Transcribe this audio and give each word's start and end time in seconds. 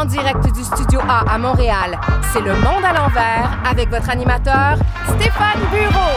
En 0.00 0.06
direct 0.06 0.42
du 0.54 0.64
Studio 0.64 0.98
A 1.06 1.30
à 1.30 1.36
Montréal, 1.36 2.00
c'est 2.32 2.40
Le 2.40 2.54
Monde 2.54 2.82
à 2.82 2.94
l'envers 2.94 3.58
avec 3.70 3.90
votre 3.90 4.08
animateur, 4.08 4.78
Stéphane 5.04 5.60
Bureau. 5.70 6.16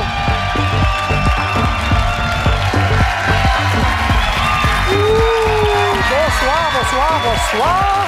Bonsoir, 6.10 6.72
bonsoir, 6.80 7.22
bonsoir. 7.26 8.08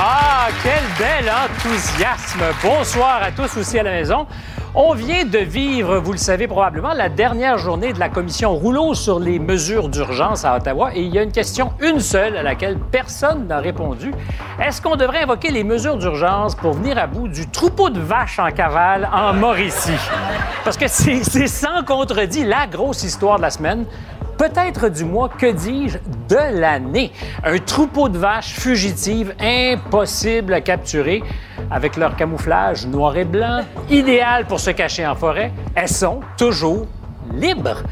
Ah, 0.00 0.46
quel 0.62 0.82
bel 0.98 1.30
enthousiasme. 1.30 2.44
Bonsoir 2.62 3.24
à 3.24 3.30
tous 3.30 3.58
aussi 3.58 3.78
à 3.78 3.82
la 3.82 3.90
maison. 3.90 4.26
On 4.76 4.92
vient 4.92 5.24
de 5.24 5.38
vivre, 5.38 5.98
vous 5.98 6.10
le 6.10 6.18
savez 6.18 6.48
probablement, 6.48 6.94
la 6.94 7.08
dernière 7.08 7.58
journée 7.58 7.92
de 7.92 8.00
la 8.00 8.08
commission 8.08 8.56
Rouleau 8.56 8.94
sur 8.94 9.20
les 9.20 9.38
mesures 9.38 9.88
d'urgence 9.88 10.44
à 10.44 10.56
Ottawa 10.56 10.90
et 10.92 11.00
il 11.00 11.14
y 11.14 11.18
a 11.20 11.22
une 11.22 11.30
question, 11.30 11.70
une 11.78 12.00
seule, 12.00 12.36
à 12.36 12.42
laquelle 12.42 12.76
personne 12.90 13.46
n'a 13.46 13.60
répondu. 13.60 14.12
Est-ce 14.60 14.82
qu'on 14.82 14.96
devrait 14.96 15.22
invoquer 15.22 15.52
les 15.52 15.62
mesures 15.62 15.96
d'urgence 15.96 16.56
pour 16.56 16.72
venir 16.72 16.98
à 16.98 17.06
bout 17.06 17.28
du 17.28 17.48
troupeau 17.48 17.88
de 17.88 18.00
vaches 18.00 18.40
en 18.40 18.50
cavale 18.50 19.08
en 19.12 19.32
Mauricie? 19.32 19.92
Parce 20.64 20.76
que 20.76 20.88
c'est 20.88 21.22
c'est 21.22 21.46
sans 21.46 21.84
contredit 21.84 22.44
la 22.44 22.66
grosse 22.66 23.04
histoire 23.04 23.36
de 23.36 23.42
la 23.42 23.50
semaine 23.50 23.84
peut-être 24.36 24.88
du 24.88 25.04
mois, 25.04 25.28
que 25.28 25.50
dis-je, 25.50 25.98
de 26.28 26.60
l'année. 26.60 27.12
Un 27.44 27.58
troupeau 27.58 28.08
de 28.08 28.18
vaches 28.18 28.52
fugitives 28.52 29.34
impossible 29.40 30.54
à 30.54 30.60
capturer 30.60 31.22
avec 31.70 31.96
leur 31.96 32.16
camouflage 32.16 32.86
noir 32.86 33.16
et 33.16 33.24
blanc, 33.24 33.62
idéal 33.90 34.46
pour 34.46 34.60
se 34.60 34.70
cacher 34.70 35.06
en 35.06 35.14
forêt. 35.14 35.52
Elles 35.74 35.88
sont 35.88 36.20
toujours 36.36 36.86
libres. 37.32 37.82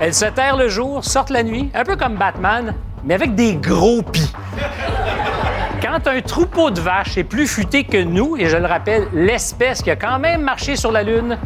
Elles 0.00 0.14
se 0.14 0.26
terrent 0.26 0.56
le 0.56 0.68
jour, 0.68 1.04
sortent 1.04 1.30
la 1.30 1.42
nuit, 1.42 1.70
un 1.74 1.84
peu 1.84 1.96
comme 1.96 2.16
Batman, 2.16 2.74
mais 3.04 3.14
avec 3.14 3.34
des 3.34 3.54
gros 3.56 4.02
pis. 4.02 4.32
Quand 5.82 6.06
un 6.06 6.20
troupeau 6.20 6.70
de 6.70 6.80
vaches 6.80 7.18
est 7.18 7.24
plus 7.24 7.46
futé 7.46 7.84
que 7.84 8.02
nous, 8.02 8.36
et 8.36 8.46
je 8.46 8.56
le 8.56 8.66
rappelle, 8.66 9.08
l'espèce 9.12 9.82
qui 9.82 9.90
a 9.90 9.96
quand 9.96 10.18
même 10.18 10.42
marché 10.42 10.76
sur 10.76 10.92
la 10.92 11.02
Lune, 11.02 11.38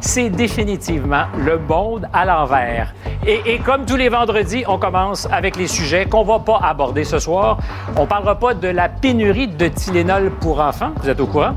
c'est 0.00 0.30
définitivement 0.30 1.24
le 1.38 1.58
monde 1.58 2.08
à 2.12 2.24
l'envers. 2.24 2.94
Et, 3.26 3.58
comme 3.58 3.84
tous 3.84 3.96
les 3.96 4.08
vendredis, 4.08 4.64
on 4.66 4.78
commence 4.78 5.28
avec 5.30 5.56
les 5.56 5.66
sujets 5.66 6.06
qu'on 6.06 6.24
va 6.24 6.38
pas 6.38 6.58
aborder 6.62 7.04
ce 7.04 7.18
soir. 7.18 7.58
On 7.96 8.06
parlera 8.06 8.34
pas 8.38 8.54
de 8.54 8.68
la 8.68 8.88
pénurie 8.88 9.48
de 9.48 9.68
Tylenol 9.68 10.30
pour 10.40 10.60
enfants. 10.60 10.92
Vous 11.02 11.08
êtes 11.08 11.20
au 11.20 11.26
courant? 11.26 11.54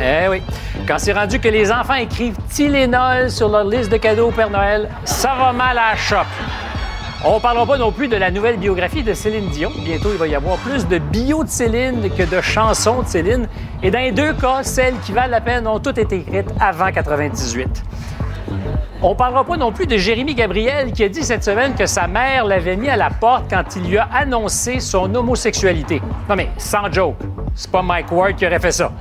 Eh 0.00 0.28
oui. 0.28 0.42
Quand 0.86 0.98
c'est 0.98 1.12
rendu 1.12 1.40
que 1.40 1.48
les 1.48 1.72
enfants 1.72 1.94
écrivent 1.94 2.36
Tylenol 2.48 3.30
sur 3.30 3.48
leur 3.48 3.64
liste 3.64 3.90
de 3.90 3.96
cadeaux 3.96 4.28
au 4.28 4.32
Père 4.32 4.50
Noël, 4.50 4.88
ça 5.04 5.34
va 5.38 5.52
mal 5.52 5.76
à 5.78 5.92
la 5.92 5.96
shop. 5.96 6.26
On 7.26 7.36
ne 7.36 7.40
parlera 7.40 7.64
pas 7.64 7.78
non 7.78 7.90
plus 7.90 8.08
de 8.08 8.16
la 8.16 8.30
nouvelle 8.30 8.58
biographie 8.58 9.02
de 9.02 9.14
Céline 9.14 9.48
Dion. 9.48 9.72
Bientôt, 9.82 10.10
il 10.12 10.18
va 10.18 10.26
y 10.26 10.34
avoir 10.34 10.58
plus 10.58 10.86
de 10.86 10.98
bio 10.98 11.42
de 11.42 11.48
Céline 11.48 12.10
que 12.10 12.22
de 12.22 12.42
chansons 12.42 13.00
de 13.00 13.06
Céline. 13.06 13.48
Et 13.82 13.90
dans 13.90 14.00
les 14.00 14.12
deux 14.12 14.34
cas, 14.34 14.62
celles 14.62 14.98
qui 15.00 15.12
valent 15.12 15.30
la 15.30 15.40
peine 15.40 15.66
ont 15.66 15.78
toutes 15.78 15.96
été 15.96 16.16
écrites 16.16 16.50
avant 16.60 16.92
98. 16.92 17.82
On 19.00 19.10
ne 19.10 19.14
parlera 19.14 19.42
pas 19.42 19.56
non 19.56 19.72
plus 19.72 19.86
de 19.86 19.96
Jérémy 19.96 20.34
Gabriel 20.34 20.92
qui 20.92 21.02
a 21.02 21.08
dit 21.08 21.22
cette 21.22 21.44
semaine 21.44 21.74
que 21.74 21.86
sa 21.86 22.06
mère 22.06 22.44
l'avait 22.44 22.76
mis 22.76 22.90
à 22.90 22.96
la 22.96 23.08
porte 23.08 23.44
quand 23.48 23.64
il 23.76 23.88
lui 23.88 23.96
a 23.96 24.06
annoncé 24.12 24.78
son 24.78 25.14
homosexualité. 25.14 26.02
Non 26.28 26.36
mais 26.36 26.50
sans 26.58 26.92
joke, 26.92 27.16
c'est 27.54 27.70
pas 27.70 27.82
Mike 27.82 28.12
Ward 28.12 28.36
qui 28.36 28.46
aurait 28.46 28.60
fait 28.60 28.72
ça. 28.72 28.92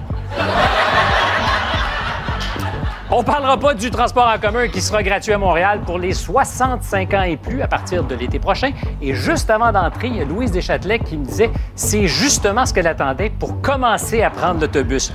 On 3.16 3.22
parlera 3.22 3.58
pas 3.58 3.76
du 3.76 3.92
transport 3.92 4.28
en 4.28 4.40
commun 4.40 4.68
qui 4.68 4.82
sera 4.82 5.04
gratuit 5.04 5.34
à 5.34 5.38
Montréal 5.38 5.82
pour 5.86 6.00
les 6.00 6.16
65 6.16 7.14
ans 7.14 7.22
et 7.22 7.38
plus 7.38 7.62
à 7.62 7.68
partir 7.68 8.04
de 8.04 8.16
l'été 8.16 8.40
prochain. 8.40 8.72
Et 9.04 9.14
juste 9.14 9.52
avant 9.52 9.72
d'entrer, 9.72 10.08
il 10.08 10.18
y 10.18 10.22
a 10.22 10.26
Louise 10.26 10.52
Deschâtelet 10.52 10.98
qui 10.98 11.18
me 11.18 11.24
disait 11.24 11.52
c'est 11.76 12.08
justement 12.08 12.66
ce 12.66 12.74
qu'elle 12.74 12.88
attendait 12.88 13.30
pour 13.30 13.62
commencer 13.62 14.24
à 14.24 14.32
prendre 14.32 14.62
l'autobus. 14.62 15.14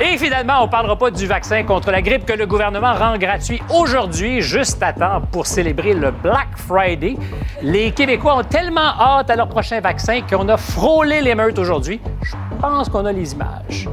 Et 0.00 0.16
finalement, 0.16 0.60
on 0.60 0.66
ne 0.66 0.70
parlera 0.70 0.96
pas 0.96 1.10
du 1.10 1.26
vaccin 1.26 1.64
contre 1.64 1.90
la 1.90 2.02
grippe 2.02 2.24
que 2.24 2.34
le 2.34 2.46
gouvernement 2.46 2.94
rend 2.94 3.18
gratuit 3.18 3.60
aujourd'hui, 3.68 4.42
juste 4.42 4.80
à 4.84 4.92
temps 4.92 5.22
pour 5.32 5.48
célébrer 5.48 5.94
le 5.94 6.12
Black 6.12 6.50
Friday. 6.54 7.16
Les 7.62 7.90
Québécois 7.90 8.36
ont 8.36 8.44
tellement 8.44 8.96
hâte 8.96 9.28
à 9.28 9.34
leur 9.34 9.48
prochain 9.48 9.80
vaccin 9.80 10.20
qu'on 10.20 10.48
a 10.50 10.56
frôlé 10.56 11.20
l'émeute 11.20 11.58
aujourd'hui. 11.58 12.00
Je 12.22 12.36
pense 12.60 12.88
qu'on 12.88 13.06
a 13.06 13.12
les 13.12 13.32
images. 13.32 13.88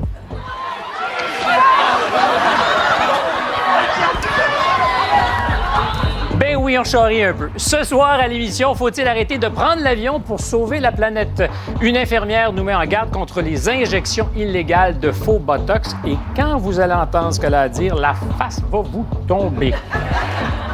Ben 6.39 6.55
oui, 6.55 6.77
on 6.77 6.83
charrie 6.83 7.23
un 7.23 7.33
peu. 7.33 7.49
Ce 7.57 7.83
soir 7.83 8.19
à 8.19 8.27
l'émission, 8.27 8.75
faut-il 8.75 9.07
arrêter 9.07 9.39
de 9.39 9.47
prendre 9.47 9.81
l'avion 9.81 10.19
pour 10.19 10.39
sauver 10.39 10.79
la 10.79 10.91
planète? 10.91 11.43
Une 11.81 11.97
infirmière 11.97 12.53
nous 12.53 12.63
met 12.63 12.75
en 12.75 12.85
garde 12.85 13.09
contre 13.09 13.41
les 13.41 13.67
injections 13.67 14.29
illégales 14.35 14.99
de 14.99 15.11
faux 15.11 15.39
Botox 15.39 15.95
et 16.05 16.15
quand 16.35 16.57
vous 16.57 16.79
allez 16.79 16.93
entendre 16.93 17.33
ce 17.33 17.39
qu'elle 17.39 17.55
a 17.55 17.61
à 17.61 17.69
dire, 17.69 17.95
la 17.95 18.13
face 18.37 18.61
va 18.71 18.81
vous 18.81 19.05
tomber. 19.27 19.73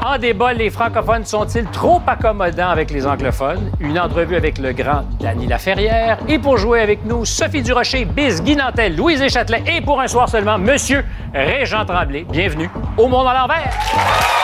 En 0.05 0.17
débat, 0.17 0.51
les 0.51 0.69
francophones 0.69 1.23
sont-ils 1.23 1.63
trop 1.67 2.01
accommodants 2.05 2.67
avec 2.67 2.91
les 2.91 3.07
anglophones? 3.07 3.71
Une 3.79 3.97
entrevue 3.97 4.35
avec 4.35 4.57
le 4.57 4.73
grand 4.73 5.03
Danny 5.17 5.47
Laferrière. 5.47 6.17
Et 6.27 6.37
pour 6.37 6.57
jouer 6.57 6.81
avec 6.81 7.05
nous, 7.05 7.23
Sophie 7.23 7.61
Durocher, 7.61 8.03
Biz, 8.03 8.43
Guy 8.43 8.57
Nantel, 8.57 8.97
Louise 8.97 9.21
Deschâtelet 9.21 9.63
et 9.65 9.79
pour 9.79 10.01
un 10.01 10.07
soir 10.07 10.27
seulement, 10.27 10.57
Monsieur 10.57 11.05
Régent 11.33 11.85
Tremblay. 11.85 12.25
Bienvenue 12.29 12.69
au 12.97 13.07
Monde 13.07 13.27
à 13.27 13.33
l'envers. 13.33 14.42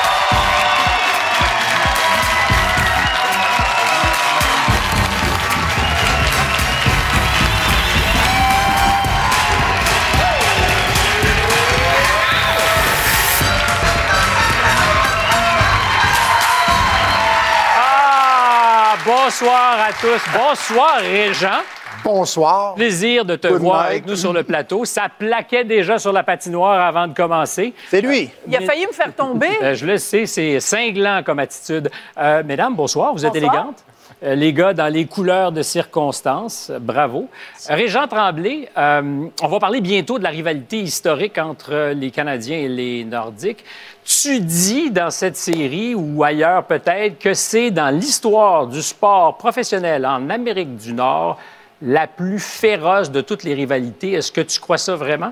Bonsoir 19.24 19.78
à 19.88 19.92
tous. 19.94 20.22
Bonsoir, 20.34 20.98
Régent. 21.00 21.62
Bonsoir. 22.04 22.76
Plaisir 22.76 23.26
de 23.26 23.36
te 23.36 23.48
Good 23.48 23.60
voir 23.62 23.82
night. 23.82 23.90
avec 23.92 24.06
nous 24.06 24.16
sur 24.16 24.32
le 24.32 24.44
plateau. 24.44 24.86
Ça 24.86 25.08
plaquait 25.10 25.66
déjà 25.66 26.00
sur 26.00 26.14
la 26.14 26.24
patinoire 26.24 26.80
avant 26.80 27.08
de 27.08 27.14
commencer. 27.14 27.74
C'est 27.90 28.00
lui. 28.02 28.30
Il 28.48 28.56
a 28.56 28.62
failli 28.62 28.88
me 28.88 28.94
faire 28.94 29.14
tomber. 29.14 29.50
Euh, 29.62 29.76
je 29.76 29.86
le 29.86 29.98
sais, 29.98 30.26
c'est 30.26 30.60
cinglant 30.62 31.22
comme 31.26 31.40
attitude. 31.40 31.90
Euh, 32.18 32.42
mesdames, 32.46 32.76
bonsoir. 32.76 33.12
Vous 33.14 33.26
êtes 33.26 33.34
Bonsoir. 33.34 33.54
élégantes. 33.54 33.84
Euh, 34.22 34.36
les 34.36 34.52
gars, 34.52 34.74
dans 34.74 34.92
les 34.92 35.06
couleurs 35.06 35.54
de 35.54 35.62
circonstances, 35.62 36.72
bravo. 36.82 37.30
Régent 37.70 38.06
Tremblay, 38.08 38.70
euh, 38.78 39.28
on 39.42 39.48
va 39.48 39.60
parler 39.60 39.80
bientôt 39.80 40.18
de 40.20 40.24
la 40.24 40.30
rivalité 40.30 40.80
historique 40.80 41.38
entre 41.38 41.74
euh, 41.74 41.94
les 41.94 42.12
Canadiens 42.12 42.58
et 42.58 42.68
les 42.68 43.06
Nordiques. 43.06 43.64
Tu 44.04 44.42
dis 44.42 44.92
dans 44.92 45.10
cette 45.10 45.38
série 45.38 45.96
ou 45.96 46.22
ailleurs 46.24 46.66
peut-être 46.66 47.18
que 47.18 47.34
c'est 47.34 47.72
dans 47.72 47.96
l'histoire 47.96 48.68
du 48.68 48.82
sport 48.82 49.38
professionnel 49.38 50.06
en 50.06 50.30
Amérique 50.30 50.76
du 50.76 50.92
Nord 50.92 51.40
la 51.82 52.08
plus 52.08 52.40
féroce 52.40 53.12
de 53.12 53.22
toutes 53.22 53.44
les 53.44 53.54
rivalités. 53.54 54.14
Est-ce 54.14 54.34
que 54.34 54.42
tu 54.42 54.60
crois 54.60 54.78
ça 54.78 54.96
vraiment? 54.96 55.32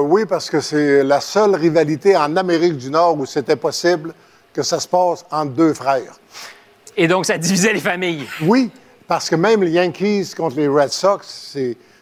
Oui, 0.00 0.26
parce 0.26 0.50
que 0.50 0.60
c'est 0.60 1.02
la 1.02 1.22
seule 1.22 1.54
rivalité 1.54 2.14
en 2.14 2.36
Amérique 2.36 2.76
du 2.76 2.90
Nord 2.90 3.18
où 3.18 3.24
c'était 3.24 3.56
possible 3.56 4.12
que 4.52 4.62
ça 4.62 4.78
se 4.78 4.86
passe 4.86 5.24
entre 5.30 5.52
deux 5.52 5.72
frères. 5.72 6.12
Et 6.96 7.08
donc, 7.08 7.26
ça 7.26 7.38
divisait 7.38 7.72
les 7.72 7.80
familles. 7.80 8.26
Oui, 8.42 8.70
parce 9.08 9.28
que 9.30 9.36
même 9.36 9.62
les 9.62 9.70
Yankees 9.72 10.32
contre 10.36 10.56
les 10.56 10.68
Red 10.68 10.90
Sox, 10.90 11.20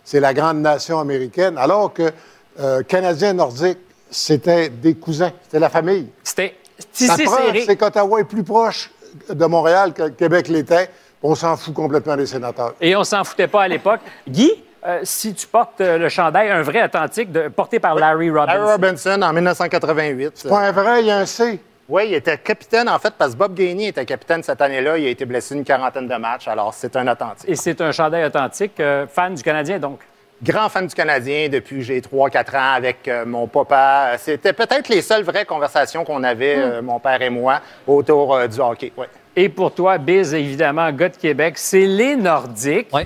c'est, 0.05 0.21
la 0.21 0.35
grande 0.35 0.59
nation 0.61 0.99
américaine, 0.99 1.57
alors 1.57 1.93
que 1.93 2.11
euh, 2.59 2.83
Canadiens 2.83 3.33
nordiques, 3.33 3.79
c'était 4.11 4.69
des 4.69 4.95
cousins, 4.95 5.33
c'était 5.45 5.61
la 5.61 5.71
famille. 5.71 6.09
C'était 6.25 6.57
tissé 6.93 7.27
serré. 7.27 7.63
c'est 7.65 7.77
qu'Ottawa 7.77 8.21
est 8.21 8.25
plus 8.25 8.43
proche 8.43 8.91
de 9.29 9.45
Montréal 9.47 9.93
que 9.93 10.09
Québec 10.09 10.49
l'était. 10.49 10.91
On 11.23 11.35
s'en 11.35 11.57
fout 11.57 11.75
complètement 11.75 12.17
des 12.17 12.27
sénateurs. 12.27 12.75
Et 12.81 12.97
on 12.97 13.05
s'en 13.05 13.23
foutait 13.25 13.47
pas 13.47 13.63
à 13.63 13.69
l'époque. 13.69 14.01
Guy, 14.29 14.51
euh, 14.87 15.01
si 15.05 15.35
tu 15.35 15.47
portes 15.47 15.81
euh, 15.81 15.99
le 15.99 16.09
chandail, 16.09 16.51
un 16.51 16.63
vrai 16.63 16.83
authentique, 16.83 17.31
de- 17.31 17.49
porté 17.49 17.79
par 17.79 17.95
Larry 17.95 18.31
Robinson. 18.31 18.47
Larry 18.59 18.73
Robinson 18.73 19.23
en 19.23 19.33
1988. 19.33 20.47
Pas 20.49 20.61
un 20.61 20.73
vrai, 20.73 21.01
il 21.03 21.07
y 21.07 21.11
a 21.11 21.19
un 21.19 21.27
C. 21.27 21.61
Oui, 21.91 22.05
il 22.07 22.15
était 22.15 22.39
capitaine, 22.39 22.89
en 22.89 23.01
fait, 23.01 23.13
parce 23.19 23.33
que 23.33 23.39
Bob 23.39 23.53
Gainey 23.53 23.89
était 23.89 24.05
capitaine 24.05 24.45
cette 24.45 24.61
année-là. 24.61 24.97
Il 24.97 25.07
a 25.07 25.09
été 25.11 25.25
blessé 25.25 25.57
une 25.57 25.65
quarantaine 25.65 26.07
de 26.07 26.15
matchs, 26.15 26.47
alors 26.47 26.73
c'est 26.73 26.95
un 26.95 27.09
authentique. 27.09 27.51
Et 27.51 27.57
c'est 27.57 27.81
un 27.81 27.91
chandail 27.91 28.25
authentique, 28.25 28.79
euh, 28.79 29.09
fan 29.09 29.35
du 29.35 29.43
Canadien, 29.43 29.81
donc? 29.81 29.99
Grand 30.41 30.69
fan 30.69 30.87
du 30.87 30.95
Canadien 30.95 31.49
depuis 31.49 31.79
que 31.79 31.83
j'ai 31.83 32.01
3-4 32.01 32.57
ans 32.57 32.75
avec 32.75 33.09
euh, 33.09 33.27
mon 33.27 33.49
papa. 33.49 34.13
C'était 34.19 34.53
peut-être 34.53 34.89
les 34.89 35.03
seules 35.03 35.25
vraies 35.25 35.45
conversations 35.45 36.05
qu'on 36.05 36.23
avait, 36.23 36.57
euh, 36.57 36.81
mon 36.81 37.01
père 37.01 37.21
et 37.21 37.29
moi, 37.29 37.61
autour 37.87 38.37
euh, 38.37 38.47
du 38.47 38.61
hockey. 38.61 38.93
Ouais. 38.97 39.09
Et 39.35 39.49
pour 39.49 39.75
toi, 39.75 39.99
Biz, 39.99 40.33
évidemment, 40.33 40.91
gars 40.93 41.09
de 41.09 41.17
Québec, 41.17 41.59
c'est 41.59 41.87
les 41.87 42.15
Nordiques. 42.15 42.89
Oui. 42.93 43.03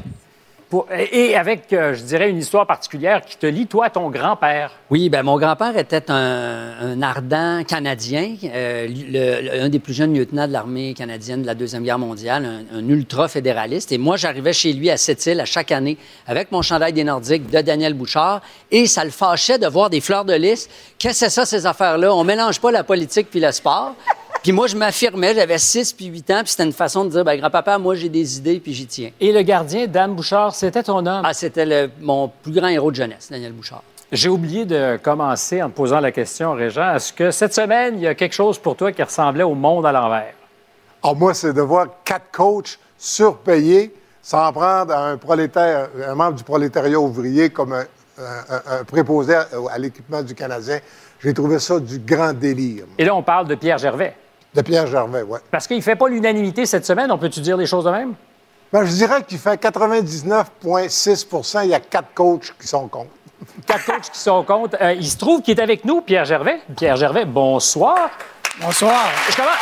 Et 1.12 1.36
avec, 1.36 1.72
euh, 1.72 1.94
je 1.94 2.02
dirais, 2.02 2.30
une 2.30 2.38
histoire 2.38 2.66
particulière 2.66 3.22
qui 3.22 3.36
te 3.36 3.46
lie, 3.46 3.66
toi, 3.66 3.86
à 3.86 3.90
ton 3.90 4.10
grand-père. 4.10 4.72
Oui, 4.90 5.08
ben 5.08 5.22
mon 5.22 5.38
grand-père 5.38 5.76
était 5.76 6.10
un, 6.10 7.00
ardent 7.02 7.62
Canadien, 7.64 8.36
euh, 8.44 9.64
un 9.64 9.68
des 9.68 9.78
plus 9.78 9.94
jeunes 9.94 10.14
lieutenants 10.14 10.46
de 10.46 10.52
l'armée 10.52 10.94
canadienne 10.94 11.42
de 11.42 11.46
la 11.46 11.54
Deuxième 11.54 11.82
Guerre 11.82 11.98
mondiale, 11.98 12.66
un, 12.72 12.88
ultra-fédéraliste. 12.88 13.92
Et 13.92 13.98
moi, 13.98 14.16
j'arrivais 14.16 14.52
chez 14.52 14.72
lui 14.72 14.90
à 14.90 14.96
Sept-Îles 14.96 15.40
à 15.40 15.44
chaque 15.44 15.72
année 15.72 15.98
avec 16.26 16.52
mon 16.52 16.62
chandail 16.62 16.92
des 16.92 17.04
Nordiques 17.04 17.50
de 17.50 17.60
Daniel 17.60 17.94
Bouchard. 17.94 18.40
Et 18.70 18.86
ça 18.86 19.04
le 19.04 19.10
fâchait 19.10 19.58
de 19.58 19.66
voir 19.66 19.90
des 19.90 20.00
fleurs 20.00 20.24
de 20.24 20.34
lys. 20.34 20.68
Qu'est-ce 20.98 21.20
que 21.20 21.26
c'est 21.26 21.30
ça, 21.30 21.46
ces 21.46 21.66
affaires-là? 21.66 22.14
On 22.14 22.24
mélange 22.24 22.60
pas 22.60 22.70
la 22.70 22.84
politique 22.84 23.28
puis 23.30 23.40
le 23.40 23.52
sport. 23.52 23.94
Puis 24.44 24.52
moi, 24.52 24.67
je 24.67 24.76
m'affirmais, 24.76 25.35
j'avais 25.35 25.56
6 25.56 25.94
puis 25.94 26.05
8 26.05 26.31
ans, 26.31 26.41
puis 26.41 26.50
c'était 26.50 26.64
une 26.64 26.75
façon 26.75 27.06
de 27.06 27.08
dire, 27.08 27.25
ben 27.25 27.35
grand-papa, 27.38 27.79
moi, 27.79 27.94
j'ai 27.94 28.11
des 28.11 28.37
idées, 28.37 28.61
puis 28.61 28.75
j'y 28.75 28.87
tiens. 28.87 29.11
Et 29.19 29.32
le 29.32 29.41
gardien, 29.41 29.87
Dan 29.87 30.14
Bouchard, 30.14 30.55
c'était 30.55 30.82
ton 30.82 30.99
homme? 30.99 31.23
Ah, 31.25 31.32
c'était 31.32 31.88
mon 31.99 32.31
plus 32.43 32.52
grand 32.52 32.69
héros 32.69 32.91
de 32.91 32.96
jeunesse, 32.96 33.29
Daniel 33.31 33.52
Bouchard. 33.52 33.82
J'ai 34.12 34.29
oublié 34.29 34.67
de 34.67 34.99
commencer 35.02 35.62
en 35.62 35.70
te 35.70 35.75
posant 35.75 35.99
la 35.99 36.12
question, 36.12 36.52
Régent. 36.52 36.94
Est-ce 36.94 37.14
que 37.14 37.31
cette 37.31 37.55
semaine, 37.55 37.94
il 37.96 38.02
y 38.02 38.06
a 38.06 38.14
quelque 38.14 38.35
chose 38.35 38.58
pour 38.58 38.76
toi 38.76 38.93
qui 38.93 39.02
ressemblait 39.02 39.44
au 39.44 39.55
monde 39.55 39.87
à 39.87 39.93
l'envers? 39.93 40.35
Ah, 41.02 41.14
moi, 41.14 41.32
c'est 41.32 41.55
de 41.55 41.62
voir 41.62 41.87
quatre 42.05 42.31
coachs 42.31 42.79
surpayés 42.99 43.94
s'en 44.20 44.52
prendre 44.52 44.93
à 44.93 45.08
un 45.08 45.17
prolétaire, 45.17 45.88
un 46.06 46.14
membre 46.14 46.35
du 46.35 46.44
prolétariat 46.44 47.00
ouvrier 47.00 47.49
comme 47.49 47.73
un, 47.73 48.85
préposé 48.87 49.37
à 49.37 49.79
l'équipement 49.79 50.23
du 50.23 50.35
Canadien. 50.35 50.81
J'ai 51.23 51.32
trouvé 51.32 51.58
ça 51.58 51.81
du 51.81 51.99
grand 51.99 52.35
délire. 52.35 52.85
Et 52.99 53.06
là, 53.06 53.14
on 53.14 53.23
parle 53.23 53.49
de 53.49 53.55
Pierre 53.55 53.79
Gervais. 53.79 54.14
De 54.54 54.62
Pierre 54.62 54.86
Gervais, 54.86 55.22
oui. 55.22 55.40
Parce 55.50 55.66
qu'il 55.66 55.78
ne 55.78 55.82
fait 55.82 55.96
pas 55.96 56.06
l'unanimité 56.08 56.64
cette 56.64 56.86
semaine. 56.86 57.10
On 57.10 57.18
peut-tu 57.18 57.40
dire 57.40 57.56
les 57.56 57.66
choses 57.66 57.84
de 57.84 57.90
même? 57.90 58.14
Ben, 58.72 58.84
je 58.84 58.92
dirais 58.92 59.24
qu'il 59.24 59.38
fait 59.38 59.60
99,6% 59.60 61.64
Il 61.64 61.70
y 61.70 61.74
a 61.74 61.80
quatre 61.80 62.14
coachs 62.14 62.54
qui 62.60 62.66
sont 62.66 62.86
contre. 62.88 63.10
Quatre 63.66 63.84
coachs 63.84 64.10
qui 64.10 64.18
sont 64.18 64.42
contre. 64.44 64.76
Euh, 64.80 64.94
il 64.94 65.08
se 65.08 65.16
trouve 65.16 65.42
qu'il 65.42 65.58
est 65.58 65.62
avec 65.62 65.84
nous, 65.84 66.00
Pierre 66.00 66.24
Gervais. 66.24 66.60
Pierre 66.76 66.96
Gervais, 66.96 67.24
bonsoir. 67.24 68.10
Bonsoir. 68.60 69.08
Je 69.28 69.36
commence. 69.36 69.56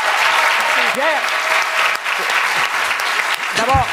Pierre. 0.93 1.23
D'abord, 3.57 3.87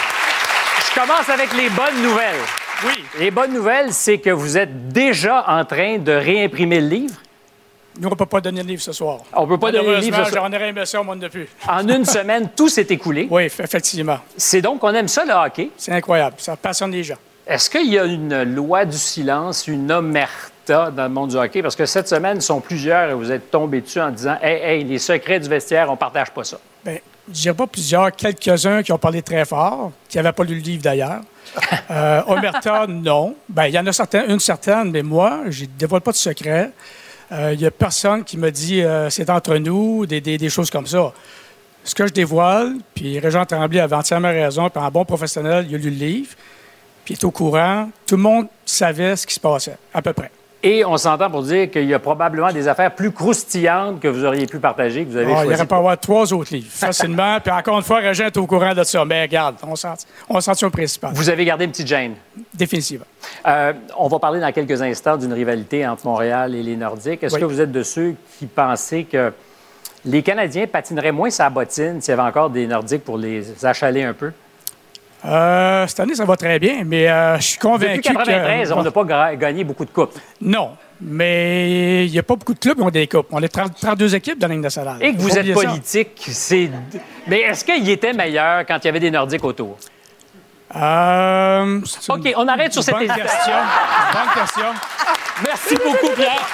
je 0.85 0.93
commence 0.99 1.29
avec 1.29 1.53
les 1.53 1.69
bonnes 1.69 2.01
nouvelles. 2.01 2.41
Oui. 2.85 3.05
Les 3.17 3.31
bonnes 3.31 3.53
nouvelles, 3.53 3.93
c'est 3.93 4.19
que 4.19 4.29
vous 4.29 4.57
êtes 4.57 4.89
déjà 4.89 5.45
en 5.47 5.63
train 5.65 5.97
de 5.97 6.11
réimprimer 6.11 6.81
le 6.81 6.87
livre. 6.87 7.15
Nous, 7.99 8.07
on 8.07 8.11
ne 8.11 8.15
peut 8.15 8.25
pas 8.25 8.39
donner 8.39 8.63
le 8.63 8.67
livre 8.69 8.81
ce 8.81 8.93
soir. 8.93 9.19
On 9.33 9.43
ne 9.43 9.47
peut 9.47 9.57
pas 9.57 9.73
donner 9.73 9.89
le 9.89 9.97
livre 9.97 10.23
ce 10.23 10.31
soir. 10.31 10.45
J'en 10.49 10.55
aurais 10.55 10.69
aimé 10.69 10.85
ça, 10.85 11.03
moi, 11.03 11.17
depuis. 11.17 11.47
En 11.67 11.85
une 11.87 12.05
semaine, 12.17 12.49
tout 12.55 12.69
s'est 12.69 12.87
écoulé. 12.89 13.27
Oui, 13.29 13.43
effectivement. 13.43 14.19
C'est 14.37 14.61
donc 14.61 14.79
qu'on 14.79 14.93
aime 14.93 15.09
ça, 15.09 15.25
le 15.25 15.33
hockey. 15.33 15.71
C'est 15.75 15.91
incroyable. 15.91 16.35
Ça 16.39 16.55
passionne 16.55 16.91
les 16.91 17.03
gens. 17.03 17.17
Est-ce 17.45 17.69
qu'il 17.69 17.91
y 17.91 17.99
a 17.99 18.05
une 18.05 18.43
loi 18.43 18.85
du 18.85 18.97
silence, 18.97 19.67
une 19.67 19.91
omerta 19.91 20.91
dans 20.91 21.03
le 21.03 21.09
monde 21.09 21.31
du 21.31 21.35
hockey? 21.35 21.61
Parce 21.61 21.75
que 21.75 21.85
cette 21.85 22.07
semaine, 22.07 22.37
ils 22.37 22.41
sont 22.41 22.61
plusieurs 22.61 23.09
et 23.09 23.13
vous 23.13 23.31
êtes 23.31 23.51
tombés 23.51 23.81
dessus 23.81 23.99
en 23.99 24.11
disant 24.11 24.37
Hey, 24.41 24.61
hey, 24.61 24.83
les 24.85 24.99
secrets 24.99 25.39
du 25.39 25.49
vestiaire, 25.49 25.89
on 25.89 25.93
ne 25.93 25.97
partage 25.97 26.31
pas 26.31 26.45
ça. 26.45 26.59
Bien, 26.85 26.99
je 27.27 27.33
dirais 27.33 27.55
pas 27.55 27.67
plusieurs, 27.67 28.11
quelques-uns 28.15 28.81
qui 28.81 28.93
ont 28.93 28.97
parlé 28.97 29.21
très 29.21 29.43
fort, 29.43 29.91
qui 30.07 30.15
n'avaient 30.15 30.31
pas 30.31 30.43
lu 30.45 30.55
le 30.55 30.61
livre 30.61 30.83
d'ailleurs. 30.83 31.21
euh, 31.91 32.21
omerta, 32.27 32.85
non. 32.87 33.35
Bien, 33.49 33.65
il 33.65 33.73
y 33.73 33.79
en 33.79 33.87
a 33.87 33.91
certains, 33.91 34.25
une 34.27 34.39
certaine, 34.39 34.91
mais 34.91 35.03
moi, 35.03 35.41
je 35.49 35.63
ne 35.63 35.69
dévoile 35.77 36.01
pas 36.01 36.11
de 36.11 36.17
secret. 36.17 36.71
Il 37.31 37.37
euh, 37.37 37.55
n'y 37.55 37.65
a 37.65 37.71
personne 37.71 38.23
qui 38.23 38.37
me 38.37 38.49
dit 38.49 38.81
euh, 38.81 39.09
c'est 39.09 39.29
entre 39.29 39.55
nous, 39.57 40.05
des, 40.05 40.49
choses 40.49 40.71
comme 40.71 40.87
ça. 40.87 41.13
Ce 41.83 41.93
que 41.93 42.07
je 42.07 42.13
dévoile, 42.13 42.75
puis 42.95 43.19
Régent 43.19 43.45
Tremblay 43.45 43.79
avait 43.79 43.95
entièrement 43.95 44.29
raison, 44.29 44.69
puis 44.69 44.83
un 44.83 44.89
bon 44.89 45.05
professionnel, 45.05 45.67
il 45.69 45.75
a 45.75 45.77
lu 45.77 45.91
le 45.91 45.95
livre, 45.95 46.31
puis 47.05 47.13
il 47.13 47.17
est 47.17 47.23
au 47.23 47.31
courant. 47.31 47.89
Tout 48.05 48.15
le 48.15 48.21
monde 48.21 48.47
savait 48.65 49.15
ce 49.15 49.27
qui 49.27 49.35
se 49.35 49.39
passait, 49.39 49.77
à 49.93 50.01
peu 50.01 50.13
près. 50.13 50.31
Et 50.61 50.83
on 50.83 50.97
s'entend 50.97 51.29
pour 51.29 51.43
dire 51.43 51.71
qu'il 51.71 51.85
y 51.85 51.93
a 51.93 51.99
probablement 51.99 52.51
des 52.51 52.67
affaires 52.67 52.93
plus 52.93 53.11
croustillantes 53.11 54.01
que 54.01 54.09
vous 54.09 54.25
auriez 54.25 54.45
pu 54.45 54.59
partager, 54.59 55.05
que 55.05 55.11
vous 55.11 55.17
avez 55.17 55.33
ah, 55.33 55.45
Il 55.45 55.53
aurait 55.53 55.65
pas 55.65 55.77
avoir 55.77 55.97
trois 55.97 56.33
autres 56.33 56.53
livres, 56.53 56.67
facilement. 56.69 57.39
Puis 57.43 57.51
encore 57.51 57.77
une 57.77 57.83
fois, 57.83 57.99
Régent 57.99 58.25
est 58.25 58.37
au 58.37 58.45
courant 58.45 58.73
de 58.73 58.83
ça. 58.83 59.05
Mais 59.05 59.21
regarde, 59.21 59.55
on 59.63 59.75
s'en 60.41 60.53
sent 60.53 60.65
au 60.65 60.69
principal. 60.69 61.11
Vous 61.13 61.29
avez 61.29 61.45
gardé 61.45 61.63
une 61.63 61.71
petite 61.71 61.87
gêne? 61.87 62.15
Définitivement. 62.53 63.05
Euh, 63.47 63.71
on 63.97 64.09
va 64.09 64.19
parler 64.19 64.41
dans 64.41 64.51
quelques 64.51 64.81
instants 64.81 65.15
d'une 65.15 65.31
rivalité 65.31 65.87
entre 65.87 66.05
Montréal 66.05 66.53
et 66.53 66.63
les 66.63 66.75
Nordiques. 66.75 67.23
Est-ce 67.23 67.37
que 67.37 67.45
vous 67.45 67.61
êtes 67.61 67.71
de 67.71 67.83
ceux 67.83 68.15
qui 68.37 68.45
pensaient 68.45 69.03
que 69.03 69.31
les 70.03 70.23
Canadiens 70.23 70.67
patineraient 70.67 71.11
moins 71.13 71.29
sa 71.29 71.49
bottine 71.49 72.01
s'il 72.01 72.11
y 72.11 72.17
avait 72.19 72.27
encore 72.27 72.49
des 72.49 72.67
Nordiques 72.67 73.05
pour 73.05 73.17
les 73.17 73.65
achaler 73.65 74.03
un 74.03 74.13
peu? 74.13 74.31
Euh, 75.25 75.85
cette 75.87 75.99
année, 75.99 76.15
ça 76.15 76.25
va 76.25 76.37
très 76.37 76.59
bien, 76.59 76.83
mais 76.85 77.09
euh, 77.09 77.37
je 77.37 77.43
suis 77.43 77.57
convaincu 77.57 77.97
Depuis 77.97 78.13
93, 78.13 78.71
on 78.71 78.83
n'a 78.83 78.91
pas 78.91 79.35
gagné 79.35 79.63
beaucoup 79.63 79.83
de 79.83 79.89
coupes. 79.89 80.17
Non, 80.41 80.77
mais 81.01 82.05
il 82.05 82.11
n'y 82.11 82.19
a 82.19 82.23
pas 82.23 82.35
beaucoup 82.35 82.53
de 82.53 82.59
clubs 82.59 82.77
qui 82.77 82.83
ont 82.83 82.89
des 82.89 83.07
coupes. 83.07 83.27
On 83.31 83.41
est 83.41 83.49
32 83.49 84.15
équipes 84.15 84.39
dans 84.39 84.47
la 84.47 84.53
ligne 84.53 84.63
nationale. 84.63 84.97
Et 85.01 85.13
que 85.13 85.19
vous 85.19 85.37
êtes 85.37 85.53
politique, 85.53 86.25
c'est... 86.31 86.69
Mais 87.27 87.41
est-ce 87.41 87.65
qu'il 87.65 87.89
était 87.89 88.13
meilleur 88.13 88.65
quand 88.65 88.77
il 88.81 88.85
y 88.85 88.89
avait 88.89 88.99
des 88.99 89.11
Nordiques 89.11 89.43
autour? 89.43 89.77
Euh, 90.75 91.81
OK, 92.09 92.33
on 92.37 92.47
arrête 92.47 92.71
sur 92.71 92.83
cette 92.83 92.97
question. 92.97 93.17
bonne 93.17 94.33
question. 94.35 94.65
Merci 95.43 95.75
beaucoup, 95.75 96.13
Pierre. 96.15 96.47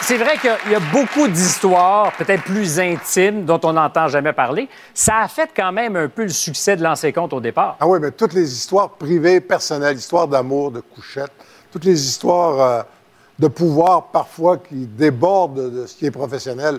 C'est 0.00 0.16
vrai 0.16 0.36
qu'il 0.38 0.72
y 0.72 0.74
a 0.74 0.80
beaucoup 0.92 1.28
d'histoires, 1.28 2.12
peut-être 2.16 2.44
plus 2.44 2.78
intimes, 2.78 3.44
dont 3.44 3.60
on 3.64 3.72
n'entend 3.72 4.08
jamais 4.08 4.32
parler. 4.32 4.68
Ça 4.94 5.18
a 5.18 5.28
fait 5.28 5.50
quand 5.54 5.72
même 5.72 5.96
un 5.96 6.08
peu 6.08 6.24
le 6.24 6.28
succès 6.28 6.76
de 6.76 6.82
lancer 6.82 7.12
compte 7.12 7.32
au 7.32 7.40
départ. 7.40 7.76
Ah 7.80 7.86
oui, 7.86 7.98
mais 8.00 8.10
toutes 8.10 8.34
les 8.34 8.52
histoires 8.52 8.90
privées, 8.90 9.40
personnelles, 9.40 9.96
histoires 9.96 10.28
d'amour, 10.28 10.70
de 10.70 10.80
couchettes, 10.80 11.32
toutes 11.72 11.84
les 11.84 12.06
histoires 12.06 12.60
euh, 12.60 12.82
de 13.38 13.48
pouvoir 13.48 14.08
parfois 14.08 14.58
qui 14.58 14.86
débordent 14.86 15.72
de 15.72 15.86
ce 15.86 15.94
qui 15.94 16.06
est 16.06 16.10
professionnel, 16.10 16.78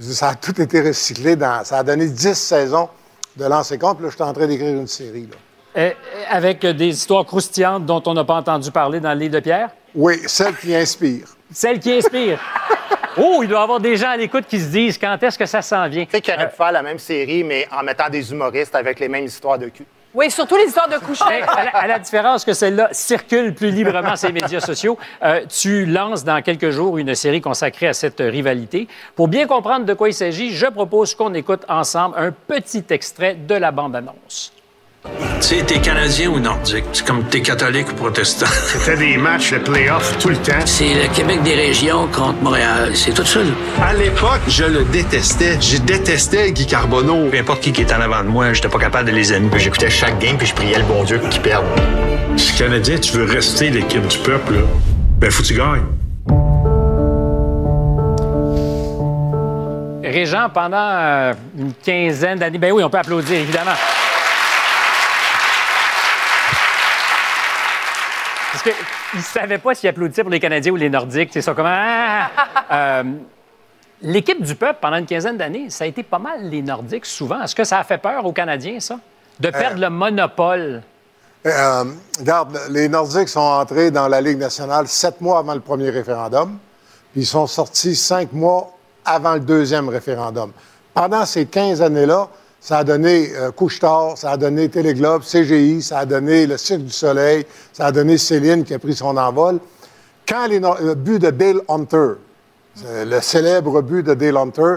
ça 0.00 0.30
a 0.30 0.34
tout 0.34 0.60
été 0.60 0.80
recyclé. 0.80 1.36
Dans, 1.36 1.64
ça 1.64 1.78
a 1.78 1.82
donné 1.82 2.08
dix 2.08 2.34
saisons 2.34 2.88
de 3.36 3.44
lancer 3.44 3.78
compte. 3.78 4.00
Là, 4.00 4.08
je 4.08 4.14
suis 4.14 4.24
en 4.24 4.32
train 4.32 4.46
d'écrire 4.46 4.74
une 4.74 4.86
série. 4.86 5.26
Là. 5.26 5.36
Euh, 5.76 5.92
avec 6.28 6.66
des 6.66 6.88
histoires 6.88 7.24
croustillantes 7.24 7.86
dont 7.86 8.02
on 8.06 8.14
n'a 8.14 8.24
pas 8.24 8.34
entendu 8.34 8.72
parler 8.72 8.98
dans 8.98 9.12
le 9.12 9.20
livre 9.20 9.34
de 9.34 9.40
Pierre? 9.40 9.70
Oui, 9.94 10.20
celles 10.26 10.56
qui 10.56 10.74
inspirent. 10.74 11.28
Celle 11.52 11.78
qui 11.78 11.92
inspire. 11.92 12.40
Oh, 13.16 13.40
il 13.42 13.48
doit 13.48 13.58
y 13.58 13.62
avoir 13.62 13.80
des 13.80 13.96
gens 13.96 14.10
à 14.10 14.16
l'écoute 14.16 14.44
qui 14.46 14.60
se 14.60 14.68
disent 14.68 14.96
quand 14.96 15.20
est-ce 15.20 15.36
que 15.36 15.44
ça 15.44 15.62
s'en 15.62 15.88
vient? 15.88 16.04
Tu 16.04 16.12
sais 16.12 16.20
qu'il 16.20 16.32
aurait 16.32 16.48
pu 16.48 16.56
faire 16.56 16.70
la 16.70 16.80
même 16.80 16.98
série, 17.00 17.42
mais 17.42 17.66
en 17.72 17.82
mettant 17.82 18.08
des 18.08 18.30
humoristes 18.30 18.74
avec 18.76 19.00
les 19.00 19.08
mêmes 19.08 19.24
histoires 19.24 19.58
de 19.58 19.68
cul. 19.68 19.84
Oui, 20.14 20.30
surtout 20.30 20.56
les 20.56 20.66
histoires 20.66 20.88
de 20.88 20.98
coucher. 20.98 21.42
à, 21.72 21.86
la, 21.86 21.98
différence 21.98 22.44
que 22.44 22.52
celle-là 22.52 22.88
circule 22.92 23.52
plus 23.52 23.70
librement 23.70 24.16
sur 24.16 24.28
les 24.28 24.34
médias 24.34 24.60
sociaux, 24.60 24.96
euh, 25.22 25.44
tu 25.46 25.86
lances 25.86 26.24
dans 26.24 26.40
quelques 26.42 26.70
jours 26.70 26.98
une 26.98 27.14
série 27.14 27.40
consacrée 27.40 27.88
à 27.88 27.92
cette 27.92 28.20
rivalité. 28.20 28.88
Pour 29.14 29.28
bien 29.28 29.46
comprendre 29.46 29.86
de 29.86 29.94
quoi 29.94 30.08
il 30.08 30.14
s'agit, 30.14 30.50
je 30.50 30.66
propose 30.66 31.14
qu'on 31.14 31.34
écoute 31.34 31.64
ensemble 31.68 32.16
un 32.16 32.32
petit 32.32 32.84
extrait 32.90 33.34
de 33.34 33.54
la 33.54 33.70
bande-annonce. 33.70 34.52
Tu 35.02 35.10
sais, 35.40 35.64
t'es 35.64 35.80
Canadien 35.80 36.28
ou 36.28 36.38
Nordique? 36.38 36.84
C'est 36.92 37.06
comme 37.06 37.24
t'es 37.24 37.40
catholique 37.40 37.90
ou 37.90 37.94
protestant. 37.94 38.44
C'était 38.50 38.98
des 38.98 39.16
matchs 39.16 39.52
de 39.52 39.58
playoffs 39.58 40.18
tout 40.18 40.28
le 40.28 40.36
temps. 40.36 40.60
C'est 40.66 40.92
le 40.92 41.14
Québec 41.14 41.42
des 41.42 41.54
régions 41.54 42.06
contre 42.08 42.42
Montréal. 42.42 42.90
C'est 42.94 43.14
tout 43.14 43.24
ça. 43.24 43.40
À 43.82 43.94
l'époque, 43.94 44.42
je 44.46 44.64
le 44.64 44.84
détestais. 44.84 45.58
Je 45.58 45.78
détestais 45.78 46.52
Guy 46.52 46.66
Carbonneau. 46.66 47.30
Peu 47.30 47.38
importe 47.38 47.62
qui, 47.62 47.72
qui 47.72 47.80
est 47.80 47.92
en 47.94 48.00
avant 48.02 48.22
de 48.22 48.28
moi, 48.28 48.52
j'étais 48.52 48.68
pas 48.68 48.78
capable 48.78 49.08
de 49.08 49.14
les 49.14 49.32
aimer. 49.32 49.48
J'écoutais 49.56 49.88
chaque 49.88 50.18
game 50.18 50.36
puis 50.36 50.46
je 50.46 50.54
priais 50.54 50.76
le 50.76 50.84
bon 50.84 51.02
Dieu 51.04 51.18
qu'il 51.30 51.40
perde. 51.40 51.64
Si 52.36 52.52
Canadien, 52.58 52.98
tu 52.98 53.12
veux 53.12 53.24
rester 53.24 53.70
l'équipe 53.70 54.06
du 54.06 54.18
peuple, 54.18 54.52
là, 54.52 54.60
ben 55.18 55.30
faut 55.30 55.42
que 55.42 55.48
tu 55.48 55.54
gagnes. 55.54 55.86
Régent, 60.04 60.50
pendant 60.52 60.76
euh, 60.76 61.32
une 61.58 61.72
quinzaine 61.72 62.38
d'années, 62.38 62.58
ben 62.58 62.72
oui, 62.72 62.82
on 62.82 62.90
peut 62.90 62.98
applaudir, 62.98 63.38
évidemment. 63.38 63.72
Parce 68.62 68.76
qu'ils 68.76 69.18
ne 69.18 69.24
savaient 69.24 69.58
pas 69.58 69.74
s'ils 69.74 69.88
applaudissaient 69.88 70.22
pour 70.22 70.30
les 70.30 70.40
Canadiens 70.40 70.72
ou 70.72 70.76
les 70.76 70.90
Nordiques. 70.90 71.30
C'est 71.32 71.42
ça, 71.42 71.54
comment. 71.54 71.68
Ah! 71.72 72.30
Euh, 72.72 73.02
l'équipe 74.02 74.40
du 74.42 74.54
peuple, 74.54 74.78
pendant 74.80 74.98
une 74.98 75.06
quinzaine 75.06 75.36
d'années, 75.36 75.70
ça 75.70 75.84
a 75.84 75.86
été 75.86 76.02
pas 76.02 76.18
mal 76.18 76.48
les 76.48 76.62
Nordiques, 76.62 77.06
souvent. 77.06 77.42
Est-ce 77.42 77.54
que 77.54 77.64
ça 77.64 77.78
a 77.78 77.84
fait 77.84 77.98
peur 77.98 78.24
aux 78.24 78.32
Canadiens, 78.32 78.78
ça? 78.78 78.98
De 79.38 79.48
euh. 79.48 79.50
perdre 79.50 79.80
le 79.80 79.90
monopole? 79.90 80.82
Euh, 81.46 81.84
regarde, 82.18 82.60
les 82.68 82.88
Nordiques 82.88 83.28
sont 83.28 83.40
entrés 83.40 83.90
dans 83.90 84.08
la 84.08 84.20
Ligue 84.20 84.38
nationale 84.38 84.86
sept 84.88 85.20
mois 85.20 85.38
avant 85.38 85.54
le 85.54 85.60
premier 85.60 85.90
référendum, 85.90 86.58
puis 87.12 87.22
ils 87.22 87.26
sont 87.26 87.46
sortis 87.46 87.96
cinq 87.96 88.32
mois 88.32 88.76
avant 89.04 89.34
le 89.34 89.40
deuxième 89.40 89.88
référendum. 89.88 90.52
Pendant 90.92 91.24
ces 91.24 91.46
15 91.46 91.80
années-là, 91.80 92.28
ça 92.60 92.78
a 92.78 92.84
donné 92.84 93.30
euh, 93.36 93.50
Couche-Tard, 93.50 94.18
ça 94.18 94.32
a 94.32 94.36
donné 94.36 94.68
Téléglobe, 94.68 95.22
CGI, 95.22 95.82
ça 95.82 96.00
a 96.00 96.04
donné 96.06 96.46
le 96.46 96.56
Cirque 96.58 96.82
du 96.82 96.92
Soleil, 96.92 97.46
ça 97.72 97.86
a 97.86 97.92
donné 97.92 98.18
Céline 98.18 98.64
qui 98.64 98.74
a 98.74 98.78
pris 98.78 98.94
son 98.94 99.16
envol. 99.16 99.58
Quand 100.28 100.46
le 100.46 100.94
but 100.94 101.18
de 101.18 101.30
Dale 101.30 101.60
Hunter, 101.68 102.12
le 102.86 103.20
célèbre 103.20 103.80
but 103.82 104.04
de 104.04 104.14
Dale 104.14 104.36
Hunter, 104.36 104.74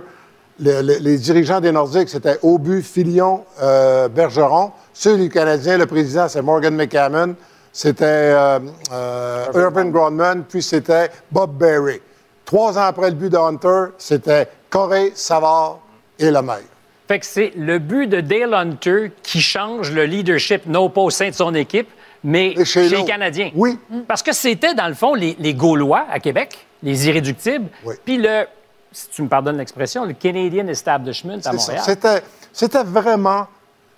le- 0.60 0.82
le- 0.82 0.98
les 1.00 1.18
dirigeants 1.18 1.60
des 1.60 1.72
Nordiques, 1.72 2.10
c'était 2.10 2.40
Aubu, 2.42 2.82
Filion, 2.82 3.44
euh, 3.62 4.08
Bergeron. 4.08 4.72
Ceux 4.94 5.18
du 5.18 5.30
Canadiens, 5.30 5.78
le 5.78 5.86
président, 5.86 6.28
c'est 6.28 6.42
Morgan 6.42 6.76
McCammon. 6.76 7.36
C'était 7.72 8.06
euh, 8.06 8.60
euh, 8.92 9.46
Irvin 9.56 9.86
Grundman, 9.90 10.44
puis 10.48 10.62
c'était 10.62 11.10
Bob 11.32 11.58
Berry. 11.58 12.00
Trois 12.46 12.78
ans 12.78 12.84
après 12.84 13.10
le 13.10 13.16
but 13.16 13.30
de 13.32 13.38
Hunter, 13.38 13.94
c'était 13.98 14.48
Corée, 14.70 15.12
Savard 15.16 15.80
et 16.20 16.30
Lemaire. 16.30 16.60
Fait 17.08 17.20
que 17.20 17.26
c'est 17.26 17.52
le 17.58 17.80
but 17.80 18.08
de 18.08 18.22
Dale 18.22 18.54
Hunter 18.54 19.12
qui 19.24 19.42
change 19.42 19.92
le 19.92 20.06
leadership, 20.06 20.66
non 20.66 20.90
pas 20.90 21.02
au 21.02 21.10
sein 21.10 21.30
de 21.30 21.34
son 21.36 21.54
équipe, 21.54 21.90
mais 22.24 22.52
Et 22.54 22.64
chez, 22.66 22.88
chez 22.88 22.96
les. 22.98 23.06
Canadiens. 23.06 23.52
Oui. 23.56 23.78
Parce 24.08 24.24
que 24.24 24.32
c'était, 24.34 24.74
dans 24.74 24.88
le 24.88 24.94
fond, 24.94 25.14
les, 25.14 25.36
les 25.40 25.54
Gaulois 25.54 26.06
à 26.10 26.20
Québec, 26.20 26.66
les 26.82 27.08
irréductibles, 27.10 27.68
Oui. 27.84 27.96
puis 28.06 28.18
le, 28.18 28.46
si 28.92 29.10
tu 29.10 29.22
me 29.22 29.28
pardonnes 29.28 29.58
l'expression, 29.58 30.06
le 30.06 30.14
Canadian 30.14 30.68
Establishment 30.68 31.40
à. 31.46 31.52
Montréal. 31.52 32.22
C'était, 32.54 32.84
vraiment 32.84 33.48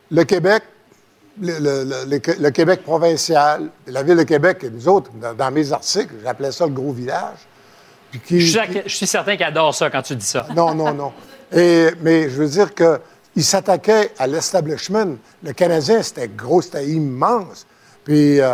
le 0.09 0.23
Québec, 0.23 0.63
le, 1.39 1.59
le- 1.59 1.83
le- 1.83 2.05
le- 2.09 2.41
le 2.41 2.49
Québec 2.51 2.81
provincial, 2.83 3.69
la 3.87 4.01
ville 4.01 4.15
de 4.17 4.23
Québec, 4.23 4.63
et 4.63 4.69
nous 4.71 4.87
autres, 4.87 5.11
dans, 5.21 5.33
dans 5.33 5.51
mes 5.51 5.71
articles, 5.71 6.15
j'appelais 6.23 6.51
ça 6.51 6.65
le 6.65 6.71
gros 6.71 6.91
village. 6.93 7.37
Puis 8.11 8.19
qui- 8.21 8.41
Je 8.41 8.59
suis, 8.59 8.81
je 8.85 8.95
suis 8.95 9.07
certain 9.07 9.35
qu'il 9.35 9.45
adore 9.45 9.75
ça 9.75 9.89
quand 9.89 10.01
tu 10.01 10.15
dis 10.15 10.25
ça. 10.25 10.47
Non, 10.55 10.73
non, 10.73 10.91
non. 10.93 11.11
Et, 11.55 11.89
mais 12.01 12.29
je 12.29 12.35
veux 12.35 12.47
dire 12.47 12.71
qu'il 12.75 13.43
s'attaquait 13.43 14.11
à 14.19 14.27
l'establishment. 14.27 15.15
Le 15.41 15.53
Canadien, 15.53 16.01
c'était 16.03 16.27
gros, 16.27 16.61
c'était 16.61 16.85
immense. 16.85 17.65
Puis, 18.03 18.41
euh, 18.41 18.53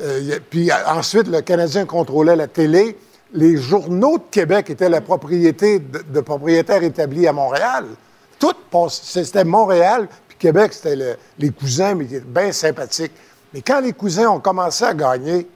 euh, 0.00 0.38
puis 0.48 0.70
euh, 0.70 0.74
ensuite, 0.86 1.28
le 1.28 1.42
Canadien 1.42 1.84
contrôlait 1.84 2.36
la 2.36 2.48
télé. 2.48 2.96
Les 3.32 3.56
journaux 3.56 4.18
de 4.18 4.24
Québec 4.30 4.70
étaient 4.70 4.88
la 4.88 5.00
propriété 5.00 5.78
de, 5.78 6.00
de 6.02 6.20
propriétaires 6.20 6.82
établis 6.82 7.28
à 7.28 7.32
Montréal. 7.32 7.84
Tout 8.38 8.54
c'était 8.88 9.44
Montréal, 9.44 10.08
puis 10.26 10.38
Québec, 10.38 10.72
c'était 10.72 10.96
le- 10.96 11.16
les 11.38 11.50
cousins, 11.50 11.94
mais 11.94 12.06
qui 12.06 12.16
étaient 12.16 12.24
bien 12.26 12.50
sympathiques. 12.52 13.12
Mais 13.52 13.60
quand 13.60 13.80
les 13.80 13.92
cousins 13.92 14.28
ont 14.30 14.40
commencé 14.40 14.84
à 14.84 14.94
gagner, 14.94 15.46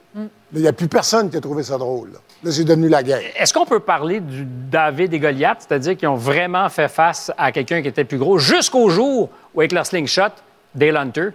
il 0.53 0.61
n'y 0.61 0.67
a 0.67 0.73
plus 0.73 0.87
personne 0.87 1.29
qui 1.29 1.37
a 1.37 1.41
trouvé 1.41 1.63
ça 1.63 1.77
drôle. 1.77 2.11
Là, 2.13 2.19
Là, 2.45 2.51
c'est 2.51 2.63
devenu 2.63 2.87
la 2.89 3.01
guerre. 3.01 3.21
Est-ce 3.35 3.51
qu'on 3.51 3.65
peut 3.65 3.79
parler 3.79 4.19
du 4.19 4.45
David 4.45 5.11
et 5.15 5.19
Goliath, 5.19 5.65
c'est-à-dire 5.67 5.97
qu'ils 5.97 6.07
ont 6.07 6.15
vraiment 6.15 6.69
fait 6.69 6.87
face 6.87 7.31
à 7.39 7.51
quelqu'un 7.51 7.81
qui 7.81 7.87
était 7.87 8.03
plus 8.03 8.19
gros 8.19 8.37
jusqu'au 8.37 8.87
jour 8.89 9.31
où, 9.55 9.59
avec 9.61 9.71
leur 9.71 9.83
slingshot, 9.85 10.29
Dale 10.75 10.95
Hunter, 10.95 11.29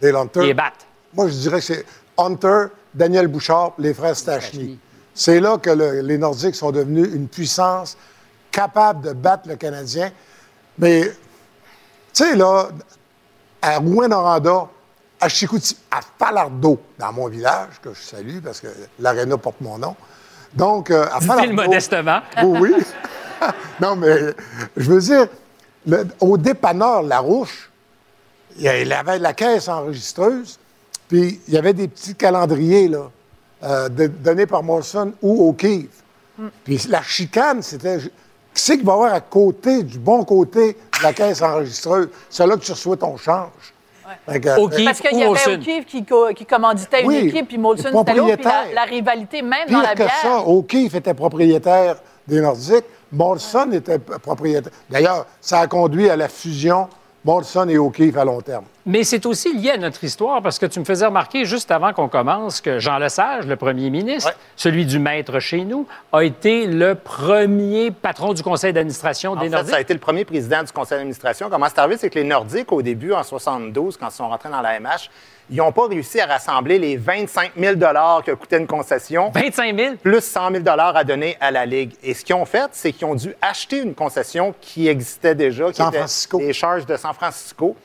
Dale 0.00 0.16
Hunter. 0.16 0.40
ils 0.40 0.46
les 0.46 0.54
battent? 0.54 0.86
Moi, 1.12 1.28
je 1.28 1.34
dirais 1.34 1.58
que 1.58 1.64
c'est 1.66 1.84
Hunter, 2.16 2.68
Daniel 2.94 3.26
Bouchard, 3.28 3.72
les 3.78 3.92
frères 3.92 4.16
Stachny. 4.16 4.78
C'est 5.12 5.38
là 5.38 5.58
que 5.58 5.68
le- 5.68 6.00
les 6.00 6.16
Nordiques 6.16 6.54
sont 6.54 6.70
devenus 6.70 7.08
une 7.12 7.28
puissance 7.28 7.98
capable 8.50 9.02
de 9.08 9.12
battre 9.12 9.48
le 9.48 9.56
Canadien. 9.56 10.10
Mais, 10.78 11.02
tu 12.14 12.24
sais, 12.24 12.34
là, 12.36 12.68
à 13.60 13.78
Rouen-Noranda, 13.80 14.66
à 15.20 15.28
Chicoutimi, 15.28 15.78
à 15.90 16.00
Falardeau, 16.18 16.80
dans 16.98 17.12
mon 17.12 17.28
village, 17.28 17.80
que 17.82 17.92
je 17.92 18.00
salue 18.00 18.38
parce 18.42 18.60
que 18.60 18.68
l'aréna 18.98 19.36
porte 19.36 19.60
mon 19.60 19.76
nom. 19.76 19.94
Donc, 20.54 20.90
euh, 20.90 21.06
à 21.12 21.20
modestement. 21.52 22.20
Oui, 22.42 22.58
oui. 22.60 22.84
non, 23.80 23.96
mais 23.96 24.16
je 24.76 24.90
veux 24.90 25.00
dire, 25.00 25.26
le- 25.86 26.06
au 26.20 26.36
dépanneur 26.36 27.02
Larouche, 27.02 27.70
il 28.58 28.92
avait 28.92 29.18
la 29.18 29.32
caisse 29.34 29.68
enregistreuse, 29.68 30.58
puis 31.08 31.40
il 31.46 31.54
y 31.54 31.58
avait 31.58 31.74
des 31.74 31.86
petits 31.88 32.14
calendriers 32.14 32.88
là, 32.88 33.10
euh, 33.62 33.88
de- 33.88 34.06
donnés 34.08 34.46
par 34.46 34.62
Molson 34.62 35.12
ou 35.22 35.48
O'Keefe. 35.50 36.02
Puis 36.64 36.86
la 36.88 37.02
chicane, 37.02 37.62
c'était 37.62 37.98
qui 37.98 38.10
c'est 38.54 38.78
qui 38.78 38.84
va 38.84 38.92
avoir 38.94 39.12
à 39.12 39.20
côté, 39.20 39.82
du 39.82 39.98
bon 39.98 40.24
côté 40.24 40.72
de 40.98 41.02
la 41.02 41.12
caisse 41.12 41.42
enregistreuse? 41.42 42.08
C'est 42.30 42.46
là 42.46 42.56
que 42.56 42.60
tu 42.62 42.72
reçois 42.72 42.96
ton 42.96 43.16
change. 43.16 43.50
Que- 44.26 44.60
O'Keefe 44.60 44.84
Parce 44.84 45.00
qu'il 45.00 45.18
y 45.18 45.22
avait. 45.22 45.54
O'Keefe 45.54 45.84
qui, 45.86 46.04
co- 46.04 46.28
qui 46.34 46.44
commanditait 46.46 47.02
une 47.02 47.12
équipe, 47.12 47.48
puis 47.48 47.58
Molson 47.58 47.90
le 47.92 47.98
c'était 47.98 48.14
l'autre, 48.14 48.34
puis 48.36 48.44
la, 48.44 48.50
propriétaire. 48.50 48.74
la 48.74 48.82
rivalité, 48.84 49.42
même 49.42 49.68
dans 49.68 49.78
la 49.80 49.88
Pire 49.88 49.94
que 49.94 50.02
bière. 50.04 50.14
ça, 50.22 50.40
O'Keefe 50.46 50.94
était 50.94 51.14
propriétaire 51.14 51.96
des 52.26 52.40
Nordiques. 52.40 52.84
Molson 53.12 53.72
était 53.72 53.98
propriétaire. 53.98 54.72
D'ailleurs, 54.90 55.26
ça 55.40 55.60
a 55.60 55.66
conduit 55.66 56.10
à 56.10 56.16
la 56.16 56.28
fusion 56.28 56.88
Molson 57.24 57.68
et 57.68 57.78
O'Keefe 57.78 58.16
à 58.16 58.24
long 58.24 58.40
terme. 58.40 58.64
Mais 58.88 59.04
c'est 59.04 59.26
aussi 59.26 59.54
lié 59.54 59.72
à 59.72 59.76
notre 59.76 60.02
histoire 60.02 60.40
parce 60.40 60.58
que 60.58 60.64
tu 60.64 60.80
me 60.80 60.84
faisais 60.86 61.04
remarquer 61.04 61.44
juste 61.44 61.70
avant 61.70 61.92
qu'on 61.92 62.08
commence 62.08 62.62
que 62.62 62.78
Jean 62.78 62.96
Lesage, 62.96 63.44
le 63.46 63.56
premier 63.56 63.90
ministre, 63.90 64.34
celui 64.56 64.86
du 64.86 64.98
maître 64.98 65.40
chez 65.40 65.62
nous, 65.62 65.86
a 66.10 66.24
été 66.24 66.66
le 66.66 66.94
premier 66.94 67.90
patron 67.90 68.32
du 68.32 68.42
conseil 68.42 68.72
d'administration 68.72 69.36
des 69.36 69.42
fait, 69.42 69.48
Nordiques. 69.50 69.70
ça 69.72 69.76
a 69.76 69.80
été 69.82 69.92
le 69.92 70.00
premier 70.00 70.24
président 70.24 70.62
du 70.62 70.72
conseil 70.72 70.96
d'administration. 70.96 71.50
Comment 71.50 71.66
c'est 71.68 71.78
arrivé? 71.80 71.98
C'est 71.98 72.08
que 72.08 72.18
les 72.18 72.24
Nordiques, 72.24 72.72
au 72.72 72.80
début, 72.80 73.12
en 73.12 73.22
72, 73.22 73.98
quand 73.98 74.08
ils 74.08 74.10
sont 74.10 74.26
rentrés 74.26 74.48
dans 74.48 74.62
la 74.62 74.80
MH, 74.80 75.10
ils 75.50 75.58
n'ont 75.58 75.72
pas 75.72 75.86
réussi 75.86 76.18
à 76.22 76.26
rassembler 76.26 76.78
les 76.78 76.96
25 76.96 77.52
000 77.58 77.74
que 78.24 78.32
coûtait 78.32 78.58
une 78.58 78.66
concession, 78.66 79.30
25 79.34 79.78
000? 79.78 79.94
plus 79.96 80.24
100 80.24 80.50
000 80.50 80.64
à 80.66 81.04
donner 81.04 81.36
à 81.42 81.50
la 81.50 81.66
Ligue. 81.66 81.92
Et 82.02 82.14
ce 82.14 82.24
qu'ils 82.24 82.36
ont 82.36 82.46
fait, 82.46 82.70
c'est 82.72 82.92
qu'ils 82.92 83.06
ont 83.06 83.14
dû 83.14 83.34
acheter 83.42 83.82
une 83.82 83.94
concession 83.94 84.54
qui 84.62 84.88
existait 84.88 85.34
déjà, 85.34 85.68
qui 85.68 85.76
San 85.76 85.88
était 85.88 85.98
Francisco. 85.98 86.38
les 86.38 86.54
charges 86.54 86.86
de 86.86 86.96
San 86.96 87.12
Francisco. 87.12 87.76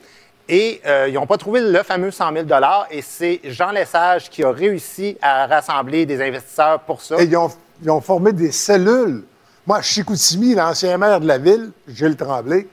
Et 0.48 0.80
euh, 0.86 1.08
ils 1.08 1.14
n'ont 1.14 1.26
pas 1.26 1.38
trouvé 1.38 1.60
le 1.60 1.82
fameux 1.82 2.10
100 2.10 2.32
000 2.32 2.46
Et 2.90 3.02
c'est 3.02 3.40
Jean 3.44 3.70
Lesage 3.70 4.28
qui 4.28 4.44
a 4.44 4.50
réussi 4.50 5.16
à 5.22 5.46
rassembler 5.46 6.04
des 6.04 6.20
investisseurs 6.22 6.80
pour 6.80 7.00
ça. 7.00 7.16
Et 7.20 7.24
ils 7.24 7.36
ont, 7.36 7.50
ils 7.82 7.90
ont 7.90 8.00
formé 8.00 8.32
des 8.32 8.52
cellules. 8.52 9.24
Moi, 9.66 9.80
Chicoutimi, 9.80 10.54
l'ancien 10.54 10.98
maire 10.98 11.20
de 11.20 11.26
la 11.26 11.38
ville, 11.38 11.70
Gilles 11.88 12.16
Tremblay, 12.16 12.66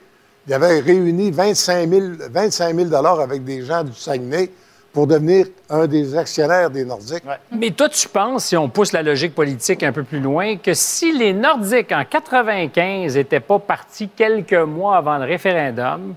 il 0.46 0.52
avait 0.52 0.80
réuni 0.80 1.30
25 1.30 1.88
000, 1.88 2.02
25 2.30 2.76
000 2.76 2.94
avec 2.94 3.44
des 3.44 3.64
gens 3.64 3.84
du 3.84 3.94
Saguenay 3.94 4.50
pour 4.92 5.06
devenir 5.06 5.46
un 5.70 5.86
des 5.86 6.14
actionnaires 6.16 6.68
des 6.68 6.84
Nordiques. 6.84 7.24
Mais 7.50 7.70
toi, 7.70 7.88
tu 7.88 8.08
penses, 8.08 8.46
si 8.46 8.56
on 8.56 8.68
pousse 8.68 8.92
la 8.92 9.02
logique 9.02 9.34
politique 9.34 9.82
un 9.82 9.92
peu 9.92 10.02
plus 10.02 10.20
loin, 10.20 10.56
que 10.56 10.74
si 10.74 11.16
les 11.16 11.32
Nordiques, 11.32 11.92
en 11.92 12.04
95, 12.04 13.16
n'étaient 13.16 13.40
pas 13.40 13.58
partis 13.58 14.10
quelques 14.14 14.52
mois 14.52 14.98
avant 14.98 15.16
le 15.16 15.24
référendum, 15.24 16.14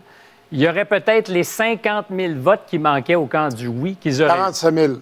il 0.52 0.60
y 0.62 0.68
aurait 0.70 0.86
peut-être 0.86 1.28
les 1.30 1.44
50 1.44 2.06
000 2.16 2.34
votes 2.40 2.62
qui 2.70 2.78
manquaient 2.80 3.16
au 3.16 3.26
camp 3.26 3.50
du 3.54 3.68
oui 3.68 3.96
qu'ils 4.00 4.22
auraient. 4.22 4.32
eu. 4.34 4.38
45 4.38 4.74
000. 4.74 4.94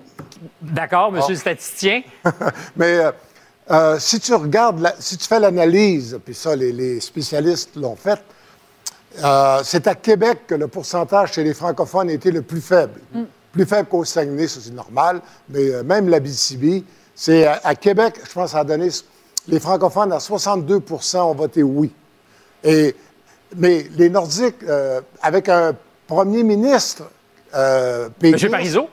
D'accord, 0.62 1.12
monsieur 1.12 1.28
Ah. 1.30 1.34
le 1.34 1.38
statisticien? 1.38 2.02
Mais 2.76 2.98
euh, 3.00 3.12
euh, 3.72 3.98
si 4.00 4.20
tu 4.20 4.34
regardes, 4.34 4.80
la- 4.80 4.96
si 5.00 5.18
tu 5.18 5.26
fais 5.28 5.40
l'analyse, 5.40 6.20
puis 6.24 6.34
ça, 6.34 6.56
les, 6.56 6.72
les 6.72 7.00
spécialistes 7.00 7.76
l'ont 7.76 7.96
fait, 7.96 8.20
euh, 9.24 9.62
c'est 9.64 9.88
à 9.88 9.96
Québec 9.96 10.40
que 10.48 10.56
le 10.56 10.68
pourcentage 10.68 11.34
chez 11.34 11.44
les 11.44 11.54
francophones 11.54 12.10
était 12.10 12.32
le 12.32 12.42
plus 12.42 12.62
faible. 12.62 13.00
Plus 13.52 13.66
faible 13.66 13.88
qu'au 13.88 14.04
Saguenay, 14.04 14.48
ça 14.48 14.60
c'est 14.64 14.74
normal, 14.74 15.22
mais 15.50 15.84
même 15.84 16.10
l'Abitibi, 16.10 16.84
c'est 17.14 17.46
à, 17.46 17.62
à 17.64 17.76
Québec, 17.76 18.16
je 18.28 18.32
pense, 18.34 18.56
a 18.56 18.64
donné, 18.64 18.90
les 19.48 19.60
francophones 19.60 20.12
à 20.12 20.18
62% 20.18 21.18
ont 21.20 21.34
voté 21.36 21.62
oui. 21.62 21.92
Et, 22.64 22.96
mais 23.57 23.86
les 23.98 24.10
Nordiques, 24.10 24.63
euh, 24.67 25.01
avec 25.22 25.50
un 25.50 25.74
premier 26.07 26.43
ministre, 26.43 27.03
euh, 27.55 28.10
Monsieur 28.22 28.50
Parizeau? 28.50 28.89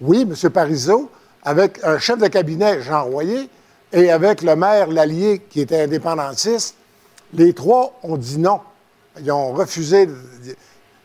oui, 0.00 0.22
M. 0.22 0.50
Parizeau, 0.50 1.10
avec 1.42 1.80
un 1.84 1.98
chef 1.98 2.18
de 2.18 2.28
cabinet, 2.28 2.82
Jean 2.82 3.04
Royer, 3.04 3.48
et 3.92 4.10
avec 4.10 4.42
le 4.42 4.56
maire 4.56 4.88
Lallier, 4.88 5.42
qui 5.50 5.60
était 5.60 5.82
indépendantiste, 5.82 6.76
les 7.34 7.52
trois 7.52 7.98
ont 8.02 8.16
dit 8.16 8.38
non. 8.38 8.60
Ils 9.20 9.30
ont 9.32 9.52
refusé 9.52 10.06
de- 10.06 10.14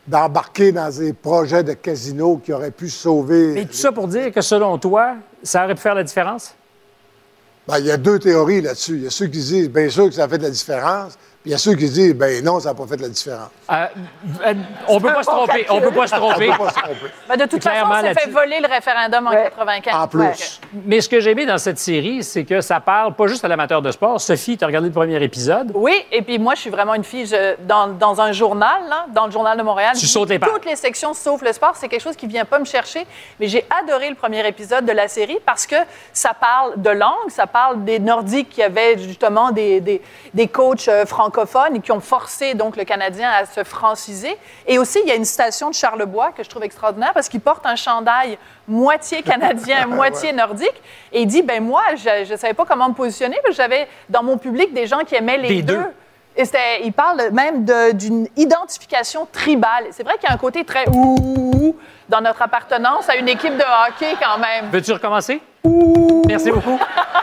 d'embarquer 0.06 0.72
dans 0.72 0.88
des 0.90 1.12
projets 1.12 1.62
de 1.62 1.74
casino 1.74 2.38
qui 2.42 2.52
auraient 2.52 2.70
pu 2.70 2.88
sauver. 2.88 3.60
Et 3.60 3.66
tout 3.66 3.74
ça 3.74 3.92
pour 3.92 4.08
dire 4.08 4.32
que 4.32 4.40
selon 4.40 4.78
toi, 4.78 5.16
ça 5.42 5.64
aurait 5.64 5.74
pu 5.74 5.82
faire 5.82 5.94
la 5.94 6.02
différence? 6.04 6.54
Ben, 7.66 7.78
il 7.78 7.84
y 7.86 7.90
a 7.90 7.98
deux 7.98 8.18
théories 8.18 8.62
là-dessus. 8.62 8.94
Il 8.96 9.02
y 9.02 9.06
a 9.06 9.10
ceux 9.10 9.26
qui 9.26 9.38
disent, 9.38 9.68
bien 9.68 9.90
sûr 9.90 10.06
que 10.06 10.12
ça 10.14 10.24
a 10.24 10.28
fait 10.28 10.38
de 10.38 10.44
la 10.44 10.50
différence, 10.50 11.18
il 11.48 11.52
y 11.52 11.54
a 11.54 11.58
ceux 11.58 11.72
qui 11.76 11.88
disent, 11.88 12.14
ben 12.14 12.44
non, 12.44 12.60
ça 12.60 12.68
n'a 12.68 12.74
pas 12.74 12.86
fait 12.86 12.98
de 12.98 13.02
la 13.04 13.08
différence. 13.08 13.48
Euh, 13.72 13.86
euh, 14.46 14.54
on 14.86 15.00
peut 15.00 15.10
pas 15.14 15.22
se 15.22 15.30
tromper. 15.30 15.64
On 15.70 15.80
peut 15.80 15.90
pas 15.92 16.06
se 16.06 16.14
tromper. 16.14 16.50
On 16.50 16.56
peut 16.58 16.64
pas 16.64 16.68
se 16.70 16.74
tromper. 16.74 16.94
Ben, 17.26 17.36
de 17.36 17.44
toute 17.46 17.62
façon, 17.64 17.70
Clairement, 17.86 17.94
on 17.94 18.02
s'est 18.02 18.20
fait 18.20 18.28
voler 18.30 18.60
le 18.60 18.68
référendum 18.68 19.26
en 19.26 19.30
95. 19.30 19.94
En 19.94 20.08
plus. 20.08 20.60
Mais 20.84 21.00
ce 21.00 21.08
que 21.08 21.20
j'ai 21.20 21.30
aimé 21.30 21.46
dans 21.46 21.56
cette 21.56 21.78
série, 21.78 22.22
c'est 22.22 22.44
que 22.44 22.60
ça 22.60 22.80
parle 22.80 23.14
pas 23.14 23.26
juste 23.28 23.46
à 23.46 23.48
l'amateur 23.48 23.80
de 23.80 23.90
sport. 23.90 24.20
Sophie, 24.20 24.58
tu 24.58 24.64
as 24.64 24.66
regardé 24.66 24.88
le 24.88 24.92
premier 24.94 25.22
épisode? 25.22 25.72
Oui, 25.74 26.04
et 26.12 26.20
puis 26.20 26.38
moi, 26.38 26.54
je 26.54 26.60
suis 26.60 26.70
vraiment 26.70 26.92
une 26.94 27.04
fille. 27.04 27.24
je- 27.24 27.56
dans, 27.66 27.88
dans 27.88 28.20
un 28.20 28.32
journal, 28.32 28.82
là, 28.86 29.06
dans 29.14 29.24
le 29.24 29.32
Journal 29.32 29.56
de 29.56 29.62
Montréal, 29.62 29.94
Tu 29.98 30.06
sautes 30.06 30.28
les 30.28 30.38
pages. 30.38 30.50
toutes 30.52 30.66
les 30.66 30.76
sections 30.76 31.14
sauf 31.14 31.40
le 31.40 31.54
sport. 31.54 31.72
C'est 31.76 31.88
quelque 31.88 32.02
chose 32.02 32.16
qui 32.16 32.26
vient 32.26 32.44
pas 32.44 32.58
me 32.58 32.66
chercher. 32.66 33.06
Mais 33.40 33.48
j'ai 33.48 33.64
adoré 33.82 34.10
le 34.10 34.16
premier 34.16 34.46
épisode 34.46 34.84
de 34.84 34.92
la 34.92 35.08
série 35.08 35.38
parce 35.46 35.66
que 35.66 35.76
ça 36.12 36.34
parle 36.38 36.74
de 36.82 36.90
langue, 36.90 37.30
ça 37.30 37.46
parle 37.46 37.84
des 37.84 37.98
Nordiques 37.98 38.50
qui 38.50 38.62
avaient 38.62 38.98
justement 38.98 39.50
des, 39.50 39.80
des, 39.80 40.02
des 40.34 40.48
coachs 40.48 40.88
euh, 40.88 41.06
francophones 41.38 41.76
et 41.76 41.80
qui 41.80 41.92
ont 41.92 42.00
forcé 42.00 42.54
donc 42.54 42.76
le 42.76 42.84
Canadien 42.84 43.30
à 43.30 43.46
se 43.46 43.64
franciser. 43.64 44.36
Et 44.66 44.78
aussi, 44.78 45.00
il 45.02 45.08
y 45.08 45.12
a 45.12 45.14
une 45.14 45.24
citation 45.24 45.70
de 45.70 45.74
Charlebois 45.74 46.32
que 46.32 46.42
je 46.42 46.48
trouve 46.48 46.64
extraordinaire 46.64 47.12
parce 47.14 47.28
qu'il 47.28 47.40
porte 47.40 47.66
un 47.66 47.76
chandail 47.76 48.38
moitié 48.66 49.22
canadien, 49.22 49.86
moitié 49.88 50.32
nordique. 50.32 50.82
Et 51.12 51.22
il 51.22 51.26
dit, 51.26 51.42
ben 51.42 51.62
moi, 51.62 51.82
je 51.96 52.30
ne 52.30 52.36
savais 52.36 52.54
pas 52.54 52.64
comment 52.64 52.88
me 52.88 52.94
positionner 52.94 53.36
parce 53.42 53.56
que 53.56 53.62
j'avais 53.62 53.88
dans 54.08 54.22
mon 54.22 54.38
public 54.38 54.72
des 54.72 54.86
gens 54.86 55.00
qui 55.00 55.14
aimaient 55.14 55.38
les 55.38 55.48
Des 55.48 55.62
deux. 55.62 55.82
Et 56.38 56.44
il 56.84 56.92
parle 56.92 57.30
même 57.32 57.64
d'une 57.94 58.28
identification 58.36 59.26
tribale. 59.32 59.86
C'est 59.90 60.04
vrai 60.04 60.14
qu'il 60.18 60.28
y 60.28 60.32
a 60.32 60.34
un 60.34 60.38
côté 60.38 60.64
très 60.64 60.88
ouh 60.88 61.74
dans 62.08 62.20
notre 62.20 62.40
appartenance 62.42 63.08
à 63.08 63.16
une 63.16 63.28
équipe 63.28 63.56
de 63.56 63.64
hockey 63.88 64.14
quand 64.22 64.38
même. 64.38 64.70
Veux-tu 64.70 64.92
recommencer? 64.92 65.40
Merci 66.28 66.52
beaucoup. 66.52 66.78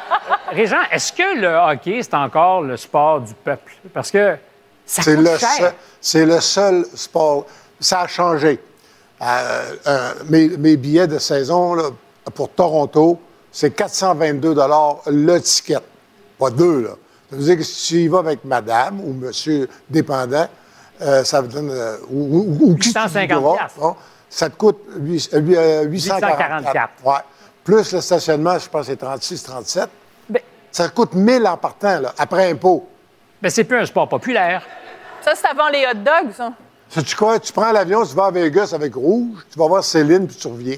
Régent, 0.49 0.81
est-ce 0.91 1.13
que 1.13 1.39
le 1.39 1.47
hockey, 1.47 2.01
c'est 2.03 2.13
encore 2.13 2.61
le 2.61 2.75
sport 2.75 3.21
du 3.21 3.33
peuple? 3.33 3.71
Parce 3.93 4.11
que 4.11 4.35
ça 4.85 5.01
C'est 5.01 5.15
coûte 5.15 5.25
le, 5.25 5.37
cher. 5.37 5.73
c'est 6.01 6.25
le 6.25 6.41
seul 6.41 6.85
sport. 6.93 7.45
Ça 7.79 8.01
a 8.01 8.07
changé. 8.07 8.59
Euh, 9.21 9.75
euh, 9.87 10.13
mes, 10.29 10.49
mes 10.57 10.75
billets 10.75 11.07
de 11.07 11.19
saison 11.19 11.73
là, 11.73 11.83
pour 12.33 12.49
Toronto, 12.49 13.17
c'est 13.49 13.71
422 13.71 14.53
le 15.07 15.39
ticket. 15.39 15.77
Pas 16.37 16.49
deux, 16.49 16.81
là. 16.81 16.89
Ça 17.29 17.35
veut 17.35 17.43
dire 17.43 17.57
que 17.57 17.63
si 17.63 17.87
tu 17.87 17.95
y 18.01 18.07
vas 18.07 18.19
avec 18.19 18.43
madame 18.45 18.99
ou 19.01 19.13
monsieur 19.13 19.67
dépendant, 19.89 20.47
euh, 21.01 21.23
ça 21.23 21.41
vous 21.41 21.47
donne. 21.47 21.69
euh, 21.71 21.97
ou, 22.09 22.21
ou- 22.39 22.57
ou 22.71 22.75
qui 22.75 22.93
tu 22.93 22.99
850 22.99 23.37
voudras, 23.41 23.57
piastres. 23.57 23.79
bon, 23.79 23.95
ça 24.29 24.49
te 24.49 24.55
coûte 24.55 24.77
huit- 24.97 25.29
euh, 25.33 25.39
huit- 25.39 25.57
euh, 25.57 25.83
844. 25.83 26.61
844. 26.61 26.89
Ouais. 27.05 27.13
Plus 27.63 27.91
le 27.93 28.01
stationnement, 28.01 28.57
je 28.59 28.69
pense 28.69 28.81
que 28.81 28.87
c'est 28.91 28.95
36, 28.97 29.43
37. 29.43 29.89
Ben- 30.29 30.41
Ça 30.71 30.87
coûte 30.89 31.13
1000 31.13 31.45
en 31.47 31.57
partant, 31.57 31.99
là, 31.99 32.13
après 32.17 32.51
impôt. 32.51 32.87
Mais 33.41 33.49
c'est 33.49 33.63
plus 33.63 33.77
un 33.77 33.85
sport 33.85 34.07
populaire. 34.07 34.61
Ça, 35.21 35.31
c'est 35.35 35.47
avant 35.47 35.69
les 35.69 35.85
hot 35.85 35.95
dogs, 35.97 36.31
ça. 36.35 36.51
Sais-tu 36.89 37.15
quoi? 37.15 37.39
Tu 37.39 37.51
prends 37.51 37.71
l'avion, 37.71 38.05
tu 38.05 38.13
vas 38.15 38.25
à 38.27 38.31
Vegas 38.31 38.71
avec 38.73 38.93
Rouge, 38.93 39.39
tu 39.51 39.57
vas 39.57 39.67
voir 39.67 39.83
Céline, 39.83 40.27
puis 40.27 40.35
tu 40.35 40.47
reviens. 40.47 40.77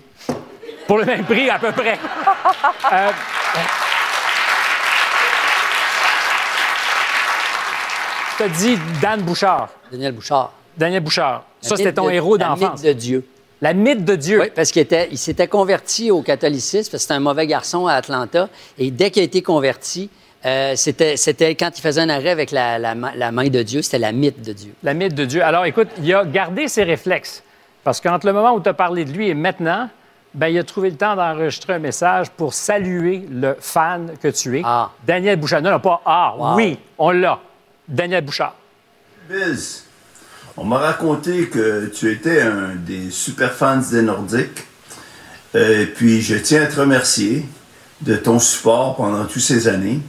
Pour 0.87 0.97
le 0.99 1.03
même 1.05 1.25
prix, 1.25 1.49
à 1.49 1.59
peu 1.59 1.73
près. 1.73 1.99
Je 8.39 8.43
te 8.43 8.49
dis 8.57 8.77
Dan 9.01 9.21
Bouchard. 9.21 9.69
Daniel 9.91 10.11
Bouchard. 10.13 10.51
Daniel 10.77 11.01
Bouchard. 11.03 11.43
La 11.63 11.69
Ça, 11.69 11.75
c'était 11.75 11.93
ton 11.93 12.05
de- 12.07 12.11
héros 12.11 12.37
la 12.37 12.47
d'enfance. 12.49 12.83
mythe 12.83 12.85
de 12.85 12.93
Dieu. 12.93 13.25
La 13.61 13.73
mythe 13.73 14.05
de 14.05 14.15
Dieu. 14.15 14.39
Oui, 14.41 14.51
parce 14.55 14.71
qu'il 14.71 14.81
était- 14.83 15.07
il 15.11 15.17
s'était 15.17 15.47
converti 15.47 16.11
au 16.11 16.21
catholicisme, 16.21 16.91
parce 16.91 17.03
que 17.03 17.07
c'était 17.07 17.13
un 17.15 17.19
mauvais 17.19 17.47
garçon 17.47 17.87
à 17.87 17.93
Atlanta. 17.93 18.49
Et 18.77 18.91
dès 18.91 19.09
qu'il 19.09 19.23
a 19.23 19.25
été 19.25 19.41
converti, 19.41 20.11
euh, 20.45 20.73
c'était 20.75 21.17
c'était 21.17 21.55
quand 21.55 21.71
il 21.75 21.81
faisait 21.81 22.01
un 22.01 22.09
arrêt 22.09 22.29
avec 22.29 22.51
la, 22.51 22.77
la 22.77 22.93
ma- 22.93 23.15
la 23.15 23.31
main 23.31 23.47
de 23.47 23.63
Dieu, 23.63 23.81
c'était 23.81 23.97
la 23.97 24.11
mythe 24.11 24.43
de 24.45 24.53
Dieu. 24.53 24.73
La 24.83 24.93
mythe 24.93 25.15
de 25.15 25.25
Dieu. 25.25 25.43
Alors, 25.43 25.65
écoute, 25.65 25.87
il 26.03 26.13
a 26.13 26.23
gardé 26.23 26.67
ses 26.67 26.83
réflexes. 26.83 27.41
Parce 27.83 27.99
qu'entre 28.01 28.27
le 28.27 28.33
moment 28.33 28.53
où 28.53 28.59
tu 28.59 28.69
as 28.69 28.73
parlé 28.75 29.03
de 29.05 29.11
lui 29.11 29.29
et 29.29 29.33
maintenant, 29.33 29.89
ben, 30.35 30.47
il 30.49 30.59
a 30.59 30.63
trouvé 30.63 30.91
le 30.91 30.97
temps 30.97 31.15
d'enregistrer 31.15 31.73
un 31.73 31.79
message 31.79 32.29
pour 32.29 32.53
saluer 32.53 33.25
le 33.31 33.55
fan 33.59 34.11
que 34.21 34.27
tu 34.27 34.59
es. 34.59 34.61
Ah. 34.63 34.91
Daniel 35.07 35.37
Bouchard. 35.39 35.63
Non, 35.63 35.71
non, 35.71 35.79
pas 35.79 36.01
Ah. 36.05 36.35
Wow. 36.37 36.55
Oui, 36.57 36.77
on 36.99 37.09
l'a. 37.09 37.39
Daniel 37.87 38.23
Bouchard. 38.23 38.55
Biz, 39.29 39.83
on 40.55 40.65
m'a 40.65 40.77
raconté 40.77 41.47
que 41.47 41.85
tu 41.87 42.11
étais 42.11 42.41
un 42.41 42.75
des 42.75 43.11
super 43.11 43.53
fans 43.53 43.77
des 43.77 44.01
Nordiques. 44.01 44.65
Euh, 45.55 45.85
puis 45.95 46.21
je 46.21 46.35
tiens 46.35 46.63
à 46.63 46.65
te 46.67 46.79
remercier 46.79 47.45
de 48.01 48.15
ton 48.15 48.39
support 48.39 48.95
pendant 48.95 49.25
toutes 49.25 49.41
ces 49.41 49.67
années 49.67 49.99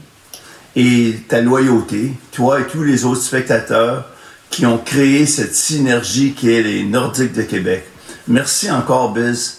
et 0.77 1.17
ta 1.29 1.41
loyauté, 1.41 2.13
toi 2.33 2.61
et 2.61 2.67
tous 2.67 2.85
les 2.85 3.05
autres 3.05 3.23
spectateurs 3.23 4.09
qui 4.51 4.67
ont 4.67 4.79
créé 4.79 5.27
cette 5.27 5.55
synergie 5.55 6.33
qui 6.33 6.53
est 6.53 6.63
les 6.63 6.85
Nordiques 6.85 7.33
de 7.33 7.43
Québec. 7.43 7.85
Merci 8.27 8.71
encore, 8.71 9.13
Biz, 9.13 9.59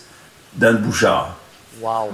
Dan 0.55 0.77
Bouchard. 0.77 1.35
Wow. 1.81 2.13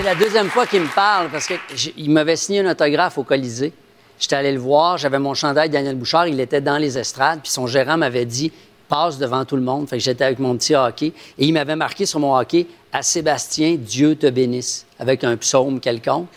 C'est 0.00 0.06
la 0.06 0.14
deuxième 0.14 0.48
fois 0.48 0.66
qu'il 0.66 0.80
me 0.80 0.88
parle 0.88 1.28
parce 1.28 1.46
qu'il 1.46 2.10
m'avait 2.10 2.34
signé 2.34 2.60
un 2.60 2.70
autographe 2.70 3.18
au 3.18 3.22
Colisée. 3.22 3.70
J'étais 4.18 4.36
allé 4.36 4.50
le 4.50 4.58
voir, 4.58 4.96
j'avais 4.96 5.18
mon 5.18 5.34
chandail 5.34 5.68
Daniel 5.68 5.94
Bouchard, 5.94 6.26
il 6.26 6.40
était 6.40 6.62
dans 6.62 6.78
les 6.78 6.96
estrades, 6.96 7.40
puis 7.42 7.52
son 7.52 7.66
gérant 7.66 7.98
m'avait 7.98 8.24
dit 8.24 8.50
passe 8.88 9.18
devant 9.18 9.44
tout 9.44 9.56
le 9.56 9.62
monde. 9.62 9.90
Fait 9.90 9.98
que 9.98 10.02
j'étais 10.02 10.24
avec 10.24 10.38
mon 10.38 10.56
petit 10.56 10.74
hockey 10.74 11.08
et 11.36 11.44
il 11.44 11.52
m'avait 11.52 11.76
marqué 11.76 12.06
sur 12.06 12.18
mon 12.18 12.34
hockey 12.34 12.66
à 12.94 13.02
Sébastien, 13.02 13.76
Dieu 13.78 14.16
te 14.16 14.26
bénisse, 14.26 14.86
avec 14.98 15.22
un 15.22 15.36
psaume 15.36 15.80
quelconque. 15.80 16.28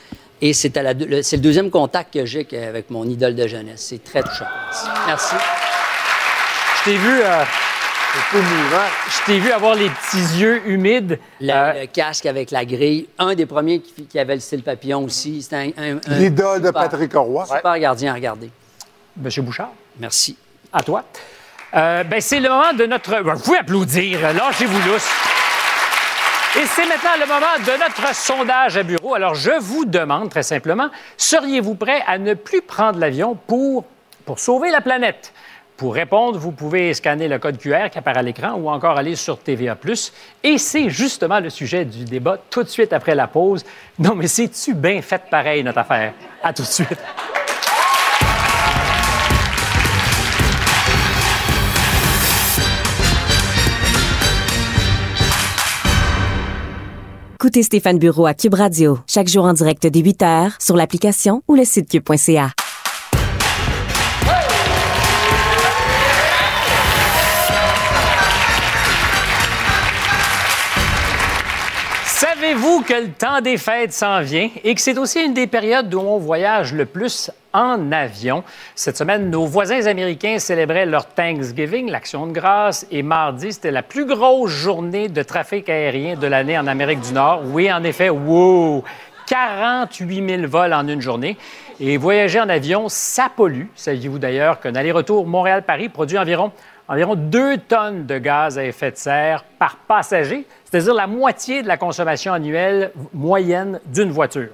Et 0.42 0.52
c'est 0.52 0.76
le 0.76 1.38
deuxième 1.38 1.72
contact 1.72 2.16
que 2.16 2.26
j'ai 2.26 2.46
avec 2.68 2.90
mon 2.90 3.08
idole 3.08 3.34
de 3.34 3.48
jeunesse. 3.48 3.86
C'est 3.88 4.04
très 4.04 4.24
touchant. 4.24 4.44
Merci. 4.68 4.88
Merci. 5.08 5.36
Je 6.80 6.84
t'ai 6.84 6.98
vu, 6.98 7.22
euh, 7.22 7.46
C'est 8.14 8.38
émouvant. 8.38 8.86
je 9.10 9.26
t'ai 9.26 9.40
vu 9.40 9.52
avoir 9.52 9.74
les 9.76 9.90
petits 9.90 10.40
yeux 10.40 10.62
humides. 10.68 11.20
Le, 11.42 11.52
Euh, 11.52 11.82
le 11.82 11.86
casque 11.88 12.26
avec 12.28 12.52
la 12.52 12.64
grille. 12.64 13.08
Un 13.18 13.34
des 13.34 13.46
premiers 13.48 13.80
qui, 13.82 14.06
qui 14.06 14.20
avait 14.20 14.36
le 14.36 14.40
style 14.40 14.62
papillon 14.62 15.04
aussi. 15.04 15.42
C'était 15.42 15.56
un, 15.56 15.70
un- 15.78 15.98
un 16.08 16.18
L'idole 16.20 16.62
de 16.62 16.70
Patrick 16.70 17.14
Roy. 17.16 17.46
Super 17.46 17.80
gardien 17.80 18.12
à 18.12 18.16
regarder. 18.16 18.50
Monsieur 19.18 19.42
Bouchard. 19.42 19.72
Merci. 20.00 20.38
À 20.72 20.82
toi. 20.84 21.04
Euh, 21.76 22.04
ben, 22.04 22.22
c'est 22.22 22.40
le 22.40 22.50
moment 22.50 22.74
de 22.74 22.86
notre. 22.86 23.22
ben, 23.24 23.34
Vous 23.34 23.42
pouvez 23.44 23.58
applaudir. 23.60 24.20
Lâchez-vous 24.34 24.92
lousse. 24.92 25.10
Et 26.56 26.66
c'est 26.68 26.86
maintenant 26.86 27.16
le 27.20 27.26
moment 27.26 27.66
de 27.66 27.80
notre 27.80 28.16
sondage 28.16 28.78
à 28.78 28.84
bureau. 28.84 29.16
Alors, 29.16 29.34
je 29.34 29.52
vous 29.60 29.86
demande 29.86 30.30
très 30.30 30.44
simplement, 30.44 30.90
seriez-vous 31.18 31.74
prêt 31.74 32.04
à 32.06 32.20
ne 32.20 32.36
plus 32.36 32.62
prendre 32.62 33.00
l'avion 33.00 33.34
pour, 33.48 33.86
pour 34.24 34.38
sauver 34.38 34.70
la 34.70 34.82
planète? 34.82 35.34
Pour 35.84 35.96
répondre, 35.96 36.40
vous 36.40 36.54
pouvez 36.54 36.94
scanner 36.94 37.28
le 37.28 37.40
code 37.40 37.58
QR 37.58 37.90
qui 37.92 37.98
apparaît 37.98 38.20
à 38.20 38.22
l'écran 38.22 38.54
ou 38.54 38.70
encore 38.70 38.98
aller 38.98 39.18
sur 39.18 39.38
TVA+. 39.38 39.76
Et 40.42 40.58
c'est 40.58 40.90
justement 40.90 41.42
le 41.42 41.50
sujet 41.50 41.84
du 41.84 42.06
débat 42.06 42.38
tout 42.50 42.64
de 42.64 42.70
suite 42.70 42.94
après 42.94 43.16
la 43.16 43.28
pause. 43.28 43.66
Non, 44.00 44.16
mais 44.16 44.28
c'est-tu 44.28 44.76
bien 44.76 45.02
fait 45.02 45.24
pareil, 45.30 45.62
notre 45.62 45.80
affaire? 45.80 46.14
À 46.42 46.54
tout 46.54 46.62
de 46.62 46.68
suite. 46.68 46.88
Écoutez 57.36 57.64
Stéphane 57.64 58.00
Bureau 58.00 58.26
à 58.26 58.34
Cube 58.34 58.54
Radio, 58.54 59.00
chaque 59.06 59.28
jour 59.28 59.44
en 59.44 59.52
direct 59.52 59.86
dès 59.86 60.00
8h 60.00 60.64
sur 60.64 60.78
l'application 60.78 61.42
ou 61.50 61.56
le 61.56 61.66
site 61.66 61.90
cube.ca. 61.90 62.52
Savez-vous 72.54 72.84
que 72.84 72.94
le 72.94 73.10
temps 73.10 73.42
des 73.42 73.58
fêtes 73.58 73.94
s'en 73.94 74.22
vient 74.22 74.48
et 74.64 74.76
que 74.76 74.82
c'est 74.82 75.00
aussi 75.00 75.20
une 75.20 75.34
des 75.34 75.48
périodes 75.48 75.92
où 75.92 76.00
on 76.00 76.20
voyage 76.20 76.72
le 76.72 76.86
plus 76.86 77.32
en 77.52 77.92
avion? 77.92 78.44
Cette 78.76 78.96
semaine, 78.96 79.32
nos 79.32 79.48
voisins 79.48 79.88
américains 79.88 80.38
célébraient 80.38 80.86
leur 80.86 81.08
Thanksgiving, 81.08 81.90
l'action 81.90 82.28
de 82.28 82.32
grâce, 82.32 82.86
et 82.92 83.02
mardi, 83.02 83.54
c'était 83.54 83.72
la 83.72 83.82
plus 83.82 84.06
grosse 84.06 84.52
journée 84.52 85.10
de 85.10 85.24
trafic 85.24 85.68
aérien 85.68 86.16
de 86.16 86.28
l'année 86.28 86.56
en 86.56 86.68
Amérique 86.68 87.02
du 87.02 87.14
Nord. 87.14 87.42
Oui, 87.46 87.74
en 87.74 87.84
effet, 87.84 88.10
wow! 88.10 88.84
48 89.26 90.30
000 90.42 90.48
vols 90.48 90.76
en 90.76 90.88
une 90.88 91.02
journée. 91.02 91.38
Et 91.80 91.98
voyager 91.98 92.40
en 92.40 92.50
avion, 92.50 92.88
ça 92.88 93.32
pollue. 93.36 93.66
Saviez-vous 93.74 94.20
d'ailleurs 94.20 94.60
qu'un 94.60 94.76
aller-retour 94.76 95.26
Montréal-Paris 95.26 95.90
produit 95.90 96.20
environ, 96.20 96.52
environ 96.88 97.16
2 97.16 97.58
tonnes 97.58 98.06
de 98.06 98.20
gaz 98.20 98.60
à 98.60 98.64
effet 98.64 98.92
de 98.92 98.98
serre 98.98 99.44
par 99.58 99.78
passager, 99.88 100.46
c'est-à-dire 100.74 100.96
la 100.96 101.06
moitié 101.06 101.62
de 101.62 101.68
la 101.68 101.78
consommation 101.78 102.34
annuelle 102.34 102.92
moyenne 103.14 103.80
d'une 103.86 104.10
voiture. 104.10 104.50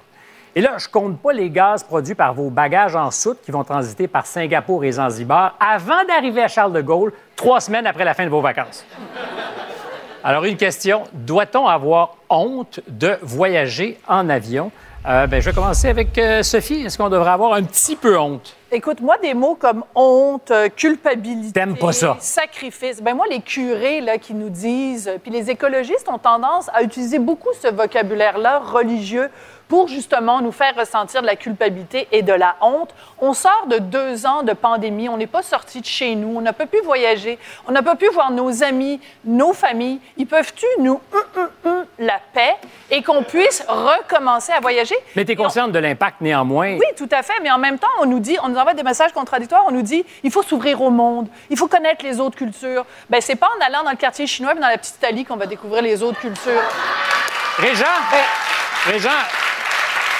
Et 0.54 0.60
là, 0.60 0.76
je 0.76 0.86
compte 0.86 1.18
pas 1.18 1.32
les 1.32 1.48
gaz 1.48 1.82
produits 1.82 2.14
par 2.14 2.34
vos 2.34 2.50
bagages 2.50 2.94
en 2.94 3.10
soute 3.10 3.38
qui 3.42 3.50
vont 3.50 3.64
transiter 3.64 4.06
par 4.06 4.26
Singapour 4.26 4.84
et 4.84 4.92
Zanzibar 4.92 5.56
avant 5.58 6.04
d'arriver 6.06 6.42
à 6.42 6.48
Charles 6.48 6.74
de 6.74 6.82
Gaulle, 6.82 7.14
trois 7.36 7.62
semaines 7.62 7.86
après 7.86 8.04
la 8.04 8.12
fin 8.12 8.24
de 8.24 8.28
vos 8.28 8.42
vacances. 8.42 8.84
Alors, 10.22 10.44
une 10.44 10.58
question. 10.58 11.04
Doit-on 11.14 11.66
avoir 11.66 12.16
honte 12.28 12.80
de 12.86 13.16
voyager 13.22 13.98
en 14.06 14.28
avion? 14.28 14.72
Euh, 15.06 15.26
ben, 15.26 15.40
je 15.40 15.48
vais 15.48 15.54
commencer 15.54 15.88
avec 15.88 16.16
euh, 16.18 16.42
Sophie. 16.42 16.82
Est-ce 16.82 16.98
qu'on 16.98 17.08
devrait 17.08 17.30
avoir 17.30 17.54
un 17.54 17.62
petit 17.62 17.96
peu 17.96 18.18
honte? 18.18 18.54
Écoute, 18.70 19.00
moi, 19.00 19.16
des 19.18 19.32
mots 19.32 19.54
comme 19.54 19.82
honte, 19.94 20.50
euh, 20.50 20.68
culpabilité, 20.68 21.52
T'aimes 21.52 21.76
pas 21.76 21.92
ça? 21.92 22.18
sacrifice. 22.20 23.00
Ben 23.02 23.14
moi, 23.14 23.24
les 23.30 23.40
curés 23.40 24.02
là, 24.02 24.18
qui 24.18 24.34
nous 24.34 24.50
disent, 24.50 25.10
puis 25.22 25.32
les 25.32 25.50
écologistes 25.50 26.08
ont 26.08 26.18
tendance 26.18 26.68
à 26.74 26.82
utiliser 26.82 27.18
beaucoup 27.18 27.48
ce 27.62 27.68
vocabulaire-là 27.68 28.58
religieux 28.58 29.30
pour 29.70 29.86
justement 29.86 30.40
nous 30.42 30.50
faire 30.50 30.74
ressentir 30.74 31.22
de 31.22 31.26
la 31.26 31.36
culpabilité 31.36 32.08
et 32.10 32.22
de 32.22 32.32
la 32.32 32.56
honte. 32.60 32.90
On 33.20 33.32
sort 33.32 33.66
de 33.68 33.78
deux 33.78 34.26
ans 34.26 34.42
de 34.42 34.52
pandémie, 34.52 35.08
on 35.08 35.16
n'est 35.16 35.28
pas 35.28 35.42
sorti 35.42 35.80
de 35.80 35.86
chez 35.86 36.16
nous, 36.16 36.36
on 36.36 36.40
n'a 36.40 36.52
pas 36.52 36.66
pu 36.66 36.78
voyager, 36.84 37.38
on 37.68 37.72
n'a 37.72 37.82
pas 37.82 37.94
pu 37.94 38.08
voir 38.08 38.32
nos 38.32 38.64
amis, 38.64 39.00
nos 39.24 39.52
familles. 39.52 40.00
Ils 40.16 40.26
peuvent-tu 40.26 40.66
nous 40.80 41.00
hum, 41.12 41.22
hum, 41.36 41.48
hum, 41.64 41.84
la 42.00 42.18
paix 42.34 42.56
et 42.90 43.00
qu'on 43.00 43.22
puisse 43.22 43.64
recommencer 43.68 44.50
à 44.50 44.58
voyager? 44.58 44.96
Mais 45.14 45.24
tu 45.24 45.32
es 45.32 45.36
consciente 45.36 45.70
de 45.70 45.78
l'impact 45.78 46.20
néanmoins. 46.20 46.72
Oui, 46.72 46.86
tout 46.96 47.08
à 47.12 47.22
fait. 47.22 47.40
Mais 47.40 47.52
en 47.52 47.58
même 47.58 47.78
temps, 47.78 47.86
on 48.00 48.06
nous 48.06 48.18
dit, 48.18 48.36
on 48.42 48.48
nous 48.48 48.58
envoie 48.58 48.74
des 48.74 48.82
messages 48.82 49.12
contradictoires. 49.12 49.62
On 49.68 49.70
nous 49.72 49.82
dit, 49.82 50.04
il 50.24 50.32
faut 50.32 50.42
s'ouvrir 50.42 50.82
au 50.82 50.90
monde, 50.90 51.28
il 51.48 51.56
faut 51.56 51.68
connaître 51.68 52.04
les 52.04 52.18
autres 52.18 52.36
cultures. 52.36 52.84
Ben, 53.08 53.20
c'est 53.20 53.36
pas 53.36 53.48
en 53.56 53.64
allant 53.64 53.84
dans 53.84 53.92
le 53.92 53.96
quartier 53.96 54.26
chinois 54.26 54.52
et 54.52 54.58
dans 54.58 54.66
la 54.66 54.78
petite 54.78 54.96
Italie 54.96 55.24
qu'on 55.24 55.36
va 55.36 55.46
découvrir 55.46 55.80
les 55.80 56.02
autres 56.02 56.18
cultures. 56.18 56.60
Régent, 57.58 57.84
Régent, 58.86 59.10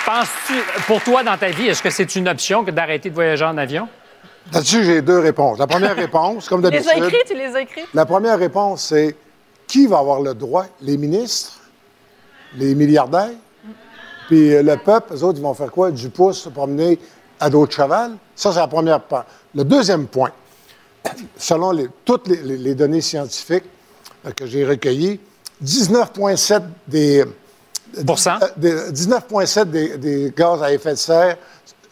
penses-tu, 0.07 0.55
pour 0.87 1.03
toi, 1.03 1.23
dans 1.23 1.37
ta 1.37 1.51
vie, 1.51 1.67
est-ce 1.69 1.83
que 1.83 1.91
c'est 1.91 2.17
une 2.17 2.29
option 2.29 2.65
que 2.65 2.71
d'arrêter 2.71 3.11
de 3.11 3.15
voyager 3.15 3.45
en 3.45 3.57
avion? 3.59 3.89
Là-dessus, 4.53 4.85
j'ai 4.85 5.03
deux 5.03 5.19
réponses. 5.19 5.59
La 5.59 5.67
première 5.67 5.97
réponse, 6.07 6.49
comme 6.49 6.63
Tu 6.63 6.71
les 6.71 6.81
d'habitude. 6.81 7.03
as 7.03 7.07
écrits, 7.07 7.23
tu 7.27 7.35
les 7.35 7.55
as 7.57 7.61
écrits? 7.61 7.83
La 7.95 8.07
première 8.07 8.39
réponse, 8.39 8.85
c'est 8.85 9.17
qui 9.67 9.87
va 9.87 9.99
avoir 9.99 10.21
le 10.21 10.35
droit? 10.35 10.67
Les 10.81 10.97
ministres? 10.97 11.61
Les 12.57 12.75
milliardaires? 12.75 13.31
Puis 14.29 14.63
le 14.63 14.77
peuple, 14.77 15.15
eux 15.15 15.23
autres, 15.25 15.39
ils 15.39 15.43
vont 15.43 15.55
faire 15.55 15.71
quoi? 15.71 15.91
Du 15.91 16.09
pouce, 16.09 16.43
se 16.43 16.49
promener 16.49 16.99
à 17.39 17.51
dos 17.51 17.67
de 17.67 17.73
cheval? 17.73 18.13
Ça, 18.35 18.53
c'est 18.53 18.59
la 18.61 18.69
première 18.69 19.01
part. 19.01 19.27
Le 19.55 19.65
deuxième 19.65 20.07
point, 20.07 20.31
selon 21.37 21.73
les- 21.73 21.89
toutes 22.05 22.29
les, 22.29 22.37
les- 22.37 22.57
les 22.59 22.75
données 22.75 23.01
scientifiques 23.01 23.65
euh, 24.27 24.31
que 24.33 24.47
j'ai 24.47 24.65
recueillies, 24.65 25.21
19,7 25.63 26.63
des, 26.89 27.21
euh, 27.21 27.25
des- 27.27 27.31
19,7 27.97 29.65
des, 29.65 29.99
des 29.99 30.33
gaz 30.37 30.63
à 30.63 30.73
effet 30.73 30.93
de 30.93 30.97
serre 30.97 31.37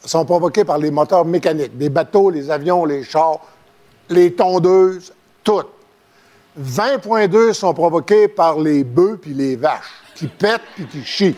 sont 0.04 0.24
provoqués 0.24 0.64
par 0.64 0.78
les 0.78 0.90
moteurs 0.90 1.24
mécaniques, 1.24 1.76
des 1.76 1.88
bateaux, 1.88 2.30
les 2.30 2.50
avions, 2.50 2.84
les 2.84 3.04
chars, 3.04 3.40
les 4.08 4.32
tondeuses, 4.32 5.12
toutes. 5.44 5.68
20,2 6.60 7.52
sont 7.52 7.74
provoqués 7.74 8.28
par 8.28 8.58
les 8.58 8.82
bœufs 8.84 9.18
puis 9.20 9.34
les 9.34 9.56
vaches, 9.56 9.92
qui 10.14 10.26
pètent 10.26 10.62
puis 10.74 10.86
qui 10.86 11.04
chient. 11.04 11.36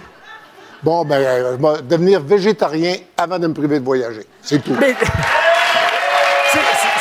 Bon, 0.83 1.05
ben, 1.05 1.17
euh, 1.17 1.57
je 1.59 1.67
vais 1.67 1.83
devenir 1.83 2.21
végétarien 2.21 2.97
avant 3.17 3.39
de 3.39 3.47
me 3.47 3.53
priver 3.53 3.81
de 3.81 3.85
voyager. 3.85 4.27
C'est 4.41 4.63
tout. 4.65 4.75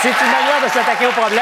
C'est 0.02 0.10
une 0.10 0.32
manière 0.32 0.62
de 0.64 0.70
s'attaquer 0.70 1.08
au 1.08 1.12
problème. 1.12 1.39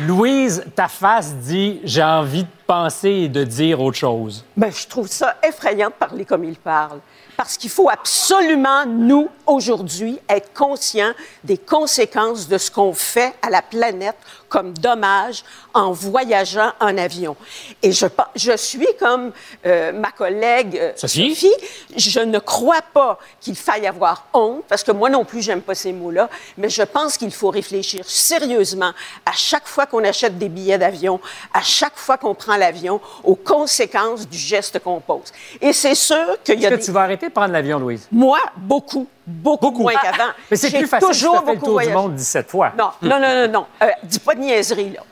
Louise, 0.00 0.64
ta 0.74 0.88
face 0.88 1.34
dit 1.36 1.80
j'ai 1.84 2.02
envie 2.02 2.42
de 2.42 2.48
penser 2.66 3.10
et 3.10 3.28
de 3.28 3.44
dire 3.44 3.80
autre 3.80 3.96
chose. 3.96 4.44
Ben, 4.56 4.72
je 4.72 4.88
trouve 4.88 5.06
ça 5.06 5.36
effrayant 5.46 5.88
de 5.88 5.94
parler 5.94 6.24
comme 6.24 6.42
il 6.42 6.56
parle. 6.56 6.98
Parce 7.36 7.56
qu'il 7.56 7.70
faut 7.70 7.88
absolument, 7.88 8.86
nous, 8.86 9.28
aujourd'hui, 9.46 10.18
être 10.28 10.52
conscients 10.52 11.12
des 11.42 11.58
conséquences 11.58 12.48
de 12.48 12.58
ce 12.58 12.70
qu'on 12.70 12.92
fait 12.92 13.34
à 13.42 13.50
la 13.50 13.62
planète 13.62 14.16
comme 14.54 14.72
dommage 14.74 15.42
en 15.74 15.90
voyageant 15.90 16.70
en 16.78 16.96
avion. 16.96 17.34
Et 17.82 17.90
je, 17.90 18.06
je 18.36 18.56
suis 18.56 18.86
comme 19.00 19.32
euh, 19.66 19.90
ma 19.90 20.12
collègue 20.12 20.78
euh, 20.80 20.92
Sophie? 20.94 21.34
Sophie, 21.34 21.52
je 21.96 22.20
ne 22.20 22.38
crois 22.38 22.82
pas 22.94 23.18
qu'il 23.40 23.56
faille 23.56 23.88
avoir 23.88 24.28
honte, 24.32 24.62
parce 24.68 24.84
que 24.84 24.92
moi 24.92 25.10
non 25.10 25.24
plus, 25.24 25.42
j'aime 25.42 25.60
pas 25.60 25.74
ces 25.74 25.92
mots-là, 25.92 26.30
mais 26.56 26.68
je 26.68 26.82
pense 26.82 27.16
qu'il 27.18 27.32
faut 27.32 27.50
réfléchir 27.50 28.04
sérieusement 28.08 28.92
à 29.26 29.32
chaque 29.32 29.66
fois 29.66 29.86
qu'on 29.86 30.04
achète 30.04 30.38
des 30.38 30.48
billets 30.48 30.78
d'avion, 30.78 31.18
à 31.52 31.62
chaque 31.62 31.96
fois 31.96 32.16
qu'on 32.16 32.36
prend 32.36 32.56
l'avion, 32.56 33.00
aux 33.24 33.34
conséquences 33.34 34.28
du 34.28 34.38
geste 34.38 34.78
qu'on 34.78 35.00
pose. 35.00 35.32
Et 35.60 35.72
c'est 35.72 35.96
sûr 35.96 36.36
qu'il 36.44 36.60
y 36.60 36.66
a 36.66 36.68
Est-ce 36.68 36.76
que 36.76 36.80
des... 36.80 36.86
tu 36.86 36.92
vas 36.92 37.00
arrêter 37.00 37.26
de 37.26 37.32
prendre 37.32 37.52
l'avion, 37.52 37.80
Louise? 37.80 38.06
Moi, 38.12 38.38
beaucoup, 38.56 39.08
beaucoup, 39.26 39.70
moins 39.70 39.94
qu'avant. 39.94 40.32
Mais 40.50 40.56
c'est 40.56 40.70
plus 40.70 40.86
facile 40.86 41.08
toujours 41.08 41.32
de 41.32 41.38
faire 41.38 41.46
le 41.46 41.54
beaucoup 41.54 41.64
tour 41.64 41.74
voyagé. 41.74 41.96
du 41.96 42.02
monde 42.02 42.14
17 42.14 42.50
fois. 42.50 42.72
Non, 42.78 42.90
non, 43.02 43.18
non, 43.18 43.34
non, 43.46 43.52
non. 43.52 43.66
Euh, 43.82 43.86
dis 44.04 44.18
pas 44.18 44.34
de 44.34 44.40
niaiserie, 44.46 44.90
là. 44.90 45.02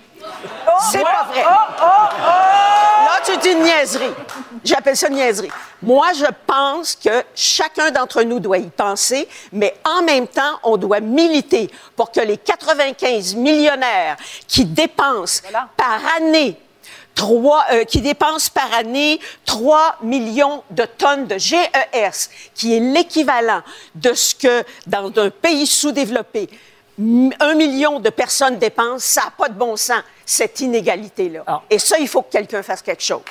C'est 0.90 1.03
pas 1.03 1.27
vrai. 1.31 1.45
Oh, 1.47 1.83
Là, 1.83 3.21
tu 3.25 3.37
dis 3.38 3.51
une 3.51 3.62
niaiserie. 3.62 4.12
J'appelle 4.64 4.97
ça 4.97 5.09
une 5.09 5.14
niaiserie. 5.14 5.51
Moi, 5.83 6.12
je 6.14 6.27
pense 6.47 6.95
que 6.95 7.25
chacun 7.35 7.90
d'entre 7.90 8.23
nous 8.23 8.40
doit 8.40 8.59
y 8.59 8.68
penser, 8.68 9.29
mais 9.53 9.75
en 9.85 10.03
même 10.03 10.29
temps, 10.29 10.59
on 10.62 10.77
doit 10.77 11.01
militer 11.01 11.71
pour 11.97 12.11
que 12.11 12.21
les 12.21 12.37
95 12.38 13.35
millionnaires 13.35 14.16
qui 14.47 14.64
dépensent 14.64 15.42
par 15.77 16.01
année 16.16 16.57
Trois, 17.14 17.66
euh, 17.73 17.85
qui 17.85 18.01
dépensent 18.01 18.51
par 18.55 18.73
année 18.73 19.21
3 19.45 19.99
millions 20.03 20.62
de 20.71 20.85
tonnes 20.85 21.27
de 21.27 21.37
GES, 21.37 22.31
qui 22.55 22.75
est 22.75 22.81
l'équivalent 22.81 23.61
de 23.95 24.14
ce 24.14 24.35
que, 24.35 24.64
dans 24.87 25.12
un 25.18 25.29
pays 25.29 25.66
sous-développé, 25.66 26.49
un 26.99 27.55
million 27.55 27.99
de 28.01 28.11
personnes 28.11 28.59
dépensent, 28.59 28.99
ça 28.99 29.21
n'a 29.25 29.31
pas 29.37 29.49
de 29.49 29.55
bon 29.55 29.77
sens, 29.77 30.03
cette 30.27 30.61
inégalité-là. 30.61 31.63
Et 31.71 31.79
ça, 31.79 31.97
il 31.99 32.09
faut 32.09 32.23
que 32.23 32.33
quelqu'un 32.33 32.63
fasse 32.63 32.83
quelque 32.83 33.03
chose. 33.03 33.23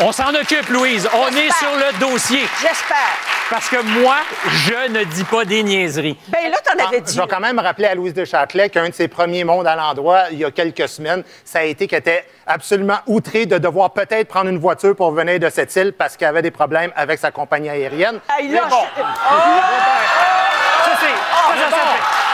On 0.00 0.12
s'en 0.12 0.34
occupe, 0.34 0.68
Louise. 0.68 1.08
On 1.14 1.28
est 1.28 1.50
sur 1.52 1.70
le 1.74 1.98
dossier. 1.98 2.46
J'espère. 2.60 3.16
Parce 3.48 3.68
que 3.68 3.80
moi, 3.80 4.16
je 4.46 4.88
ne 4.90 5.04
dis 5.04 5.24
pas 5.24 5.44
des 5.46 5.62
niaiseries. 5.62 6.18
Ben 6.28 6.50
là, 6.50 6.58
t'en 6.62 6.72
avais 6.84 7.00
Ah, 7.02 7.10
Je 7.10 7.18
vais 7.18 7.26
quand 7.28 7.40
même 7.40 7.58
rappeler 7.58 7.86
à 7.86 7.94
Louise 7.94 8.12
de 8.12 8.24
Châtelet 8.26 8.68
qu'un 8.68 8.88
de 8.90 8.94
ses 8.94 9.08
premiers 9.08 9.44
mondes 9.44 9.66
à 9.66 9.74
l'endroit, 9.74 10.24
il 10.32 10.38
y 10.38 10.44
a 10.44 10.50
quelques 10.50 10.86
semaines, 10.88 11.22
ça 11.44 11.60
a 11.60 11.62
été 11.62 11.86
qu'elle 11.86 12.00
était 12.00 12.26
absolument 12.46 12.98
outrée 13.06 13.46
de 13.46 13.56
devoir 13.56 13.92
peut-être 13.92 14.28
prendre 14.28 14.50
une 14.50 14.58
voiture 14.58 14.94
pour 14.94 15.12
venir 15.12 15.38
de 15.40 15.48
cette 15.48 15.74
île 15.76 15.94
parce 15.94 16.16
qu'elle 16.16 16.28
avait 16.28 16.42
des 16.42 16.50
problèmes 16.50 16.92
avec 16.96 17.18
sa 17.18 17.30
compagnie 17.30 17.70
aérienne. 17.70 18.18
Hey, 18.36 18.48
Mais 18.48 18.54
là, 18.56 18.66
bon. 18.68 18.76
je- 18.96 19.02
Ça, 19.02 20.98
c'est. 21.00 21.06
ça, 21.06 21.70
ça, 21.70 21.76
ça, 21.76 22.25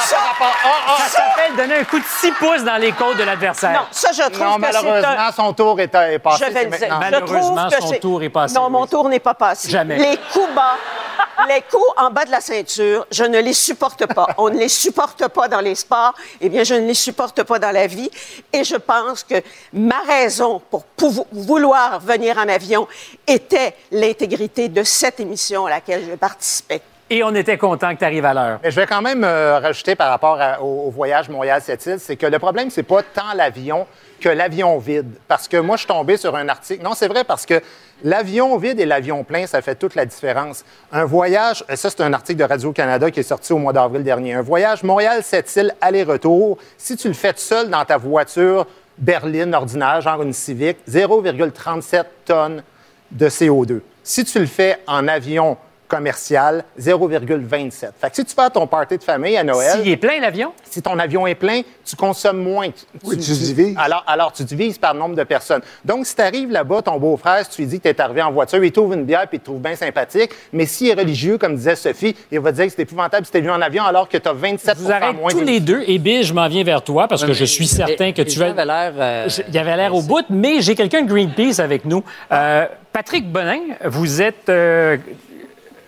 Ça 0.00 0.16
par 0.38 0.48
rapport- 0.48 0.54
Ah, 0.64 0.70
ah, 0.88 1.02
ça 1.02 1.08
s'appelle 1.08 1.56
donner 1.56 1.74
un 1.80 1.84
coup 1.84 1.98
de 1.98 2.04
6 2.20 2.32
pouces 2.32 2.62
dans 2.64 2.76
les 2.76 2.92
côtes 2.92 3.16
de 3.16 3.24
l'adversaire. 3.24 3.72
Non, 3.72 3.86
ça, 3.90 4.10
je 4.12 4.22
trouve 4.22 4.38
Non, 4.46 4.56
que 4.56 4.66
c'est 4.66 4.72
malheureusement, 4.82 5.22
un... 5.22 5.32
son 5.32 5.52
tour 5.52 5.80
est, 5.80 5.94
est 5.94 6.18
passé. 6.18 6.44
Je 6.46 6.52
vais 6.52 6.64
le 6.64 6.76
dire. 6.78 6.98
Malheureusement, 6.98 7.68
son 7.80 7.86
c'est- 7.88 7.98
tour 8.00 8.22
est 8.22 8.28
passé, 8.30 8.54
Non, 8.54 8.70
mon 8.70 8.86
tour 8.86 9.08
n'est 9.08 9.20
pas 9.20 9.34
passé. 9.34 9.68
Jamais. 9.70 9.96
Les 9.98 10.16
coups 10.32 10.52
bas, 10.54 10.76
les 11.48 11.62
coups 11.62 11.82
en 11.96 12.10
bas 12.10 12.24
de 12.24 12.30
la 12.30 12.40
ceinture, 12.40 13.06
je 13.10 13.24
ne 13.24 13.38
les 13.40 13.52
supporte 13.52 14.06
pas. 14.12 14.28
On 14.38 14.48
ne 14.50 14.58
les 14.58 14.68
supporte 14.68 15.26
pas 15.28 15.48
dans 15.48 15.60
les 15.60 15.74
sports. 15.74 16.14
Eh 16.40 16.48
bien, 16.48 16.64
je 16.64 16.74
ne 16.74 16.86
les 16.86 16.94
supporte 16.94 17.42
pas 17.42 17.58
dans 17.58 17.70
la 17.72 17.86
vie. 17.86 18.10
Et 18.52 18.64
je 18.64 18.76
pense 18.76 19.24
que 19.24 19.42
ma 19.72 20.00
raison 20.06 20.60
pour 20.70 20.84
vouloir 21.32 22.00
venir 22.00 22.36
en 22.38 22.48
avion 22.48 22.86
était 23.26 23.74
l'intégrité 23.90 24.68
de 24.68 24.82
cette 24.82 25.20
émission 25.20 25.66
à 25.66 25.70
laquelle 25.70 26.04
je 26.10 26.14
participais. 26.16 26.82
Et 27.10 27.22
on 27.24 27.34
était 27.34 27.56
content 27.56 27.94
que 27.94 28.00
tu 28.00 28.04
arrives 28.04 28.26
à 28.26 28.34
l'heure. 28.34 28.60
Mais 28.62 28.70
je 28.70 28.78
vais 28.78 28.86
quand 28.86 29.00
même 29.00 29.24
euh, 29.24 29.58
rajouter 29.60 29.94
par 29.94 30.10
rapport 30.10 30.38
au, 30.60 30.90
voyage 30.90 31.30
Montréal-Sept-Îles, 31.30 32.00
c'est 32.00 32.16
que 32.16 32.26
le 32.26 32.38
problème, 32.38 32.68
c'est 32.70 32.82
pas 32.82 33.02
tant 33.02 33.32
l'avion 33.34 33.86
que 34.20 34.28
l'avion 34.28 34.76
vide. 34.76 35.14
Parce 35.26 35.48
que 35.48 35.56
moi, 35.56 35.76
je 35.76 35.80
suis 35.80 35.88
tombé 35.88 36.18
sur 36.18 36.36
un 36.36 36.48
article. 36.50 36.84
Non, 36.84 36.92
c'est 36.92 37.08
vrai, 37.08 37.24
parce 37.24 37.46
que 37.46 37.62
l'avion 38.04 38.58
vide 38.58 38.78
et 38.78 38.84
l'avion 38.84 39.24
plein, 39.24 39.46
ça 39.46 39.62
fait 39.62 39.74
toute 39.74 39.94
la 39.94 40.04
différence. 40.04 40.66
Un 40.92 41.06
voyage, 41.06 41.64
euh, 41.70 41.76
ça, 41.76 41.88
c'est 41.88 42.02
un 42.02 42.12
article 42.12 42.40
de 42.40 42.44
Radio-Canada 42.44 43.10
qui 43.10 43.20
est 43.20 43.22
sorti 43.22 43.54
au 43.54 43.58
mois 43.58 43.72
d'avril 43.72 44.02
dernier. 44.02 44.34
Un 44.34 44.42
voyage 44.42 44.82
Montréal-Sept-Îles 44.82 45.74
aller-retour, 45.80 46.58
si 46.76 46.94
tu 46.96 47.08
le 47.08 47.14
fais 47.14 47.32
seul 47.36 47.70
dans 47.70 47.86
ta 47.86 47.96
voiture 47.96 48.66
berline 48.98 49.54
ordinaire, 49.54 50.02
genre 50.02 50.22
une 50.22 50.34
Civic, 50.34 50.76
0,37 50.86 52.04
tonnes 52.26 52.62
de 53.10 53.28
CO2. 53.30 53.80
Si 54.02 54.24
tu 54.24 54.40
le 54.40 54.46
fais 54.46 54.78
en 54.86 55.08
avion 55.08 55.56
commercial, 55.88 56.64
0,27. 56.78 57.90
Fait 57.98 58.10
que 58.10 58.16
si 58.16 58.24
tu 58.24 58.34
fais 58.34 58.50
ton 58.50 58.66
party 58.66 58.98
de 58.98 59.02
famille 59.02 59.36
à 59.36 59.42
Noël... 59.42 59.72
S'il 59.72 59.88
est 59.88 59.96
plein, 59.96 60.20
l'avion? 60.20 60.52
Si 60.70 60.82
ton 60.82 60.98
avion 60.98 61.26
est 61.26 61.34
plein, 61.34 61.62
tu 61.84 61.96
consommes 61.96 62.42
moins. 62.42 62.68
Oui, 63.02 63.16
tu 63.16 63.32
divises. 63.32 63.74
Alors, 63.78 64.04
alors, 64.06 64.32
tu 64.32 64.44
divises 64.44 64.78
par 64.78 64.94
nombre 64.94 65.16
de 65.16 65.24
personnes. 65.24 65.62
Donc, 65.84 66.06
si 66.06 66.14
tu 66.14 66.22
arrives 66.22 66.50
là-bas, 66.50 66.82
ton 66.82 66.98
beau-frère, 66.98 67.44
si 67.44 67.50
tu 67.50 67.62
lui 67.62 67.68
dis 67.68 67.78
que 67.78 67.88
tu 67.88 67.88
es 67.88 68.00
arrivé 68.00 68.22
en 68.22 68.30
voiture, 68.30 68.62
il 68.62 68.70
t'ouvre 68.70 68.92
une 68.92 69.04
bière 69.04 69.26
puis 69.26 69.38
il 69.38 69.40
te 69.40 69.46
trouve 69.46 69.60
bien 69.60 69.74
sympathique. 69.74 70.30
Mais 70.52 70.66
s'il 70.66 70.88
est 70.88 70.94
religieux, 70.94 71.38
comme 71.38 71.56
disait 71.56 71.76
Sophie, 71.76 72.14
il 72.30 72.40
va 72.40 72.52
te 72.52 72.56
dire 72.56 72.66
que 72.66 72.72
c'est 72.72 72.82
épouvantable 72.82 73.24
si 73.24 73.32
tu 73.32 73.38
es 73.38 73.40
venu 73.40 73.52
en 73.52 73.60
avion 73.60 73.84
alors 73.84 74.08
que 74.08 74.18
tu 74.18 74.28
as 74.28 74.32
27 74.32 74.76
Vous 74.76 74.92
arrêtez 74.92 75.16
moins 75.16 75.30
tous 75.30 75.40
les 75.40 75.60
deux. 75.60 75.82
Et 75.86 75.98
Bill, 75.98 76.22
je 76.22 76.34
m'en 76.34 76.48
viens 76.48 76.64
vers 76.64 76.82
toi 76.82 77.08
parce 77.08 77.24
que 77.24 77.32
je 77.32 77.44
suis 77.44 77.66
certain 77.66 78.12
que 78.12 78.22
tu 78.22 78.38
l'air, 78.38 78.92
euh, 78.98 79.28
Il 79.48 79.54
y 79.54 79.58
avait 79.58 79.76
l'air 79.76 79.94
au 79.94 80.02
bout, 80.02 80.24
mais 80.30 80.60
j'ai 80.60 80.74
quelqu'un 80.74 81.02
de 81.02 81.08
Greenpeace 81.08 81.60
avec 81.60 81.84
nous. 81.84 82.04
Euh, 82.32 82.66
Patrick 82.92 83.30
Bonin, 83.30 83.60
vous 83.84 84.22
êtes 84.22 84.48
euh, 84.48 84.96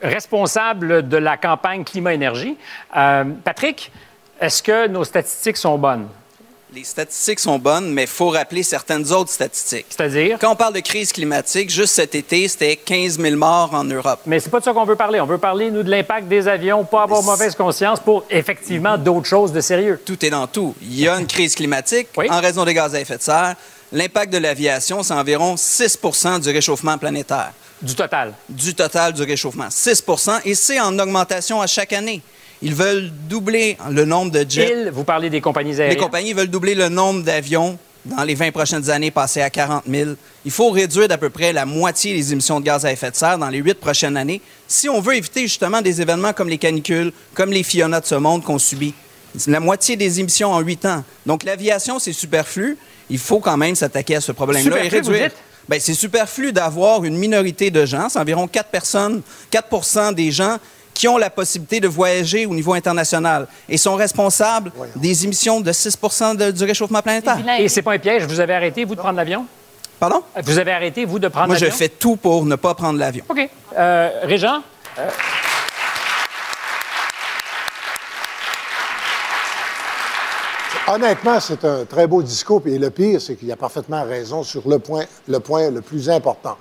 responsable 0.03 1.09
de 1.09 1.17
la 1.17 1.37
campagne 1.37 1.85
Climat-Énergie. 1.85 2.57
Euh, 2.97 3.25
Patrick, 3.45 3.91
est-ce 4.41 4.63
que 4.63 4.87
nos 4.89 5.05
statistiques 5.05 5.57
sont 5.57 5.79
bonnes? 5.79 6.09
Les 6.73 6.85
statistiques 6.85 7.41
sont 7.41 7.59
bonnes, 7.59 7.93
mais 7.93 8.03
il 8.03 8.09
faut 8.09 8.29
rappeler 8.29 8.63
certaines 8.63 9.11
autres 9.13 9.31
statistiques. 9.31 9.87
C'est-à-dire? 9.91 10.39
Quand 10.41 10.53
on 10.53 10.57
parle 10.57 10.75
de 10.75 10.81
crise 10.81 11.13
climatique, 11.13 11.69
juste 11.69 11.95
cet 11.95 12.15
été, 12.15 12.47
c'était 12.47 12.77
15 12.77 13.19
000 13.19 13.35
morts 13.35 13.75
en 13.75 13.83
Europe. 13.83 14.21
Mais 14.25 14.39
c'est 14.39 14.51
pas 14.51 14.61
de 14.61 14.65
ça 14.65 14.73
qu'on 14.73 14.85
veut 14.85 14.95
parler. 14.95 15.21
On 15.21 15.27
veut 15.27 15.39
parler, 15.39 15.71
nous, 15.73 15.83
de 15.83 15.91
l'impact 15.91 16.29
des 16.29 16.47
avions, 16.47 16.85
pas 16.85 17.03
avoir 17.03 17.25
mauvaise 17.25 17.57
conscience 17.57 17.99
pour 17.99 18.25
effectivement 18.31 18.97
d'autres 18.97 19.27
choses 19.27 19.53
de 19.53 19.61
sérieux. 19.61 20.01
Tout 20.05 20.25
est 20.25 20.31
dans 20.31 20.47
tout. 20.47 20.77
Il 20.81 21.01
y 21.01 21.09
a 21.09 21.19
une 21.19 21.27
crise 21.27 21.57
climatique 21.57 22.09
en 22.17 22.41
raison 22.41 22.65
des 22.65 22.75
gaz 22.75 22.95
à 22.95 23.01
effet 23.01 23.17
de 23.17 23.23
serre. 23.23 23.57
l'impact 23.91 24.33
de 24.33 24.39
l'aviation, 24.39 25.03
c'est 25.03 25.15
environ 25.15 25.57
6 25.57 25.99
du 26.41 26.51
réchauffement 26.51 26.99
planétaire. 26.99 27.53
Du 27.83 27.95
total? 27.95 28.35
Du 28.49 28.75
total 28.75 29.13
du 29.13 29.23
réchauffement. 29.23 29.69
6% 29.69 30.41
et 30.45 30.55
c'est 30.55 30.81
en 30.81 30.99
augmentation 30.99 31.61
à 31.61 31.67
chaque 31.67 31.93
année. 31.93 32.23
Ils 32.63 32.75
veulent 32.75 33.11
doubler 33.29 33.79
le 33.91 34.05
nombre 34.05 34.31
de 34.33 34.45
jets. 34.49 34.71
Ils, 34.85 34.91
vous 34.91 35.05
parlez 35.05 35.31
des 35.31 35.41
compagnies 35.41 35.73
aériennes? 35.73 35.97
Les 35.97 35.97
compagnies 35.97 36.35
veulent 36.35 36.51
doubler 36.51 36.75
le 36.75 36.91
nombre 36.91 37.23
d'avions 37.23 37.79
dans 38.05 38.23
les 38.23 38.35
20 38.35 38.51
prochaines 38.53 38.91
années, 38.91 39.11
passer 39.11 39.41
à 39.41 39.51
40 39.51 39.85
000. 39.89 40.11
Il 40.45 40.51
faut 40.51 40.71
réduire 40.71 41.09
d'à 41.09 41.19
peu 41.19 41.31
près 41.31 41.53
la 41.53 41.65
moitié 41.65 42.13
les 42.15 42.33
émissions 42.33 42.61
de 42.61 42.65
gaz 42.65 42.85
à 42.85 42.93
effet 42.93 43.11
de 43.11 43.17
serre 43.17 43.39
dans 43.39 43.49
les 43.49 43.59
huit 43.59 43.79
prochaines 43.79 44.17
années 44.17 44.41
si 44.67 44.89
on 44.89 45.01
veut 45.01 45.17
éviter 45.17 45.43
justement 45.43 45.81
des 45.83 46.01
événements 46.01 46.33
comme 46.33 46.49
les 46.49 46.59
canicules, 46.59 47.13
comme 47.35 47.51
les 47.51 47.63
Fiona 47.63 48.01
de 48.01 48.07
ce 48.07 48.15
monde 48.15 48.43
qu'on 48.45 48.59
subit. 48.59 48.95
La 49.47 49.61
moitié 49.61 49.97
des 49.97 50.21
émissions 50.21 50.53
en 50.53 50.61
huit 50.61 50.85
ans. 50.85 51.05
Donc 51.25 51.45
l'aviation, 51.45 51.99
c'est 51.99 52.13
superflu. 52.13 52.77
Il 53.09 53.19
faut 53.19 53.41
quand 53.41 53.57
même 53.57 53.75
s'attaquer 53.75 54.17
à 54.17 54.21
ce 54.21 54.33
problème-là 54.33 54.85
et 54.85 54.89
vous 54.89 54.97
réduire. 54.97 55.29
dites? 55.29 55.37
Ben, 55.71 55.79
c'est 55.79 55.95
superflu 55.95 56.53
d'avoir 56.53 57.05
une 57.05 57.17
minorité 57.17 57.71
de 57.71 57.87
gens, 57.87 58.09
c'est 58.09 58.19
environ 58.19 58.49
4 58.49 58.71
personnes, 58.71 59.23
4% 59.53 60.13
des 60.13 60.33
gens 60.33 60.57
qui 60.93 61.07
ont 61.07 61.17
la 61.17 61.31
possibilité 61.31 61.79
de 61.79 61.87
voyager 61.87 62.45
au 62.45 62.53
niveau 62.53 62.75
international 62.75 63.47
et 63.69 63.77
sont 63.77 63.95
responsables 63.95 64.73
des 64.97 65.25
émissions 65.25 65.61
de 65.61 65.71
6 65.71 65.97
de- 66.37 66.51
du 66.51 66.65
réchauffement 66.65 67.01
planétaire. 67.01 67.39
Et 67.61 67.69
c'est 67.69 67.83
pas 67.83 67.93
un 67.93 67.99
piège. 68.01 68.25
Vous 68.25 68.41
avez 68.41 68.53
arrêté, 68.55 68.85
vous, 68.85 68.97
de 68.97 69.01
prendre 69.01 69.17
l'avion? 69.17 69.47
Pardon? 70.01 70.25
Vous 70.43 70.59
avez 70.59 70.73
arrêté, 70.73 71.05
vous, 71.05 71.21
de 71.21 71.29
prendre 71.29 71.47
Moi, 71.47 71.57
je 71.57 71.67
l'avion? 71.67 71.79
fais 71.79 71.89
tout 71.89 72.17
pour 72.17 72.45
ne 72.45 72.57
pas 72.57 72.75
prendre 72.75 72.99
l'avion. 72.99 73.23
OK. 73.29 73.49
Euh, 73.79 74.11
Régent? 74.25 74.63
euh, 74.99 75.09
Honnêtement, 80.89 81.39
c'est 81.41 81.65
un 81.65 81.85
très 81.85 82.07
beau 82.07 82.23
discours. 82.23 82.63
Et 82.67 82.79
le 82.79 82.91
pire, 82.91 83.21
c'est 83.21 83.37
qu'il 83.37 83.51
a 83.53 83.57
parfaitement 83.57 84.03
raison 84.05 84.43
sur 84.43 84.69
le 84.69 84.79
point 84.79 85.05
le, 85.29 85.41
point 85.41 85.71
le 85.71 85.81
plus 85.83 86.11
important. 86.11 86.57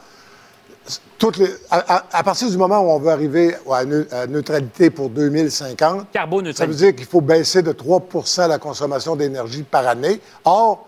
Toutes 1.17 1.37
les- 1.37 1.53
à, 1.69 1.97
à- 1.97 2.05
à 2.19 2.23
partir 2.23 2.49
du 2.49 2.57
moment 2.57 2.79
où 2.81 2.89
on 2.89 2.99
veut 2.99 3.11
arriver 3.11 3.55
à, 3.71 3.85
neu- 3.85 4.07
à 4.11 4.25
neutralité 4.27 4.89
pour 4.89 5.09
2050, 5.09 6.07
ça 6.53 6.65
veut 6.65 6.73
dire 6.75 6.95
qu'il 6.95 7.05
faut 7.05 7.21
baisser 7.21 7.61
de 7.61 7.71
3% 7.71 8.47
la 8.47 8.57
consommation 8.59 9.15
d'énergie 9.15 9.63
par 9.63 9.87
année. 9.87 10.19
Or, 10.45 10.87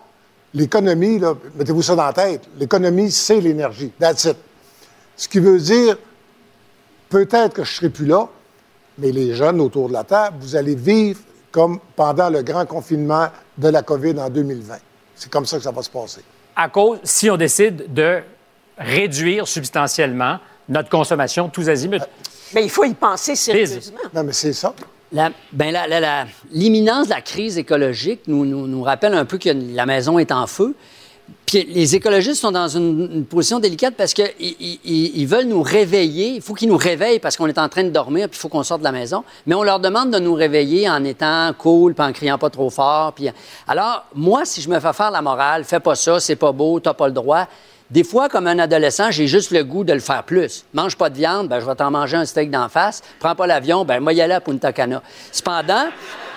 l'économie, 0.54 1.20
mettez-vous 1.56 1.82
ça 1.82 1.94
dans 1.94 2.06
la 2.06 2.12
tête, 2.12 2.42
l'économie, 2.58 3.10
c'est 3.10 3.40
l'énergie. 3.40 3.92
That's 4.00 4.24
it. 4.24 4.36
Ce 5.16 5.28
qui 5.28 5.38
veut 5.38 5.58
dire, 5.60 5.96
peut-être 7.08 7.54
que 7.54 7.64
je 7.64 7.70
ne 7.70 7.74
serai 7.76 7.88
plus 7.90 8.06
là, 8.06 8.28
mais 8.98 9.12
les 9.12 9.34
jeunes 9.34 9.60
autour 9.60 9.88
de 9.88 9.92
la 9.92 10.04
table, 10.04 10.36
vous 10.40 10.56
allez 10.56 10.74
vivre 10.74 11.20
comme 11.52 11.78
pendant 11.94 12.28
le 12.30 12.42
grand 12.42 12.66
confinement 12.66 13.28
de 13.58 13.68
la 13.68 13.82
COVID 13.82 14.18
en 14.18 14.28
2020. 14.28 14.74
C'est 15.14 15.30
comme 15.30 15.46
ça 15.46 15.58
que 15.58 15.62
ça 15.62 15.70
va 15.70 15.82
se 15.82 15.90
passer. 15.90 16.22
à 16.56 16.68
cause, 16.68 16.98
si 17.04 17.30
on 17.30 17.36
décide 17.36 17.92
de 17.94 18.20
réduire 18.76 19.46
substantiellement 19.46 20.38
notre 20.68 20.88
consommation 20.88 21.48
tous 21.48 21.68
azimuts. 21.68 22.00
Mais 22.54 22.64
il 22.64 22.70
faut 22.70 22.84
y 22.84 22.94
penser 22.94 23.36
sérieusement. 23.36 23.98
Non, 24.14 24.24
mais 24.24 24.32
c'est 24.32 24.52
ça. 24.52 24.74
La- 25.12 25.30
ben, 25.52 25.70
la- 25.72 25.86
la- 25.86 26.00
la- 26.00 26.26
L'imminence 26.50 27.06
de 27.08 27.12
la 27.14 27.20
crise 27.20 27.58
écologique 27.58 28.22
nous, 28.26 28.44
nous- 28.46 28.66
nous 28.66 28.82
rappelle 28.82 29.14
un 29.14 29.24
peu 29.26 29.36
que 29.38 29.50
la 29.50 29.84
maison 29.86 30.18
est 30.18 30.32
en 30.32 30.46
feu. 30.46 30.74
Les 31.52 31.94
écologistes 31.96 32.40
sont 32.40 32.52
dans 32.52 32.68
une, 32.68 33.24
position 33.24 33.58
délicate 33.60 33.94
parce 33.96 34.14
qu'ils 34.14 34.30
ils, 34.40 34.78
ils- 34.84 35.12
ils 35.20 35.26
veulent 35.26 35.46
nous 35.46 35.62
réveiller. 35.62 36.34
Il 36.36 36.42
faut 36.42 36.54
qu'ils 36.54 36.68
nous 36.68 36.76
réveillent 36.76 37.18
parce 37.18 37.36
qu'on 37.36 37.46
est 37.46 37.58
en 37.58 37.68
train 37.68 37.84
de 37.84 37.90
dormir 37.90 38.28
puis 38.28 38.38
il 38.38 38.40
faut 38.40 38.48
qu'on 38.48 38.62
sorte 38.62 38.80
de 38.80 38.84
la 38.84 38.92
maison. 38.92 39.24
Mais 39.46 39.54
on 39.54 39.62
leur 39.62 39.80
demande 39.80 40.10
de 40.10 40.18
nous 40.18 40.34
réveiller 40.34 40.88
en 40.88 41.04
étant 41.04 41.52
cool 41.58 41.94
puis 41.94 42.04
en 42.04 42.12
criant 42.12 42.38
pas 42.38 42.50
trop 42.50 42.70
fort. 42.70 43.12
Puis... 43.12 43.28
Alors, 43.68 44.04
moi, 44.14 44.42
si 44.44 44.60
je 44.62 44.68
me 44.68 44.80
fais 44.80 44.92
faire 44.92 45.10
la 45.10 45.22
morale, 45.22 45.64
fais 45.64 45.80
pas 45.80 45.94
ça, 45.94 46.20
c'est 46.20 46.36
pas 46.36 46.52
beau, 46.52 46.80
t'as 46.80 46.94
pas 46.94 47.06
le 47.06 47.14
droit. 47.14 47.46
Des 47.90 48.04
fois, 48.04 48.30
comme 48.30 48.46
un 48.46 48.58
adolescent, 48.58 49.10
j'ai 49.10 49.26
juste 49.26 49.50
le 49.50 49.64
goût 49.64 49.84
de 49.84 49.92
le 49.92 50.00
faire 50.00 50.22
plus. 50.22 50.64
Mange 50.72 50.96
pas 50.96 51.10
de 51.10 51.16
viande, 51.16 51.48
ben, 51.48 51.60
je 51.60 51.66
vais 51.66 51.74
t'en 51.74 51.90
manger 51.90 52.16
un 52.16 52.24
steak 52.24 52.50
d'en 52.50 52.70
face. 52.70 53.02
Prends 53.20 53.34
pas 53.34 53.46
l'avion, 53.46 53.84
ben, 53.84 54.00
moi, 54.00 54.14
y 54.14 54.22
aller 54.22 54.32
à 54.32 54.40
Punta 54.40 54.72
Cana. 54.72 55.02
Cependant, 55.30 55.84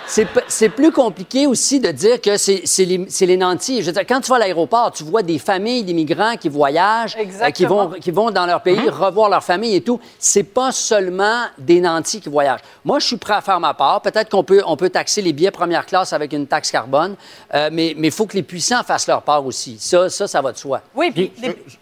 c'est 0.07 0.69
plus 0.69 0.91
compliqué 0.91 1.47
aussi 1.47 1.79
de 1.79 1.89
dire 1.91 2.21
que 2.21 2.37
c'est 2.37 2.61
les, 2.85 3.37
nantis. 3.37 3.81
Je 3.81 3.87
veux 3.87 3.91
dire, 3.91 4.05
quand 4.07 4.21
tu 4.21 4.29
vas 4.29 4.37
à 4.37 4.39
l'aéroport, 4.39 4.91
tu 4.91 5.03
vois 5.03 5.23
des 5.23 5.39
familles 5.39 5.83
d'immigrants 5.83 6.35
qui 6.37 6.49
voyagent, 6.49 7.17
euh, 7.17 7.51
qui, 7.51 7.65
vont, 7.65 7.89
qui 7.91 8.11
vont 8.11 8.31
dans 8.31 8.45
leur 8.45 8.61
pays 8.61 8.89
revoir 8.89 9.29
leur 9.29 9.43
famille 9.43 9.75
et 9.75 9.81
tout. 9.81 9.99
C'est 10.19 10.43
pas 10.43 10.71
seulement 10.71 11.45
des 11.57 11.79
nantis 11.81 12.21
qui 12.21 12.29
voyagent. 12.29 12.61
Moi, 12.83 12.99
je 12.99 13.07
suis 13.07 13.17
prêt 13.17 13.33
à 13.33 13.41
faire 13.41 13.59
ma 13.59 13.73
part. 13.73 14.01
Peut-être 14.01 14.29
qu'on 14.29 14.43
peut, 14.43 14.61
on 14.65 14.77
peut 14.77 14.89
taxer 14.89 15.21
les 15.21 15.33
billets 15.33 15.51
première 15.51 15.85
classe 15.85 16.13
avec 16.13 16.33
une 16.33 16.47
taxe 16.47 16.71
carbone, 16.71 17.15
euh, 17.53 17.69
mais 17.71 17.95
il 17.97 18.11
faut 18.11 18.25
que 18.25 18.35
les 18.35 18.43
puissants 18.43 18.83
fassent 18.83 19.07
leur 19.07 19.21
part 19.21 19.45
aussi. 19.45 19.77
Ça, 19.79 20.09
ça, 20.09 20.27
ça 20.27 20.41
va 20.41 20.51
de 20.51 20.57
soi. 20.57 20.81
Oui, 20.93 21.11
puis... 21.11 21.31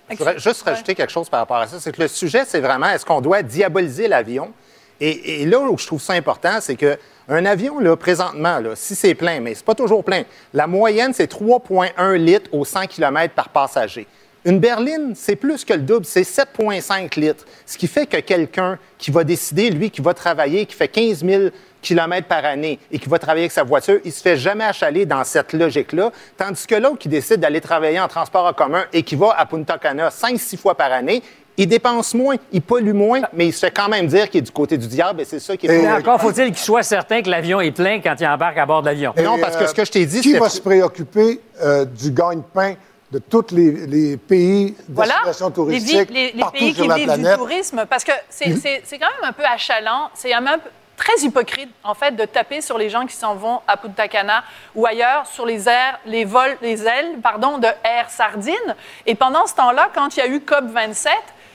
Je 0.10 0.18
voudrais 0.18 0.40
juste 0.40 0.62
rajouter 0.64 0.96
quelque 0.96 1.12
chose 1.12 1.30
par 1.30 1.40
rapport 1.42 1.58
à 1.58 1.68
ça. 1.68 1.80
C'est 1.80 1.92
que 1.92 2.02
le 2.02 2.08
sujet, 2.08 2.44
c'est 2.46 2.60
vraiment 2.60 2.88
est-ce 2.88 3.06
qu'on 3.06 3.22
doit 3.22 3.42
diaboliser 3.42 4.08
l'avion? 4.08 4.54
Et, 5.00 5.46
là 5.46 5.60
où 5.60 5.78
je 5.78 5.86
trouve 5.86 6.02
ça 6.02 6.14
important, 6.14 6.60
c'est 6.62 6.76
que 6.76 6.98
un 7.28 7.46
avion, 7.46 7.80
là, 7.80 7.96
présentement, 7.96 8.60
là, 8.60 8.72
si 8.76 8.96
c'est 8.96 9.16
plein, 9.16 9.40
mais 9.40 9.56
c'est 9.56 9.66
pas 9.66 9.76
toujours 9.76 10.04
plein, 10.04 10.24
la 10.54 10.68
moyenne, 10.68 11.14
c'est 11.14 11.32
3,1 11.32 12.16
litres 12.16 12.50
au 12.52 12.66
100 12.66 12.88
km 12.88 13.34
par 13.34 13.50
passager. 13.50 14.08
Une 14.46 14.60
berline, 14.60 15.14
c'est 15.16 15.38
plus 15.38 15.64
que 15.64 15.74
le 15.74 15.82
double, 15.82 16.06
c'est 16.06 16.24
7,5 16.24 17.18
litres. 17.18 17.46
Ce 17.66 17.78
qui 17.78 17.88
fait 17.88 18.06
que 18.06 18.18
quelqu'un 18.18 18.78
qui 18.98 19.10
va 19.10 19.24
décider, 19.24 19.70
lui, 19.70 19.90
qui 19.90 20.02
va 20.02 20.14
travailler, 20.14 20.66
qui 20.66 20.76
fait 20.76 20.90
15 20.90 21.24
000 21.24 21.44
km 21.82 22.28
par 22.28 22.44
année 22.44 22.78
et 22.92 23.00
qui 23.00 23.08
va 23.08 23.20
travailler 23.20 23.44
avec 23.44 23.54
sa 23.54 23.64
voiture, 23.64 24.00
il 24.04 24.12
se 24.12 24.22
fait 24.22 24.36
jamais 24.36 24.66
achaler 24.66 25.06
dans 25.06 25.24
cette 25.24 25.54
logique-là. 25.54 26.12
Tandis 26.36 26.68
que 26.68 26.76
l'autre 26.76 26.98
qui 26.98 27.08
décide 27.08 27.40
d'aller 27.40 27.62
travailler 27.62 28.02
en 28.02 28.10
transport 28.10 28.46
en 28.46 28.54
commun 28.54 28.84
et 28.92 29.04
qui 29.04 29.16
va 29.16 29.34
à 29.38 29.46
Punta 29.46 29.78
Cana 29.78 30.10
5-6 30.10 30.58
fois 30.58 30.76
par 30.76 30.92
année, 30.92 31.24
il 31.58 31.68
dépense 31.68 32.14
moins, 32.14 32.36
il 32.52 32.62
pollue 32.62 32.94
moins, 32.94 33.22
mais 33.34 33.48
il 33.48 33.54
se 33.54 33.60
fait 33.60 33.72
quand 33.72 33.88
même 33.90 34.08
dire 34.08 34.30
qu'il 34.30 34.40
est 34.40 34.42
du 34.44 34.52
côté 34.52 34.78
du 34.78 34.88
diable 34.88 35.22
et 35.22 35.26
c'est 35.26 35.40
ça 35.40 35.56
qui 35.56 35.68
est 35.68 35.70
Mais 35.70 35.92
encore 35.92 36.20
faut-il 36.20 36.48
qu'il 36.48 36.58
soit 36.58 36.84
certain 36.84 37.22
que 37.22 37.30
l'avion 37.30 37.62
est 37.62 37.72
plein 37.72 38.00
quand 38.02 38.16
il 38.20 38.26
embarque 38.28 38.58
à 38.58 38.66
bord 38.66 38.82
de 38.82 38.88
l'avion. 38.88 39.14
Et, 39.16 39.22
euh, 39.26 40.22
Qui 40.22 40.34
va 40.38 40.50
se 40.50 40.62
préoccuper 40.62 41.40
euh, 41.62 41.86
du 41.86 42.12
gagne-pain 42.12 42.74
de 43.12 43.20
tous 43.20 43.46
les, 43.52 43.72
les 43.86 44.18
pays 44.18 44.76
Voilà, 44.90 45.14
destination 45.14 45.48
les, 45.50 45.54
touristique 45.54 46.10
les- 46.10 46.32
les 46.32 46.40
partout 46.42 46.58
pays 46.58 46.74
sur 46.74 46.84
qui 46.84 46.90
la 46.90 46.96
vivent 46.96 47.04
du 47.14 47.20
planète? 47.22 47.38
tourisme, 47.38 47.86
parce 47.88 48.04
que 48.04 48.12
c'est 48.30 48.50
Mhm. 48.50 48.58
c'est- 48.58 48.82
c'est 48.86 48.98
quand 48.98 49.06
même 49.22 49.30
un 49.30 49.34
peu 49.34 49.44
achalant, 49.46 50.10
c'est 50.16 50.32
quand 50.32 50.42
même 50.42 50.60
très 50.98 51.20
hypocrite, 51.22 51.70
en 51.84 51.94
fait, 51.94 52.16
de 52.16 52.26
taper 52.26 52.62
sur 52.62 52.78
les 52.80 52.90
gens 52.90 53.06
qui 53.06 53.16
s'en 53.16 53.36
vont 53.36 53.60
à 53.68 53.78
Punta 53.78 54.08
Cana 54.08 54.44
ou 54.74 54.86
ailleurs 54.88 55.28
sur 55.28 55.46
les 55.46 55.68
airs, 55.70 56.00
les 56.08 56.24
vols, 56.26 56.56
les 56.62 56.84
ailes, 56.88 57.18
pardon, 57.22 57.58
de 57.60 57.68
Air 57.84 58.10
Sardine. 58.10 58.76
Et 59.06 59.14
pendant 59.16 59.46
ce 59.46 59.54
temps-là, 59.56 59.90
quand 59.94 60.16
il 60.16 60.20
y 60.20 60.24
a 60.24 60.28
eu 60.28 60.40
COP27, 60.40 61.10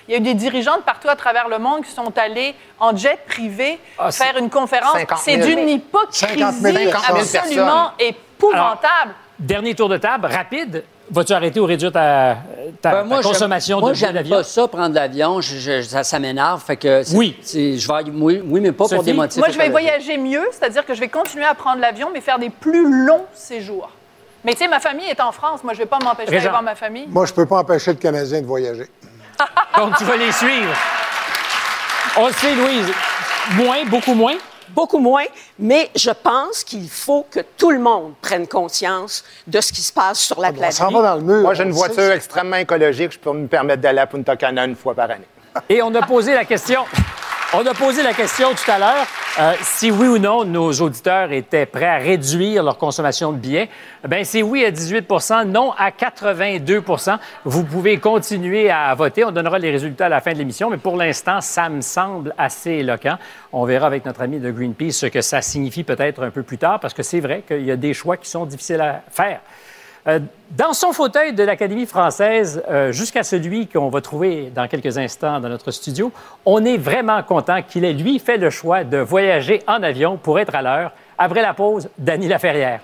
il 0.09 0.13
y 0.13 0.15
a 0.15 0.19
eu 0.19 0.23
des 0.23 0.35
dirigeants 0.35 0.79
de 0.79 0.83
partout 0.83 1.09
à 1.09 1.17
travers 1.17 1.49
le 1.49 1.59
monde 1.59 1.85
qui 1.85 1.91
sont 1.93 2.13
allés 2.17 2.55
en 2.81 2.97
jet 2.97 3.19
privé 3.29 3.79
Ah, 3.99 4.11
faire 4.11 4.37
une 4.39 4.49
conférence. 4.51 4.93
50 4.95 5.19
C'est 5.23 5.41
000. 5.43 5.47
d'une 5.47 5.69
hypocrisie 5.69 6.39
50 6.41 6.55
000 6.55 6.77
absolument 7.09 7.91
épouvantable. 7.99 9.15
Dernier 9.39 9.75
tour 9.75 9.89
de 9.89 9.99
table, 9.99 10.27
rapide. 10.27 10.83
Vas-tu 11.11 11.33
arrêter 11.33 11.59
ou 11.61 11.65
réduire 11.65 11.91
ta, 11.93 12.37
ta- 12.83 12.91
Ben, 12.91 13.05
moi, 13.05 13.23
j'aime- 13.23 13.33
consommation 13.33 13.81
moi, 13.81 13.91
de 13.91 13.95
billets 13.95 14.07
j'aime 14.07 14.15
d'avion? 14.17 14.37
pas 14.37 14.43
ça, 14.45 14.69
prendre 14.69 14.95
l'avion. 14.95 15.41
Je- 15.41 15.57
je- 15.57 15.81
ça 15.83 16.05
ça 16.05 16.19
m'énerve. 16.19 16.63
Fait 16.63 16.77
que 16.77 17.03
c'est- 17.03 17.17
Oui. 17.17 17.39
c'est- 17.41 17.79
Je 17.79 17.89
vais, 17.89 18.11
oui, 18.13 18.43
oui, 18.45 18.61
mais 18.61 18.73
pas 18.73 18.87
pour 18.89 19.03
des 19.03 19.15
motifs. 19.15 19.39
Moi, 19.39 19.49
je 19.51 19.57
vais 19.57 19.71
voyager 19.71 20.19
mieux, 20.19 20.47
c'est-à-dire 20.53 20.85
que 20.85 20.93
je 20.95 21.01
vais 21.01 21.09
continuer 21.09 21.47
à 21.47 21.55
prendre 21.55 21.81
l'avion, 21.81 22.11
mais 22.13 22.21
faire 22.21 22.39
des 22.39 22.51
plus 22.51 23.07
longs 23.07 23.25
séjours. 23.33 23.91
Mais 24.45 24.53
tu 24.53 24.59
sais, 24.59 24.69
ma 24.69 24.81
famille 24.81 25.07
est 25.09 25.21
en 25.21 25.33
France. 25.33 25.65
Moi, 25.65 25.73
je 25.73 25.79
ne 25.79 25.85
vais 25.85 25.89
pas 25.89 25.99
m'empêcher 25.99 26.31
d'aller 26.31 26.49
voir 26.49 26.63
ma 26.63 26.75
famille. 26.75 27.07
Moi, 27.09 27.25
je 27.25 27.33
ne 27.33 27.37
peux 27.37 27.47
pas 27.47 27.59
empêcher 27.61 27.93
le 27.93 27.97
Canadien 27.99 28.43
de 28.43 28.47
voyager. 28.47 28.87
Donc, 29.77 29.97
tu 29.97 30.05
vas 30.05 30.17
les 30.17 30.33
suivre. 30.33 30.75
On 32.17 32.27
le 32.27 32.33
sait, 32.33 32.55
Louise. 32.55 32.89
Moins, 33.53 33.85
beaucoup 33.87 34.15
moins? 34.15 34.37
Beaucoup 34.71 34.99
moins, 34.99 35.25
mais 35.59 35.91
je 35.97 36.11
pense 36.11 36.63
qu'il 36.63 36.89
faut 36.91 37.27
que 37.31 37.41
tout 37.57 37.71
le 37.71 37.79
monde 37.79 38.13
prenne 38.21 38.47
conscience 38.47 39.25
de 39.47 39.61
ce 39.63 39.73
qui 39.73 39.81
se 39.81 39.93
passe 39.93 40.21
sur 40.21 40.41
la 40.41 40.53
planète. 40.53 40.79
Moi, 41.23 41.55
j'ai 41.55 41.63
une 41.63 41.71
voiture 41.71 42.13
extrêmement 42.13 42.57
écologique. 42.57 43.13
Je 43.13 43.19
peux 43.19 43.33
me 43.33 43.47
permettre 43.47 43.81
d'aller 43.81 44.01
à 44.01 44.07
Punta 44.07 44.37
Cana 44.37 44.67
une 44.67 44.77
fois 44.77 44.95
par 44.95 45.11
année. 45.11 45.27
Et 45.71 45.81
on 45.81 45.95
a 45.95 46.03
posé 46.03 46.35
la 46.35 46.45
question. 46.45 46.85
On 47.55 47.65
a 47.65 47.73
posé 47.73 48.03
la 48.03 48.13
question 48.13 48.51
tout 48.51 48.71
à 48.71 48.79
l'heure 48.79 49.07
euh, 49.41 49.55
si 49.63 49.91
oui 49.91 50.07
ou 50.07 50.19
non 50.19 50.45
nos 50.45 50.71
auditeurs 50.71 51.33
étaient 51.33 51.65
prêts 51.65 51.87
à 51.87 51.97
réduire 51.97 52.63
leur 52.63 52.77
consommation 52.77 53.33
de 53.33 53.39
billets. 53.39 53.71
Ben 54.07 54.23
c'est 54.23 54.43
oui 54.43 54.67
à 54.67 54.71
18 54.71 55.09
non 55.47 55.73
à 55.73 55.89
82% 55.89 57.17
Vous 57.47 57.65
pouvez 57.65 57.97
continuer 57.97 58.71
à 58.71 58.95
voter. 58.95 59.25
On 59.25 59.31
donnera 59.31 59.59
les 59.59 59.71
résultats 59.71 60.07
à 60.07 60.09
la 60.11 60.21
fin 60.21 60.35
de 60.35 60.39
l'émission, 60.39 60.69
mais 60.69 60.77
pour 60.77 60.95
l'instant, 60.97 61.41
ça 61.41 61.71
me 61.71 61.81
semble 61.81 62.35
assez 62.37 62.73
éloquent. 62.73 63.17
On 63.51 63.65
verra 63.65 63.87
avec 63.87 64.05
notre 64.05 64.21
ami 64.21 64.41
de 64.41 64.51
Greenpeace 64.51 64.93
ce 64.93 65.07
que 65.07 65.23
ça 65.23 65.41
signifie 65.41 65.85
peut-être 65.85 66.23
un 66.25 66.31
peu 66.31 66.43
plus 66.43 66.59
tard, 66.59 66.81
parce 66.81 66.93
que 66.93 67.03
c'est 67.03 67.21
vrai 67.21 67.45
qu'il 67.49 67.65
y 67.65 67.71
a 67.71 67.77
des 67.77 67.95
choix 67.95 68.19
qui 68.19 68.29
sont 68.29 68.45
difficiles 68.45 68.83
à 68.83 69.01
faire. 69.11 69.41
Euh, 70.09 70.21
dans 70.57 70.73
son 70.73 70.93
fauteuil 70.93 71.35
de 71.35 71.43
l'Académie 71.43 71.85
française, 71.85 72.63
euh, 72.71 72.93
jusqu'à 72.93 73.23
celui 73.23 73.67
qu'on 73.67 73.91
va 73.91 74.01
trouver 74.01 74.51
dans 74.55 74.67
quelques 74.67 74.97
instants 74.97 75.39
dans 75.39 75.51
notre 75.51 75.71
studio, 75.71 76.11
on 76.47 76.65
est 76.65 76.79
vraiment 76.79 77.23
content 77.23 77.61
qu'il 77.61 77.85
ait, 77.85 77.93
lui, 77.93 78.19
fait 78.19 78.39
le 78.39 78.49
choix 78.49 78.85
de 78.85 78.97
voyager 78.97 79.63
en 79.67 79.83
avion 79.83 80.17
pour 80.17 80.39
être 80.39 80.55
à 80.55 80.63
l'heure. 80.63 80.93
Après 81.19 81.43
la 81.43 81.53
pause, 81.53 81.91
Dany 81.99 82.27
Laferrière. 82.27 82.81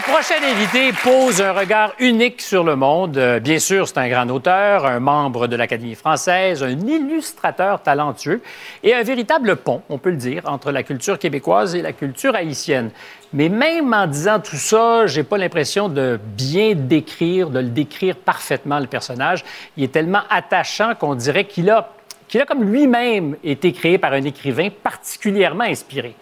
Mon 0.00 0.14
prochain 0.14 0.36
invité 0.42 0.92
pose 0.92 1.42
un 1.42 1.52
regard 1.52 1.92
unique 1.98 2.40
sur 2.40 2.64
le 2.64 2.74
monde. 2.74 3.18
Euh, 3.18 3.38
Bien 3.38 3.58
sûr, 3.58 3.86
c'est 3.86 3.98
un 3.98 4.08
grand 4.08 4.28
auteur, 4.30 4.86
un 4.86 4.98
membre 4.98 5.46
de 5.46 5.56
l'Académie 5.56 5.94
française, 5.94 6.62
un 6.62 6.70
illustrateur 6.70 7.82
talentueux 7.82 8.40
et 8.82 8.94
un 8.94 9.02
véritable 9.02 9.56
pont, 9.56 9.82
on 9.90 9.98
peut 9.98 10.10
le 10.10 10.16
dire, 10.16 10.42
entre 10.46 10.72
la 10.72 10.84
culture 10.84 11.18
québécoise 11.18 11.74
et 11.74 11.82
la 11.82 11.92
culture 11.92 12.34
haïtienne. 12.34 12.92
Mais 13.34 13.50
même 13.50 13.92
en 13.92 14.06
disant 14.06 14.40
tout 14.40 14.56
ça, 14.56 15.06
j'ai 15.06 15.22
pas 15.22 15.36
l'impression 15.36 15.90
de 15.90 16.18
bien 16.22 16.72
décrire, 16.74 17.50
de 17.50 17.58
le 17.58 17.68
décrire 17.68 18.16
parfaitement, 18.16 18.78
le 18.78 18.86
personnage. 18.86 19.44
Il 19.76 19.84
est 19.84 19.92
tellement 19.92 20.22
attachant 20.30 20.94
qu'on 20.94 21.14
dirait 21.14 21.44
qu'il 21.44 21.68
a, 21.68 21.92
qu'il 22.26 22.40
a 22.40 22.46
comme 22.46 22.64
lui-même 22.64 23.36
été 23.44 23.72
créé 23.72 23.98
par 23.98 24.14
un 24.14 24.24
écrivain 24.24 24.68
particulièrement 24.82 25.64
inspiré. 25.64 26.14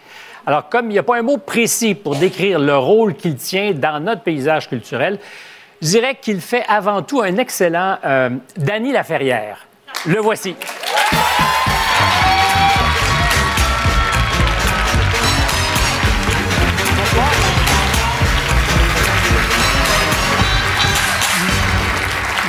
Alors, 0.48 0.70
comme 0.70 0.86
il 0.86 0.94
n'y 0.94 0.98
a 0.98 1.02
pas 1.02 1.18
un 1.18 1.22
mot 1.22 1.36
précis 1.36 1.94
pour 1.94 2.16
décrire 2.16 2.58
le 2.58 2.74
rôle 2.74 3.14
qu'il 3.14 3.36
tient 3.36 3.72
dans 3.72 4.00
notre 4.00 4.22
paysage 4.22 4.66
culturel, 4.66 5.18
je 5.82 5.88
dirais 5.88 6.14
qu'il 6.14 6.40
fait 6.40 6.64
avant 6.66 7.02
tout 7.02 7.20
un 7.20 7.36
excellent 7.36 7.98
euh, 8.02 8.30
Danny 8.56 8.90
Laferrière. 8.90 9.66
Le 10.06 10.20
voici. 10.20 10.56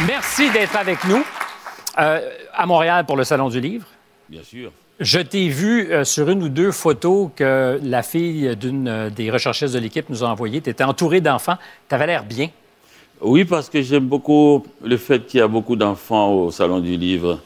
Merci 0.08 0.50
d'être 0.52 0.78
avec 0.78 1.04
nous 1.04 1.26
euh, 1.98 2.30
à 2.54 2.66
Montréal 2.66 3.06
pour 3.06 3.18
le 3.18 3.26
Salon 3.26 3.50
du 3.50 3.60
Livre. 3.60 3.88
Bien 4.30 4.44
sûr. 4.44 4.72
Je 5.00 5.20
t'ai 5.20 5.48
vu 5.48 5.94
euh, 5.94 6.04
sur 6.04 6.30
une 6.30 6.44
ou 6.44 6.50
deux 6.50 6.74
photos 6.74 7.30
que 7.34 7.80
la 7.82 8.04
fille 8.04 8.54
d'une 8.58 8.88
euh, 8.90 9.10
des 9.10 9.32
recherchistes 9.32 9.74
de 9.74 9.80
l'équipe 9.80 10.10
nous 10.10 10.26
a 10.26 10.28
envoyées. 10.28 10.60
Tu 10.60 10.70
étais 10.70 10.84
entouré 10.84 11.22
d'enfants. 11.22 11.56
Tu 11.88 11.96
avais 11.96 12.06
l'air 12.06 12.26
bien. 12.26 12.50
Oui, 13.22 13.46
parce 13.46 13.70
que 13.70 13.82
j'aime 13.82 14.08
beaucoup 14.08 14.66
le 14.84 14.98
fait 14.98 15.26
qu'il 15.26 15.40
y 15.40 15.44
a 15.44 15.48
beaucoup 15.48 15.78
d'enfants 15.78 16.34
au 16.34 16.52
Salon 16.52 16.82
du 16.82 16.98
Livre. 16.98 17.40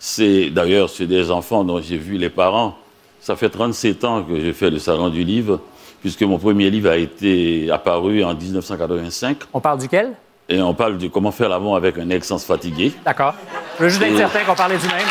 C'est 0.00 0.50
D'ailleurs, 0.50 0.90
c'est 0.90 1.06
des 1.06 1.30
enfants 1.30 1.62
dont 1.62 1.80
j'ai 1.80 1.96
vu 1.96 2.18
les 2.18 2.28
parents. 2.28 2.76
Ça 3.20 3.36
fait 3.36 3.50
37 3.50 4.04
ans 4.04 4.24
que 4.24 4.40
j'ai 4.40 4.52
fait 4.52 4.70
le 4.70 4.80
Salon 4.80 5.08
du 5.08 5.22
Livre, 5.22 5.60
puisque 6.00 6.22
mon 6.22 6.38
premier 6.38 6.70
livre 6.70 6.90
a 6.90 6.96
été 6.96 7.70
apparu 7.70 8.24
en 8.24 8.34
1985. 8.34 9.38
On 9.52 9.60
parle 9.60 9.78
duquel? 9.78 10.12
Et 10.48 10.60
on 10.60 10.74
parle 10.74 10.98
de 10.98 11.06
comment 11.06 11.30
faire 11.30 11.48
l'amour 11.48 11.76
avec 11.76 11.98
un 11.98 12.10
ex 12.10 12.26
sans 12.26 12.38
se 12.38 12.46
fatiguer. 12.46 12.92
D'accord. 13.04 13.34
Je 13.78 13.84
veux 13.84 13.88
juste 13.90 14.02
être 14.02 14.16
certain 14.16 14.40
qu'on 14.44 14.56
parlait 14.56 14.78
du 14.78 14.86
même. 14.88 15.06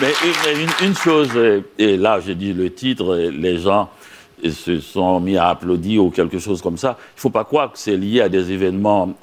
Mais 0.00 0.12
une, 0.54 0.60
une- 0.62 0.86
une 0.88 0.94
chose, 0.96 1.30
et 1.78 1.96
là 1.96 2.20
je 2.26 2.32
dis 2.32 2.52
le 2.52 2.72
titre, 2.72 3.16
les 3.16 3.58
gens 3.58 3.90
se 4.48 4.80
sont 4.80 5.20
mis 5.20 5.36
à 5.36 5.48
applaudir 5.48 6.02
ou 6.04 6.10
quelque 6.10 6.38
chose 6.38 6.62
comme 6.62 6.78
ça. 6.78 6.96
Il 6.98 7.16
ne 7.18 7.20
faut 7.20 7.30
pas 7.30 7.44
croire 7.44 7.70
que 7.72 7.78
c'est 7.78 7.96
lié 7.96 8.22
à 8.22 8.28
des 8.30 8.50
événements 8.52 9.14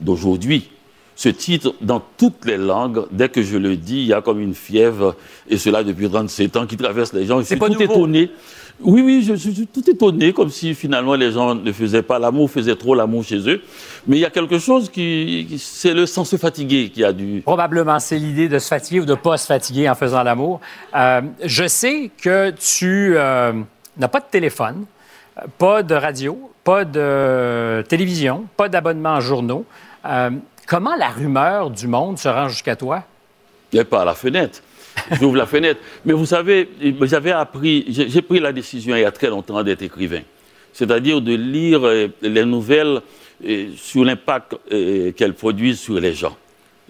d'aujourd'hui. 0.00 0.70
Ce 1.16 1.28
titre, 1.28 1.74
dans 1.80 2.02
toutes 2.16 2.44
les 2.44 2.56
langues, 2.56 3.04
dès 3.12 3.28
que 3.28 3.40
je 3.42 3.56
le 3.56 3.76
dis, 3.76 3.98
il 4.00 4.06
y 4.06 4.12
a 4.12 4.20
comme 4.20 4.40
une 4.40 4.54
fièvre, 4.54 5.14
et 5.48 5.58
cela 5.58 5.84
depuis 5.84 6.08
37 6.10 6.56
ans, 6.56 6.66
qui 6.66 6.76
traverse 6.76 7.12
les 7.12 7.24
gens. 7.24 7.38
Je 7.40 7.44
suis 7.44 7.56
pas 7.56 7.66
tout 7.68 7.74
nouveau. 7.74 7.84
étonné. 7.84 8.30
Oui, 8.80 9.02
oui, 9.02 9.22
je 9.22 9.34
suis 9.34 9.66
tout 9.68 9.88
étonné, 9.88 10.32
comme 10.32 10.50
si 10.50 10.74
finalement 10.74 11.14
les 11.14 11.30
gens 11.32 11.54
ne 11.54 11.72
faisaient 11.72 12.02
pas 12.02 12.18
l'amour, 12.18 12.50
faisaient 12.50 12.74
trop 12.74 12.94
l'amour 12.94 13.22
chez 13.24 13.38
eux. 13.48 13.62
Mais 14.06 14.16
il 14.16 14.20
y 14.20 14.24
a 14.24 14.30
quelque 14.30 14.58
chose 14.58 14.90
qui, 14.90 15.46
qui- 15.48 15.58
c'est 15.58 15.94
le 15.94 16.06
sans 16.06 16.24
se 16.24 16.36
fatiguer 16.36 16.90
qui 16.90 17.04
a 17.04 17.12
dû. 17.12 17.40
Probablement, 17.42 18.00
c'est 18.00 18.18
l'idée 18.18 18.48
de 18.48 18.58
se 18.58 18.66
fatiguer 18.68 19.00
ou 19.00 19.04
de 19.04 19.12
ne 19.12 19.16
pas 19.16 19.36
se 19.38 19.46
fatiguer 19.46 19.88
en 19.88 19.94
faisant 19.94 20.22
l'amour. 20.24 20.60
Euh, 20.94 21.20
je 21.44 21.66
sais 21.68 22.10
que 22.20 22.50
tu 22.50 23.14
euh, 23.16 23.52
n'as 23.96 24.08
pas 24.08 24.20
de 24.20 24.26
téléphone, 24.30 24.84
euh, 25.38 25.42
pas 25.56 25.82
de 25.84 25.94
radio, 25.94 26.50
pas 26.64 26.84
de 26.84 27.82
télévision, 27.88 28.44
pas 28.56 28.68
d'abonnement 28.68 29.10
en 29.14 29.20
journaux. 29.20 29.64
Euh, 30.04 30.30
comment 30.66 30.96
la 30.96 31.08
rumeur 31.10 31.70
du 31.70 31.86
monde 31.86 32.18
se 32.18 32.28
rend 32.28 32.48
jusqu'à 32.48 32.74
toi? 32.74 33.04
Il 33.72 33.78
n'est 33.78 33.84
pas 33.84 34.02
à 34.02 34.04
la 34.04 34.14
fenêtre. 34.14 34.60
J'ouvre 35.20 35.36
la 35.36 35.46
fenêtre. 35.46 35.80
Mais 36.04 36.12
vous 36.12 36.26
savez, 36.26 36.68
j'avais 37.02 37.32
appris, 37.32 37.84
j'ai 37.88 38.22
pris 38.22 38.40
la 38.40 38.52
décision 38.52 38.96
il 38.96 39.00
y 39.00 39.04
a 39.04 39.12
très 39.12 39.28
longtemps 39.28 39.62
d'être 39.62 39.82
écrivain. 39.82 40.22
C'est-à-dire 40.72 41.20
de 41.20 41.34
lire 41.34 41.84
euh, 41.84 42.08
les 42.20 42.44
nouvelles 42.44 43.00
euh, 43.46 43.68
sur 43.76 44.04
l'impact 44.04 44.56
euh, 44.72 45.12
qu'elles 45.12 45.34
produisent 45.34 45.78
sur 45.78 46.00
les 46.00 46.14
gens. 46.14 46.36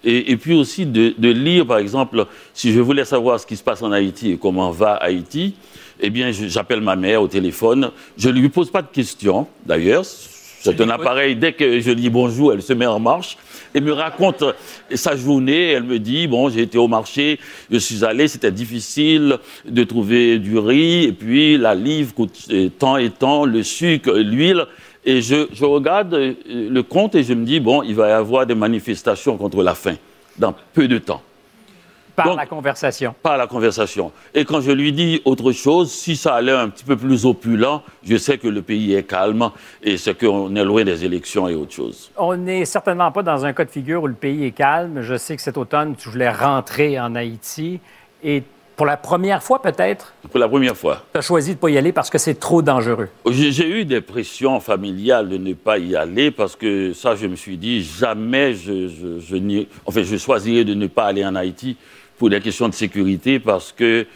Et, 0.02 0.32
et 0.32 0.36
puis 0.36 0.54
aussi 0.54 0.86
de, 0.86 1.14
de 1.16 1.28
lire, 1.28 1.66
par 1.66 1.78
exemple, 1.78 2.26
si 2.52 2.72
je 2.72 2.80
voulais 2.80 3.04
savoir 3.04 3.40
ce 3.40 3.46
qui 3.46 3.56
se 3.56 3.62
passe 3.62 3.82
en 3.82 3.92
Haïti 3.92 4.32
et 4.32 4.36
comment 4.38 4.70
va 4.70 4.94
Haïti, 4.94 5.54
eh 6.00 6.10
bien, 6.10 6.30
j'appelle 6.32 6.80
ma 6.80 6.96
mère 6.96 7.22
au 7.22 7.28
téléphone. 7.28 7.90
Je 8.16 8.28
ne 8.28 8.38
lui 8.40 8.48
pose 8.48 8.70
pas 8.70 8.82
de 8.82 8.88
questions, 8.88 9.46
d'ailleurs. 9.64 10.04
C'est 10.04 10.80
un 10.80 10.88
appareil, 10.88 11.36
dès 11.36 11.52
que 11.52 11.80
je 11.80 11.90
dis 11.90 12.08
bonjour, 12.08 12.52
elle 12.52 12.62
se 12.62 12.72
met 12.72 12.86
en 12.86 12.98
marche 12.98 13.36
et 13.74 13.80
me 13.80 13.92
raconte 13.92 14.42
euh, 14.42 14.52
sa 14.94 15.16
journée. 15.16 15.70
Elle 15.72 15.82
me 15.82 15.98
dit, 15.98 16.26
bon, 16.26 16.48
j'ai 16.48 16.62
été 16.62 16.78
au 16.78 16.88
marché, 16.88 17.38
je 17.70 17.78
suis 17.78 18.04
allé, 18.04 18.28
c'était 18.28 18.52
difficile 18.52 19.38
de 19.64 19.84
trouver 19.84 20.38
du 20.38 20.58
riz, 20.58 21.04
et 21.04 21.12
puis 21.12 21.58
la 21.58 21.74
livre 21.74 22.14
coûte 22.14 22.46
euh, 22.50 22.70
tant 22.78 22.96
et 22.96 23.10
tant, 23.10 23.44
le 23.44 23.62
sucre, 23.62 24.12
l'huile. 24.12 24.64
Et 25.04 25.20
je, 25.20 25.46
regarde 25.64 26.14
euh, 26.14 26.34
le 26.46 26.82
compte 26.82 27.14
et 27.14 27.22
je 27.22 27.34
me 27.34 27.44
dis, 27.44 27.60
bon, 27.60 27.82
il 27.82 27.94
va 27.94 28.08
y 28.08 28.12
avoir 28.12 28.46
des 28.46 28.54
manifestations 28.54 29.36
contre 29.36 29.62
la 29.62 29.74
faim 29.74 29.96
dans 30.38 30.54
peu 30.72 30.88
de 30.88 30.98
temps. 30.98 31.22
Par 32.16 32.36
la 32.36 32.46
conversation. 32.46 33.14
Par 33.22 33.36
la 33.36 33.46
conversation. 33.46 34.12
Et 34.34 34.44
quand 34.44 34.60
je 34.60 34.70
lui 34.70 34.92
dis 34.92 35.20
autre 35.24 35.50
chose, 35.52 35.90
si 35.90 36.16
ça 36.16 36.34
allait 36.34 36.52
un 36.52 36.68
petit 36.68 36.84
peu 36.84 36.96
plus 36.96 37.26
opulent, 37.26 37.82
je 38.04 38.16
sais 38.16 38.38
que 38.38 38.48
le 38.48 38.62
pays 38.62 38.94
est 38.94 39.02
calme 39.02 39.50
et 39.82 39.96
c'est 39.96 40.18
qu'on 40.18 40.54
est 40.54 40.64
loin 40.64 40.84
des 40.84 41.04
élections 41.04 41.48
et 41.48 41.54
autre 41.54 41.72
chose. 41.72 42.10
On 42.16 42.36
n'est 42.36 42.64
certainement 42.64 43.10
pas 43.10 43.22
dans 43.22 43.44
un 43.44 43.52
cas 43.52 43.64
de 43.64 43.70
figure 43.70 44.02
où 44.02 44.06
le 44.06 44.14
pays 44.14 44.44
est 44.44 44.52
calme. 44.52 45.00
Je 45.02 45.16
sais 45.16 45.34
que 45.36 45.42
cet 45.42 45.56
automne, 45.56 45.96
tu 45.96 46.08
voulais 46.08 46.30
rentrer 46.30 46.98
en 47.00 47.14
Haïti 47.14 47.80
et 48.22 48.42
pour 48.76 48.86
la 48.86 48.96
première 48.96 49.40
fois 49.40 49.62
peut-être, 49.62 50.14
Pour 50.28 50.40
la 50.40 50.48
première 50.48 50.76
fois. 50.76 51.04
tu 51.12 51.18
as 51.18 51.22
choisi 51.22 51.50
de 51.50 51.54
ne 51.56 51.60
pas 51.60 51.70
y 51.70 51.78
aller 51.78 51.92
parce 51.92 52.10
que 52.10 52.18
c'est 52.18 52.34
trop 52.40 52.60
dangereux. 52.60 53.08
J'ai 53.30 53.68
eu 53.68 53.84
des 53.84 54.00
pressions 54.00 54.58
familiales 54.58 55.28
de 55.28 55.36
ne 55.36 55.54
pas 55.54 55.78
y 55.78 55.94
aller 55.94 56.32
parce 56.32 56.56
que 56.56 56.92
ça, 56.92 57.14
je 57.14 57.28
me 57.28 57.36
suis 57.36 57.56
dit, 57.56 57.84
jamais 57.84 58.52
je, 58.54 58.88
je, 58.88 59.20
je 59.20 59.36
n'y- 59.36 59.68
enfin, 59.86 60.02
je 60.02 60.16
choisirais 60.16 60.64
de 60.64 60.74
ne 60.74 60.88
pas 60.88 61.04
aller 61.04 61.24
en 61.24 61.36
Haïti 61.36 61.76
pour 62.18 62.30
des 62.30 62.40
questions 62.40 62.68
de 62.68 62.74
sécurité 62.74 63.38
parce 63.38 63.72
que 63.72 64.06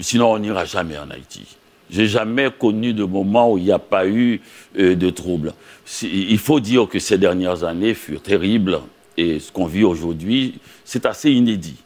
sinon 0.00 0.32
on 0.32 0.38
n'ira 0.38 0.64
jamais 0.64 0.98
en 0.98 1.10
Haïti. 1.10 1.56
J'ai 1.90 2.06
jamais 2.06 2.50
connu 2.50 2.92
de 2.92 3.04
moment 3.04 3.52
où 3.52 3.58
il 3.58 3.64
n'y 3.64 3.72
a 3.72 3.78
pas 3.78 4.06
eu 4.06 4.40
euh, 4.78 4.94
de 4.94 5.10
troubles. 5.10 5.54
Il 6.02 6.38
faut 6.38 6.60
dire 6.60 6.86
que 6.86 6.98
ces 6.98 7.16
dernières 7.16 7.64
années 7.64 7.94
furent 7.94 8.22
terribles 8.22 8.80
et 9.16 9.40
ce 9.40 9.50
qu'on 9.50 9.66
vit 9.66 9.84
aujourd'hui, 9.84 10.60
c'est 10.84 11.06
assez 11.06 11.30
inédit. 11.30 11.76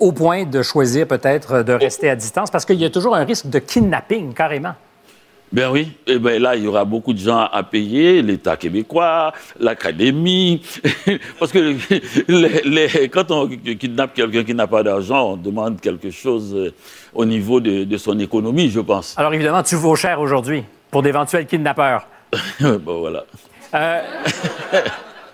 Au 0.00 0.10
point 0.10 0.44
de 0.44 0.62
choisir 0.62 1.06
peut-être 1.06 1.62
de 1.62 1.72
rester 1.72 2.10
à 2.10 2.16
distance 2.16 2.50
parce 2.50 2.64
qu'il 2.64 2.76
y 2.76 2.84
a 2.84 2.90
toujours 2.90 3.14
un 3.14 3.24
risque 3.24 3.48
de 3.48 3.60
kidnapping 3.60 4.34
carrément. 4.34 4.74
Ben 5.54 5.70
oui, 5.70 5.92
eh 6.08 6.18
ben 6.18 6.42
là, 6.42 6.56
il 6.56 6.64
y 6.64 6.66
aura 6.66 6.84
beaucoup 6.84 7.12
de 7.12 7.18
gens 7.20 7.44
à 7.52 7.62
payer, 7.62 8.22
l'État 8.22 8.56
québécois, 8.56 9.32
l'Académie, 9.60 10.60
parce 11.38 11.52
que 11.52 11.76
les- 12.28 12.62
les- 12.64 13.08
quand 13.08 13.30
on 13.30 13.46
kidnappe 13.46 14.14
quelqu'un 14.14 14.42
qui 14.42 14.52
n'a 14.52 14.66
pas 14.66 14.82
d'argent, 14.82 15.30
on 15.34 15.36
demande 15.36 15.80
quelque 15.80 16.10
chose 16.10 16.52
euh, 16.56 16.72
au 17.14 17.24
niveau 17.24 17.60
de, 17.60 17.84
de 17.84 17.96
son 17.98 18.18
économie, 18.18 18.68
je 18.68 18.80
pense. 18.80 19.14
Alors 19.16 19.32
évidemment, 19.32 19.62
tu 19.62 19.76
vaux 19.76 19.94
cher 19.94 20.20
aujourd'hui 20.20 20.64
pour 20.90 21.02
d'éventuels 21.02 21.46
kidnappeurs. 21.46 22.08
bon, 22.60 22.98
voilà. 22.98 23.22
Euh, 23.74 24.00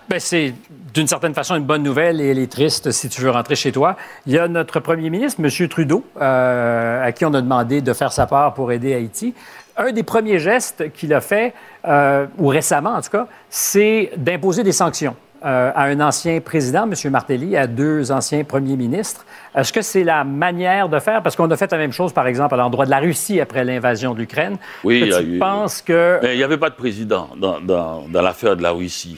ben, 0.07 0.19
c'est 0.19 0.53
d'une 0.93 1.07
certaine 1.07 1.33
façon 1.33 1.55
une 1.55 1.63
bonne 1.63 1.83
nouvelle 1.83 2.19
et 2.19 2.27
elle 2.31 2.37
est 2.39 2.51
triste 2.51 2.91
si 2.91 3.07
tu 3.07 3.21
veux 3.21 3.31
rentrer 3.31 3.55
chez 3.55 3.71
toi. 3.71 3.95
Il 4.27 4.33
y 4.33 4.37
a 4.37 4.47
notre 4.47 4.81
premier 4.81 5.09
ministre, 5.09 5.41
M. 5.43 5.67
Trudeau, 5.69 6.03
euh, 6.19 7.03
à 7.03 7.11
qui 7.13 7.23
on 7.25 7.33
a 7.33 7.41
demandé 7.41 7.81
de 7.81 7.93
faire 7.93 8.11
sa 8.11 8.27
part 8.27 8.53
pour 8.53 8.71
aider 8.73 8.93
Haïti. 8.93 9.33
Un 9.77 9.91
des 9.91 10.03
premiers 10.03 10.39
gestes 10.39 10.91
qu'il 10.93 11.13
a 11.13 11.21
fait, 11.21 11.53
euh, 11.87 12.25
ou 12.37 12.47
récemment 12.47 12.91
en 12.95 13.01
tout 13.01 13.09
cas, 13.09 13.27
c'est 13.49 14.11
d'imposer 14.17 14.63
des 14.63 14.71
sanctions 14.71 15.15
euh, 15.45 15.71
à 15.73 15.83
un 15.85 15.99
ancien 16.01 16.39
président, 16.41 16.83
M. 16.91 16.93
Martelly, 17.11 17.57
à 17.57 17.65
deux 17.67 18.11
anciens 18.11 18.43
premiers 18.43 18.75
ministres. 18.75 19.25
Est-ce 19.55 19.73
que 19.73 19.81
c'est 19.81 20.03
la 20.03 20.23
manière 20.23 20.87
de 20.89 20.99
faire? 20.99 21.23
Parce 21.23 21.35
qu'on 21.35 21.49
a 21.49 21.57
fait 21.57 21.71
la 21.71 21.77
même 21.79 21.91
chose, 21.93 22.13
par 22.13 22.27
exemple, 22.27 22.53
à 22.53 22.57
l'endroit 22.57 22.85
de 22.85 22.91
la 22.91 22.99
Russie 22.99 23.39
après 23.41 23.63
l'invasion 23.63 24.13
de 24.13 24.19
l'Ukraine. 24.19 24.57
Oui, 24.83 25.09
que 25.09 25.19
tu 25.19 25.35
eu- 25.35 25.39
penses 25.39 25.81
que... 25.81 26.19
Mais 26.21 26.35
il 26.35 26.37
n'y 26.37 26.43
avait 26.43 26.57
pas 26.59 26.69
de 26.69 26.75
président 26.75 27.29
dans, 27.37 27.59
dans- 27.59 28.03
dans 28.07 28.21
l'affaire 28.21 28.55
de 28.55 28.61
la 28.61 28.71
Russie. 28.71 29.17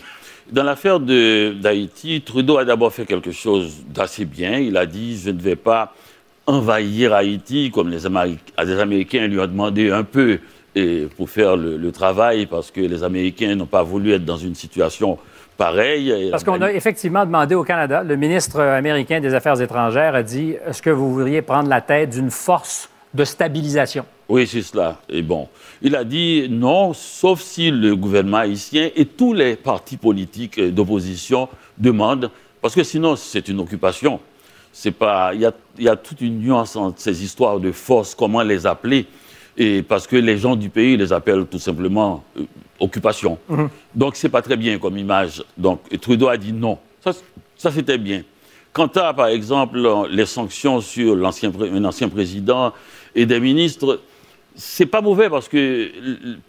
Dans 0.51 0.63
l'affaire 0.63 0.99
d'Haïti, 0.99 2.21
Trudeau 2.21 2.57
a 2.57 2.65
d'abord 2.65 2.93
fait 2.93 3.05
quelque 3.05 3.31
chose 3.31 3.83
d'assez 3.87 4.25
bien. 4.25 4.57
Il 4.59 4.77
a 4.77 4.85
dit 4.85 5.17
Je 5.17 5.29
ne 5.31 5.39
vais 5.41 5.55
pas 5.55 5.93
envahir 6.45 7.13
Haïti 7.13 7.71
comme 7.73 7.89
les, 7.89 8.06
Améric- 8.06 8.39
les 8.63 8.79
Américains 8.79 9.27
lui 9.27 9.39
ont 9.39 9.48
demandé 9.48 9.91
un 9.91 10.04
peu 10.04 10.39
et 10.75 11.08
pour 11.15 11.29
faire 11.29 11.56
le, 11.56 11.77
le 11.77 11.91
travail 11.91 12.46
parce 12.48 12.71
que 12.71 12.81
les 12.81 13.04
Américains 13.04 13.56
n'ont 13.56 13.65
pas 13.67 13.83
voulu 13.83 14.12
être 14.12 14.25
dans 14.25 14.37
une 14.37 14.56
situation 14.56 15.17
pareille. 15.58 16.29
Parce 16.31 16.44
qu'on 16.44 16.62
a 16.62 16.71
effectivement 16.71 17.25
demandé 17.25 17.54
au 17.54 17.63
Canada, 17.63 18.04
le 18.04 18.15
ministre 18.15 18.60
américain 18.60 19.19
des 19.19 19.33
Affaires 19.35 19.62
étrangères 19.62 20.15
a 20.15 20.23
dit 20.23 20.56
est-ce 20.65 20.81
que 20.81 20.89
vous 20.89 21.13
voudriez 21.13 21.41
prendre 21.44 21.69
la 21.69 21.79
tête 21.81 22.10
d'une 22.10 22.31
force 22.31 22.89
de 23.13 23.23
stabilisation? 23.23 24.04
Oui, 24.27 24.48
c'est 24.48 24.63
cela. 24.63 25.00
Et 25.10 25.21
bon, 25.21 25.48
il 25.81 25.96
a 25.96 26.04
dit 26.04 26.48
non, 26.50 26.94
sauf 26.94 27.41
si 27.41 27.69
le 27.69 27.96
gouvernement 27.96 28.37
haïtien 28.37 28.89
et 28.96 29.06
tous 29.06 29.33
les 29.33 29.56
partis 29.56 29.98
politiques 29.98 30.60
d'opposition 30.73 31.48
demandent, 31.77 32.31
parce 32.62 32.73
que 32.73 32.83
sinon 32.83 33.15
c'est 33.15 33.48
une 33.48 33.60
occupation. 33.60 34.19
C'est 34.76 34.92
pas, 34.92 35.34
il 35.34 35.42
y 35.42 35.46
a, 35.46 35.54
y 35.78 35.88
a 35.88 35.96
toute 35.96 36.19
une 36.19 36.40
nuance 36.40 36.76
entre 36.76 37.00
ces 37.00 37.24
histoires 37.24 37.60
de 37.60 37.71
force, 37.71 38.15
comment 38.15 38.42
les 38.42 38.65
appeler, 38.65 39.06
et 39.56 39.84
parce 39.84 40.08
que 40.08 40.15
les 40.15 40.38
gens 40.38 40.56
du 40.56 40.69
pays 40.69 40.98
les 40.98 41.13
appellent 41.13 41.46
tout 41.46 41.60
simplement 41.60 42.24
euh, 42.38 42.44
occupation. 42.80 43.38
Mhm. 43.48 43.69
Donc 43.94 44.15
c'est 44.15 44.30
pas 44.30 44.42
très 44.42 44.58
bien 44.58 44.80
comme 44.80 44.98
image. 44.98 45.44
Donc 45.56 45.82
Trudeau 46.02 46.28
a 46.28 46.38
dit 46.38 46.52
non. 46.52 46.80
Ça, 47.02 47.12
ça 47.56 47.71
c'était 47.71 48.00
bien. 48.00 48.24
Quant 48.74 48.90
à, 48.96 49.13
par 49.13 49.28
exemple, 49.28 49.80
les 50.10 50.26
sanctions 50.26 50.82
sur 50.82 51.15
l'ancien, 51.15 51.52
un 51.71 51.86
ancien 51.86 52.10
président 52.10 52.74
et 53.13 53.28
des 53.28 53.40
ministres, 53.40 54.02
c'est 54.56 54.88
pas 54.88 55.02
mauvais 55.02 55.30
parce 55.30 55.48
que, 55.48 55.92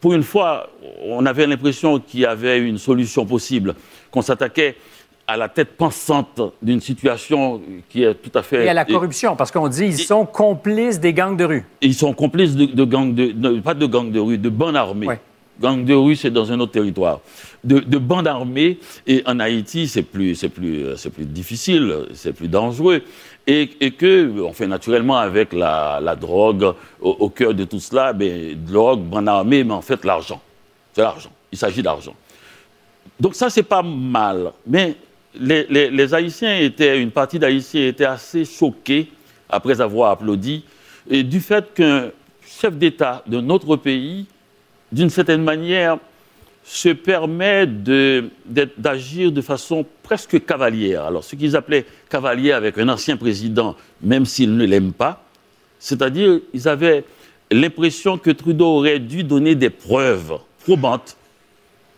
pour 0.01 0.15
une 0.15 0.23
fois, 0.23 0.71
on 1.03 1.27
avait 1.27 1.47
l'impression 1.47 2.01
qu'il 2.01 2.21
y 2.21 2.27
avait 2.27 2.61
une 2.61 2.79
solution 2.79 3.27
possible, 3.27 3.75
qu'on 4.11 4.23
s'attaquait 4.23 4.77
à 5.27 5.37
la 5.37 5.49
tête 5.49 5.77
pensante 5.77 6.41
d'une 6.61 6.81
situation 6.81 7.61
qui 7.89 8.03
est 8.03 8.15
tout 8.15 8.37
à 8.39 8.43
fait. 8.43 8.67
Et 8.67 8.69
à 8.69 8.75
la 8.75 8.85
corruption, 8.85 9.37
parce 9.37 9.51
qu'on 9.51 9.69
dit 9.69 9.87
ils 9.87 9.99
sont 9.99 10.27
complices 10.27 11.01
des 11.01 11.13
gangs 11.15 11.37
de 11.37 11.45
rue. 11.45 11.65
Ils 11.81 11.95
sont 11.95 12.13
complices 12.13 12.55
de, 12.55 12.67
de 12.67 12.85
gangs 12.85 13.15
de, 13.15 13.33
de- 13.33 13.61
pas 13.61 13.75
de 13.75 13.87
gangs 13.87 14.11
de 14.11 14.21
rue, 14.21 14.37
de 14.39 14.49
bandes 14.51 14.77
armées. 14.77 15.09
Gangs 15.61 15.85
de 15.85 15.95
rue, 15.95 16.17
c'est 16.17 16.33
dans 16.33 16.51
un 16.51 16.59
autre 16.59 16.73
territoire. 16.73 17.21
De, 17.63 17.79
de 17.79 17.97
bandes 17.99 18.27
armées, 18.27 18.79
et 19.07 19.23
en 19.25 19.39
Haïti, 19.39 19.87
c'est 19.87 20.03
plus, 20.03 20.35
c'est 20.35 20.49
plus, 20.49 20.97
c'est 20.97 21.11
plus 21.11 21.25
difficile, 21.25 22.07
c'est 22.13 22.33
plus 22.33 22.49
dangereux. 22.49 23.03
Et, 23.47 23.71
et 23.81 23.93
que, 23.93 24.41
on 24.41 24.53
fait 24.53 24.67
naturellement 24.67 25.17
avec 25.17 25.53
la, 25.53 26.01
la 26.03 26.17
drogue 26.17 26.75
au, 27.01 27.11
au 27.21 27.29
cœur 27.31 27.55
de 27.55 27.65
tout 27.65 27.79
cela, 27.79 28.13
ben, 28.13 28.57
drogue, 28.67 29.01
bande 29.03 29.29
armée, 29.29 29.63
mais 29.65 29.75
en 29.75 29.81
fait 29.83 30.05
l'argent. 30.05 30.41
C'est 30.93 31.03
l'argent. 31.03 31.31
Il 31.53 31.57
s'agit 31.57 31.83
d'argent. 31.83 32.15
Donc 33.21 33.35
ça, 33.37 33.49
c'est 33.49 33.63
pas 33.63 33.83
mal. 33.83 34.51
Mais 34.67 34.97
les, 35.39 36.15
Haïtiens 36.15 36.59
étaient, 36.59 37.01
une 37.01 37.11
partie 37.11 37.39
d'Haïtiens 37.39 37.87
était 37.89 38.05
assez 38.05 38.45
choqués 38.45 39.09
après 39.49 39.81
avoir 39.81 40.11
applaudi 40.13 40.65
du 41.11 41.41
fait 41.41 41.73
qu'un 41.75 42.11
chef 42.47 42.77
d'État 42.77 43.23
de 43.27 43.41
notre 43.41 43.77
pays, 43.77 44.27
d'une 44.93 45.11
certaine 45.11 45.43
manière, 45.43 45.99
se 46.67 46.89
permet 46.89 47.67
de- 47.67 48.31
d'agir 48.79 49.31
de 49.31 49.43
façon 49.43 49.85
presque 50.03 50.45
cavalière. 50.47 51.05
Alors, 51.05 51.23
ce 51.23 51.37
qu'ils 51.37 51.57
appelaient 51.57 51.85
cavalier 52.09 52.53
avec 52.53 52.79
un 52.79 52.89
ancien 52.89 53.19
président, 53.19 53.77
même 54.01 54.25
s'il 54.25 54.57
ne 54.57 54.65
l'aime 54.65 54.93
pas, 54.93 55.23
c'est-à-dire, 55.79 56.41
ils 56.55 56.67
avaient 56.67 57.05
l'impression 57.51 58.17
que 58.17 58.31
Trudeau 58.31 58.79
aurait 58.79 58.99
dû 58.99 59.25
donner 59.25 59.55
des 59.55 59.69
preuves 59.69 60.39
probantes 60.63 61.19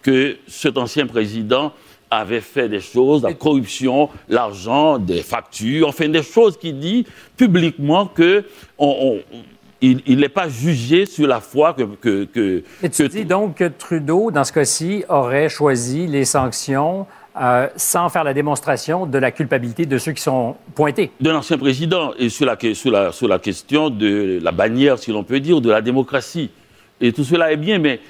que 0.03 0.37
cet 0.49 0.76
ancien 0.78 1.07
président 1.07 1.72
avait 2.11 2.40
fait 2.40 2.68
des 2.68 2.80
choses, 2.80 3.22
la 3.22 3.32
corruption, 3.34 4.09
l'argent, 4.28 4.98
des 4.98 5.22
factures, 5.22 5.88
enfin 5.88 6.09
des 6.09 6.22
choses 6.22 6.57
qui 6.57 6.72
dit 6.72 7.04
publiquement 7.36 8.07
que 8.07 8.44
on- 8.78 8.96
on- 9.32 9.38
il 9.82 10.18
n'est 10.18 10.30
pas 10.30 10.48
jugé 10.48 11.04
sur 11.04 11.26
la 11.26 11.40
foi 11.40 11.74
que... 11.74 11.82
que, 12.00 12.24
que- 12.24 12.62
Et 12.82 12.88
tu 12.88 13.09
dis 13.09 13.24
donc 13.24 13.57
que 13.57 13.68
Trudeau, 13.68 14.30
dans 14.30 14.42
ce 14.44 14.52
cas-ci, 14.52 15.04
aurait 15.09 15.48
choisi 15.50 16.07
les 16.07 16.24
sanctions 16.24 17.07
euh, 17.38 17.68
sans 17.76 18.09
faire 18.09 18.24
la 18.24 18.32
démonstration 18.32 19.04
de 19.04 19.18
la 19.18 19.30
culpabilité 19.30 19.84
de 19.84 19.98
ceux 19.98 20.12
qui 20.12 20.22
sont 20.22 20.57
pointés. 20.74 21.11
de 21.20 21.28
l'ancien 21.30 21.59
président 21.59 22.12
et 22.18 22.30
sur 22.30 22.46
la, 22.46 22.57
que- 22.57 22.72
sur, 22.72 22.90
la, 22.90 23.12
sur 23.12 23.28
la 23.28 23.38
question 23.38 23.90
de 23.90 24.40
la 24.42 24.52
bannière, 24.52 24.98
si 24.98 25.11
l'on 25.12 25.22
peut 25.24 25.38
dire, 25.40 25.61
de 25.61 25.70
la 25.70 25.82
démocratie. 25.82 26.50
Et 26.98 27.12
tout 27.12 27.24
cela 27.24 27.52
est 27.52 27.59
bien, 27.59 27.78
mais 27.78 28.00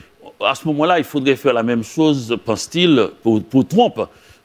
à 0.44 0.54
ce 0.54 0.66
moment-là, 0.68 0.98
il 0.98 1.04
faudrait 1.04 1.36
faire 1.36 1.54
la 1.54 1.62
même 1.62 1.82
chose, 1.82 2.36
pense-t-il, 2.44 3.08
pour, 3.22 3.42
pour 3.42 3.66
Trump, 3.66 4.00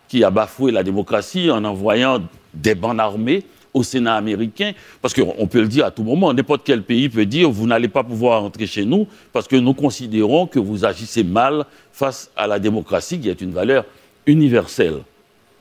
qui 0.07 0.23
a 0.23 0.29
bafoué 0.29 0.71
la 0.71 0.83
démocratie 0.83 1.49
en 1.51 1.63
envoyant 1.63 2.19
des 2.53 2.75
bandes 2.75 2.99
armées 2.99 3.43
au 3.73 3.83
Sénat 3.83 4.15
américain, 4.15 4.73
parce 5.01 5.13
qu'on 5.13 5.33
on 5.37 5.47
peut 5.47 5.61
le 5.61 5.67
dire 5.67 5.85
à 5.85 5.91
tout 5.91 6.03
moment, 6.03 6.33
n'importe 6.33 6.63
quel 6.65 6.83
pays 6.83 7.07
peut 7.07 7.25
dire, 7.25 7.49
vous 7.49 7.65
n'allez 7.65 7.87
pas 7.87 8.03
pouvoir 8.03 8.43
entrer 8.43 8.67
chez 8.67 8.83
nous, 8.83 9.07
parce 9.31 9.47
que 9.47 9.55
nous 9.55 9.73
considérons 9.73 10.45
que 10.45 10.59
vous 10.59 10.83
agissez 10.83 11.23
mal 11.23 11.65
face 11.93 12.29
à 12.35 12.47
la 12.47 12.59
démocratie, 12.59 13.19
qui 13.19 13.29
est 13.29 13.39
une 13.39 13.51
valeur 13.51 13.85
universelle. 14.25 14.97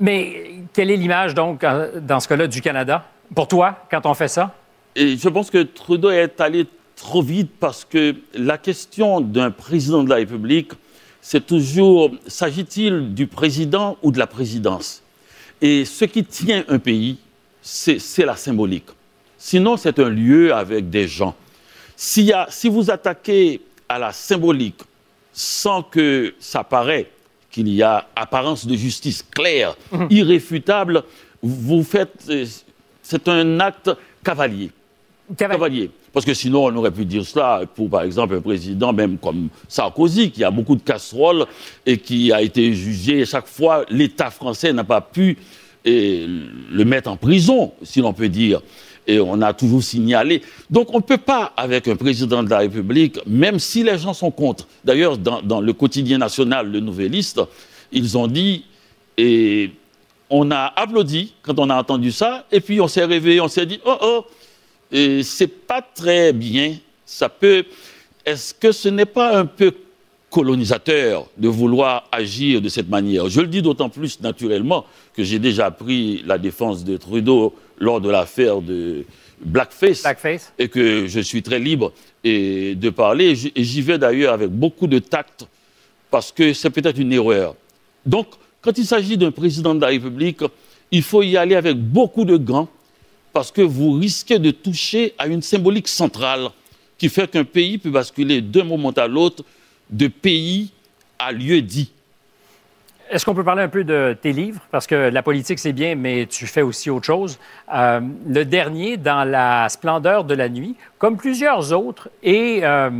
Mais 0.01 0.65
quelle 0.73 0.91
est 0.91 0.97
l'image, 0.97 1.35
donc, 1.35 1.63
euh, 1.63 2.01
dans 2.01 2.19
ce 2.19 2.27
cas-là, 2.27 2.49
du 2.49 2.61
Canada, 2.61 3.05
pour 3.35 3.47
toi, 3.47 3.77
quand 3.91 4.05
on 4.07 4.15
fait 4.15 4.29
ça? 4.29 4.55
Et 4.97 5.17
je 5.17 5.29
pense 5.29 5.51
que 5.51 5.63
Trudeau 5.63 6.11
est 6.11 6.41
allé 6.41 6.67
trop 7.01 7.23
vite 7.23 7.51
parce 7.59 7.85
que 7.85 8.15
la 8.35 8.59
question 8.59 9.21
d'un 9.23 9.51
président 9.51 10.05
de 10.05 10.11
la 10.11 10.17
République, 10.17 10.73
c'est 11.23 11.47
toujours, 11.47 12.11
s'agit-il 12.27 13.15
du 13.15 13.27
président 13.27 13.97
ou 14.03 14.13
de 14.13 14.19
la 14.19 14.27
présidence? 14.27 15.03
Et 15.63 15.85
ce 15.87 16.05
qui 16.05 16.23
tient 16.25 16.63
un 16.69 16.79
pays, 16.79 17.17
c'est 17.63 18.25
la 18.25 18.37
symbolique. 18.37 18.87
Sinon, 19.39 19.77
c'est 19.79 19.99
un 19.99 20.11
lieu 20.11 20.53
avec 20.55 20.91
des 20.91 21.09
gens. 21.09 21.35
S'il 21.97 22.25
y 22.27 22.33
a- 22.35 22.47
si 22.51 22.69
vous 22.69 22.91
attaquez 22.91 23.61
à 23.89 23.99
la 23.99 24.13
symbolique 24.13 24.81
sans 25.33 25.83
que 25.83 26.35
ça 26.39 26.65
paraît 26.65 27.11
qu'il 27.51 27.69
y 27.69 27.83
a 27.83 28.07
apparence 28.15 28.67
de 28.67 28.75
justice 28.77 29.23
claire, 29.31 29.75
irréfutable, 30.11 31.03
vous 31.43 31.83
faites. 31.83 32.13
euh, 32.29 32.45
C'est 33.03 33.27
un 33.29 33.59
acte 33.61 33.91
cavalier. 34.23 34.71
Cavalier. 35.37 35.91
Parce 36.13 36.27
que 36.27 36.35
sinon, 36.35 36.65
on 36.65 36.77
aurait 36.77 36.91
pu 36.91 37.05
dire 37.05 37.25
cela 37.25 37.63
pour, 37.75 37.89
par 37.89 38.03
exemple, 38.03 38.35
un 38.35 38.41
président 38.41 38.93
même 38.93 39.17
comme 39.19 39.49
Sarkozy, 39.69 40.31
qui 40.31 40.43
a 40.43 40.51
beaucoup 40.51 40.75
de 40.75 40.83
casseroles 40.83 41.47
et 41.87 41.99
qui 41.99 42.33
a 42.33 42.43
été 42.43 42.73
jugé 42.75 43.25
chaque 43.25 43.47
fois. 43.47 43.85
L'État 43.91 44.31
français 44.31 44.73
n'a 44.73 44.85
pas 44.85 45.01
pu 45.01 45.39
eh, 45.85 46.27
le 46.71 46.85
mettre 46.85 47.11
en 47.11 47.17
prison, 47.17 47.73
si 47.83 48.01
l'on 48.01 48.13
peut 48.13 48.29
dire. 48.29 48.61
Et 49.07 49.19
on 49.19 49.41
a 49.41 49.53
toujours 49.53 49.83
signalé. 49.83 50.43
Donc, 50.69 50.93
on 50.93 50.99
ne 50.99 51.03
peut 51.03 51.17
pas, 51.17 51.53
avec 51.57 51.89
un 51.89 51.97
président 51.97 52.43
de 52.43 52.51
la 52.51 52.59
République, 52.59 53.19
même 53.27 53.59
si 53.59 53.83
les 53.83 53.99
gens 53.99 54.13
sont 54.13 54.31
contre. 54.31 54.67
D'ailleurs, 54.85 55.17
dans, 55.17 55.43
dans 55.43 55.61
le 55.61 55.73
quotidien 55.73 56.19
national, 56.19 56.71
le 56.71 56.81
Nouvelliste, 56.81 57.41
ils 57.93 58.19
ont 58.19 58.27
dit, 58.27 58.65
et 59.17 59.71
on 60.29 60.51
a 60.51 60.73
applaudi 60.77 61.35
quand 61.43 61.59
on 61.59 61.71
a 61.71 61.77
entendu 61.77 62.13
ça, 62.13 62.45
et 62.53 62.61
puis 62.61 62.81
on 62.81 62.89
s'est 62.89 63.05
réveillé, 63.05 63.41
on 63.41 63.49
s'est 63.49 63.67
dit, 63.67 63.81
oh 63.85 63.97
oh, 64.01 64.25
et 64.93 65.23
c'est 65.23 65.47
pas 65.47 65.83
très 65.83 66.33
bien. 66.33 66.77
Ça 67.05 67.29
peut. 67.29 67.65
Est-ce 68.25 68.55
que 68.55 68.73
ce 68.73 68.89
n'est 68.89 69.07
pas 69.07 69.37
un 69.37 69.47
peu 69.47 69.73
colonisateur 70.31 71.27
de 71.37 71.49
vouloir 71.49 72.09
agir 72.13 72.61
de 72.61 72.69
cette 72.69 72.89
manière? 72.89 73.29
Je 73.29 73.41
le 73.41 73.49
dis 73.49 73.63
d'autant 73.63 73.89
plus 73.89 74.21
naturellement 74.21 74.87
que 75.15 75.25
j'ai 75.25 75.39
déjà 75.39 75.71
pris 75.71 76.23
la 76.27 76.39
défense 76.39 76.85
de 76.85 76.97
Trudeau 76.97 77.55
lors 77.79 78.01
de 78.01 78.11
l'affaire 78.11 78.61
de 78.61 79.05
Blackface, 79.45 80.05
et 80.59 80.69
que 80.69 81.07
je 81.07 81.21
suis 81.21 81.43
très 81.43 81.59
libre 81.59 81.93
et 82.23 82.75
de 82.75 82.91
parler. 82.91 83.35
Et 83.57 83.65
j'y 83.65 83.81
vais 83.81 83.99
d'ailleurs 83.99 84.35
avec 84.35 84.51
beaucoup 84.51 84.87
de 84.87 84.99
tact 84.99 85.47
parce 86.11 86.31
que 86.31 86.53
c'est 86.53 86.71
peut-être 86.71 86.99
une 86.99 87.13
erreur. 87.13 87.55
Donc, 88.05 88.27
quand 88.61 88.77
il 88.77 88.85
s'agit 88.85 89.17
d'un 89.17 89.31
président 89.31 89.75
de 89.75 89.81
la 89.81 89.89
République, 89.89 90.43
il 90.91 91.03
faut 91.03 91.23
y 91.23 91.37
aller 91.37 91.55
avec 91.55 91.77
beaucoup 91.77 92.25
de 92.25 92.37
gants 92.37 92.69
parce 93.33 93.51
que 93.51 93.63
vous 93.63 93.93
risquez 93.93 94.39
de 94.39 94.51
toucher 94.51 95.15
à 95.19 95.27
une 95.27 95.43
symbolique 95.43 95.89
centrale 95.89 96.49
qui 96.99 97.09
fait 97.09 97.31
qu'un 97.31 97.45
pays 97.45 97.79
peut 97.79 97.91
basculer 97.91 98.41
d'un 98.41 98.65
moment 98.65 98.91
à 98.91 99.07
l'autre 99.07 99.45
de 99.89 100.09
pays 100.09 100.73
à 101.19 101.33
lieu 101.33 101.63
dit. 101.63 101.93
Est-ce 103.11 103.25
qu'on 103.25 103.35
peut 103.35 103.43
parler 103.43 103.63
un 103.63 103.69
peu 103.69 103.83
de 103.83 104.17
tes 104.21 104.33
livres? 104.33 104.61
Parce 104.71 104.87
que 104.87 104.95
la 104.95 105.23
politique, 105.23 105.59
c'est 105.59 105.73
bien, 105.73 105.97
mais 105.97 106.27
tu 106.27 106.47
fais 106.47 106.63
aussi 106.63 106.91
autre 106.91 107.07
chose. 107.07 107.39
Euh, 107.75 108.01
le 108.29 108.45
dernier, 108.45 108.97
Dans 108.97 109.29
la 109.29 109.69
splendeur 109.69 110.23
de 110.23 110.35
la 110.35 110.49
nuit, 110.49 110.77
comme 110.99 111.17
plusieurs 111.17 111.73
autres, 111.73 112.09
est 112.23 112.63
euh, 112.63 112.91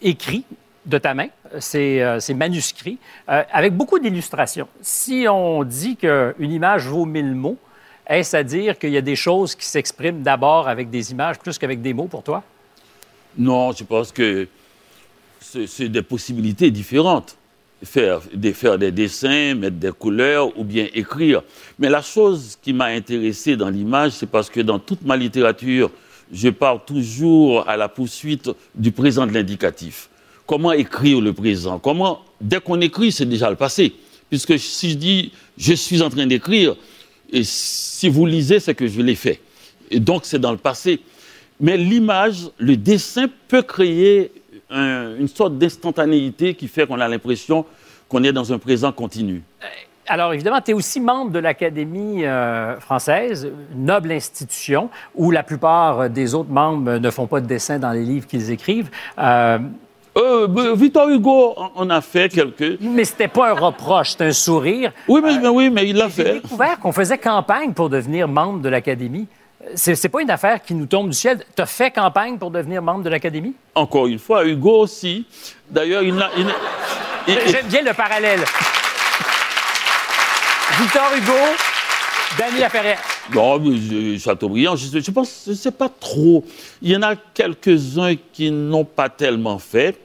écrit 0.00 0.44
de 0.86 0.98
ta 0.98 1.14
main. 1.14 1.26
C'est 1.58 2.02
euh, 2.02 2.20
c'est 2.20 2.34
manuscrit, 2.34 2.98
euh, 3.28 3.42
avec 3.52 3.74
beaucoup 3.74 3.98
d'illustrations. 3.98 4.68
Si 4.80 5.26
on 5.28 5.64
dit 5.64 5.96
qu'une 5.96 6.52
image 6.52 6.86
vaut 6.86 7.04
mille 7.04 7.34
mots, 7.34 7.58
est-ce 8.06 8.36
à 8.36 8.42
dire 8.42 8.78
qu'il 8.78 8.90
y 8.90 8.96
a 8.96 9.02
des 9.02 9.16
choses 9.16 9.54
qui 9.54 9.64
s'expriment 9.64 10.22
d'abord 10.22 10.68
avec 10.68 10.90
des 10.90 11.12
images 11.12 11.38
plus 11.38 11.58
qu'avec 11.58 11.80
des 11.80 11.92
mots 11.92 12.08
pour 12.08 12.22
toi? 12.22 12.42
Non, 13.36 13.72
je 13.72 13.84
pense 13.84 14.12
que 14.12 14.46
c'est 15.40 15.88
des 15.88 16.02
possibilités 16.02 16.70
différentes. 16.70 17.36
Faire 17.84 18.20
des, 18.32 18.52
faire 18.52 18.78
des 18.78 18.92
dessins, 18.92 19.54
mettre 19.54 19.76
des 19.76 19.90
couleurs 19.90 20.56
ou 20.56 20.62
bien 20.62 20.86
écrire. 20.94 21.42
Mais 21.80 21.88
la 21.88 22.00
chose 22.00 22.56
qui 22.62 22.72
m'a 22.72 22.86
intéressé 22.86 23.56
dans 23.56 23.68
l'image, 23.68 24.12
c'est 24.12 24.28
parce 24.28 24.48
que 24.48 24.60
dans 24.60 24.78
toute 24.78 25.02
ma 25.02 25.16
littérature, 25.16 25.90
je 26.32 26.48
pars 26.48 26.84
toujours 26.84 27.68
à 27.68 27.76
la 27.76 27.88
poursuite 27.88 28.50
du 28.74 28.92
présent 28.92 29.26
de 29.26 29.32
l'indicatif. 29.32 30.08
Comment 30.46 30.72
écrire 30.72 31.20
le 31.20 31.32
présent? 31.32 31.80
Comment, 31.80 32.20
dès 32.40 32.60
qu'on 32.60 32.80
écrit, 32.80 33.10
c'est 33.10 33.26
déjà 33.26 33.50
le 33.50 33.56
passé. 33.56 33.92
Puisque 34.30 34.58
si 34.58 34.90
je 34.90 34.96
dis 34.96 35.32
je 35.58 35.74
suis 35.74 36.02
en 36.02 36.08
train 36.08 36.26
d'écrire, 36.26 36.76
et 37.32 37.42
si 37.44 38.08
vous 38.08 38.26
lisez, 38.26 38.60
c'est 38.60 38.74
que 38.74 38.86
je 38.86 39.00
l'ai 39.00 39.14
fait. 39.16 39.40
Et 39.90 39.98
donc 40.00 40.24
c'est 40.24 40.38
dans 40.38 40.52
le 40.52 40.58
passé. 40.58 41.00
Mais 41.60 41.76
l'image, 41.76 42.48
le 42.58 42.76
dessin 42.76 43.26
peut 43.48 43.62
créer 43.62 44.32
un- 44.70 45.16
une 45.16 45.28
sorte 45.28 45.56
d'instantanéité 45.58 46.54
qui 46.54 46.68
fait 46.68 46.86
qu'on 46.86 47.00
a 47.00 47.08
l'impression 47.08 47.64
qu'on 48.08 48.22
est 48.24 48.32
dans 48.32 48.52
un 48.52 48.58
présent 48.58 48.90
continu. 48.92 49.42
Alors, 50.08 50.32
évidemment, 50.34 50.60
tu 50.60 50.72
es 50.72 50.74
aussi 50.74 50.98
membre 51.00 51.30
de 51.30 51.38
l'Académie 51.38 52.24
euh, 52.24 52.78
française, 52.80 53.48
noble 53.74 54.10
institution, 54.12 54.90
où 55.14 55.30
la 55.30 55.42
plupart 55.44 56.10
des 56.10 56.34
autres 56.34 56.50
membres 56.50 56.98
ne 56.98 57.10
font 57.10 57.26
pas 57.28 57.40
de 57.40 57.46
dessin 57.46 57.78
dans 57.78 57.92
les 57.92 58.02
livres 58.02 58.26
qu'ils 58.26 58.50
écrivent. 58.50 58.90
Euh, 59.18 59.58
Euh, 60.16 60.74
Victor 60.76 61.08
Hugo 61.08 61.54
en- 61.74 61.88
a 61.88 62.00
fait 62.02 62.28
quelques. 62.28 62.78
mais 62.80 63.04
c'était 63.04 63.28
pas 63.28 63.50
un 63.50 63.54
reproche, 63.54 64.10
c'était 64.10 64.24
un 64.26 64.32
sourire. 64.32 64.92
Oui, 65.08 65.20
mais, 65.24 65.38
mais 65.38 65.48
oui, 65.48 65.70
mais 65.70 65.88
il 65.88 65.96
l'a 65.96 66.08
J'ai 66.08 66.22
fait. 66.24 66.32
découvert 66.34 66.78
qu'on 66.78 66.92
faisait 66.92 67.16
campagne 67.16 67.72
pour 67.72 67.88
devenir 67.88 68.28
membre 68.28 68.60
de 68.60 68.68
l'Académie. 68.68 69.26
C'est, 69.74 70.08
pas 70.08 70.20
une 70.20 70.30
affaire 70.30 70.60
qui 70.60 70.74
nous 70.74 70.86
tombe 70.86 71.08
du 71.08 71.16
ciel. 71.16 71.42
Tu 71.56 71.62
as 71.62 71.66
fait 71.66 71.90
campagne 71.92 72.36
pour 72.36 72.50
devenir 72.50 72.82
membre 72.82 73.04
de 73.04 73.08
l'Académie? 73.08 73.54
Encore 73.74 74.06
une 74.08 74.18
fois, 74.18 74.44
Hugo 74.44 74.80
aussi. 74.80 75.24
D'ailleurs, 75.70 76.02
il 76.02 76.14
il 76.36 76.46
il- 77.28 77.38
J'aime 77.46 77.66
bien 77.68 77.82
le 77.82 77.94
parallèle. 77.94 78.40
Victor 80.80 81.04
Hugo, 81.16 81.32
Danny 82.38 82.60
Laferrière. 82.60 83.00
Non, 83.34 83.58
mais 83.58 83.76
je- 83.76 84.18
Chateaubriand, 84.18 84.74
je, 84.76 84.98
je 85.00 85.10
pense, 85.10 85.44
je 85.46 85.52
sais 85.52 85.70
pas 85.70 85.88
trop. 85.88 86.44
Il 86.80 86.90
y 86.90 86.96
en 86.96 87.02
a 87.02 87.14
quelques-uns 87.16 88.14
qui 88.32 88.50
n'ont 88.50 88.84
pas 88.84 89.08
tellement 89.08 89.58
fait. 89.58 89.98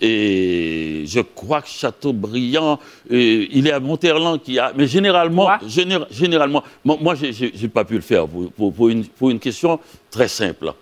Et 0.00 1.04
je 1.06 1.20
crois 1.20 1.62
que 1.62 1.68
Chateaubriand, 1.68 2.78
euh, 3.10 3.46
il 3.50 3.66
est 3.66 3.72
à 3.72 3.80
Monterland 3.80 4.40
qui 4.42 4.58
a. 4.58 4.72
Mais 4.76 4.86
généralement, 4.86 5.48
généra- 5.66 6.06
généralement, 6.10 6.62
moi, 6.84 6.98
moi, 7.00 7.14
j'ai- 7.14 7.32
pas 7.68 7.84
pu 7.84 7.94
le 7.94 8.00
faire 8.00 8.26
pour, 8.26 8.50
pour- 8.52 8.72
pour 8.74 8.88
une, 8.88 9.04
pour 9.06 9.30
une 9.30 9.38
question 9.38 9.78
très 10.10 10.28
simple. 10.28 10.72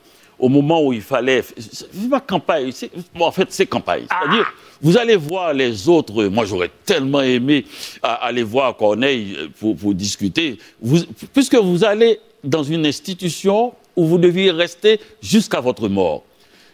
Au 0.42 0.48
moment 0.48 0.82
où 0.84 0.92
il 0.92 1.00
fallait. 1.00 1.42
C'est 1.56 2.10
pas 2.10 2.20
campagne. 2.20 2.72
bon, 3.14 3.26
en 3.26 3.30
fait, 3.30 3.46
c'est 3.50 3.64
campagne. 3.66 4.06
C'est-à-dire, 4.10 4.52
vous 4.82 4.98
allez 4.98 5.14
voir 5.14 5.54
les 5.54 5.88
autres. 5.88 6.24
Moi, 6.24 6.44
j'aurais 6.46 6.70
tellement 6.84 7.20
aimé 7.22 7.64
aller 8.02 8.42
voir 8.42 8.76
Corneille 8.76 9.36
euh, 9.38 9.46
pour, 9.60 9.76
pour 9.76 9.94
discuter. 9.94 10.58
Vous- 10.80 11.04
puisque 11.32 11.54
vous 11.54 11.84
allez 11.84 12.18
dans 12.42 12.64
une 12.64 12.84
institution 12.86 13.72
où 13.94 14.04
vous 14.04 14.18
deviez 14.18 14.50
rester 14.50 15.00
jusqu'à 15.22 15.60
votre 15.60 15.88
mort. 15.88 16.24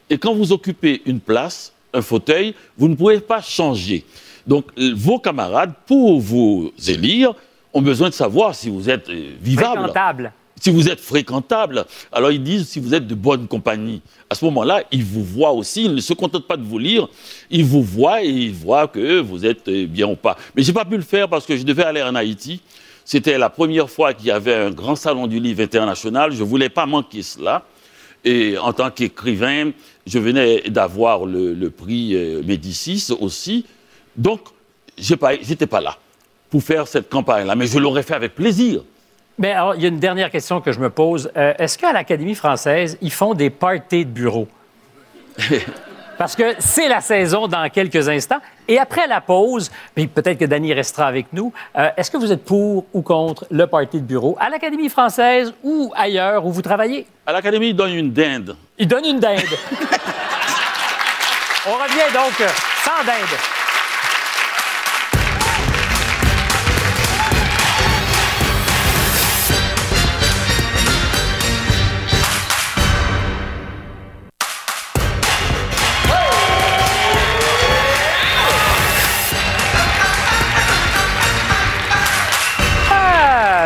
Et 0.09 0.17
quand 0.17 0.33
vous 0.35 0.51
occupez 0.51 1.03
une 1.05 1.21
place, 1.21 1.75
un 1.93 2.01
fauteuil, 2.01 2.55
vous 2.79 2.89
ne 2.89 2.95
pouvez 2.95 3.21
pas 3.21 3.43
changer. 3.43 4.05
Donc, 4.47 4.65
vos 4.95 5.19
camarades, 5.19 5.75
pour 5.87 6.19
vous 6.21 6.73
élire, 6.87 7.35
ont 7.75 7.83
besoin 7.83 8.09
de 8.09 8.15
savoir 8.15 8.55
si 8.55 8.71
vous 8.71 8.89
êtes 8.89 9.11
euh, 9.11 9.33
vivable. 9.43 9.77
Fréquentable. 9.83 10.33
Si 10.61 10.71
vous 10.71 10.89
êtes 10.89 11.01
fréquentable. 11.01 11.85
Alors, 12.13 12.31
ils 12.31 12.43
disent 12.43 12.69
si 12.69 12.81
vous 12.81 12.95
êtes 12.95 13.07
de 13.07 13.15
bonne 13.15 13.47
compagnie. 13.47 14.03
À 14.31 14.35
ce 14.35 14.45
moment-là, 14.47 14.83
ils 14.91 15.05
vous 15.05 15.25
voient 15.25 15.53
aussi. 15.53 15.85
Ils 15.85 15.95
ne 15.95 16.01
se 16.01 16.13
contentent 16.13 16.47
pas 16.47 16.57
de 16.57 16.65
vous 16.65 16.79
lire. 16.79 17.09
Ils 17.51 17.65
vous 17.65 17.83
voient 17.83 18.23
et 18.23 18.29
ils 18.29 18.53
voient 18.53 18.89
que 18.89 19.21
vous 19.21 19.47
êtes 19.47 19.69
euh, 19.69 19.87
bien 19.87 20.09
ou 20.09 20.17
pas. 20.17 20.37
Mais 20.55 20.63
j'ai 20.63 20.73
pas 20.73 20.85
pu 20.85 20.97
le 20.97 21.03
faire 21.03 21.29
parce 21.29 21.47
que 21.47 21.57
je 21.57 21.63
devais 21.63 21.85
aller 21.85 22.03
en 22.03 22.15
Haïti. 22.15 22.61
C'était 23.05 23.39
la 23.39 23.51
première 23.51 23.89
fois 23.89 24.13
qu'il 24.13 24.27
y 24.27 24.31
avait 24.31 24.55
un 24.55 24.71
grand 24.71 24.97
salon 24.97 25.27
du 25.27 25.41
livre 25.41 25.63
international. 25.63 26.33
Je 26.33 26.43
voulais 26.43 26.69
pas 26.69 26.87
manquer 26.87 27.23
cela. 27.23 27.65
Et 28.25 28.59
en 28.59 28.73
tant 28.73 28.91
qu'écrivain, 28.91 29.71
je 30.07 30.19
venais 30.19 30.63
d'avoir 30.69 31.25
le, 31.25 31.55
le 31.55 31.71
prix 31.71 32.15
euh, 32.15 32.43
Médicis 32.43 33.13
aussi. 33.21 33.65
Donc, 34.17 34.41
je 34.99 35.15
n'étais 35.15 35.67
pas 35.67 35.81
là 35.81 35.97
pour 36.51 36.63
faire 36.63 36.89
cette 36.89 37.09
campagne-là, 37.09 37.55
mais 37.55 37.67
je 37.67 37.79
l'aurais 37.79 38.03
fait 38.03 38.15
avec 38.15 38.35
plaisir. 38.35 38.83
Mais 39.39 39.53
alors, 39.53 39.77
il 39.77 39.83
y 39.83 39.85
a 39.85 39.89
une 39.89 40.01
dernière 40.01 40.31
question 40.31 40.61
que 40.61 40.73
je 40.73 40.81
me 40.81 40.91
pose. 40.91 41.31
Euh, 41.37 41.55
Est-ce 41.59 41.79
qu'à 41.79 41.93
l'Académie 41.93 42.35
française, 42.35 42.99
ils 43.01 43.13
font 43.13 43.35
des 43.35 43.51
parties 43.51 44.05
de 44.05 44.11
bureau? 44.11 44.49
Parce 46.19 46.35
que 46.35 46.55
c'est 46.59 46.89
la 46.89 47.01
saison 47.01 47.47
dans 47.47 47.69
quelques 47.71 48.09
instants. 48.09 48.41
Et 48.67 48.77
après 48.77 49.07
la 49.07 49.21
pause, 49.21 49.71
puis 49.95 50.09
peut-être 50.09 50.39
que 50.39 50.47
Danny 50.47 50.75
restera 50.75 51.07
avec 51.07 51.27
nous, 51.33 51.53
euh, 51.77 51.91
est-ce 51.97 52.11
que 52.11 52.17
vous 52.17 52.33
êtes 52.33 52.45
pour 52.45 52.87
ou 52.93 53.03
contre 53.03 53.47
le 53.53 53.69
party 53.69 53.99
de 54.01 54.07
bureau 54.07 54.37
à 54.41 54.51
l'Académie 54.51 54.89
française 54.89 55.55
ou 55.63 55.93
ailleurs 55.97 56.45
où 56.45 56.51
vous 56.51 56.63
travaillez? 56.63 57.07
À 57.25 57.33
l'Académie, 57.33 57.69
ils 57.69 57.77
donnent 57.77 57.95
une 57.95 58.13
dinde. 58.13 58.57
Ils 58.77 58.89
donnent 58.89 59.07
une 59.07 59.21
dinde. 59.21 59.39
On 61.69 61.75
revient 61.75 62.13
donc 62.13 62.41
euh, 62.41 62.49
sans 62.83 63.05
dinde. 63.07 63.58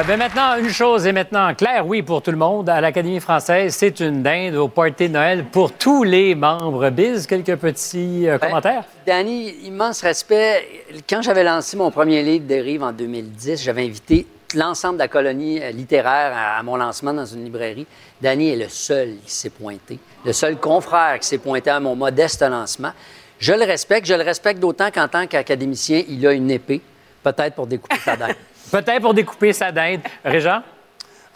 Ah, 0.02 0.04
ben 0.04 0.18
maintenant, 0.18 0.56
une 0.56 0.68
chose 0.68 1.06
est 1.06 1.12
maintenant 1.12 1.54
claire, 1.54 1.86
oui, 1.86 2.02
pour 2.02 2.22
tout 2.22 2.32
le 2.32 2.36
monde. 2.36 2.68
À 2.68 2.80
l'Académie 2.80 3.20
française, 3.20 3.72
c'est 3.72 4.00
une 4.00 4.20
dinde 4.20 4.56
au 4.56 4.66
party 4.66 5.06
de 5.06 5.12
Noël 5.12 5.44
pour 5.44 5.70
tous 5.70 6.02
les 6.02 6.34
membres. 6.34 6.90
Biz, 6.90 7.28
quelques 7.28 7.54
petits 7.54 8.28
euh, 8.28 8.36
commentaires? 8.36 8.82
Danny, 9.06 9.50
immense 9.62 10.02
respect. 10.02 10.66
Quand 11.08 11.22
j'avais 11.22 11.44
lancé 11.44 11.76
mon 11.76 11.92
premier 11.92 12.20
livre 12.24 12.46
Dérive 12.46 12.82
en 12.82 12.90
2010, 12.90 13.62
j'avais 13.62 13.84
invité 13.84 14.26
l'ensemble 14.56 14.94
de 14.94 15.02
la 15.02 15.08
colonie 15.08 15.62
euh, 15.62 15.70
littéraire 15.70 16.32
à, 16.34 16.58
à 16.58 16.62
mon 16.64 16.74
lancement 16.74 17.14
dans 17.14 17.26
une 17.26 17.44
librairie. 17.44 17.86
Danny 18.20 18.50
est 18.50 18.56
le 18.56 18.68
seul 18.68 19.18
qui 19.24 19.30
s'est 19.32 19.50
pointé, 19.50 20.00
le 20.26 20.32
seul 20.32 20.56
confrère 20.56 21.20
qui 21.20 21.28
s'est 21.28 21.38
pointé 21.38 21.70
à 21.70 21.78
mon 21.78 21.94
modeste 21.94 22.42
lancement. 22.42 22.90
Je 23.38 23.52
le 23.52 23.64
respecte. 23.64 24.08
Je 24.08 24.14
le 24.14 24.24
respecte 24.24 24.58
d'autant 24.58 24.90
qu'en 24.90 25.06
tant 25.06 25.28
qu'académicien, 25.28 26.02
il 26.08 26.26
a 26.26 26.32
une 26.32 26.50
épée, 26.50 26.80
peut-être 27.22 27.54
pour 27.54 27.68
découper 27.68 27.98
sa 28.04 28.16
dinde. 28.16 28.34
Peut-être 28.70 29.00
pour 29.02 29.14
découper 29.14 29.52
sa 29.52 29.70
dinde. 29.72 30.00
Régent? 30.24 30.62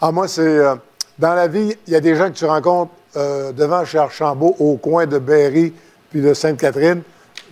Ah, 0.01 0.11
moi, 0.11 0.27
c'est. 0.27 0.41
euh, 0.41 0.75
dans 1.19 1.33
la 1.33 1.47
vie, 1.47 1.75
il 1.87 1.93
y 1.93 1.95
a 1.95 1.99
des 1.99 2.15
gens 2.15 2.27
que 2.29 2.35
tu 2.37 2.45
rencontres 2.45 2.91
euh, 3.15 3.51
devant 3.51 3.83
chez 3.85 3.97
Archambault, 3.97 4.55
au 4.59 4.77
coin 4.77 5.05
de 5.07 5.17
Berry 5.17 5.73
puis 6.11 6.21
de 6.21 6.33
Sainte-Catherine. 6.33 7.01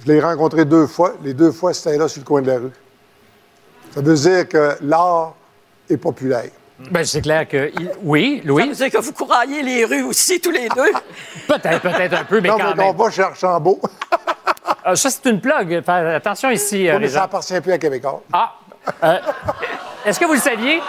Je 0.05 0.11
l'ai 0.11 0.21
rencontré 0.21 0.65
deux 0.65 0.85
fois. 0.87 1.13
Les 1.23 1.33
deux 1.33 1.51
fois, 1.51 1.73
c'était 1.73 1.97
là 1.97 2.07
sur 2.07 2.21
le 2.21 2.25
coin 2.25 2.41
de 2.41 2.47
la 2.51 2.57
rue. 2.59 2.71
Ça 3.93 4.01
veut 4.01 4.13
dire 4.15 4.47
que 4.47 4.77
l'art 4.81 5.33
est 5.89 5.97
populaire. 5.97 6.49
Ben, 6.91 7.03
c'est 7.05 7.21
clair 7.21 7.47
que. 7.47 7.71
Oui, 8.03 8.41
Louis? 8.45 8.63
Ça 8.63 8.69
veut 8.69 8.75
dire 8.75 8.91
que 8.91 9.03
vous 9.05 9.13
couraillez 9.13 9.63
les 9.63 9.85
rues 9.85 10.03
aussi, 10.03 10.39
tous 10.41 10.51
les 10.51 10.67
deux. 10.69 10.91
Peut-être, 11.47 11.81
peut-être 11.81 12.13
un 12.13 12.23
peu, 12.25 12.41
mais 12.41 12.49
non, 12.49 12.57
quand 12.57 12.75
mais 12.75 12.83
on 12.83 12.87
même. 12.87 12.97
va 12.97 13.09
chez 13.09 13.21
Archambault. 13.21 13.79
Ah, 14.83 14.95
ça, 14.95 15.09
c'est 15.09 15.25
une 15.29 15.39
plug. 15.39 15.81
Fais 15.83 15.91
attention 15.91 16.49
ici, 16.51 16.75
Oui, 16.75 16.83
mais 16.91 16.97
Régent. 16.97 17.13
ça 17.13 17.23
appartient 17.23 17.61
plus 17.61 17.71
à 17.71 17.77
Québécois. 17.77 18.21
Ah! 18.33 18.55
Euh, 19.03 19.19
Est-ce 20.05 20.19
que 20.19 20.25
vous 20.25 20.33
le 20.33 20.39
saviez? 20.39 20.81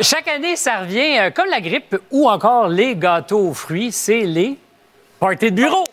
Chaque 0.00 0.28
année, 0.28 0.56
ça 0.56 0.78
revient, 0.80 1.18
euh, 1.18 1.30
comme 1.30 1.48
la 1.48 1.60
grippe 1.60 1.96
ou 2.10 2.28
encore 2.28 2.68
les 2.68 2.94
gâteaux 2.94 3.48
aux 3.48 3.54
fruits, 3.54 3.90
c'est 3.90 4.20
les 4.20 4.56
parties 5.18 5.50
de 5.50 5.56
bureau. 5.56 5.84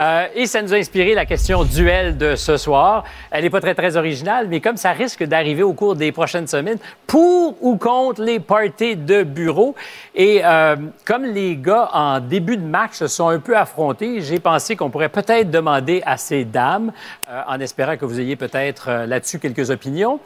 Euh, 0.00 0.26
et 0.34 0.46
ça 0.46 0.62
nous 0.62 0.72
a 0.72 0.76
inspiré 0.76 1.14
la 1.14 1.26
question 1.26 1.64
duel 1.64 2.16
de 2.16 2.36
ce 2.36 2.56
soir. 2.56 3.04
Elle 3.30 3.44
n'est 3.44 3.50
pas 3.50 3.60
très, 3.60 3.74
très 3.74 3.96
originale, 3.96 4.46
mais 4.48 4.60
comme 4.60 4.76
ça 4.76 4.92
risque 4.92 5.24
d'arriver 5.24 5.62
au 5.62 5.72
cours 5.72 5.96
des 5.96 6.12
prochaines 6.12 6.46
semaines, 6.46 6.78
pour 7.06 7.56
ou 7.60 7.76
contre 7.76 8.22
les 8.22 8.40
parties 8.40 8.96
de 8.96 9.22
bureau. 9.22 9.74
Et 10.14 10.42
euh, 10.44 10.76
comme 11.04 11.24
les 11.24 11.56
gars, 11.56 11.88
en 11.92 12.20
début 12.20 12.56
de 12.56 12.64
match, 12.66 12.92
se 12.94 13.06
sont 13.08 13.28
un 13.28 13.38
peu 13.40 13.56
affrontés, 13.56 14.20
j'ai 14.20 14.38
pensé 14.40 14.76
qu'on 14.76 14.90
pourrait 14.90 15.08
peut-être 15.08 15.50
demander 15.50 16.02
à 16.06 16.16
ces 16.16 16.44
dames, 16.44 16.92
euh, 17.28 17.42
en 17.48 17.58
espérant 17.60 17.96
que 17.96 18.04
vous 18.04 18.20
ayez 18.20 18.36
peut-être 18.36 18.90
là-dessus 19.06 19.38
quelques 19.38 19.70
opinions. 19.70 20.20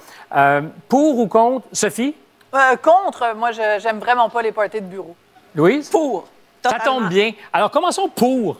Pour 0.88 1.18
ou 1.18 1.26
contre, 1.26 1.66
Sophie? 1.72 2.14
Contre, 2.82 3.34
moi, 3.36 3.50
je- 3.52 3.80
j'aime 3.82 3.98
vraiment 3.98 4.28
pas 4.28 4.42
les 4.42 4.52
parties 4.52 4.80
de 4.80 4.86
bureau. 4.86 5.16
Louise? 5.54 5.88
Pour. 5.88 6.26
Ça 6.62 6.78
tombe 6.84 7.08
bien. 7.08 7.32
Alors, 7.52 7.70
commençons 7.70 8.08
pour. 8.08 8.58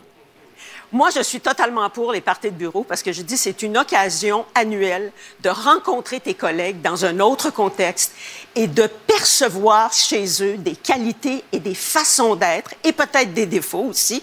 Moi, 0.95 1.11
je 1.11 1.23
suis 1.23 1.41
totalement 1.41 1.91
pour 1.91 2.13
les 2.13 2.21
parties 2.21 2.53
de 2.53 2.57
bureau 2.57 2.85
parce 2.85 3.03
que 3.03 3.11
je 3.11 3.23
dis 3.23 3.37
c'est 3.37 3.63
une 3.63 3.77
occasion 3.77 4.47
annuelle 4.55 5.11
de 5.41 5.49
rencontrer 5.49 6.21
tes 6.21 6.35
collègues 6.35 6.83
dans 6.83 7.05
un 7.05 7.19
autre 7.19 7.51
contexte 7.51 8.13
et 8.55 8.69
de 8.69 8.87
percevoir 8.87 9.93
chez 9.93 10.25
eux 10.41 10.57
des 10.57 10.77
qualités 10.77 11.43
et 11.51 11.59
des 11.59 11.75
façons 11.75 12.37
d'être 12.37 12.75
et 12.85 12.93
peut-être 12.93 13.35
des 13.35 13.47
défauts 13.47 13.87
aussi 13.87 14.23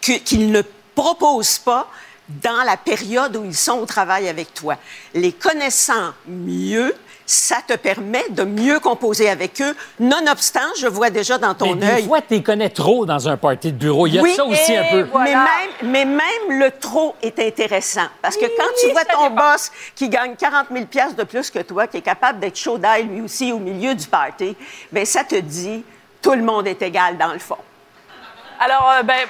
qu'ils 0.00 0.50
ne 0.50 0.62
proposent 0.96 1.60
pas 1.60 1.88
dans 2.28 2.64
la 2.64 2.76
période 2.76 3.36
où 3.36 3.44
ils 3.44 3.54
sont 3.54 3.78
au 3.78 3.86
travail 3.86 4.28
avec 4.28 4.52
toi. 4.54 4.76
Les 5.14 5.30
connaissant 5.30 6.14
mieux, 6.26 6.96
ça 7.28 7.56
te 7.66 7.74
permet 7.74 8.24
de 8.30 8.42
mieux 8.42 8.80
composer 8.80 9.28
avec 9.28 9.60
eux. 9.60 9.76
Nonobstant, 10.00 10.60
je 10.80 10.86
vois 10.86 11.10
déjà 11.10 11.36
dans 11.36 11.54
ton 11.54 11.74
Mais 11.74 11.86
œil 11.86 12.02
des 12.02 12.08
fois, 12.08 12.22
tu 12.22 12.34
les 12.34 12.42
connais 12.42 12.70
trop 12.70 13.04
dans 13.04 13.28
un 13.28 13.36
party 13.36 13.72
de 13.72 13.76
bureau. 13.76 14.06
Il 14.06 14.14
y 14.14 14.18
a 14.18 14.22
oui, 14.22 14.34
ça 14.34 14.46
aussi 14.46 14.74
un 14.74 14.84
peu. 14.90 15.06
Mais, 15.14 15.34
même, 15.34 15.44
mais 15.82 16.04
même 16.06 16.58
le 16.58 16.70
trop 16.70 17.14
est 17.22 17.38
intéressant. 17.38 18.06
Parce 18.22 18.36
que 18.36 18.46
quand 18.46 18.72
tu 18.80 18.90
vois 18.92 19.04
ton 19.04 19.28
boss 19.30 19.70
qui 19.94 20.08
gagne 20.08 20.36
40 20.36 20.68
000 20.72 20.86
piastres 20.86 21.16
de 21.16 21.24
plus 21.24 21.50
que 21.50 21.58
toi, 21.58 21.86
qui 21.86 21.98
est 21.98 22.02
capable 22.02 22.40
d'être 22.40 22.56
chaud 22.56 22.78
d'ail 22.78 23.04
lui 23.04 23.20
aussi 23.20 23.52
au 23.52 23.58
milieu 23.58 23.94
du 23.94 24.06
party, 24.06 24.56
bien, 24.90 25.04
ça 25.04 25.22
te 25.22 25.36
dit 25.36 25.84
tout 26.22 26.32
le 26.32 26.42
monde 26.42 26.66
est 26.66 26.80
égal 26.80 27.18
dans 27.18 27.32
le 27.34 27.38
fond. 27.38 27.58
Alors, 28.58 28.90
euh, 28.98 29.02
ben, 29.02 29.26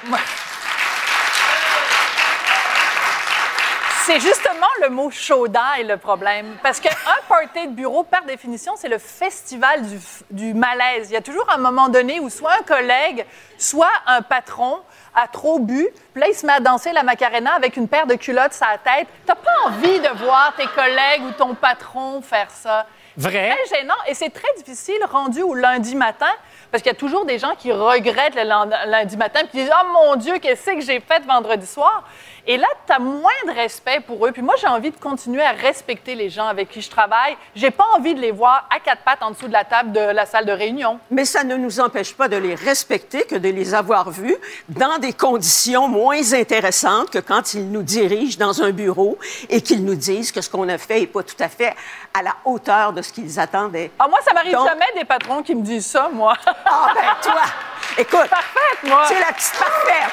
C'est 4.11 4.21
justement 4.21 4.65
le 4.81 4.89
mot 4.89 5.11
chaudin 5.11 5.61
le 5.87 5.95
problème. 5.95 6.57
Parce 6.63 6.79
qu'un 6.79 6.89
party 7.27 7.67
de 7.67 7.73
bureau, 7.73 8.01
par 8.01 8.25
définition, 8.25 8.73
c'est 8.75 8.87
le 8.87 8.97
festival 8.97 9.83
du, 10.31 10.55
malaise. 10.55 11.11
Il 11.11 11.13
y 11.13 11.15
a 11.15 11.21
toujours 11.21 11.47
un 11.53 11.59
moment 11.59 11.89
donné 11.89 12.19
où 12.19 12.27
soit 12.27 12.53
un 12.59 12.63
collègue, 12.63 13.23
soit 13.59 13.91
un 14.07 14.23
patron 14.23 14.79
a 15.13 15.27
trop 15.27 15.59
bu, 15.59 15.87
puis 16.13 16.21
là, 16.21 16.27
il 16.27 16.33
se 16.33 16.43
met 16.43 16.53
à 16.53 16.59
danser 16.59 16.91
la 16.91 17.03
macarena 17.03 17.53
avec 17.53 17.77
une 17.77 17.87
paire 17.87 18.07
de 18.07 18.15
culottes 18.15 18.53
sur 18.53 18.65
la 18.65 18.79
tête. 18.79 19.07
T'as 19.27 19.35
pas 19.35 19.51
envie 19.65 19.99
de 19.99 20.09
voir 20.25 20.55
tes 20.57 20.65
collègues 20.65 21.21
ou 21.27 21.31
ton 21.33 21.53
patron 21.53 22.23
faire 22.23 22.49
ça. 22.49 22.87
Vrai? 23.15 23.53
C'est 23.57 23.65
très 23.65 23.79
gênant 23.81 24.01
et 24.07 24.13
c'est 24.15 24.29
très 24.29 24.53
difficile 24.57 24.99
rendu 25.11 25.43
au 25.43 25.53
lundi 25.53 25.95
matin 25.95 26.31
parce 26.71 26.81
qu'il 26.81 26.91
y 26.91 26.95
a 26.95 26.97
toujours 26.97 27.25
des 27.25 27.37
gens 27.37 27.53
qui 27.57 27.71
regrettent 27.71 28.35
le 28.35 28.43
lundi 28.89 29.17
matin 29.17 29.41
puis 29.41 29.49
qui 29.49 29.57
disent 29.57 29.71
Oh 29.71 29.87
mon 29.93 30.15
Dieu, 30.15 30.39
qu'est-ce 30.39 30.71
que 30.71 30.81
j'ai 30.81 30.99
fait 30.99 31.21
vendredi 31.25 31.67
soir? 31.67 32.05
Et 32.47 32.57
là, 32.57 32.67
tu 32.87 32.93
as 32.93 32.99
moins 32.99 33.31
de 33.47 33.51
respect 33.53 33.99
pour 34.05 34.25
eux. 34.25 34.31
Puis 34.31 34.41
moi, 34.41 34.55
j'ai 34.59 34.67
envie 34.67 34.91
de 34.91 34.97
continuer 34.97 35.43
à 35.43 35.51
respecter 35.51 36.15
les 36.15 36.29
gens 36.29 36.47
avec 36.47 36.69
qui 36.69 36.81
je 36.81 36.89
travaille. 36.89 37.37
J'ai 37.55 37.71
pas 37.71 37.85
envie 37.95 38.15
de 38.15 38.19
les 38.19 38.31
voir 38.31 38.67
à 38.75 38.79
quatre 38.79 39.01
pattes 39.03 39.21
en 39.21 39.31
dessous 39.31 39.47
de 39.47 39.53
la 39.53 39.63
table 39.65 39.91
de 39.91 39.99
la 39.99 40.25
salle 40.25 40.45
de 40.45 40.51
réunion. 40.51 40.99
Mais 41.11 41.25
ça 41.25 41.43
ne 41.43 41.55
nous 41.55 41.79
empêche 41.79 42.13
pas 42.15 42.27
de 42.27 42.37
les 42.37 42.55
respecter 42.55 43.23
que 43.25 43.35
de 43.35 43.49
les 43.49 43.73
avoir 43.73 44.09
vus 44.09 44.35
dans 44.69 44.97
des 44.97 45.13
conditions 45.13 45.87
moins 45.87 46.33
intéressantes 46.33 47.09
que 47.11 47.19
quand 47.19 47.53
ils 47.53 47.69
nous 47.71 47.83
dirigent 47.83 48.37
dans 48.39 48.61
un 48.63 48.71
bureau 48.71 49.17
et 49.49 49.61
qu'ils 49.61 49.83
nous 49.85 49.95
disent 49.95 50.31
que 50.31 50.41
ce 50.41 50.49
qu'on 50.49 50.67
a 50.69 50.77
fait 50.77 51.01
n'est 51.01 51.07
pas 51.07 51.23
tout 51.23 51.35
à 51.41 51.49
fait 51.49 51.75
à 52.13 52.23
la 52.23 52.35
hauteur 52.45 52.93
de 52.93 53.01
ce 53.01 53.13
qu'ils 53.13 53.39
attendaient. 53.39 53.91
Ah, 53.99 54.07
moi, 54.07 54.19
ça 54.25 54.33
m'arrive 54.33 54.53
Donc- 54.53 54.67
jamais 54.67 54.85
des 54.95 55.05
patrons 55.05 55.43
qui 55.43 55.53
me 55.55 55.61
disent 55.61 55.87
ça, 55.87 56.09
moi. 56.11 56.33
Ah, 56.65 56.87
ben 56.95 57.01
toi, 57.21 57.41
écoute. 57.97 58.29
Parfaite, 58.29 58.83
moi. 58.83 59.03
C'est 59.07 59.19
la 59.19 59.31
petite 59.33 59.53
parfaite. 59.59 60.11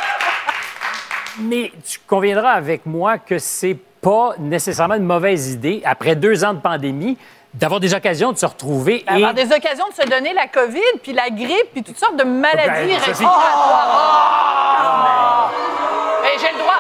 Mais 1.41 1.71
tu 1.85 1.99
conviendras 2.07 2.53
avec 2.53 2.87
moi 2.87 3.19
que 3.19 3.39
c'est 3.39 3.77
pas 4.01 4.35
nécessairement 4.39 4.95
une 4.95 5.05
mauvaise 5.05 5.53
idée, 5.53 5.83
après 5.85 6.17
deux 6.17 6.45
ans 6.45 6.55
de 6.55 6.61
pandémie, 6.61 7.19
d'avoir 7.55 7.81
des 7.81 7.95
occasions 7.95 8.33
de 8.33 8.39
se 8.39 8.47
retrouver 8.47 9.05
et... 9.05 9.11
Avoir 9.11 9.35
des 9.35 9.53
occasions 9.53 9.89
de 9.89 9.95
se 9.95 10.09
donner 10.09 10.33
la 10.35 10.47
COVID, 10.47 11.01
puis 11.03 11.13
la 11.13 11.29
grippe, 11.31 11.73
puis 11.73 11.83
toutes 11.83 11.99
sortes 11.99 12.17
de 12.17 12.25
maladies 12.25 12.93
Ben, 12.93 13.01
respiratoires. 13.01 15.51
Oh! 15.51 16.23
Ben, 16.23 16.31
j'ai 16.41 16.53
le 16.53 16.59
droit. 16.59 16.75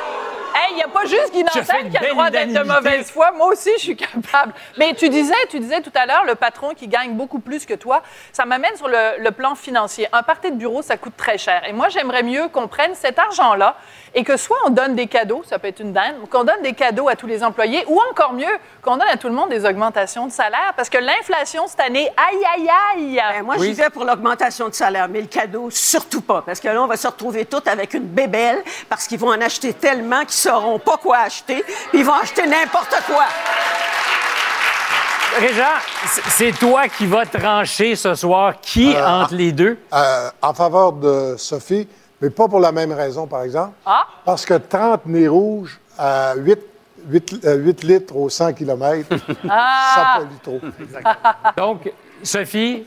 Hey, 0.55 0.73
il 0.73 0.77
n'y 0.77 0.83
a 0.83 0.89
pas 0.89 1.05
juste 1.05 1.33
Guy 1.33 1.45
Nantel 1.45 1.91
qui 1.91 1.97
a 1.97 2.03
le 2.03 2.09
droit 2.11 2.31
d'être 2.31 2.53
de 2.53 2.63
mauvaise 2.63 3.11
foi. 3.11 3.31
Moi 3.33 3.49
aussi, 3.49 3.71
je 3.77 3.83
suis 3.83 3.97
capable. 3.97 4.55
Mais 4.79 4.95
tu 4.95 5.09
disais, 5.09 5.35
tu 5.51 5.59
disais 5.61 5.81
tout 5.83 5.93
à 5.95 6.07
l'heure, 6.07 6.25
le 6.27 6.35
patron 6.35 6.73
qui 6.75 6.89
gagne 6.89 7.13
beaucoup 7.13 7.41
plus 7.41 7.67
que 7.67 7.75
toi, 7.75 8.03
ça 8.33 8.47
m'amène 8.47 8.75
sur 8.77 8.89
le, 8.89 9.23
le 9.23 9.31
plan 9.33 9.55
financier. 9.55 10.09
Un 10.13 10.23
party 10.23 10.53
de 10.53 10.57
bureau, 10.57 10.83
ça 10.83 10.97
coûte 10.97 11.17
très 11.17 11.39
cher. 11.39 11.63
Et 11.69 11.73
moi, 11.73 11.89
j'aimerais 11.89 12.23
mieux 12.23 12.49
qu'on 12.49 12.69
prenne 12.69 12.95
cet 12.95 13.19
argent-là 13.19 13.77
et 14.17 14.25
que 14.25 14.39
soit 14.39 14.57
on 14.67 14.71
donne 14.71 14.95
des 14.95 15.07
cadeaux, 15.07 15.43
ça 15.47 15.59
peut 15.59 15.69
être 15.69 15.81
une 15.81 15.93
dinde, 15.93 16.15
ou 16.23 16.27
qu'on 16.27 16.43
donne 16.43 16.63
des 16.63 16.73
cadeaux 16.73 17.07
à 17.07 17.17
tous 17.17 17.27
les 17.27 17.45
employés, 17.45 17.85
ou 17.87 18.01
encore 18.11 18.33
mieux, 18.33 18.47
qu'on 18.83 18.97
donne 18.97 19.09
à 19.13 19.19
tout 19.19 19.29
le 19.29 19.35
monde 19.35 19.51
des 19.51 19.67
augmentations 19.67 20.27
de 20.27 20.33
salaire, 20.33 20.73
parce 20.75 20.89
que 20.89 20.97
l'inflation 20.97 21.67
cette 21.69 21.81
année, 21.81 22.11
aïe, 22.17 22.43
aïe, 22.57 22.71
aïe! 22.95 23.23
Ben, 23.35 23.43
moi, 23.45 23.57
j'y 23.61 23.75
vais 23.75 23.91
pour 23.91 24.07
l'augmentation 24.07 24.71
de 24.71 24.75
salaire, 24.75 25.07
mais 25.11 25.21
le 25.21 25.27
cadeau, 25.27 25.69
surtout 25.71 26.23
pas. 26.23 26.43
Parce 26.47 26.61
que 26.61 26.69
là, 26.69 26.83
on 26.83 26.87
va 26.87 26.97
se 26.97 27.07
retrouver 27.07 27.45
tous 27.45 27.63
avec 27.67 27.93
une 27.93 28.07
bébelle 28.07 28.63
parce 28.89 29.07
qu'ils 29.07 29.19
vont 29.19 29.29
en 29.29 29.41
acheter 29.43 29.75
tellement 29.75 30.21
qu'ils 30.21 30.31
sauront 30.31 30.79
pas 30.79 30.97
quoi 30.97 31.19
acheter, 31.19 31.63
puis 31.91 31.99
ils 32.01 32.05
vont 32.05 32.15
acheter 32.15 32.47
n'importe 32.47 32.97
quoi. 33.07 33.25
Réjean, 35.39 35.65
c'est 36.31 36.53
toi 36.53 36.89
qui 36.89 37.05
vas 37.05 37.27
trancher 37.27 37.95
ce 37.97 38.15
soir. 38.15 38.55
Qui 38.63 38.95
Euh, 38.97 39.07
entre 39.07 39.35
les 39.35 39.53
deux? 39.53 39.79
Euh, 39.93 40.31
en 40.41 40.55
faveur 40.55 40.93
de 40.93 41.35
Sophie, 41.37 41.87
mais 42.21 42.31
pas 42.31 42.49
pour 42.49 42.61
la 42.61 42.73
même 42.73 42.93
raison, 42.93 43.27
par 43.27 43.43
exemple. 43.43 43.73
Ah! 43.85 44.07
Parce 44.25 44.45
que 44.47 44.55
30 44.55 45.07
nez 45.07 45.29
rouges 45.29 45.79
à 45.99 46.35
8, 46.37 46.59
8, 47.09 47.41
euh, 47.45 47.55
8 47.57 47.83
litres 47.85 48.17
au 48.17 48.29
100 48.29 48.53
km, 48.55 49.09
Ah! 49.49 49.93
ça 49.95 50.21
pollue 50.21 50.39
trop. 50.43 50.61
Donc, 51.57 51.93
Sophie, 52.23 52.87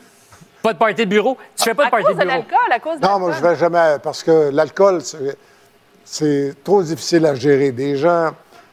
pas 0.61 0.73
de 0.73 0.77
party 0.77 1.05
de 1.05 1.09
bureau? 1.09 1.38
Tu 1.55 1.63
fais 1.63 1.73
pas 1.73 1.84
de 1.84 1.88
À 1.88 1.91
party 1.91 2.05
cause 2.07 2.15
de 2.15 2.19
de 2.21 2.25
bureau? 2.25 2.38
l'alcool, 2.49 2.71
à 2.71 2.80
cause 2.80 2.99
de 2.99 3.05
Non, 3.05 3.19
moi, 3.19 3.32
je 3.34 3.41
vais 3.41 3.55
jamais, 3.55 3.97
parce 4.03 4.23
que 4.23 4.49
l'alcool, 4.51 5.01
c'est- 5.01 5.38
c'est 6.03 6.55
trop 6.63 6.82
difficile 6.84 7.25
à 7.25 7.36
gérer. 7.36 7.71
Des 7.71 7.95
gens, 7.95 8.32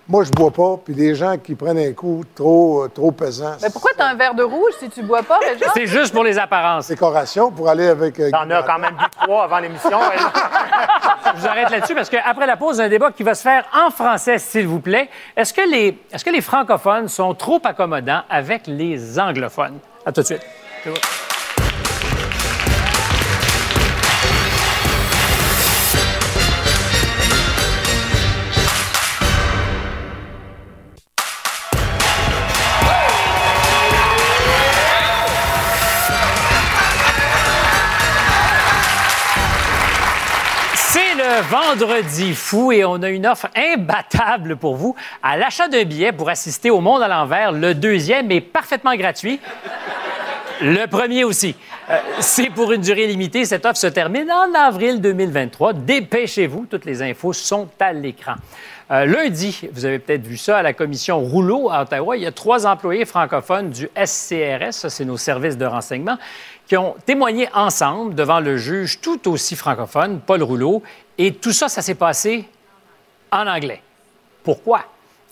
moi, 0.09 0.23
je 0.25 0.31
bois 0.31 0.51
pas, 0.51 0.77
puis 0.85 0.95
des 0.95 1.15
gens 1.15 1.37
qui 1.37 1.55
prennent 1.55 1.79
un 1.79 1.93
coup 1.93 2.23
trop, 2.35 2.85
euh, 2.85 2.89
trop 2.89 3.11
pesant. 3.11 3.57
Mais 3.63 3.71
pourquoi 3.71 3.91
tu 3.97 4.03
as 4.03 4.07
un 4.07 4.15
verre 4.15 4.35
de 4.35 4.43
rouge 4.45 4.73
si 4.79 4.89
tu 4.89 5.03
bois 5.03 5.23
pas, 5.23 5.39
Réjean? 5.39 5.67
C'est 5.75 5.87
juste 5.87 6.13
pour 6.15 6.23
les 6.25 6.39
apparences. 6.39 6.89
Décoration 6.89 7.51
pour 7.51 7.69
aller 7.69 7.89
avec. 7.89 8.19
euh, 8.21 8.31
T'en 8.31 8.49
as 8.51 8.63
quand 8.63 8.79
même 8.79 8.95
bu 8.95 9.05
trois 9.23 9.45
avant 9.45 9.59
l'émission. 9.59 9.99
Je 11.35 11.41
vous 11.41 11.47
arrête 11.47 11.71
là-dessus 11.71 11.95
parce 11.95 12.09
qu'après 12.09 12.47
la 12.47 12.57
pause, 12.57 12.81
un 12.81 12.89
débat 12.89 13.11
qui 13.11 13.23
va 13.25 13.35
se 13.35 13.43
faire 13.43 13.65
en 13.75 13.91
français, 13.91 14.39
s'il 14.39 14.67
vous 14.69 14.81
plaît. 14.81 15.09
Est-ce 15.37 15.53
que, 15.53 15.69
les, 15.69 15.99
est-ce 16.13 16.25
que 16.25 16.31
les 16.31 16.41
francophones 16.41 17.09
sont 17.09 17.35
trop 17.35 17.61
accommodants 17.65 18.23
avec 18.31 18.67
les 18.69 19.19
anglophones? 19.19 19.79
À 20.05 20.13
tout 20.13 20.21
de 20.21 20.27
suite. 20.27 20.47
Vendredi 41.43 42.35
fou 42.35 42.73
et 42.73 42.85
on 42.85 43.03
a 43.03 43.09
une 43.09 43.27
offre 43.27 43.49
imbattable 43.57 44.57
pour 44.57 44.77
vous. 44.77 44.95
À 45.23 45.37
l'achat 45.37 45.69
d'un 45.69 45.85
billet 45.85 46.13
pour 46.13 46.29
assister 46.29 46.71
au 46.71 46.81
Monde 46.81 47.03
à 47.03 47.09
l'envers, 47.09 47.53
le 47.53 47.75
deuxième 47.75 48.31
est 48.31 48.41
parfaitement 48.41 48.95
gratuit. 48.95 49.41
Le 50.61 50.87
premier 50.87 51.25
aussi. 51.25 51.55
Euh, 51.91 51.99
c'est 52.21 52.49
pour 52.51 52.73
une 52.73 52.81
durée 52.81 53.07
limitée. 53.07 53.45
Cette 53.45 53.67
offre 53.67 53.77
se 53.77 53.87
termine 53.87 54.31
en 54.31 54.55
avril 54.55 55.01
2023. 55.01 55.75
Dépêchez-vous. 55.75 56.67
Toutes 56.71 56.87
les 56.87 57.03
infos 57.03 57.35
sont 57.35 57.69
à 57.79 57.93
l'écran. 57.93 58.35
Euh, 58.91 59.05
lundi, 59.05 59.63
vous 59.73 59.85
avez 59.85 59.99
peut-être 59.99 60.25
vu 60.25 60.37
ça 60.37 60.59
à 60.59 60.63
la 60.63 60.73
commission 60.73 61.19
Rouleau 61.19 61.71
à 61.71 61.83
Ottawa. 61.83 62.17
Il 62.17 62.23
y 62.23 62.27
a 62.27 62.33
trois 62.33 62.67
employés 62.67 63.05
francophones 63.05 63.71
du 63.71 63.89
SCRS, 63.97 64.73
ça 64.73 64.91
c'est 64.91 65.05
nos 65.05 65.17
services 65.17 65.59
de 65.59 65.67
renseignement, 65.67 66.17
qui 66.67 66.77
ont 66.77 66.95
témoigné 67.05 67.49
ensemble 67.55 68.15
devant 68.15 68.41
le 68.41 68.57
juge 68.57 69.01
tout 69.01 69.29
aussi 69.31 69.57
francophone, 69.57 70.21
Paul 70.25 70.43
Rouleau. 70.43 70.83
Et 71.17 71.35
tout 71.35 71.53
ça, 71.53 71.69
ça 71.69 71.83
s'est 71.83 71.95
passé 71.95 72.49
en 73.31 73.47
anglais. 73.47 73.83
Pourquoi? 74.43 74.81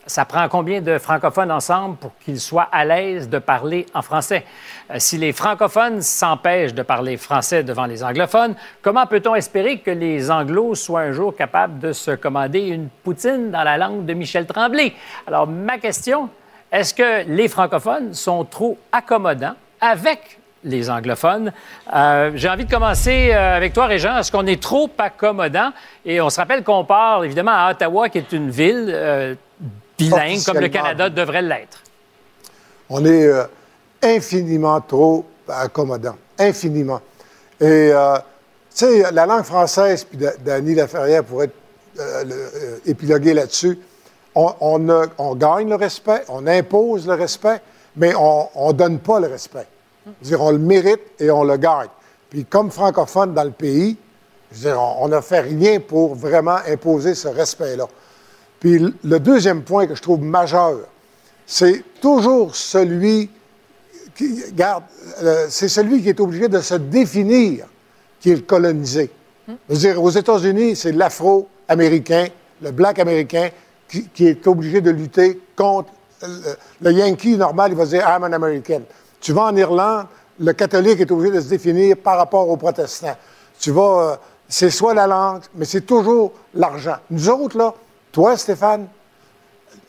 Ça 0.07 0.27
prend 0.27 0.49
combien 0.51 0.83
de 0.83 0.99
francophones 0.99 1.51
ensemble 1.51 1.97
pour 1.97 2.13
qu'ils 2.19 2.41
soient 2.41 2.69
à 2.71 2.85
l'aise 2.85 3.29
de 3.29 3.39
parler 3.39 3.87
en 3.95 4.03
français? 4.03 4.45
Euh, 4.91 4.97
si 4.99 5.17
les 5.17 5.33
francophones 5.33 6.03
s'empêchent 6.03 6.75
de 6.75 6.83
parler 6.83 7.17
français 7.17 7.63
devant 7.63 7.87
les 7.87 8.05
anglophones, 8.05 8.55
comment 8.83 9.07
peut-on 9.07 9.35
espérer 9.35 9.79
que 9.79 9.91
les 9.91 10.31
anglos 10.31 10.75
soient 10.75 11.01
un 11.01 11.13
jour 11.13 11.35
capables 11.35 11.79
de 11.79 11.93
se 11.93 12.11
commander 12.11 12.61
une 12.61 12.91
poutine 13.03 13.51
dans 13.51 13.63
la 13.63 13.79
langue 13.79 14.05
de 14.05 14.13
Michel 14.13 14.47
Tremblay? 14.47 14.93
Alors, 15.27 15.47
ma 15.47 15.79
question, 15.79 16.29
est-ce 16.71 16.93
que 16.93 17.27
les 17.27 17.49
francophones 17.49 18.13
sont 18.13 18.45
trop 18.45 18.77
accommodants 18.93 19.55
avec 19.81 20.39
les 20.65 20.91
anglophones. 20.91 21.53
Euh, 21.95 22.33
J'ai 22.35 22.49
envie 22.49 22.65
de 22.65 22.71
commencer 22.71 23.31
euh, 23.33 23.57
avec 23.57 23.73
toi, 23.73 23.87
Régent. 23.87 24.19
Est-ce 24.19 24.33
qu'on 24.33 24.47
est 24.47 24.61
trop 24.61 24.91
accommodant? 24.99 25.71
Et 26.05 26.21
on 26.21 26.31
se 26.31 26.41
rappelle 26.41 26.65
qu'on 26.65 26.85
part 26.85 27.23
évidemment 27.25 27.53
à 27.53 27.71
Ottawa, 27.71 28.09
qui 28.09 28.19
est 28.19 28.33
une 28.33 28.51
ville 28.51 28.91
euh, 28.93 29.35
bilingue, 29.99 30.43
comme 30.45 30.59
le. 30.59 30.69
Canada 30.69 31.09
devrait 31.11 31.43
l'être. 31.43 31.79
On 32.91 33.05
est 33.05 33.27
euh, 33.27 33.45
infiniment 34.03 34.81
trop 34.81 35.25
accommodant. 35.49 36.17
Infiniment. 36.39 37.01
Et, 37.61 37.93
tu 38.75 38.85
sais, 38.87 39.13
la 39.13 39.25
langue 39.27 39.45
française, 39.45 40.05
puis 40.05 40.19
Da- 40.19 40.37
Dany 40.39 40.75
Laferrière 40.75 41.23
pourrait 41.23 41.51
le- 41.97 42.81
épiloguer 42.85 43.35
là-dessus, 43.35 43.79
on, 44.35 44.53
on 45.19 45.35
gagne 45.37 45.69
le 45.69 45.77
respect, 45.77 46.25
on 46.29 46.45
impose 46.49 47.07
le 47.07 47.15
respect, 47.15 47.61
mais 47.97 48.13
on 48.17 48.49
ne 48.69 48.73
donne 48.73 48.99
pas 48.99 49.21
le 49.21 49.29
respect. 49.29 49.67
On 50.39 50.51
le 50.51 50.59
mérite 50.59 51.01
et 51.19 51.31
on 51.31 51.45
le 51.45 51.57
gagne. 51.57 51.89
Puis 52.31 52.45
comme 52.45 52.71
francophone 52.71 53.35
dans 53.35 53.45
le 53.45 53.51
pays, 53.51 53.97
on 54.65 55.09
n'a 55.09 55.23
fait 55.23 55.41
rien 55.41 55.81
pour 55.81 56.15
vraiment 56.15 56.59
imposer 56.69 57.15
ce 57.15 57.29
respect-là. 57.29 57.87
Puis 58.61 58.79
le 59.03 59.21
deuxième 59.21 59.63
point 59.63 59.87
que 59.87 59.95
je 59.95 60.03
trouve 60.03 60.23
majeur, 60.23 60.79
c'est 61.47 61.85
toujours 62.01 62.55
celui 62.55 63.31
qui, 64.15 64.41
garde, 64.53 64.85
euh, 65.23 65.47
c'est 65.49 65.69
celui 65.69 66.03
qui 66.03 66.09
est 66.09 66.21
obligé 66.21 66.49
de 66.49 66.61
se 66.61 66.75
définir 66.75 67.67
qui 68.21 68.31
est 68.31 68.37
le 68.37 68.43
colonisé. 68.43 69.11
Je 69.47 69.53
veux 69.69 69.77
dire, 69.77 70.03
aux 70.03 70.11
États-Unis, 70.11 70.77
c'est 70.77 70.93
l'afro-américain, 70.93 72.27
le 72.63 72.71
black 72.71 72.99
américain 72.99 73.51
qui, 73.89 74.27
est 74.27 74.47
obligé 74.47 74.81
de 74.81 74.91
lutter 74.91 75.41
contre 75.55 75.91
le, 76.23 76.57
le 76.81 76.93
Yankee 76.93 77.37
normal, 77.37 77.73
il 77.73 77.77
va 77.77 77.85
dire 77.85 78.03
I'm 78.09 78.25
an 78.25 78.33
American. 78.33 78.81
Tu 79.25 79.33
vas 79.33 79.45
en 79.45 79.57
Irlande, 79.57 80.07
le 80.39 80.53
catholique 80.53 81.01
est 81.01 81.11
obligé 81.11 81.33
de 81.37 81.41
se 81.41 81.49
définir 81.49 81.97
par 81.97 82.19
rapport 82.19 82.47
aux 82.47 82.59
protestants. 82.59 83.17
Tu 83.59 83.71
vas, 83.71 84.11
euh, 84.13 84.17
c'est 84.47 84.69
soit 84.69 84.93
la 84.93 85.07
langue, 85.07 85.41
mais 85.55 85.65
c'est 85.65 85.81
toujours 85.81 86.33
l'argent. 86.53 86.97
Nous 87.11 87.31
autres, 87.31 87.57
là, 87.57 87.73
toi, 88.13 88.37
Stéphane, 88.37 88.87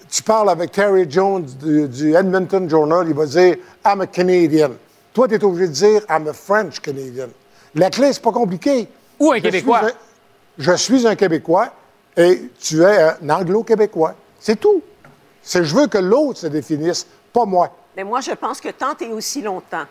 tu 0.09 0.23
parles 0.23 0.49
avec 0.49 0.71
Terry 0.71 1.05
Jones 1.09 1.43
du, 1.43 1.89
du 1.89 2.15
Edmonton 2.15 2.69
Journal, 2.69 3.05
il 3.09 3.13
va 3.13 3.25
dire 3.25 3.57
I'm 3.85 3.99
a 3.99 4.07
Canadian. 4.07 4.69
Toi, 5.13 5.27
tu 5.27 5.33
es 5.35 5.43
obligé 5.43 5.67
de 5.67 5.73
dire 5.73 6.01
I'm 6.09 6.29
a 6.29 6.33
French 6.33 6.79
Canadian. 6.79 7.27
La 7.75 7.89
clé, 7.89 8.13
c'est 8.13 8.21
pas 8.23 8.31
compliqué. 8.31 8.87
Ou 9.19 9.33
un 9.33 9.35
Je 9.37 9.41
Québécois. 9.41 9.79
suis 9.79 9.87
un- 9.89 9.93
je 10.59 10.71
suis 10.77 11.07
un 11.07 11.15
Québécois 11.17 11.71
et 12.15 12.49
tu 12.57 12.81
es 12.83 13.01
un 13.21 13.29
Anglo-Québécois. 13.29 14.15
C'est 14.39 14.57
tout. 14.57 14.81
C'est 15.43 15.65
je 15.65 15.75
veux 15.75 15.87
que 15.87 15.97
l'autre 15.97 16.39
se 16.39 16.47
définisse, 16.47 17.05
pas 17.33 17.43
moi. 17.43 17.69
Mais 17.95 18.03
moi, 18.03 18.21
je 18.21 18.31
pense 18.31 18.59
que 18.59 18.69
tant 18.69 18.95
et 18.99 19.07
aussi 19.07 19.41
longtemps 19.41 19.85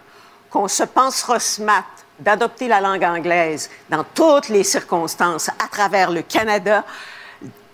qu'on 0.51 0.69
se 0.69 0.85
pensera 0.85 1.41
smart 1.41 1.85
d'adopter 2.19 2.69
la 2.69 2.81
langue 2.81 3.03
anglaise 3.03 3.71
dans 3.89 4.05
toutes 4.05 4.49
les 4.49 4.63
circonstances 4.63 5.49
à 5.49 5.69
travers 5.71 6.11
le 6.11 6.23
Canada, 6.23 6.85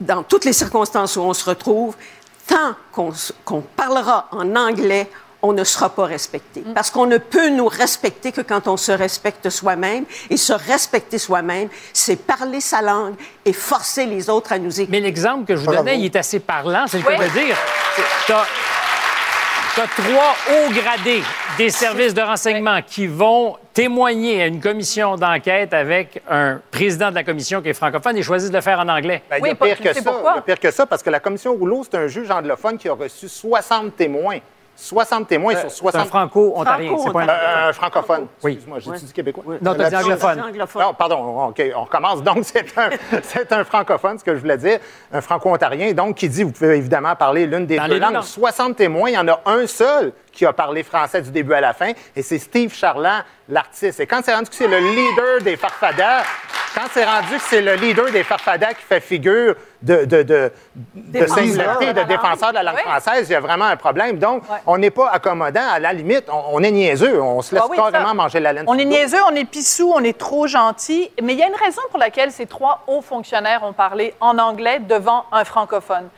dans 0.01 0.23
toutes 0.23 0.45
les 0.45 0.53
circonstances 0.53 1.17
où 1.17 1.21
on 1.21 1.35
se 1.35 1.45
retrouve, 1.45 1.95
tant 2.47 2.75
qu'on 2.93 3.61
parlera 3.77 4.29
en 4.31 4.57
anglais, 4.57 5.11
on 5.43 5.53
ne 5.53 5.65
sera 5.65 5.89
pas 5.89 6.05
respecté. 6.05 6.63
Parce 6.75 6.91
qu'on 6.91 7.07
ne 7.07 7.19
peut 7.19 7.49
nous 7.49 7.67
respecter 7.67 8.31
que 8.31 8.41
quand 8.41 8.69
on 8.69 8.77
se 8.77 8.93
respecte 8.93 9.49
soi-même. 9.49 10.05
Et 10.29 10.37
se 10.37 10.53
respecter 10.53 11.19
soi-même, 11.19 11.69
c'est 11.93 12.17
parler 12.17 12.61
sa 12.61 12.83
langue 12.83 13.15
et 13.45 13.53
forcer 13.53 14.07
les 14.07 14.29
autres 14.29 14.53
à 14.53 14.59
nous 14.59 14.81
écouter. 14.81 14.99
Mais 14.99 15.01
l'exemple 15.05 15.47
que 15.47 15.57
je 15.57 15.65
vous 15.65 15.75
donnais, 15.75 15.99
il 15.99 16.05
est 16.07 16.17
assez 16.17 16.41
parlant. 16.41 16.85
C'est 16.87 16.99
le 16.99 17.05
cas 17.05 17.17
Oui. 17.19 17.27
de 17.27 17.33
dire. 17.33 17.57
T'as 19.77 19.85
as 19.85 19.87
trois 19.87 20.35
hauts 20.51 20.73
gradés 20.73 21.23
des 21.57 21.71
services 21.71 22.13
de 22.13 22.21
renseignement 22.21 22.81
qui 22.83 23.07
vont 23.07 23.57
témoigner 23.73 24.43
à 24.43 24.47
une 24.47 24.61
commission 24.61 25.15
d'enquête 25.17 25.73
avec 25.73 26.21
un 26.29 26.61
président 26.73 27.11
de 27.11 27.15
la 27.15 27.23
commission 27.23 27.63
qui 27.63 27.69
est 27.69 27.75
francophone 27.75 28.17
et 28.17 28.23
choisissent 28.23 28.51
de 28.51 28.57
le 28.57 28.63
faire 28.63 28.81
en 28.81 28.89
anglais. 28.89 29.23
Ben, 29.31 29.39
il 29.41 29.47
y 29.47 29.51
a 29.51 29.55
pire 29.55 29.79
que 29.79 29.93
ça. 29.93 30.01
Il 30.01 30.37
y 30.37 30.39
a 30.39 30.43
pire 30.43 30.59
que 30.59 30.71
ça 30.71 30.87
parce 30.87 31.03
que 31.03 31.11
la 31.11 31.21
commission 31.21 31.55
Rouleau, 31.55 31.85
c'est 31.85 31.97
un 31.97 32.09
juge 32.09 32.31
anglophone 32.31 32.79
qui 32.79 32.89
a 32.89 32.95
reçu 32.95 33.29
60 33.29 33.97
témoins. 33.97 34.39
60 34.81 35.29
témoins 35.29 35.55
Euh, 35.55 35.61
sur 35.61 35.71
c'est 35.71 35.77
60. 35.77 36.03
un 36.03 36.05
franco-ontarien, 36.07 36.97
c'est 37.05 37.13
pas 37.13 37.21
un- 37.23 37.29
Euh, 37.29 37.69
un 37.69 37.73
francophone. 37.73 38.27
Oui. 38.43 38.53
Excuse-moi, 38.53 38.79
j'ai 38.81 38.91
dit 39.07 39.13
québécois? 39.13 39.45
Non, 39.61 39.75
t'as 39.75 39.91
dit 39.91 39.97
anglophone. 39.97 40.43
Non, 40.79 40.95
pardon, 40.95 41.49
OK, 41.49 41.63
on 41.77 41.85
recommence. 41.85 42.23
Donc, 42.23 42.39
c'est 42.43 42.67
un, 42.79 42.89
c'est 43.23 43.53
un 43.53 43.65
francophone, 43.65 44.19
ce 44.19 44.25
que 44.25 44.35
je 44.35 44.41
voulais 44.41 44.57
dire, 44.59 44.79
un 45.13 45.21
franco-ontarien, 45.21 45.93
donc, 45.93 46.17
qui 46.17 46.29
dit, 46.29 46.43
vous 46.43 46.53
pouvez 46.53 46.77
évidemment 46.77 47.15
parler 47.15 47.47
l'une 47.47 47.67
des 47.67 47.77
Dans 47.77 47.85
deux 47.87 47.95
les 47.95 48.01
deux 48.01 48.07
langues. 48.07 48.15
langues. 48.15 48.23
60 48.25 48.77
témoins, 48.77 49.11
il 49.11 49.15
y 49.15 49.19
en 49.19 49.29
a 49.29 49.41
un 49.47 49.67
seul 49.67 50.13
qui 50.41 50.47
a 50.47 50.55
parlé 50.55 50.83
français 50.83 51.21
du 51.21 51.31
début 51.31 51.53
à 51.53 51.61
la 51.61 51.75
fin, 51.75 51.93
et 52.17 52.23
c'est 52.23 52.39
Steve 52.39 52.73
Charland, 52.75 53.23
l'artiste. 53.47 54.01
Et 54.01 54.07
quand 54.07 54.23
c'est 54.25 54.33
rendu 54.35 54.49
que 54.49 54.55
c'est 54.57 54.67
le 54.69 54.79
leader 54.79 55.43
des 55.43 55.55
farfadars, 55.59 56.25
quand 56.75 56.87
c'est 56.95 57.05
rendu 57.05 57.35
que 57.37 57.43
c'est 57.43 57.61
le 57.61 57.75
leader 57.75 58.11
des 58.11 58.25
farfadars 58.25 58.71
qui 58.71 58.83
fait 58.89 59.01
figure 59.01 59.55
de, 59.83 60.07
de, 60.07 60.23
de, 60.23 61.27
singularité, 61.27 61.93
de 61.93 62.05
défenseur 62.05 62.51
de 62.53 62.55
la 62.55 62.63
langue 62.63 62.77
Oui. 62.77 62.91
française, 62.91 63.29
il 63.29 63.33
y 63.33 63.35
a 63.35 63.41
vraiment 63.41 63.67
un 63.67 63.77
problème. 63.77 64.19
Donc, 64.19 64.45
on 64.67 64.79
n'est 64.79 64.89
pas 64.91 65.11
accommodant. 65.11 65.69
À 65.73 65.79
la 65.79 65.93
limite, 65.93 66.25
on, 66.33 66.43
on 66.55 66.63
est 66.63 66.71
niaiseux. 66.71 67.21
On 67.21 67.43
se 67.43 67.55
laisse 67.55 67.65
Ah 67.67 67.69
oui, 67.71 67.77
carrément 67.77 68.09
ça. 68.09 68.15
manger 68.15 68.41
la 68.41 68.55
laine. 68.55 68.65
On 68.67 68.79
est 68.79 68.87
niaiseux, 68.87 69.21
on 69.31 69.35
est 69.35 69.45
pissou, 69.45 69.93
on 69.95 70.03
est 70.03 70.17
trop 70.17 70.47
gentil. 70.47 71.11
Mais 71.23 71.35
il 71.35 71.39
y 71.39 71.43
a 71.43 71.49
une 71.49 71.55
raison 71.67 71.83
pour 71.91 71.99
laquelle 71.99 72.33
ces 72.33 72.47
trois 72.47 72.83
hauts 72.87 73.03
fonctionnaires 73.03 73.63
ont 73.63 73.75
parlé 73.75 74.15
en 74.21 74.39
anglais 74.39 74.79
devant 74.79 75.27
un 75.33 75.45
francophone. 75.45 76.09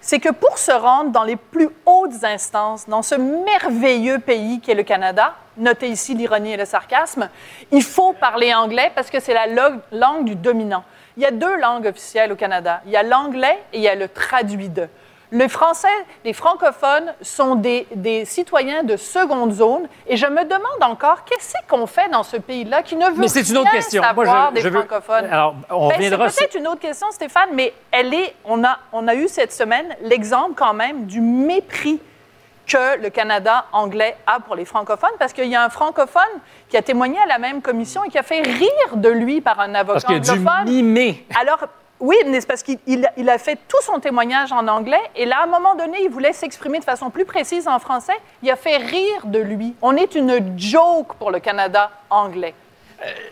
C'est 0.00 0.18
que 0.18 0.30
pour 0.30 0.56
se 0.56 0.72
rendre 0.72 1.10
dans 1.10 1.24
les 1.24 1.36
plus 1.36 1.68
hautes 1.84 2.24
instances, 2.24 2.88
dans 2.88 3.02
ce 3.02 3.14
merveilleux 3.14 4.18
pays 4.18 4.60
qu'est 4.60 4.74
le 4.74 4.82
Canada, 4.82 5.34
notez 5.58 5.88
ici 5.88 6.14
l'ironie 6.14 6.52
et 6.52 6.56
le 6.56 6.64
sarcasme, 6.64 7.28
il 7.70 7.82
faut 7.82 8.14
parler 8.14 8.54
anglais 8.54 8.90
parce 8.94 9.10
que 9.10 9.20
c'est 9.20 9.34
la 9.34 9.46
langue 9.46 10.24
du 10.24 10.34
dominant. 10.36 10.84
Il 11.16 11.22
y 11.22 11.26
a 11.26 11.30
deux 11.30 11.56
langues 11.56 11.86
officielles 11.86 12.32
au 12.32 12.36
Canada. 12.36 12.80
Il 12.86 12.92
y 12.92 12.96
a 12.96 13.02
l'anglais 13.02 13.62
et 13.72 13.78
il 13.78 13.82
y 13.82 13.88
a 13.88 13.94
le 13.94 14.08
traduit 14.08 14.70
de. 14.70 14.88
Les 15.32 15.48
Français, 15.48 15.86
les 16.24 16.32
francophones 16.32 17.14
sont 17.22 17.54
des, 17.54 17.86
des 17.94 18.24
citoyens 18.24 18.82
de 18.82 18.96
seconde 18.96 19.52
zone 19.52 19.86
et 20.08 20.16
je 20.16 20.26
me 20.26 20.42
demande 20.44 20.82
encore 20.82 21.24
qu'est-ce 21.24 21.54
qu'on 21.68 21.86
fait 21.86 22.08
dans 22.08 22.24
ce 22.24 22.36
pays-là 22.36 22.82
qui 22.82 22.96
ne 22.96 23.06
veut 23.06 23.12
Mais 23.20 23.28
c'est 23.28 23.48
une 23.48 23.58
autre 23.58 23.70
question. 23.70 24.02
Moi, 24.02 24.08
savoir 24.24 24.48
je- 24.50 24.54
des 24.56 24.60
je 24.62 24.68
veux- 24.68 24.78
francophones? 24.80 25.26
Alors, 25.30 25.54
on 25.70 25.88
Ben, 25.88 25.96
C'est 26.30 26.44
peut-être 26.48 26.54
une 26.56 26.66
autre 26.66 26.80
question, 26.80 27.06
Stéphane, 27.12 27.50
mais 27.52 27.72
elle 27.92 28.12
est, 28.12 28.34
on, 28.44 28.64
a, 28.64 28.78
on 28.92 29.06
a 29.06 29.14
eu 29.14 29.28
cette 29.28 29.52
semaine 29.52 29.94
l'exemple 30.02 30.54
quand 30.56 30.74
même 30.74 31.06
du 31.06 31.20
mépris 31.20 32.00
que 32.66 33.00
le 33.00 33.10
Canada 33.10 33.66
anglais 33.72 34.16
a 34.26 34.38
pour 34.40 34.54
les 34.54 34.64
francophones, 34.64 35.10
parce 35.18 35.32
qu'il 35.32 35.46
y 35.46 35.56
a 35.56 35.64
un 35.64 35.70
francophone 35.70 36.22
qui 36.68 36.76
a 36.76 36.82
témoigné 36.82 37.18
à 37.20 37.26
la 37.26 37.38
même 37.38 37.62
commission 37.62 38.04
et 38.04 38.08
qui 38.08 38.18
a 38.18 38.22
fait 38.22 38.42
rire 38.42 38.94
de 38.96 39.08
lui 39.08 39.40
par 39.40 39.58
un 39.60 39.74
avocat 39.74 39.92
Parce 39.94 40.04
qu'il 40.04 40.16
a 40.16 40.18
dû 40.20 40.30
anglophone. 40.30 40.64
mimer. 40.66 41.26
Alors, 41.40 41.58
oui, 42.00 42.16
mais 42.26 42.40
c'est 42.40 42.46
parce 42.46 42.62
qu'il 42.62 42.78
il- 42.86 43.08
il 43.16 43.28
a 43.28 43.38
fait 43.38 43.58
tout 43.68 43.80
son 43.82 44.00
témoignage 44.00 44.52
en 44.52 44.66
anglais 44.68 45.00
et 45.14 45.24
là, 45.26 45.40
à 45.40 45.44
un 45.44 45.46
moment 45.46 45.74
donné, 45.74 45.98
il 46.02 46.10
voulait 46.10 46.32
s'exprimer 46.32 46.78
de 46.78 46.84
façon 46.84 47.10
plus 47.10 47.24
précise 47.24 47.68
en 47.68 47.78
français. 47.78 48.14
Il 48.42 48.50
a 48.50 48.56
fait 48.56 48.76
rire 48.78 49.26
de 49.26 49.38
lui. 49.38 49.74
On 49.82 49.96
est 49.96 50.14
une 50.14 50.58
joke 50.58 51.14
pour 51.18 51.30
le 51.30 51.40
Canada 51.40 51.90
anglais. 52.08 52.54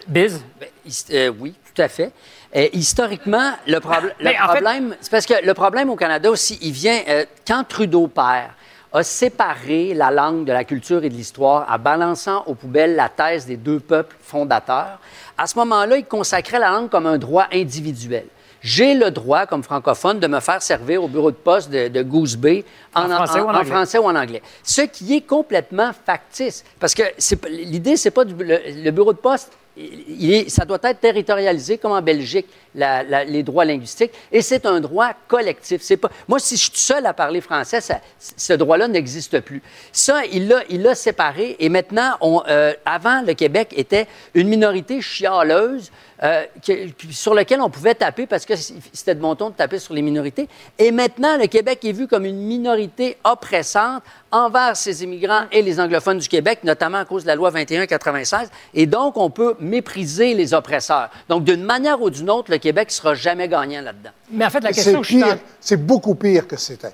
Biz? 0.07 0.43
Ben, 0.59 0.69
euh, 1.12 1.33
oui, 1.39 1.55
tout 1.75 1.83
à 1.83 1.89
fait. 1.89 2.11
Euh, 2.57 2.69
historiquement, 2.73 3.53
le, 3.66 3.75
le 3.75 3.81
Mais 4.25 4.31
en 4.39 4.47
fait- 4.47 4.53
problème, 4.62 4.97
c'est 5.01 5.11
parce 5.11 5.27
que 5.27 5.45
le 5.45 5.55
problème 5.55 5.91
au 5.91 5.97
Canada 5.97 6.31
aussi, 6.31 6.59
il 6.62 6.73
vient 6.73 7.01
euh, 7.09 7.27
quand 7.47 7.64
Trudeau 7.69 8.07
père 8.07 8.55
a 8.91 9.03
séparé 9.03 9.93
la 9.93 10.11
langue 10.11 10.47
de 10.47 10.53
la 10.53 10.64
culture 10.64 11.05
et 11.05 11.11
de 11.11 11.14
l'histoire 11.14 11.66
en 11.71 11.79
balançant 11.79 12.43
aux 12.47 12.55
poubelles 12.55 12.97
la 12.97 13.11
thèse 13.11 13.45
des 13.45 13.59
deux 13.59 13.81
peuples 13.81 14.16
fondateurs. 14.23 14.99
À 15.37 15.47
ce 15.47 15.59
moment-là, 15.59 15.99
il 15.99 16.07
consacrait 16.07 16.59
la 16.59 16.71
langue 16.71 16.89
comme 16.89 17.07
un 17.07 17.19
droit 17.19 17.47
individuel. 17.53 18.25
J'ai 18.61 18.95
le 18.95 19.11
droit, 19.11 19.47
comme 19.47 19.63
francophone, 19.63 20.19
de 20.19 20.27
me 20.27 20.41
faire 20.41 20.63
servir 20.63 21.03
au 21.05 21.09
bureau 21.09 21.31
de 21.31 21.37
poste 21.37 21.71
de, 21.71 21.89
de 21.89 22.03
Goose 22.03 22.37
Bay 22.37 22.65
En 22.95 23.09
français 23.09 23.41
ou 23.41 23.45
en 23.49 23.55
anglais? 23.55 23.65
français 23.71 23.99
ou 23.99 24.05
en 24.05 24.15
anglais. 24.17 24.43
Ce 24.65 24.83
qui 24.83 25.15
est 25.17 25.21
complètement 25.21 25.93
factice. 26.05 26.65
Parce 26.81 26.95
que 26.95 27.03
l'idée, 27.49 27.97
c'est 27.97 28.11
pas 28.11 28.25
du- 28.25 28.35
le, 28.43 28.59
le 28.83 28.91
bureau 28.91 29.13
de 29.13 29.19
poste. 29.19 29.53
il 29.81 30.33
est- 30.35 30.49
ça 30.49 30.65
doit 30.65 30.81
être 30.83 30.99
territorialisé 30.99 31.79
comme 31.79 31.93
en 31.93 32.03
Belgique, 32.03 32.47
la- 32.75 33.05
la- 33.05 33.23
les 33.23 33.45
droits 33.45 33.65
linguistiques, 33.65 34.11
et 34.33 34.43
c'est 34.43 34.67
un 34.67 34.81
droit 34.81 35.11
collectif. 35.29 35.83
C'est 35.83 35.97
pas, 35.97 36.11
moi, 36.27 36.41
si 36.41 36.57
je 36.57 36.63
suis 36.65 36.73
seul 36.75 37.07
à 37.07 37.13
parler 37.13 37.41
français, 37.41 37.81
ça- 37.81 38.01
ce 38.19 38.55
droit-là 38.55 38.89
n'existe 38.89 39.39
plus. 39.39 39.63
Ça, 39.93 40.23
il 40.33 40.49
l'a 40.49 40.63
il 40.69 40.83
l'a 40.83 40.97
séparé, 40.97 41.55
et 41.61 41.69
maintenant, 41.69 42.17
on, 42.21 42.43
euh, 42.49 42.73
avant, 42.85 43.23
le 43.25 43.35
Québec 43.35 43.73
était 43.77 44.09
une 44.35 44.49
minorité 44.49 45.01
chialeuse 45.01 45.93
euh, 46.23 46.45
que- 46.66 46.89
sur 47.11 47.35
lequel 47.35 47.61
on 47.61 47.71
pouvait 47.71 47.95
taper 47.95 48.27
parce 48.27 48.45
que 48.45 48.55
c'était 48.57 49.14
de 49.14 49.21
bon 49.21 49.35
ton 49.37 49.51
de 49.51 49.55
taper 49.55 49.79
sur 49.79 49.95
les 49.95 50.03
minorités. 50.03 50.49
Et 50.79 50.91
maintenant, 50.91 51.37
le 51.39 51.47
Québec 51.47 51.85
est 51.85 51.93
vu 51.93 52.09
comme 52.09 52.25
une 52.25 52.39
minorité 52.41 53.16
oppressante 53.25 54.03
envers 54.31 54.77
ces 54.77 55.05
immigrants 55.05 55.43
et 55.53 55.62
les 55.62 55.79
anglophones 55.81 56.19
du 56.19 56.29
Québec, 56.29 56.61
notamment 56.64 56.99
à 56.99 57.05
cause 57.05 57.23
de 57.23 57.29
la 57.29 57.35
loi 57.35 57.51
2196. 57.51 58.51
Et 58.75 58.87
donc, 58.87 59.16
on 59.16 59.31
peut 59.31 59.55
mépriser 59.61 60.35
les 60.35 60.55
oppresseurs. 60.55 61.09
Donc, 61.29 61.45
d'une 61.45 61.62
manière 61.62 62.01
ou 62.03 62.11
d'une 62.11 62.31
autre, 62.31 62.51
le 62.51 62.59
Québec 62.59 62.89
ne 62.89 62.93
sera 62.93 63.14
jamais 63.14 63.49
gagnant 63.49 63.81
là-dedans. 63.83 64.11
Mais 64.31 64.45
en 64.45 64.51
fait, 64.51 64.61
la 64.61 64.71
C'est 64.73 64.83
question 64.93 65.03
que 65.03 65.07
pire, 65.07 65.39
c'est 65.61 65.77
beaucoup 65.87 66.14
pire 66.14 66.47
que 66.47 66.57
c'était. 66.57 66.93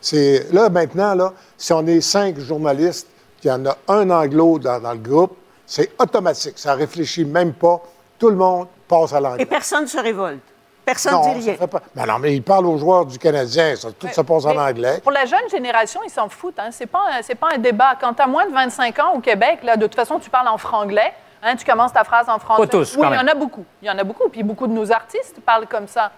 C'est 0.00 0.46
là 0.52 0.68
maintenant 0.68 1.14
là, 1.14 1.32
si 1.56 1.72
on 1.72 1.86
est 1.86 2.00
cinq 2.00 2.38
journalistes, 2.38 3.08
qu'il 3.40 3.50
y 3.50 3.54
en 3.54 3.64
a 3.66 3.76
un 3.88 4.10
anglo 4.10 4.58
dans, 4.58 4.80
dans 4.80 4.92
le 4.92 4.98
groupe, 4.98 5.36
c'est 5.66 5.90
automatique. 5.98 6.54
Ça 6.56 6.74
réfléchit 6.74 7.24
même 7.24 7.52
pas. 7.52 7.80
Tout 8.18 8.30
le 8.30 8.36
monde 8.36 8.66
passe 8.86 9.12
à 9.12 9.18
Et 9.18 9.22
l'anglais. 9.22 9.46
personne 9.46 9.82
ne 9.82 9.86
se 9.88 9.98
révolte. 9.98 10.40
Personne 10.84 11.12
Non, 11.12 11.18
ne 11.20 11.24
ça 11.34 11.38
dit 11.38 11.50
rien. 11.50 11.58
fait 11.58 11.66
pas- 11.66 11.82
Mais 11.94 12.06
non, 12.06 12.18
mais 12.18 12.34
il 12.34 12.42
parle 12.42 12.66
aux 12.66 12.78
joueurs 12.78 13.04
du 13.04 13.18
Canadien. 13.18 13.76
Ça, 13.76 13.88
tout 13.92 14.08
se 14.08 14.20
passe 14.22 14.46
en 14.46 14.56
anglais. 14.56 15.00
Pour 15.02 15.12
la 15.12 15.26
jeune 15.26 15.46
génération, 15.50 16.00
ils 16.04 16.10
s'en 16.10 16.28
foutent. 16.30 16.58
Hein? 16.58 16.70
C'est 16.70 16.86
pas, 16.86 17.00
un- 17.18 17.22
c'est 17.22 17.34
pas 17.34 17.48
un 17.54 17.58
débat. 17.58 17.94
Quand 18.00 18.14
tu 18.14 18.22
as 18.22 18.26
moins 18.26 18.46
de 18.46 18.52
25 18.52 18.98
ans 18.98 19.12
au 19.14 19.20
Québec, 19.20 19.58
là, 19.62 19.76
de 19.76 19.82
toute 19.86 19.94
façon, 19.96 20.18
tu 20.18 20.30
parles 20.30 20.48
en 20.48 20.56
franglais. 20.56 21.12
Hein? 21.42 21.56
Tu 21.56 21.64
commences 21.66 21.92
ta 21.92 22.04
phrase 22.04 22.26
en 22.30 22.38
français. 22.38 22.62
Pas 22.62 22.66
tous, 22.68 22.96
Oui, 22.96 23.06
il 23.10 23.14
y 23.16 23.18
en 23.18 23.26
a 23.28 23.34
beaucoup. 23.34 23.64
Il 23.82 23.88
y 23.88 23.90
en 23.90 23.98
a 23.98 24.02
beaucoup. 24.04 24.28
Puis 24.30 24.42
beaucoup 24.42 24.66
de 24.66 24.72
nos 24.72 24.90
artistes 24.90 25.36
parlent 25.44 25.66
comme 25.66 25.86
ça. 25.88 26.10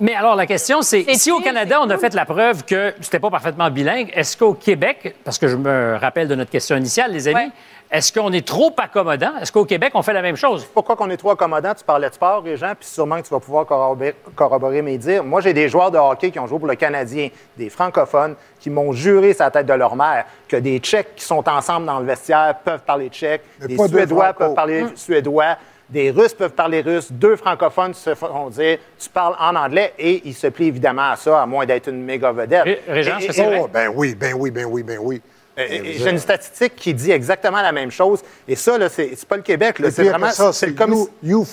Mais 0.00 0.14
alors, 0.14 0.34
la 0.34 0.46
question, 0.46 0.82
c'est 0.82 1.04
si 1.14 1.30
au 1.30 1.38
Canada, 1.40 1.78
on 1.80 1.88
a 1.90 1.96
fait 1.98 2.14
la 2.14 2.24
preuve 2.24 2.64
que 2.64 2.94
c'était 3.00 3.20
pas 3.20 3.30
parfaitement 3.30 3.70
bilingue, 3.70 4.10
est-ce 4.14 4.36
qu'au 4.36 4.54
Québec, 4.54 5.14
parce 5.22 5.38
que 5.38 5.46
je 5.46 5.54
me 5.56 5.96
rappelle 6.00 6.26
de 6.26 6.34
notre 6.34 6.50
question 6.50 6.76
initiale, 6.76 7.12
les 7.12 7.28
amis, 7.28 7.36
Ouais. 7.36 7.50
Est-ce 7.90 8.12
qu'on 8.12 8.32
est 8.32 8.46
trop 8.46 8.72
accommodant? 8.76 9.36
Est-ce 9.40 9.52
qu'au 9.52 9.64
Québec, 9.64 9.92
on 9.94 10.02
fait 10.02 10.12
la 10.12 10.22
même 10.22 10.36
chose? 10.36 10.66
Pourquoi 10.72 10.96
qu'on 10.96 11.10
est 11.10 11.16
trop 11.16 11.30
accommodant? 11.30 11.74
Tu 11.74 11.84
parlais 11.84 12.08
de 12.08 12.14
sport, 12.14 12.42
Régent, 12.42 12.72
puis 12.78 12.88
sûrement 12.88 13.20
que 13.20 13.26
tu 13.26 13.30
vas 13.32 13.40
pouvoir 13.40 13.66
corroborer, 13.66 14.14
corroborer 14.34 14.82
mes 14.82 14.98
dires. 14.98 15.22
Moi, 15.22 15.40
j'ai 15.40 15.52
des 15.52 15.68
joueurs 15.68 15.90
de 15.90 15.98
hockey 15.98 16.30
qui 16.30 16.38
ont 16.40 16.46
joué 16.46 16.58
pour 16.58 16.68
le 16.68 16.74
Canadien, 16.74 17.28
des 17.56 17.70
francophones, 17.70 18.34
qui 18.58 18.70
m'ont 18.70 18.92
juré 18.92 19.32
sa 19.32 19.50
tête 19.50 19.66
de 19.66 19.72
leur 19.74 19.94
mère 19.94 20.24
que 20.48 20.56
des 20.56 20.78
Tchèques 20.78 21.14
qui 21.16 21.24
sont 21.24 21.48
ensemble 21.48 21.86
dans 21.86 22.00
le 22.00 22.06
vestiaire 22.06 22.54
peuvent 22.64 22.80
parler 22.82 23.08
tchèque, 23.10 23.42
Mais 23.60 23.66
des 23.68 23.76
Suédois 23.76 24.32
peuvent 24.32 24.54
parler 24.54 24.86
suédois, 24.96 25.56
des 25.90 26.10
Russes 26.10 26.32
peuvent 26.34 26.52
parler 26.54 26.80
russe, 26.80 27.12
deux 27.12 27.36
francophones 27.36 27.92
se 27.92 28.14
font 28.14 28.48
dire 28.48 28.78
tu 28.98 29.08
parles 29.10 29.36
en 29.38 29.54
anglais 29.54 29.92
et 29.98 30.22
ils 30.24 30.34
se 30.34 30.46
plient 30.46 30.68
évidemment 30.68 31.10
à 31.10 31.16
ça, 31.16 31.42
à 31.42 31.46
moins 31.46 31.66
d'être 31.66 31.88
une 31.88 32.02
méga 32.02 32.32
vedette. 32.32 32.64
Ré- 32.64 32.80
Régent, 32.88 33.18
c'est 33.20 33.44
vrai? 33.44 33.60
Oh, 33.62 33.68
ben 33.72 33.92
oui, 33.94 34.14
ben 34.14 34.34
oui, 34.34 34.50
ben 34.50 34.64
oui, 34.64 34.82
ben 34.82 34.98
oui. 35.00 35.20
J'ai 35.56 36.10
une 36.10 36.18
statistique 36.18 36.74
qui 36.76 36.92
dit 36.94 37.10
exactement 37.10 37.62
la 37.62 37.72
même 37.72 37.90
chose. 37.90 38.22
Et 38.48 38.56
ça, 38.56 38.76
là, 38.78 38.88
c'est 38.88 39.16
pas 39.26 39.36
le 39.36 39.42
Québec, 39.42 39.76
c'est 39.90 40.02
vraiment 40.10 40.30
ça, 40.30 40.52
c'est 40.52 40.60
c'est 40.60 40.66
le 40.66 40.72
commis- 40.72 41.08
you, 41.22 41.44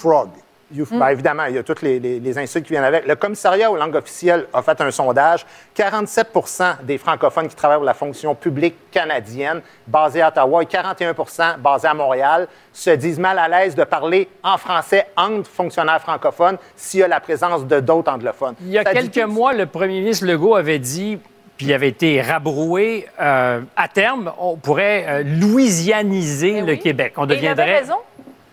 you 0.73 0.85
ben, 0.89 1.09
évidemment, 1.09 1.43
il 1.45 1.55
y 1.55 1.57
a 1.57 1.63
toutes 1.63 1.81
les, 1.81 1.99
les- 1.99 2.19
les 2.21 2.37
insultes 2.37 2.65
qui 2.65 2.71
viennent 2.71 2.83
avec. 2.85 3.05
Le 3.05 3.15
commissariat 3.15 3.69
aux 3.69 3.75
langues 3.75 3.95
officielles 3.97 4.47
a 4.53 4.61
fait 4.61 4.79
un 4.79 4.89
sondage. 4.89 5.45
47% 5.75 6.77
des 6.83 6.97
francophones 6.97 7.47
qui 7.47 7.55
travaillent 7.55 7.77
pour 7.77 7.85
la 7.85 7.93
fonction 7.93 8.35
publique 8.35 8.75
canadienne, 8.91 9.61
basée 9.87 10.21
à 10.21 10.29
Ottawa, 10.29 10.63
et 10.63 10.65
41% 10.65 11.57
basés 11.59 11.87
à 11.87 11.93
Montréal, 11.93 12.47
se 12.73 12.89
disent 12.91 13.19
mal 13.19 13.37
à 13.37 13.47
l'aise 13.47 13.75
de 13.75 13.83
parler 13.83 14.29
en 14.43 14.57
français 14.57 15.07
entre 15.17 15.49
fonctionnaires 15.49 16.01
francophones 16.01 16.57
s'il 16.75 17.01
y 17.01 17.03
a 17.03 17.07
la 17.07 17.19
présence 17.19 17.65
de 17.65 17.79
d'autres 17.79 18.11
anglophones. 18.11 18.55
Il 18.61 18.69
y 18.69 18.77
a 18.77 18.83
quelques 18.85 19.17
mois, 19.27 19.53
le 19.53 19.65
premier 19.65 19.99
ministre 20.01 20.25
Legault 20.25 20.55
avait 20.55 20.79
dit, 20.79 21.19
puis 21.61 21.67
il 21.69 21.73
avait 21.73 21.89
été 21.89 22.19
rabroué, 22.23 23.05
euh, 23.21 23.61
à 23.75 23.87
terme, 23.87 24.31
on 24.39 24.57
pourrait 24.57 25.05
euh, 25.07 25.23
louisianiser 25.23 26.61
le 26.61 26.75
Québec. 26.75 27.13
On 27.17 27.25
Et 27.25 27.25
il 27.27 27.31
avait 27.33 27.35
deviendrait. 27.55 27.79
raison. 27.81 27.95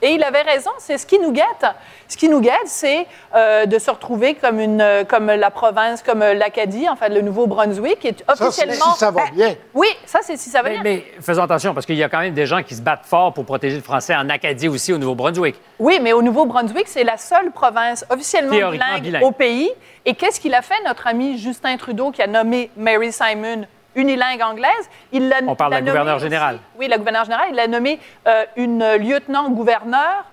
Et 0.00 0.10
il 0.12 0.22
avait 0.22 0.42
raison, 0.42 0.70
c'est 0.78 0.96
ce 0.96 1.04
qui 1.06 1.18
nous 1.18 1.32
guette. 1.32 1.66
Ce 2.06 2.16
qui 2.16 2.28
nous 2.28 2.40
guette, 2.40 2.54
c'est 2.66 3.06
euh, 3.34 3.66
de 3.66 3.78
se 3.78 3.90
retrouver 3.90 4.34
comme, 4.34 4.60
une, 4.60 4.80
euh, 4.80 5.04
comme 5.04 5.26
la 5.26 5.50
province, 5.50 6.02
comme 6.02 6.20
l'Acadie, 6.20 6.88
en 6.88 6.94
fait, 6.96 7.08
le 7.08 7.20
Nouveau-Brunswick, 7.20 7.98
qui 7.98 8.08
est 8.08 8.24
c'est 8.36 8.44
officiellement... 8.44 8.92
si 8.92 8.98
ça 8.98 9.10
va 9.10 9.24
Ben, 9.26 9.34
bien. 9.34 9.54
Oui, 9.74 9.88
ça, 10.06 10.20
c'est 10.22 10.36
si 10.36 10.50
ça 10.50 10.62
va 10.62 10.68
Mais, 10.68 10.74
bien. 10.76 10.82
mais 10.84 11.04
faisons 11.20 11.42
attention, 11.42 11.74
parce 11.74 11.84
qu'il 11.84 11.96
y 11.96 12.02
a 12.04 12.08
quand 12.08 12.20
même 12.20 12.34
des 12.34 12.46
gens 12.46 12.62
qui 12.62 12.74
se 12.76 12.82
battent 12.82 13.04
fort 13.06 13.32
pour 13.32 13.44
protéger 13.44 13.76
le 13.76 13.82
français 13.82 14.14
en 14.14 14.28
Acadie 14.28 14.68
aussi, 14.68 14.92
au 14.92 14.98
Nouveau-Brunswick. 14.98 15.56
Oui, 15.80 15.98
mais 16.00 16.12
au 16.12 16.22
Nouveau-Brunswick, 16.22 16.86
c'est 16.86 17.04
la 17.04 17.16
seule 17.16 17.50
province 17.50 18.04
officiellement 18.08 18.70
bilingue, 18.70 19.02
bilingue. 19.02 19.24
au 19.24 19.32
pays. 19.32 19.70
Et 20.06 20.14
qu'est-ce 20.14 20.38
qu'il 20.40 20.54
a 20.54 20.62
fait, 20.62 20.80
notre 20.86 21.06
ami 21.08 21.38
Justin 21.38 21.76
Trudeau, 21.76 22.12
qui 22.12 22.22
a 22.22 22.26
nommé 22.26 22.70
Mary 22.76 23.12
Simon 23.12 23.66
unilingue 23.98 24.40
anglaise? 24.42 24.88
Il 25.12 25.28
l'a 25.28 25.36
On 25.46 25.54
parle 25.54 25.72
l'a 25.72 25.80
d'un 25.80 25.86
gouverneur 25.86 26.14
nommé 26.16 26.24
général. 26.26 26.54
aussi- 26.54 26.64
oui, 26.78 26.88
le 26.90 26.96
gouverneur 26.98 27.24
général. 27.24 27.46
Il 27.50 27.56
l'a 27.56 27.66
nommé 27.66 27.98
euh, 28.26 28.44
une 28.56 28.84
lieutenant-gouverneur 28.96 30.24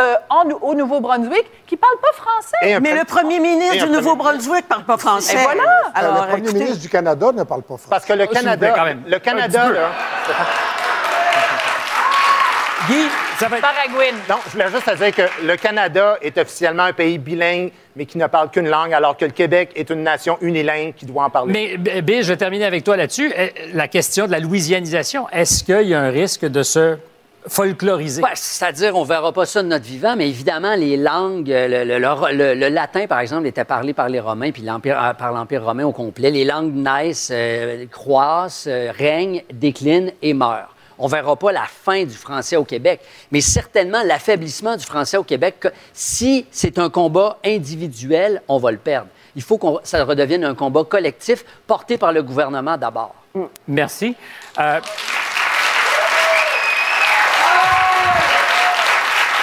euh, 0.00 0.14
en- 0.30 0.48
au 0.62 0.74
Nouveau-Brunswick 0.74 1.44
qui 1.66 1.74
ne 1.74 1.80
parle 1.80 1.96
pas 2.00 2.12
français. 2.12 2.78
Mais 2.80 2.94
le 2.94 3.04
premier 3.04 3.40
ministre 3.40 3.84
du 3.86 3.92
Nouveau-Brunswick 3.92 4.64
ne 4.64 4.68
parle 4.68 4.84
pas 4.84 4.96
français. 4.96 5.34
Et 5.36 5.42
voilà. 5.42 5.62
Alors, 5.94 6.14
le 6.14 6.20
premier 6.28 6.42
écoutez, 6.44 6.58
ministre 6.60 6.80
du 6.80 6.88
Canada 6.88 7.32
ne 7.34 7.42
parle 7.42 7.62
pas 7.62 7.76
français. 7.76 7.88
Parce 7.90 8.04
que 8.04 8.12
le 8.12 8.26
Canada, 8.28 8.70
quand 8.76 8.84
même. 8.84 9.02
le 9.06 9.16
Un 9.16 9.18
Canada, 9.18 9.60
petit 9.60 9.68
peu. 9.68 9.74
là. 9.74 9.88
Guy, 12.88 12.94
ça 13.38 13.48
va 13.48 13.58
être. 13.58 13.62
Paraguay. 13.62 14.12
Non, 14.28 14.36
je 14.46 14.52
voulais 14.52 14.70
juste 14.70 14.84
te 14.86 14.96
dire 14.96 15.14
que 15.14 15.46
le 15.46 15.56
Canada 15.56 16.16
est 16.22 16.36
officiellement 16.38 16.84
un 16.84 16.92
pays 16.92 17.18
bilingue, 17.18 17.70
mais 17.96 18.06
qui 18.06 18.16
ne 18.18 18.26
parle 18.26 18.50
qu'une 18.50 18.68
langue, 18.68 18.94
alors 18.94 19.16
que 19.16 19.24
le 19.24 19.30
Québec 19.32 19.70
est 19.74 19.90
une 19.90 20.02
nation 20.02 20.38
unilingue 20.40 20.94
qui 20.94 21.04
doit 21.04 21.24
en 21.24 21.30
parler. 21.30 21.52
Mais, 21.52 21.76
B- 21.76 22.00
Bill, 22.02 22.22
je 22.22 22.28
vais 22.28 22.36
terminer 22.36 22.64
avec 22.64 22.84
toi 22.84 22.96
là-dessus. 22.96 23.32
Euh, 23.36 23.48
La 23.74 23.88
question 23.88 24.26
de 24.26 24.32
la 24.32 24.38
louisianisation, 24.40 25.28
est-ce 25.30 25.64
qu'il 25.64 25.88
y 25.88 25.94
a 25.94 26.00
un 26.00 26.10
risque 26.10 26.46
de 26.46 26.62
se 26.62 26.96
folkloriser? 27.46 28.22
Ouais, 28.22 28.30
C'est-à-dire, 28.34 28.96
on 28.96 29.02
ne 29.02 29.08
verra 29.08 29.32
pas 29.32 29.44
ça 29.46 29.62
de 29.62 29.68
notre 29.68 29.84
vivant, 29.84 30.14
mais 30.16 30.28
évidemment, 30.28 30.74
les 30.74 30.96
langues, 30.96 31.50
euh, 31.50 31.68
le, 31.68 31.84
le- 31.84 31.98
le- 31.98 32.32
le- 32.32 32.54
le 32.54 32.68
latin, 32.68 33.06
par 33.06 33.20
exemple, 33.20 33.46
était 33.46 33.64
parlé 33.64 33.92
par 33.92 34.08
les 34.08 34.20
Romains, 34.20 34.50
puis 34.50 34.62
l'Empire- 34.62 34.98
euh, 35.02 35.12
par 35.14 35.32
l'Empire 35.32 35.64
romain 35.64 35.84
au 35.84 35.92
complet. 35.92 36.30
Les 36.30 36.44
langues 36.44 36.74
naissent, 36.74 37.30
euh, 37.32 37.84
croissent, 37.90 38.66
euh, 38.68 38.92
règnent, 38.96 39.42
déclinent 39.52 40.12
et 40.22 40.32
meurent. 40.32 40.74
On 40.98 41.06
ne 41.06 41.10
verra 41.10 41.36
pas 41.36 41.52
la 41.52 41.64
fin 41.64 42.04
du 42.04 42.14
français 42.14 42.56
au 42.56 42.64
Québec, 42.64 43.00
mais 43.30 43.40
certainement 43.40 44.02
l'affaiblissement 44.02 44.76
du 44.76 44.84
français 44.84 45.16
au 45.16 45.24
Québec. 45.24 45.68
Si 45.92 46.46
c'est 46.50 46.78
un 46.78 46.90
combat 46.90 47.38
individuel, 47.44 48.42
on 48.48 48.58
va 48.58 48.72
le 48.72 48.78
perdre. 48.78 49.08
Il 49.36 49.42
faut 49.42 49.58
que 49.58 49.66
ça 49.84 50.04
redevienne 50.04 50.44
un 50.44 50.54
combat 50.54 50.84
collectif 50.84 51.44
porté 51.66 51.98
par 51.98 52.12
le 52.12 52.22
gouvernement 52.22 52.76
d'abord. 52.76 53.14
Merci. 53.66 54.16
Euh, 54.58 54.80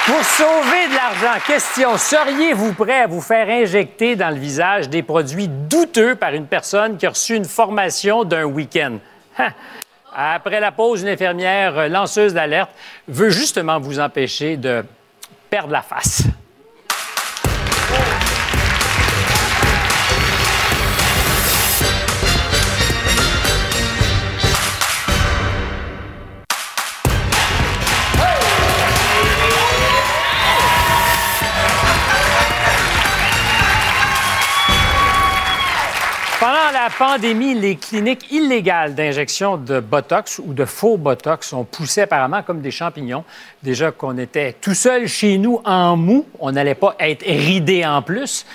Pour 0.06 0.24
sauver 0.24 0.88
de 0.88 0.94
l'argent, 0.94 1.40
question, 1.48 1.98
seriez-vous 1.98 2.74
prêt 2.74 3.02
à 3.02 3.08
vous 3.08 3.22
faire 3.22 3.50
injecter 3.50 4.16
dans 4.16 4.30
le 4.30 4.36
visage 4.36 4.88
des 4.88 5.02
produits 5.02 5.48
douteux 5.48 6.14
par 6.14 6.36
une 6.36 6.46
personne 6.46 6.98
qui 6.98 7.08
a 7.08 7.10
reçu 7.10 7.36
une 7.36 7.46
formation 7.46 8.24
d'un 8.24 8.44
week-end? 8.44 9.00
Après 10.18 10.62
la 10.62 10.72
pause, 10.72 11.02
une 11.02 11.10
infirmière 11.10 11.90
lanceuse 11.90 12.34
d'alerte 12.34 12.72
veut 13.08 13.30
justement 13.30 13.80
vous 13.80 14.00
empêcher 14.00 14.56
de 14.56 14.86
perdre 15.50 15.74
la 15.74 15.82
face. 15.82 16.24
La 36.86 36.92
pandémie, 36.92 37.56
les 37.56 37.78
cliniques 37.78 38.32
illégales 38.32 38.94
d'injection 38.94 39.58
de 39.58 39.80
Botox 39.80 40.38
ou 40.38 40.54
de 40.54 40.66
faux 40.66 40.98
Botox 40.98 41.52
ont 41.52 41.64
poussé 41.64 42.02
apparemment 42.02 42.44
comme 42.44 42.62
des 42.62 42.70
champignons. 42.70 43.24
Déjà 43.64 43.90
qu'on 43.90 44.20
était 44.20 44.54
tout 44.62 44.76
seul 44.76 45.08
chez 45.08 45.40
nous 45.40 45.60
en 45.66 45.98
mou, 45.98 46.28
on 46.40 46.52
n'allait 46.52 46.76
pas 46.76 46.96
être 47.00 47.26
ridé 47.26 47.84
en 47.84 48.04
plus. 48.04 48.46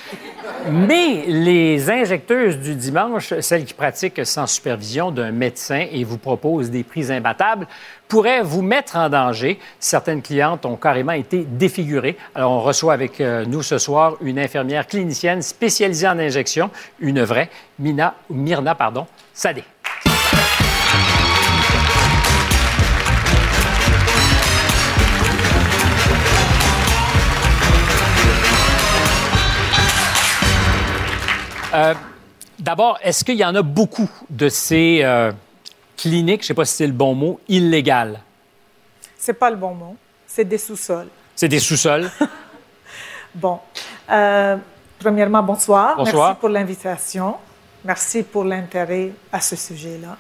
Mais 0.71 1.25
les 1.27 1.91
injecteuses 1.91 2.59
du 2.59 2.77
dimanche, 2.77 3.35
celles 3.41 3.65
qui 3.65 3.75
pratiquent 3.75 4.25
sans 4.25 4.47
supervision 4.47 5.11
d'un 5.11 5.33
médecin 5.33 5.87
et 5.91 6.05
vous 6.05 6.19
proposent 6.19 6.71
des 6.71 6.85
prix 6.85 7.11
imbattables, 7.11 7.67
pourraient 8.11 8.43
vous 8.43 8.61
mettre 8.61 8.97
en 8.97 9.09
danger. 9.09 9.59
Certaines 9.79 10.21
clientes 10.21 10.67
ont 10.67 10.77
carrément 10.77 11.13
été 11.13 11.45
défigurées. 11.45 12.19
Alors, 12.35 12.51
on 12.51 12.61
reçoit 12.61 12.93
avec 12.93 13.21
euh, 13.21 13.47
nous 13.47 13.63
ce 13.63 13.79
soir 13.79 14.17
une 14.21 14.39
infirmière 14.39 14.87
clinicienne 14.87 15.41
spécialisée 15.41 16.09
en 16.09 16.19
injection, 16.19 16.71
une 16.99 17.23
vraie, 17.23 17.49
Mina, 17.79 18.15
Myrna, 18.29 18.75
pardon, 18.75 19.07
Sadé. 19.33 19.63
Euh, 31.73 31.95
D'abord, 32.61 32.99
est-ce 33.03 33.25
qu'il 33.25 33.37
y 33.37 33.45
en 33.45 33.55
a 33.55 33.63
beaucoup 33.63 34.11
de 34.29 34.51
ces 34.51 35.01
euh, 35.03 35.33
cliniques, 36.01 36.41
je 36.43 36.45
ne 36.45 36.49
sais 36.49 36.55
pas 36.55 36.65
si 36.65 36.75
c'est 36.77 36.87
le 36.87 36.93
bon 36.93 37.15
mot, 37.15 37.41
illégales? 37.49 38.21
C'est 39.19 39.35
pas 39.35 39.51
le 39.51 39.57
bon 39.57 39.75
mot. 39.75 39.97
C'est 40.27 40.45
des 40.45 40.59
sous-sols. 40.59 41.09
C'est 41.37 41.49
des 41.49 41.59
sous-sols. 41.61 42.11
Bon. 43.35 43.61
Euh, 44.11 44.57
premièrement, 44.99 45.41
bonsoir. 45.43 45.97
Bonsoir. 45.97 46.29
Merci 46.31 46.41
pour 46.41 46.49
l'invitation. 46.49 47.37
Merci 47.85 48.23
pour 48.25 48.43
l'intérêt 48.45 49.13
à 49.33 49.41
ce 49.41 49.55
sujet-là. 49.55 50.17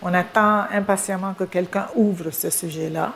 On 0.00 0.14
attend 0.14 0.66
impatiemment 0.72 1.34
que 1.34 1.42
quelqu'un 1.44 1.88
ouvre 1.96 2.30
ce 2.30 2.48
sujet-là. 2.50 3.12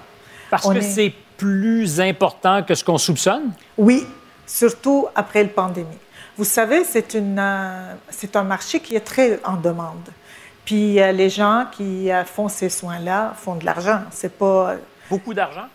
Parce 0.50 0.66
On 0.66 0.72
que 0.72 0.78
est- 0.78 0.82
c'est 0.82 1.14
plus 1.36 2.00
important 2.00 2.64
que 2.64 2.74
ce 2.74 2.82
qu'on 2.82 2.98
soupçonne? 2.98 3.52
Oui, 3.78 4.04
surtout 4.44 5.06
après 5.14 5.44
la 5.44 5.48
pandémie. 5.50 5.98
Vous 6.36 6.44
savez, 6.44 6.82
c'est 6.82 7.14
une, 7.14 7.38
euh, 7.38 7.94
c'est 8.10 8.34
un 8.34 8.42
marché 8.42 8.80
qui 8.80 8.96
est 8.96 9.00
très 9.00 9.38
en 9.44 9.54
demande. 9.56 10.08
Puis 10.64 11.00
euh, 11.00 11.12
les 11.12 11.28
gens 11.28 11.66
qui 11.72 12.10
euh, 12.10 12.24
font 12.24 12.48
ces 12.48 12.68
soins-là 12.68 13.32
font 13.36 13.56
de 13.56 13.64
l'argent. 13.64 14.00
C'est 14.10 14.36
pas. 14.36 14.74
Beaucoup 15.10 15.34
d'argent? 15.34 15.66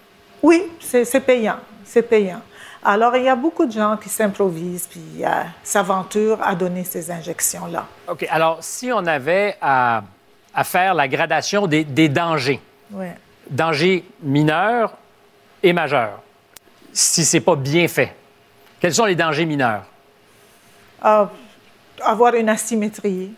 Oui, 0.41 0.63
c'est 0.79 1.19
payant. 1.19 1.57
C'est 1.85 2.03
payant. 2.03 2.41
Alors, 2.83 3.15
il 3.17 3.23
y 3.23 3.29
a 3.29 3.35
beaucoup 3.35 3.65
de 3.65 3.71
gens 3.71 3.97
qui 3.97 4.07
s'improvisent 4.07 4.87
puis 4.87 5.23
euh, 5.23 5.29
s'aventurent 5.63 6.41
à 6.41 6.55
donner 6.55 6.83
ces 6.83 7.11
injections-là. 7.11 7.85
OK. 8.07 8.25
Alors, 8.29 8.59
si 8.61 8.91
on 8.93 9.05
avait 9.05 9.57
à, 9.61 10.03
à 10.53 10.63
faire 10.63 10.93
la 10.93 11.07
gradation 11.07 11.67
des, 11.67 11.83
des 11.83 12.07
dangers, 12.09 12.61
Ouais. 12.91 13.13
dangers 13.49 14.05
mineurs 14.21 14.93
et 15.61 15.73
majeurs, 15.73 16.21
si 16.93 17.25
c'est 17.25 17.41
pas 17.41 17.55
bien 17.55 17.87
fait, 17.89 18.15
quels 18.79 18.93
sont 18.93 19.05
les 19.05 19.15
dangers 19.15 19.45
mineurs? 19.45 19.83
Euh, 21.03 21.25
avoir 22.01 22.33
une 22.35 22.47
asymétrie. 22.47 23.33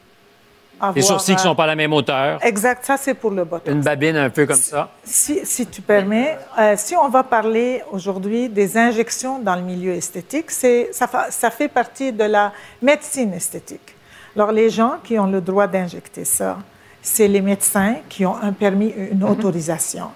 Les 0.81 0.85
avoir, 0.87 1.03
sourcils 1.03 1.35
qui 1.35 1.41
euh, 1.41 1.43
sont 1.43 1.55
pas 1.55 1.63
à 1.65 1.67
la 1.67 1.75
même 1.75 1.91
hauteur, 1.93 2.39
Exact, 2.43 2.85
ça 2.85 2.95
c'est 2.97 3.13
pour 3.13 3.31
le 3.31 3.43
botox. 3.43 3.69
une 3.71 3.81
babine 3.81 4.15
un 4.15 4.29
peu 4.29 4.45
comme 4.45 4.55
ça. 4.55 4.89
Si, 5.03 5.39
si 5.43 5.67
tu 5.67 5.81
permets, 5.81 6.37
euh, 6.57 6.73
si 6.77 6.95
on 6.95 7.09
va 7.09 7.23
parler 7.23 7.83
aujourd'hui 7.91 8.47
des 8.49 8.77
injections 8.77 9.39
dans 9.39 9.55
le 9.55 9.61
milieu 9.61 9.93
esthétique, 9.93 10.49
c'est, 10.51 10.89
ça, 10.93 11.07
fa- 11.07 11.31
ça 11.31 11.49
fait 11.51 11.67
partie 11.67 12.11
de 12.13 12.23
la 12.23 12.51
médecine 12.81 13.33
esthétique. 13.33 13.95
Alors, 14.35 14.51
les 14.51 14.69
gens 14.69 14.93
qui 15.03 15.19
ont 15.19 15.27
le 15.27 15.41
droit 15.41 15.67
d'injecter 15.67 16.23
ça, 16.23 16.57
c'est 17.01 17.27
les 17.27 17.41
médecins 17.41 17.95
qui 18.07 18.25
ont 18.25 18.35
un 18.41 18.53
permis, 18.53 18.93
une 19.11 19.23
autorisation, 19.23 20.11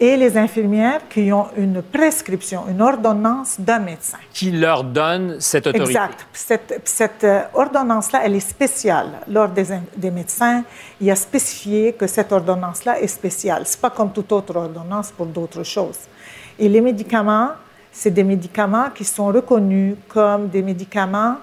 et 0.00 0.16
les 0.16 0.36
infirmières 0.36 1.08
qui 1.08 1.32
ont 1.32 1.46
une 1.56 1.80
prescription, 1.82 2.64
une 2.68 2.82
ordonnance 2.82 3.56
d'un 3.58 3.78
médecin. 3.78 4.18
Qui 4.32 4.50
leur 4.50 4.82
donne 4.82 5.36
cette 5.40 5.66
autorité? 5.66 5.92
Exact. 5.92 6.26
Cette, 6.32 6.80
cette, 6.84 7.24
euh, 7.24 7.42
ordonnance-là, 7.54 8.22
elle 8.24 8.34
est 8.34 8.40
spéciale. 8.40 9.10
L'Ordre 9.28 9.54
des, 9.54 9.66
des 9.96 10.10
médecins, 10.10 10.64
il 11.00 11.10
a 11.10 11.16
spécifié 11.16 11.92
que 11.92 12.06
cette 12.06 12.32
ordonnance-là 12.32 13.00
est 13.00 13.06
spéciale. 13.06 13.66
Ce 13.66 13.76
n'est 13.76 13.80
pas 13.80 13.90
comme 13.90 14.12
toute 14.12 14.30
autre 14.32 14.56
ordonnance 14.56 15.12
pour 15.12 15.26
d'autres 15.26 15.62
choses. 15.62 16.00
Et 16.58 16.68
les 16.68 16.80
médicaments, 16.80 17.50
c'est 17.92 18.10
des 18.10 18.24
médicaments 18.24 18.90
qui 18.92 19.04
sont 19.04 19.26
reconnus 19.26 19.96
comme 20.08 20.48
des 20.48 20.62
médicaments 20.62 21.36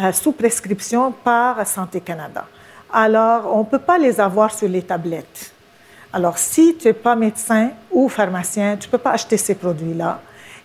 euh, 0.00 0.10
sous 0.12 0.32
prescription 0.32 1.12
par 1.12 1.64
Santé 1.66 2.00
Canada. 2.00 2.46
Alors, 2.92 3.54
on 3.54 3.60
ne 3.60 3.64
peut 3.64 3.78
pas 3.78 3.98
les 3.98 4.20
avoir 4.20 4.52
sur 4.52 4.68
les 4.68 4.82
tablettes. 4.82 5.51
Alors, 6.12 6.36
si 6.38 6.76
tu 6.76 6.88
n'es 6.88 6.92
pas 6.92 7.16
médecin 7.16 7.70
ou 7.90 8.08
pharmacien, 8.08 8.76
tu 8.76 8.86
ne 8.88 8.90
peux 8.92 8.98
pas 8.98 9.12
acheter 9.12 9.36
ces 9.36 9.54
produits-là. 9.54 10.20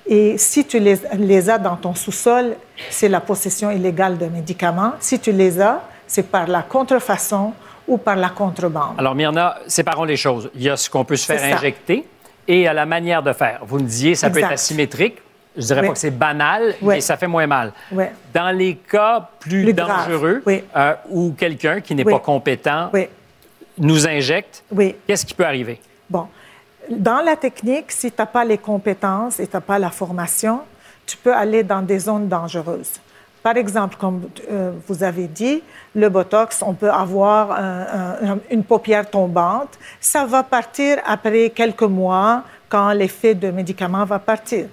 Et 0.06 0.38
si 0.38 0.66
tu 0.66 0.80
les, 0.80 0.98
les 1.18 1.50
as 1.50 1.58
dans 1.58 1.76
ton 1.76 1.94
sous-sol, 1.94 2.56
c'est 2.90 3.10
la 3.10 3.20
possession 3.22 3.72
illégale 3.72 4.18
de 4.18 4.26
médicaments. 4.26 4.94
Si 5.00 5.20
tu 5.20 5.32
les 5.32 5.60
as, 5.62 5.82
c'est 6.06 6.30
par 6.30 6.48
la 6.48 6.62
contrefaçon 6.62 7.54
ou 7.88 7.98
par 7.98 8.16
la 8.16 8.30
contrebande. 8.30 8.96
Alors, 8.98 9.16
Myrna, 9.16 9.58
séparons 9.68 10.04
les 10.06 10.18
choses. 10.18 10.50
Il 10.56 10.64
y 10.64 10.70
a 10.70 10.78
ce 10.78 10.90
qu'on 10.90 11.06
peut 11.06 11.16
se 11.16 11.26
faire 11.26 11.56
injecter 11.56 12.06
et 12.48 12.68
à 12.68 12.74
la 12.74 12.86
manière 12.86 13.24
de 13.24 13.34
faire. 13.34 13.60
Vous 13.66 13.78
me 13.80 13.84
disiez, 13.86 14.16
ça 14.16 14.30
peut 14.30 14.40
être 14.40 14.52
asymétrique. 14.52 15.18
Je 15.58 15.66
dirais 15.66 15.82
Oui. 15.82 15.88
pas 15.88 15.94
que 15.94 16.00
c'est 16.00 16.12
banal, 16.12 16.76
Oui. 16.82 16.96
mais 16.96 17.02
ça 17.02 17.18
fait 17.18 17.26
moins 17.28 17.48
mal. 17.48 17.74
Dans 18.34 18.56
les 18.56 18.76
cas 18.76 19.28
plus, 19.40 19.74
dangereux, 19.74 20.44
euh, 20.48 20.94
où 21.10 21.32
quelqu'un 21.38 21.82
qui 21.82 21.96
n'est 21.96 22.06
pas 22.06 22.20
compétent 22.20 22.90
Oui. 22.94 23.08
Nous 23.78 24.08
injecte, 24.08 24.64
Oui. 24.72 24.96
qu'est-ce 25.06 25.26
qui 25.26 25.34
peut 25.34 25.46
arriver? 25.46 25.80
Bon, 26.10 26.28
dans 26.90 27.22
la 27.22 27.36
technique, 27.36 27.92
si 27.92 28.12
tu 28.12 28.16
n'as 28.20 28.26
pas 28.26 28.46
les 28.46 28.58
compétences 28.58 29.40
et 29.40 29.48
tu 29.48 29.56
n'as 29.56 29.62
pas 29.62 29.78
la 29.80 29.90
formation, 29.90 30.62
tu 31.06 31.18
peux 31.18 31.34
aller 31.34 31.64
dans 31.64 31.82
des 31.82 32.00
zones 32.00 32.28
dangereuses. 32.28 32.94
Par 33.44 33.56
exemple, 33.56 33.96
comme 33.98 34.24
euh, 34.52 34.72
vous 34.88 35.04
avez 35.04 35.28
dit, 35.28 35.62
le 35.96 36.10
Botox, 36.10 36.62
on 36.66 36.74
peut 36.74 36.90
avoir 36.92 37.52
un- 37.52 38.32
un- 38.34 38.40
une 38.52 38.64
paupière 38.64 39.10
tombante. 39.10 39.78
Ça 40.02 40.26
va 40.26 40.44
partir 40.44 40.98
après 41.06 41.50
quelques 41.52 41.84
mois 41.84 42.44
quand 42.68 42.92
l'effet 42.92 43.36
de 43.36 43.50
médicament 43.52 44.04
va 44.04 44.20
partir. 44.20 44.66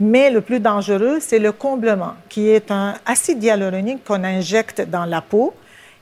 Mais 0.00 0.30
le 0.30 0.40
plus 0.40 0.58
dangereux, 0.60 1.18
c'est 1.20 1.38
le 1.38 1.52
comblement, 1.52 2.14
qui 2.28 2.48
est 2.48 2.70
un 2.70 2.94
acide 3.04 3.42
hyaluronique 3.42 4.04
qu'on 4.04 4.24
injecte 4.24 4.80
dans 4.88 5.04
la 5.04 5.20
peau. 5.20 5.52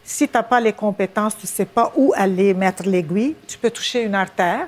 Si 0.05 0.27
tu 0.29 0.35
n'as 0.35 0.43
pas 0.43 0.61
les 0.61 0.73
compétences, 0.73 1.37
tu 1.37 1.45
ne 1.45 1.49
sais 1.49 1.65
pas 1.65 1.93
où 1.97 2.13
aller 2.17 2.55
mettre 2.55 2.85
l'aiguille, 2.85 3.37
tu 3.47 3.59
peux 3.59 3.71
toucher 3.71 4.03
une 4.03 4.15
artère. 4.15 4.67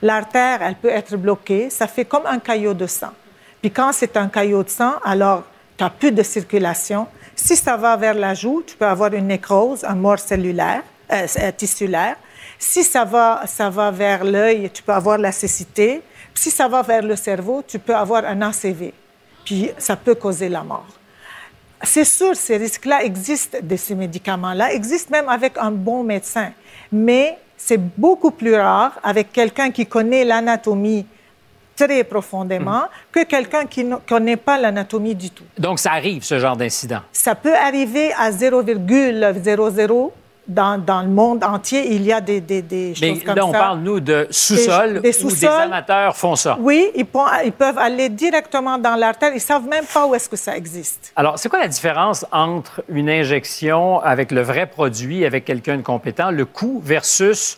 L'artère, 0.00 0.62
elle 0.62 0.74
peut 0.74 0.88
être 0.88 1.16
bloquée. 1.16 1.70
Ça 1.70 1.86
fait 1.86 2.04
comme 2.04 2.26
un 2.26 2.38
caillot 2.38 2.74
de 2.74 2.86
sang. 2.86 3.12
Puis 3.60 3.70
quand 3.70 3.92
c'est 3.92 4.16
un 4.16 4.28
caillot 4.28 4.64
de 4.64 4.68
sang, 4.68 4.94
alors 5.04 5.44
tu 5.76 5.84
n'as 5.84 5.90
plus 5.90 6.10
de 6.10 6.22
circulation. 6.22 7.06
Si 7.36 7.56
ça 7.56 7.76
va 7.76 7.96
vers 7.96 8.14
la 8.14 8.34
joue, 8.34 8.62
tu 8.66 8.76
peux 8.76 8.86
avoir 8.86 9.12
une 9.14 9.28
nécrose, 9.28 9.84
un 9.84 9.94
mort 9.94 10.18
cellulaire, 10.18 10.82
euh, 11.12 11.26
tissulaire. 11.56 12.16
Si 12.58 12.82
ça 12.82 13.04
va, 13.04 13.42
ça 13.46 13.70
va 13.70 13.90
vers 13.90 14.24
l'œil, 14.24 14.70
tu 14.70 14.82
peux 14.82 14.92
avoir 14.92 15.18
la 15.18 15.32
cécité. 15.32 16.02
Si 16.34 16.50
ça 16.50 16.66
va 16.68 16.82
vers 16.82 17.02
le 17.02 17.16
cerveau, 17.16 17.62
tu 17.66 17.78
peux 17.78 17.94
avoir 17.94 18.24
un 18.24 18.42
ACV. 18.42 18.92
Puis 19.44 19.70
ça 19.78 19.96
peut 19.96 20.14
causer 20.14 20.48
la 20.48 20.62
mort. 20.62 20.86
C'est 21.84 22.04
sûr, 22.04 22.36
ces 22.36 22.56
risques-là 22.56 23.02
existent 23.04 23.58
de 23.62 23.76
ces 23.76 23.94
médicaments-là, 23.94 24.72
existent 24.72 25.10
même 25.10 25.28
avec 25.28 25.58
un 25.58 25.70
bon 25.70 26.02
médecin. 26.02 26.52
Mais 26.90 27.38
c'est 27.56 27.78
beaucoup 27.78 28.30
plus 28.30 28.54
rare 28.54 28.98
avec 29.02 29.32
quelqu'un 29.32 29.70
qui 29.70 29.86
connaît 29.86 30.24
l'anatomie 30.24 31.06
très 31.76 32.04
profondément 32.04 32.82
que 33.10 33.24
quelqu'un 33.24 33.66
qui 33.66 33.84
ne 33.84 33.96
connaît 33.96 34.36
pas 34.36 34.58
l'anatomie 34.58 35.14
du 35.14 35.30
tout. 35.30 35.44
Donc, 35.58 35.78
ça 35.78 35.92
arrive, 35.92 36.22
ce 36.22 36.38
genre 36.38 36.56
d'incident. 36.56 37.00
Ça 37.12 37.34
peut 37.34 37.54
arriver 37.54 38.12
à 38.12 38.30
0,00 38.30 40.10
dans, 40.46 40.76
dans 40.76 41.02
le 41.02 41.08
monde 41.08 41.44
entier. 41.44 41.92
Il 41.94 42.02
y 42.02 42.12
a 42.12 42.20
des, 42.20 42.40
des, 42.40 42.62
des 42.62 42.94
Mais 43.00 43.14
choses 43.14 43.24
comme 43.24 43.36
là, 43.36 43.46
on 43.46 43.52
ça. 43.52 43.58
parle, 43.58 43.78
nous, 43.80 44.00
de 44.00 44.26
sous-sol 44.30 45.00
Des- 45.00 45.12
des 45.12 45.24
où 45.24 45.28
des 45.30 45.46
amateurs 45.46 46.16
font 46.16 46.34
ça. 46.36 46.56
Oui, 46.60 46.90
ils, 46.94 47.06
ils 47.44 47.52
peuvent 47.52 47.78
aller 47.78 48.08
directement 48.08 48.76
dans 48.78 48.96
l'artère. 48.96 49.32
Ils 49.34 49.40
savent 49.40 49.68
même 49.68 49.84
pas 49.84 50.06
où 50.06 50.14
est-ce 50.14 50.28
que 50.28 50.36
ça 50.36 50.56
existe. 50.56 51.12
Alors, 51.16 51.38
c'est 51.38 51.48
quoi 51.48 51.60
la 51.60 51.68
différence 51.68 52.26
entre 52.32 52.82
une 52.88 53.08
injection 53.08 54.00
avec 54.00 54.32
le 54.32 54.42
vrai 54.42 54.66
produit, 54.66 55.24
avec 55.24 55.44
quelqu'un 55.44 55.76
de 55.76 55.82
compétent, 55.82 56.30
le 56.30 56.44
coût 56.44 56.80
versus 56.84 57.56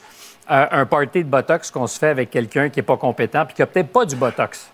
euh, 0.50 0.66
un 0.70 0.84
party 0.84 1.24
de 1.24 1.28
Botox 1.28 1.70
qu'on 1.70 1.86
se 1.86 1.98
fait 1.98 2.08
avec 2.08 2.30
quelqu'un 2.30 2.68
qui 2.68 2.78
n'est 2.80 2.84
pas 2.84 2.98
compétent 2.98 3.46
puis 3.46 3.54
qui 3.54 3.62
n'a 3.62 3.66
peut-être 3.66 3.88
pas 3.92 4.04
du 4.04 4.14
Botox? 4.14 4.68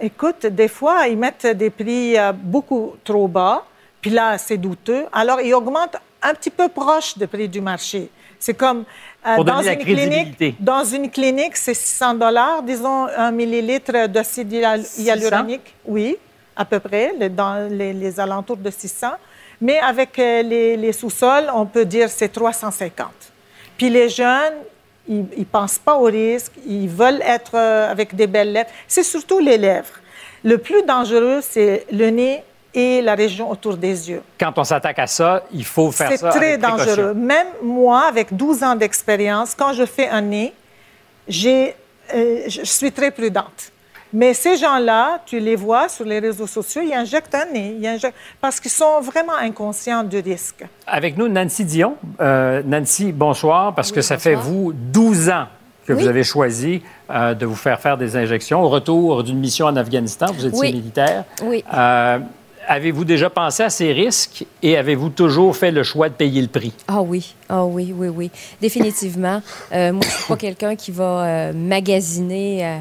Écoute, 0.00 0.46
des 0.46 0.68
fois, 0.68 1.06
ils 1.06 1.18
mettent 1.18 1.46
des 1.46 1.68
prix 1.70 2.18
euh, 2.18 2.32
beaucoup 2.34 2.94
trop 3.04 3.28
bas, 3.28 3.62
puis 4.00 4.10
là, 4.10 4.38
c'est 4.38 4.56
douteux. 4.56 5.04
Alors, 5.12 5.40
ils 5.40 5.52
augmentent 5.54 5.96
un 6.22 6.34
petit 6.34 6.50
peu 6.50 6.68
proche 6.68 7.16
du 7.18 7.26
prix 7.26 7.48
du 7.48 7.60
marché. 7.60 8.08
C'est 8.38 8.54
comme 8.54 8.84
euh, 9.26 9.36
Pour 9.36 9.44
dans 9.44 9.60
la 9.60 9.72
une 9.74 9.78
clinique. 9.84 10.56
Dans 10.62 10.84
une 10.84 11.10
clinique, 11.10 11.56
c'est 11.56 11.74
600 11.74 12.14
dollars, 12.14 12.62
disons 12.62 13.06
un 13.16 13.30
millilitre 13.30 14.06
d'acide 14.08 14.52
hyal- 14.52 14.84
600? 14.84 15.02
hyaluronique. 15.02 15.74
Oui, 15.84 16.16
à 16.56 16.64
peu 16.64 16.80
près, 16.80 17.12
dans 17.30 17.68
les, 17.70 17.92
les 17.92 18.18
alentours 18.18 18.56
de 18.56 18.70
600. 18.70 19.08
Mais 19.60 19.78
avec 19.78 20.18
euh, 20.18 20.42
les, 20.42 20.76
les 20.76 20.92
sous-sols, 20.92 21.48
on 21.54 21.66
peut 21.66 21.84
dire 21.84 22.08
c'est 22.10 22.28
350. 22.30 23.08
Puis 23.78 23.88
les 23.90 24.08
jeunes, 24.08 24.54
ils 25.08 25.20
ne 25.38 25.44
pensent 25.44 25.78
pas 25.78 25.94
au 25.96 26.04
risque, 26.04 26.52
ils 26.66 26.88
veulent 26.88 27.22
être 27.22 27.52
euh, 27.54 27.90
avec 27.90 28.14
des 28.16 28.26
belles 28.26 28.52
lèvres. 28.52 28.70
C'est 28.88 29.04
surtout 29.04 29.38
les 29.38 29.56
lèvres. 29.58 29.94
Le 30.42 30.58
plus 30.58 30.82
dangereux, 30.82 31.40
c'est 31.42 31.86
le 31.92 32.10
nez 32.10 32.42
et 32.74 33.02
la 33.02 33.14
région 33.14 33.50
autour 33.50 33.76
des 33.76 34.10
yeux. 34.10 34.22
Quand 34.40 34.52
on 34.56 34.64
s'attaque 34.64 34.98
à 34.98 35.06
ça, 35.06 35.42
il 35.52 35.64
faut 35.64 35.90
faire 35.90 36.10
C'est 36.10 36.16
ça 36.18 36.30
très 36.30 36.54
avec 36.54 36.60
précaution. 36.62 36.86
dangereux. 36.96 37.14
Même 37.14 37.46
moi, 37.62 38.04
avec 38.08 38.34
12 38.34 38.62
ans 38.62 38.74
d'expérience, 38.74 39.54
quand 39.54 39.72
je 39.72 39.84
fais 39.86 40.08
un 40.08 40.22
nez, 40.22 40.52
j'ai, 41.28 41.74
euh, 42.14 42.40
je 42.48 42.64
suis 42.64 42.90
très 42.92 43.10
prudente. 43.10 43.70
Mais 44.14 44.34
ces 44.34 44.58
gens-là, 44.58 45.20
tu 45.24 45.38
les 45.40 45.56
vois 45.56 45.88
sur 45.88 46.04
les 46.04 46.18
réseaux 46.18 46.46
sociaux, 46.46 46.82
ils 46.84 46.92
injectent 46.92 47.34
un 47.34 47.46
nez, 47.46 47.76
ils 47.80 47.86
injectent- 47.86 48.16
parce 48.42 48.60
qu'ils 48.60 48.70
sont 48.70 49.00
vraiment 49.00 49.34
inconscients 49.40 50.02
du 50.04 50.18
risque. 50.18 50.64
Avec 50.86 51.16
nous, 51.16 51.28
Nancy 51.28 51.64
Dion. 51.64 51.96
Euh, 52.20 52.62
Nancy, 52.64 53.10
bonsoir, 53.12 53.74
parce 53.74 53.90
que 53.90 54.02
ça 54.02 54.18
fait, 54.18 54.34
vous, 54.34 54.72
12 54.74 55.30
ans 55.30 55.46
que 55.86 55.92
vous 55.94 56.06
avez 56.06 56.24
choisi 56.24 56.82
euh, 57.10 57.34
de 57.34 57.44
vous 57.46 57.56
faire 57.56 57.80
faire 57.80 57.96
des 57.96 58.14
injections 58.16 58.62
au 58.62 58.68
retour 58.68 59.24
d'une 59.24 59.38
mission 59.38 59.66
en 59.66 59.76
Afghanistan. 59.76 60.26
Vous 60.32 60.46
étiez 60.46 60.60
Oui. 60.60 60.72
militaire. 60.74 61.24
Oui. 61.42 61.64
Avez-vous 62.68 63.04
déjà 63.04 63.28
pensé 63.30 63.62
à 63.62 63.70
ces 63.70 63.92
risques 63.92 64.44
et 64.62 64.76
avez-vous 64.76 65.10
toujours 65.10 65.56
fait 65.56 65.70
le 65.70 65.82
choix 65.82 66.08
de 66.08 66.14
payer 66.14 66.40
le 66.40 66.48
prix? 66.48 66.72
Ah 66.88 67.02
oui, 67.02 67.34
ah 67.48 67.64
oui, 67.64 67.92
oui, 67.96 68.08
oui. 68.08 68.30
Définitivement. 68.60 69.42
Euh, 69.72 69.92
moi, 69.92 70.02
je 70.04 70.10
suis 70.10 70.24
pas 70.28 70.36
quelqu'un 70.36 70.76
qui 70.76 70.90
va 70.90 71.24
euh, 71.24 71.52
magasiner 71.52 72.64
euh, 72.64 72.78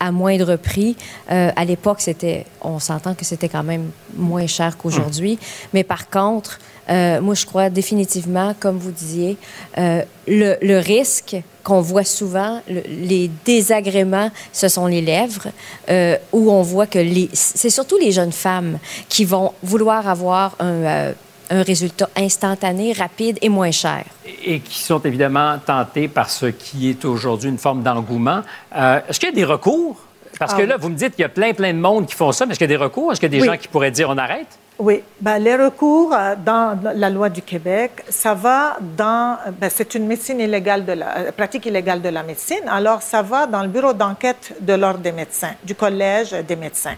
à, 0.00 0.12
moindre 0.12 0.56
prix. 0.56 0.96
À 1.28 1.64
l'époque, 1.64 2.00
c'était, 2.00 2.46
on 2.62 2.78
s'entend 2.78 3.14
que 3.14 3.24
c'était 3.24 3.48
quand 3.48 3.62
même 3.62 3.90
moins 4.14 4.46
cher 4.46 4.76
qu'aujourd'hui. 4.76 5.38
Mais 5.72 5.84
par 5.84 6.08
contre, 6.08 6.58
euh, 6.90 7.20
moi, 7.20 7.34
je 7.34 7.46
crois 7.46 7.68
définitivement, 7.70 8.54
comme 8.58 8.78
vous 8.78 8.90
disiez, 8.92 9.36
euh, 9.78 10.02
le, 10.28 10.56
le 10.62 10.78
risque 10.78 11.36
qu'on 11.64 11.80
voit 11.80 12.04
souvent, 12.04 12.60
le- 12.68 12.82
les 12.88 13.30
désagréments, 13.44 14.30
ce 14.52 14.68
sont 14.68 14.86
les 14.86 15.00
lèvres, 15.00 15.48
euh, 15.90 16.16
où 16.32 16.50
on 16.52 16.62
voit 16.62 16.86
que 16.86 16.98
les, 16.98 17.28
c'est 17.32 17.70
surtout 17.70 17.98
les 17.98 18.12
jeunes 18.12 18.32
femmes 18.32 18.78
qui 19.08 19.24
vont 19.24 19.52
vouloir 19.62 20.08
avoir 20.08 20.54
un, 20.60 21.12
un 21.50 21.62
résultat 21.62 22.08
instantané, 22.16 22.92
rapide 22.92 23.38
et 23.42 23.48
moins 23.48 23.70
cher. 23.72 24.04
et 24.44 24.60
qui 24.60 24.80
sont 24.80 25.00
évidemment 25.00 25.58
tentés 25.64 26.06
par 26.08 26.30
ce 26.30 26.46
qui 26.46 26.88
est 26.90 27.04
aujourd'hui 27.04 27.48
une 27.50 27.58
forme 27.58 27.82
d'engouement. 27.82 28.42
Euh, 28.76 29.00
est-ce 29.08 29.18
qu'il 29.18 29.28
y 29.28 29.32
a 29.32 29.34
des 29.34 29.44
recours? 29.44 29.96
Parce 30.38 30.52
Ah 30.52 30.56
que 30.58 30.62
oui. 30.62 30.68
là, 30.68 30.76
vous 30.76 30.88
me 30.90 30.94
dites 30.96 31.14
qu'il 31.16 31.22
y 31.22 31.24
a 31.24 31.28
plein, 31.30 31.52
plein 31.54 31.72
de 31.72 31.78
monde 31.78 32.06
qui 32.06 32.14
font 32.14 32.30
ça, 32.30 32.44
mais 32.46 32.52
est-ce 32.52 32.58
qu'il 32.58 32.70
y 32.70 32.72
a 32.74 32.76
des 32.78 32.82
recours? 32.84 33.10
Est-ce 33.10 33.20
qu'il 33.20 33.32
y 33.32 33.34
a 33.36 33.38
des 33.38 33.42
Oui. 33.42 33.48
gens 33.52 33.56
qui 33.56 33.68
pourraient 33.68 33.90
dire 33.90 34.08
on 34.10 34.18
arrête? 34.18 34.46
Oui, 34.78 35.02
ben, 35.18 35.38
les 35.38 35.56
recours 35.56 36.12
euh, 36.12 36.34
dans 36.36 36.78
la 36.94 37.08
loi 37.08 37.30
du 37.30 37.40
Québec, 37.40 38.04
ça 38.10 38.34
va 38.34 38.76
dans. 38.78 39.38
ben, 39.58 39.70
c'est 39.70 39.94
une 39.94 40.06
médecine 40.06 40.38
illégale 40.38 40.84
euh, 40.86 41.32
pratique 41.32 41.64
illégale 41.64 42.02
de 42.02 42.10
la 42.10 42.22
médecine. 42.22 42.68
Alors, 42.68 43.00
ça 43.00 43.22
va 43.22 43.46
dans 43.46 43.62
le 43.62 43.68
bureau 43.68 43.94
d'enquête 43.94 44.54
de 44.60 44.74
l'ordre 44.74 44.98
des 44.98 45.12
médecins, 45.12 45.54
du 45.64 45.74
collège 45.74 46.32
des 46.32 46.56
médecins. 46.56 46.96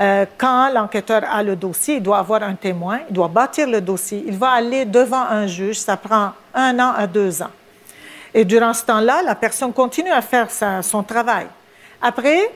Euh, 0.00 0.26
quand 0.36 0.70
l'enquêteur 0.70 1.22
a 1.30 1.40
le 1.44 1.54
dossier, 1.54 1.96
il 1.96 2.02
doit 2.02 2.18
avoir 2.18 2.42
un 2.42 2.54
témoin, 2.54 2.98
il 3.08 3.14
doit 3.14 3.28
bâtir 3.28 3.68
le 3.68 3.80
dossier, 3.80 4.24
il 4.26 4.36
va 4.36 4.50
aller 4.50 4.84
devant 4.84 5.22
un 5.22 5.46
juge, 5.46 5.78
ça 5.78 5.96
prend 5.96 6.32
un 6.52 6.80
an 6.80 6.94
à 6.96 7.06
deux 7.06 7.42
ans. 7.42 7.52
Et 8.34 8.44
durant 8.44 8.74
ce 8.74 8.84
temps-là, 8.86 9.22
la 9.22 9.36
personne 9.36 9.72
continue 9.72 10.10
à 10.10 10.20
faire 10.20 10.48
son 10.82 11.04
travail. 11.04 11.46
Après, 12.00 12.50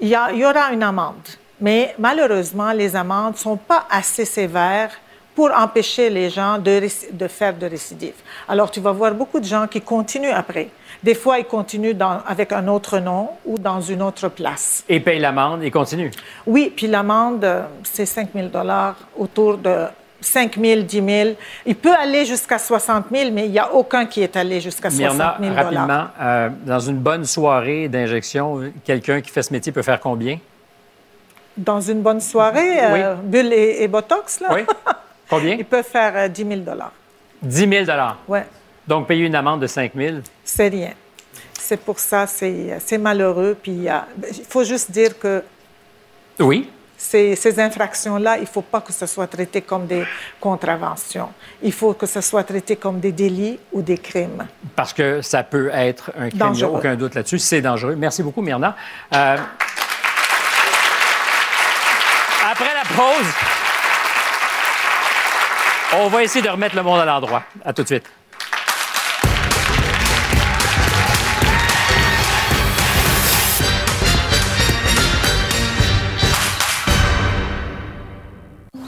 il 0.00 0.08
y 0.08 0.46
aura 0.46 0.72
une 0.72 0.82
amende. 0.82 1.28
Mais 1.60 1.94
malheureusement, 1.98 2.72
les 2.72 2.94
amendes 2.94 3.32
ne 3.32 3.38
sont 3.38 3.56
pas 3.56 3.84
assez 3.90 4.24
sévères 4.24 4.90
pour 5.34 5.50
empêcher 5.56 6.10
les 6.10 6.30
gens 6.30 6.58
de, 6.58 6.80
faire 7.28 7.54
de 7.56 7.66
récidives. 7.66 8.20
Alors, 8.48 8.70
tu 8.72 8.80
vas 8.80 8.90
voir 8.90 9.14
beaucoup 9.14 9.38
de 9.38 9.44
gens 9.44 9.68
qui 9.68 9.80
continuent 9.80 10.32
après. 10.34 10.68
Des 11.00 11.14
fois, 11.14 11.38
ils 11.38 11.44
continuent 11.44 11.94
dans- 11.94 12.20
avec 12.26 12.50
un 12.52 12.66
autre 12.66 12.98
nom 12.98 13.30
ou 13.46 13.56
dans 13.56 13.80
une 13.80 14.02
autre 14.02 14.28
place. 14.30 14.82
Et 14.88 14.98
paye 14.98 15.20
l'amende 15.20 15.62
et 15.62 15.70
continue. 15.70 16.10
Oui, 16.44 16.72
puis 16.74 16.88
l'amende, 16.88 17.44
euh, 17.44 17.62
c'est 17.84 18.04
5 18.06 18.30
000 18.34 18.48
autour 19.16 19.58
de 19.58 19.84
5 20.20 20.56
000, 20.60 20.82
10 20.82 21.02
000. 21.04 21.30
Il 21.66 21.76
peut 21.76 21.94
aller 21.94 22.24
jusqu'à 22.24 22.58
60 22.58 23.04
000, 23.12 23.30
mais 23.32 23.44
il 23.46 23.52
n'y 23.52 23.60
a 23.60 23.72
aucun 23.72 24.06
qui 24.06 24.22
est 24.22 24.34
allé 24.36 24.60
jusqu'à 24.60 24.90
60 24.90 25.16
Myrna, 25.16 25.36
000 25.40 25.54
rapidement, 25.54 26.04
euh, 26.20 26.48
dans 26.66 26.80
une 26.80 26.98
bonne 26.98 27.24
soirée 27.24 27.86
d'injection, 27.88 28.60
quelqu'un 28.84 29.20
qui 29.20 29.30
fait 29.30 29.42
ce 29.42 29.52
métier 29.52 29.70
peut 29.70 29.82
faire 29.82 30.00
combien? 30.00 30.38
Dans 31.58 31.80
une 31.80 32.00
bonne 32.02 32.20
soirée, 32.20 32.78
euh, 32.80 33.14
bulle 33.22 33.52
et, 33.52 33.82
et 33.82 33.88
botox, 33.88 34.40
là, 34.40 34.48
Oui. 34.54 34.60
Combien? 35.28 35.56
ils 35.56 35.64
peuvent 35.64 35.84
faire 35.84 36.12
euh, 36.16 36.28
10 36.28 36.46
000 36.46 36.60
10 37.42 37.84
000 37.84 37.84
Ouais. 38.28 38.46
Donc, 38.86 39.06
payer 39.06 39.26
une 39.26 39.34
amende 39.34 39.60
de 39.60 39.66
5 39.66 39.92
000 39.94 40.16
C'est 40.44 40.68
rien. 40.68 40.92
C'est 41.60 41.76
pour 41.80 41.98
ça, 41.98 42.26
c'est 42.26 42.78
c'est 42.84 42.96
malheureux. 42.96 43.54
Puis 43.62 43.88
euh, 43.88 43.98
il 44.30 44.44
faut 44.48 44.64
juste 44.64 44.90
dire 44.90 45.18
que 45.18 45.42
Oui. 46.38 46.70
ces, 46.96 47.36
ces 47.36 47.60
infractions-là, 47.60 48.36
il 48.38 48.42
ne 48.42 48.46
faut 48.46 48.62
pas 48.62 48.80
que 48.80 48.92
ce 48.92 49.04
soit 49.06 49.26
traité 49.26 49.60
comme 49.60 49.86
des 49.86 50.04
contraventions. 50.40 51.28
Il 51.62 51.72
faut 51.72 51.92
que 51.92 52.06
ce 52.06 52.20
soit 52.22 52.44
traité 52.44 52.76
comme 52.76 53.00
des 53.00 53.12
délits 53.12 53.58
ou 53.72 53.82
des 53.82 53.98
crimes. 53.98 54.46
Parce 54.74 54.94
que 54.94 55.20
ça 55.20 55.42
peut 55.42 55.68
être 55.74 56.10
un 56.16 56.30
crime, 56.30 56.50
il 56.54 56.56
n'y 56.58 56.62
a 56.62 56.68
aucun 56.70 56.94
doute 56.96 57.14
là-dessus. 57.16 57.38
C'est 57.40 57.60
dangereux. 57.60 57.96
Merci 57.96 58.22
beaucoup, 58.22 58.40
Myrna. 58.40 58.74
Euh, 59.14 59.36
Après 62.50 62.72
la 62.74 62.77
pause, 62.96 63.26
on 65.94 66.08
va 66.08 66.22
essayer 66.22 66.42
de 66.42 66.50
remettre 66.50 66.76
le 66.76 66.82
monde 66.82 67.00
à 67.00 67.04
l'endroit. 67.04 67.42
À 67.64 67.72
tout 67.72 67.82
de 67.82 67.88
suite. 67.88 68.04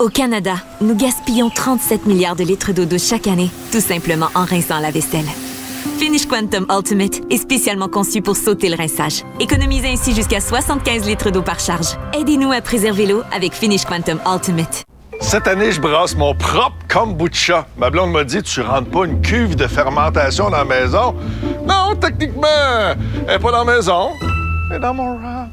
Au 0.00 0.08
Canada, 0.08 0.54
nous 0.80 0.96
gaspillons 0.96 1.50
37 1.50 2.06
milliards 2.06 2.34
de 2.34 2.42
litres 2.42 2.72
d'eau 2.72 2.86
douce 2.86 3.06
chaque 3.06 3.26
année, 3.26 3.50
tout 3.70 3.80
simplement 3.80 4.28
en 4.34 4.46
rinçant 4.46 4.80
la 4.80 4.90
vaisselle. 4.90 5.26
Finish 6.00 6.24
Quantum 6.24 6.64
Ultimate 6.70 7.20
est 7.30 7.36
spécialement 7.36 7.86
conçu 7.86 8.22
pour 8.22 8.34
sauter 8.34 8.70
le 8.70 8.74
rinçage. 8.74 9.22
Économisez 9.38 9.88
ainsi 9.88 10.14
jusqu'à 10.14 10.40
75 10.40 11.06
litres 11.06 11.30
d'eau 11.30 11.42
par 11.42 11.60
charge. 11.60 11.98
Aidez-nous 12.18 12.50
à 12.52 12.62
préserver 12.62 13.04
l'eau 13.04 13.20
avec 13.30 13.52
Finish 13.52 13.84
Quantum 13.84 14.18
Ultimate. 14.26 14.86
Cette 15.20 15.46
année, 15.46 15.70
je 15.72 15.78
brasse 15.78 16.16
mon 16.16 16.34
propre 16.34 16.78
kombucha. 16.88 17.66
Ma 17.76 17.90
blonde 17.90 18.12
m'a 18.12 18.24
dit, 18.24 18.42
tu 18.42 18.62
rentres 18.62 18.88
pas 18.88 19.04
une 19.04 19.20
cuve 19.20 19.56
de 19.56 19.66
fermentation 19.66 20.48
dans 20.48 20.56
la 20.56 20.64
maison? 20.64 21.14
Non, 21.68 21.94
techniquement, 22.00 22.46
elle 23.28 23.34
n'est 23.34 23.38
pas 23.38 23.52
dans 23.52 23.64
la 23.64 23.76
maison. 23.76 24.08
Elle 24.70 24.76
est 24.78 24.80
dans 24.80 24.94
mon 24.94 25.18
rap. 25.18 25.50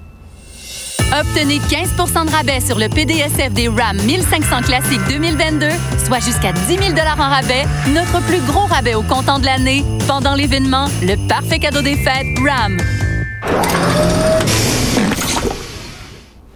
Obtenez 1.13 1.59
15% 1.59 2.25
de 2.25 2.31
rabais 2.31 2.59
sur 2.59 2.77
le 2.77 2.89
PDSF 2.89 3.53
des 3.53 3.69
RAM 3.69 3.97
1500 4.05 4.61
Classique 4.63 4.99
2022, 5.07 5.69
soit 6.05 6.19
jusqu'à 6.19 6.51
10 6.51 6.67
000 6.67 6.81
en 7.17 7.29
rabais, 7.29 7.63
notre 7.93 8.21
plus 8.27 8.41
gros 8.41 8.65
rabais 8.65 8.93
au 8.93 9.03
comptant 9.03 9.39
de 9.39 9.45
l'année. 9.45 9.85
Pendant 10.05 10.35
l'événement, 10.35 10.87
le 11.01 11.15
parfait 11.29 11.59
cadeau 11.59 11.81
des 11.81 11.95
fêtes 11.95 12.27
RAM. 12.45 12.77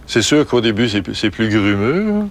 C'est 0.06 0.22
sûr 0.22 0.46
qu'au 0.46 0.60
début, 0.60 0.88
c'est 0.90 1.02
c'est 1.14 1.30
plus 1.30 1.48
grumeux. 1.48 2.28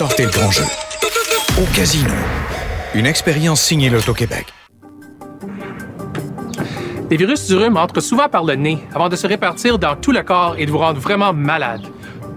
Sortez 0.00 0.24
le 0.24 0.30
grand 0.30 0.50
jeu. 0.50 0.64
Au 1.58 1.76
casino. 1.76 2.08
Une 2.94 3.04
expérience 3.04 3.60
signée 3.60 3.90
l'Auto-Québec. 3.90 4.46
Les 7.10 7.18
virus 7.18 7.46
du 7.46 7.54
rhume 7.54 7.76
entrent 7.76 8.00
souvent 8.00 8.30
par 8.30 8.44
le 8.44 8.54
nez 8.54 8.78
avant 8.94 9.10
de 9.10 9.16
se 9.16 9.26
répartir 9.26 9.78
dans 9.78 9.96
tout 9.96 10.12
le 10.12 10.22
corps 10.22 10.54
et 10.56 10.64
de 10.64 10.70
vous 10.70 10.78
rendre 10.78 10.98
vraiment 10.98 11.34
malade. 11.34 11.82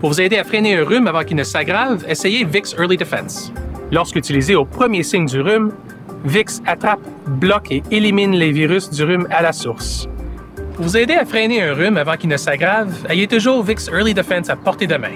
Pour 0.02 0.10
vous 0.10 0.20
aider 0.20 0.38
à 0.38 0.44
freiner 0.44 0.78
un 0.78 0.84
rhume 0.84 1.08
avant 1.08 1.24
qu'il 1.24 1.38
ne 1.38 1.44
s'aggrave, 1.44 2.04
essayez 2.06 2.44
Vicks 2.44 2.74
Early 2.78 2.98
Defense. 2.98 3.54
Lorsqu'utilisé 3.94 4.56
au 4.56 4.66
premier 4.66 5.02
signe 5.02 5.28
du 5.28 5.40
rhume, 5.40 5.72
Vicks 6.26 6.60
attrape, 6.66 7.00
bloque 7.28 7.72
et 7.72 7.82
élimine 7.92 8.34
les 8.34 8.52
virus 8.52 8.90
du 8.90 9.06
rhume 9.06 9.26
à 9.32 9.42
la 9.42 9.54
source. 9.54 10.10
Pour 10.76 10.84
vous 10.84 10.98
aider 10.98 11.14
à 11.14 11.24
freiner 11.24 11.62
un 11.62 11.74
rhume 11.76 11.96
avant 11.96 12.18
qu'il 12.18 12.28
ne 12.28 12.36
s'aggrave, 12.36 12.94
ayez 13.08 13.28
toujours 13.28 13.64
Vicks 13.64 13.88
Early 13.88 14.14
Defense 14.14 14.50
à 14.50 14.58
portée 14.58 14.86
de 14.86 14.98
main. 14.98 15.16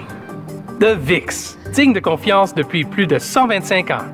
De 0.80 0.94
Vicks, 0.94 1.56
digne 1.74 1.92
de 1.92 1.98
confiance 1.98 2.54
depuis 2.54 2.84
plus 2.84 3.08
de 3.08 3.18
125 3.18 3.90
ans. 3.90 4.04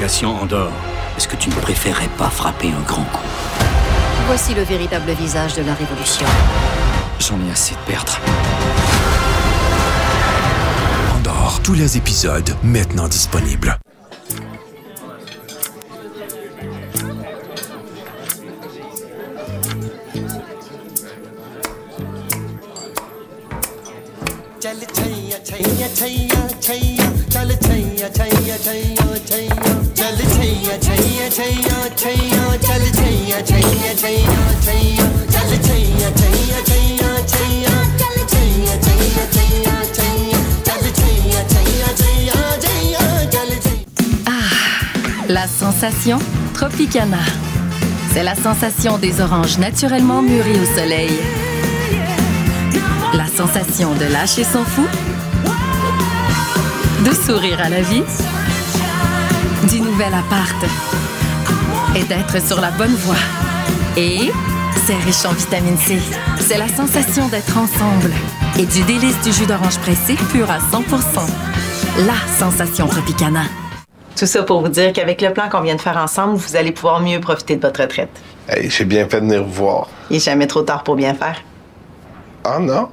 Cation 0.00 0.40
Andorre, 0.40 0.72
est-ce 1.18 1.28
que 1.28 1.36
tu 1.36 1.50
ne 1.50 1.54
préférerais 1.56 2.08
pas 2.16 2.30
frapper 2.30 2.68
un 2.68 2.82
grand 2.86 3.04
coup? 3.04 3.26
Voici 4.26 4.54
le 4.54 4.62
véritable 4.62 5.10
visage 5.10 5.54
de 5.54 5.62
la 5.62 5.74
Révolution. 5.74 6.26
J'en 7.18 7.36
ai 7.46 7.52
assez 7.52 7.74
de 7.74 7.80
perdre. 7.80 8.18
Andorre, 11.14 11.60
tous 11.62 11.74
les 11.74 11.98
épisodes 11.98 12.56
maintenant 12.64 13.08
disponibles. 13.08 13.78
Chaiyya 29.29 29.57
छैया 29.95 29.95
चल 29.97 30.17
छैया 30.33 30.77
छैया 30.85 31.27
छैया 31.29 31.81
छैया 32.01 32.45
चल 32.65 32.83
छैया 32.97 33.41
छैया 33.49 33.93
छैया 34.01 34.43
छैया 34.65 35.07
चल 35.33 35.51
छैया 35.67 36.09
छैया 36.19 36.59
छैया 36.69 37.11
छैया 37.31 37.73
चल 38.01 38.17
छैया 38.31 38.75
छैया 38.85 39.25
छैया 39.35 39.75
छैया 39.97 40.41
चल 40.67 40.83
छैया 40.99 41.41
छैया 41.53 41.89
छैया 42.01 42.57
छैया 42.65 43.03
चल 43.33 43.49
La 45.29 45.47
sensation 45.47 46.19
Tropicana. 46.53 47.19
C'est 48.13 48.23
la 48.23 48.35
sensation 48.35 48.97
des 48.97 49.19
oranges 49.21 49.57
naturellement 49.57 50.21
mûries 50.21 50.59
au 50.59 50.79
soleil. 50.79 51.11
La 53.13 53.27
sensation 53.27 53.93
de 53.95 54.05
lâcher 54.05 54.43
son 54.43 54.63
fou. 54.63 54.87
De 57.03 57.13
sourire 57.13 57.59
à 57.61 57.69
la 57.69 57.81
vie. 57.81 58.03
du 59.68 59.80
nouvel 59.80 60.14
appart. 60.14 60.64
Et 61.94 62.02
d'être 62.04 62.40
sur 62.42 62.60
la 62.60 62.70
bonne 62.70 62.94
voie. 62.94 63.14
Et 63.96 64.30
c'est 64.86 64.96
riche 64.96 65.24
en 65.26 65.32
vitamine 65.32 65.76
C. 65.76 65.98
C'est 66.38 66.56
la 66.56 66.68
sensation 66.68 67.28
d'être 67.28 67.56
ensemble. 67.58 68.10
Et 68.58 68.64
du 68.64 68.82
délice 68.82 69.20
du 69.20 69.32
jus 69.32 69.46
d'orange 69.46 69.78
pressé 69.78 70.14
pur 70.32 70.50
à 70.50 70.58
100% 70.58 70.86
La 72.06 72.14
sensation 72.38 72.86
Tropicana. 72.86 73.42
Tout 74.16 74.26
ça 74.26 74.42
pour 74.42 74.62
vous 74.62 74.68
dire 74.68 74.92
qu'avec 74.92 75.20
le 75.20 75.32
plan 75.32 75.48
qu'on 75.50 75.60
vient 75.60 75.76
de 75.76 75.80
faire 75.80 75.98
ensemble, 75.98 76.36
vous 76.36 76.56
allez 76.56 76.72
pouvoir 76.72 77.00
mieux 77.00 77.20
profiter 77.20 77.56
de 77.56 77.60
votre 77.60 77.82
retraite. 77.82 78.10
Hey, 78.48 78.70
j'ai 78.70 78.84
bien 78.84 79.06
fait 79.08 79.20
de 79.20 79.26
venir 79.26 79.44
vous 79.44 79.52
voir. 79.52 79.88
Il 80.08 80.14
n'est 80.14 80.20
jamais 80.20 80.46
trop 80.46 80.62
tard 80.62 80.82
pour 80.84 80.96
bien 80.96 81.14
faire. 81.14 81.42
Ah 82.44 82.58
non? 82.58 82.88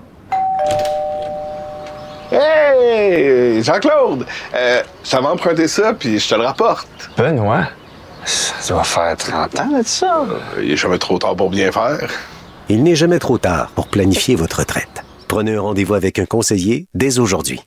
Hey! 2.31 3.63
Jean-Claude! 3.63 4.25
Euh, 4.53 4.83
ça 5.07 5.21
va 5.21 5.29
emprunter 5.31 5.69
ça, 5.69 5.93
puis 5.93 6.19
je 6.19 6.27
te 6.27 6.35
le 6.35 6.41
rapporte. 6.41 7.09
Benoît? 7.17 7.69
Ça 8.25 8.73
doit 8.73 8.83
faire 8.83 9.15
30 9.15 9.59
ans 9.61 9.79
de 9.79 9.83
ça. 9.85 10.25
Il 10.61 10.71
est 10.71 10.75
jamais 10.75 10.97
trop 10.97 11.17
tard 11.17 11.33
pour 11.33 11.49
bien 11.49 11.71
faire. 11.71 12.09
Il 12.67 12.83
n'est 12.83 12.97
jamais 12.97 13.17
trop 13.17 13.37
tard 13.37 13.71
pour 13.73 13.87
planifier 13.87 14.35
votre 14.35 14.59
retraite. 14.59 15.05
Prenez 15.29 15.55
un 15.55 15.61
rendez-vous 15.61 15.93
avec 15.93 16.19
un 16.19 16.25
conseiller 16.25 16.87
dès 16.93 17.19
aujourd'hui. 17.19 17.61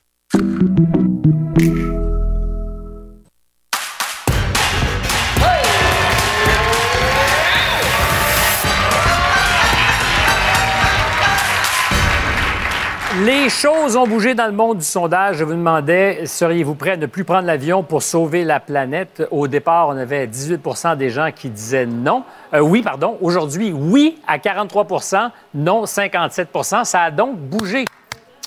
Les 13.43 13.49
choses 13.49 13.97
ont 13.97 14.07
bougé 14.07 14.35
dans 14.35 14.45
le 14.45 14.53
monde 14.53 14.79
du 14.79 14.85
sondage. 14.85 15.39
Je 15.39 15.45
vous 15.45 15.55
demandais, 15.55 16.27
seriez-vous 16.27 16.75
prêt 16.75 16.91
à 16.91 16.97
ne 16.99 17.07
plus 17.07 17.25
prendre 17.25 17.47
l'avion 17.47 17.83
pour 17.83 18.03
sauver 18.03 18.45
la 18.45 18.61
planète? 18.61 19.27
Au 19.31 19.49
départ, 19.49 19.89
on 19.89 19.97
avait 19.97 20.27
18% 20.27 20.99
des 20.99 21.09
gens 21.09 21.31
qui 21.35 21.49
disaient 21.49 21.87
non. 21.87 22.25
Euh, 22.53 22.61
oui, 22.61 22.83
pardon. 22.83 23.17
Aujourd'hui, 23.23 23.73
oui 23.73 24.19
à 24.29 24.37
43% 24.37 25.31
non 25.55 25.85
57% 25.85 26.85
Ça 26.85 27.01
a 27.01 27.11
donc 27.11 27.39
bougé. 27.39 27.87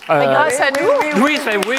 Euh, 0.10 0.26
grâce 0.26 0.60
à 0.60 0.70
nous. 0.72 1.22
Louise, 1.22 1.40
ben 1.46 1.62
oui. 1.68 1.78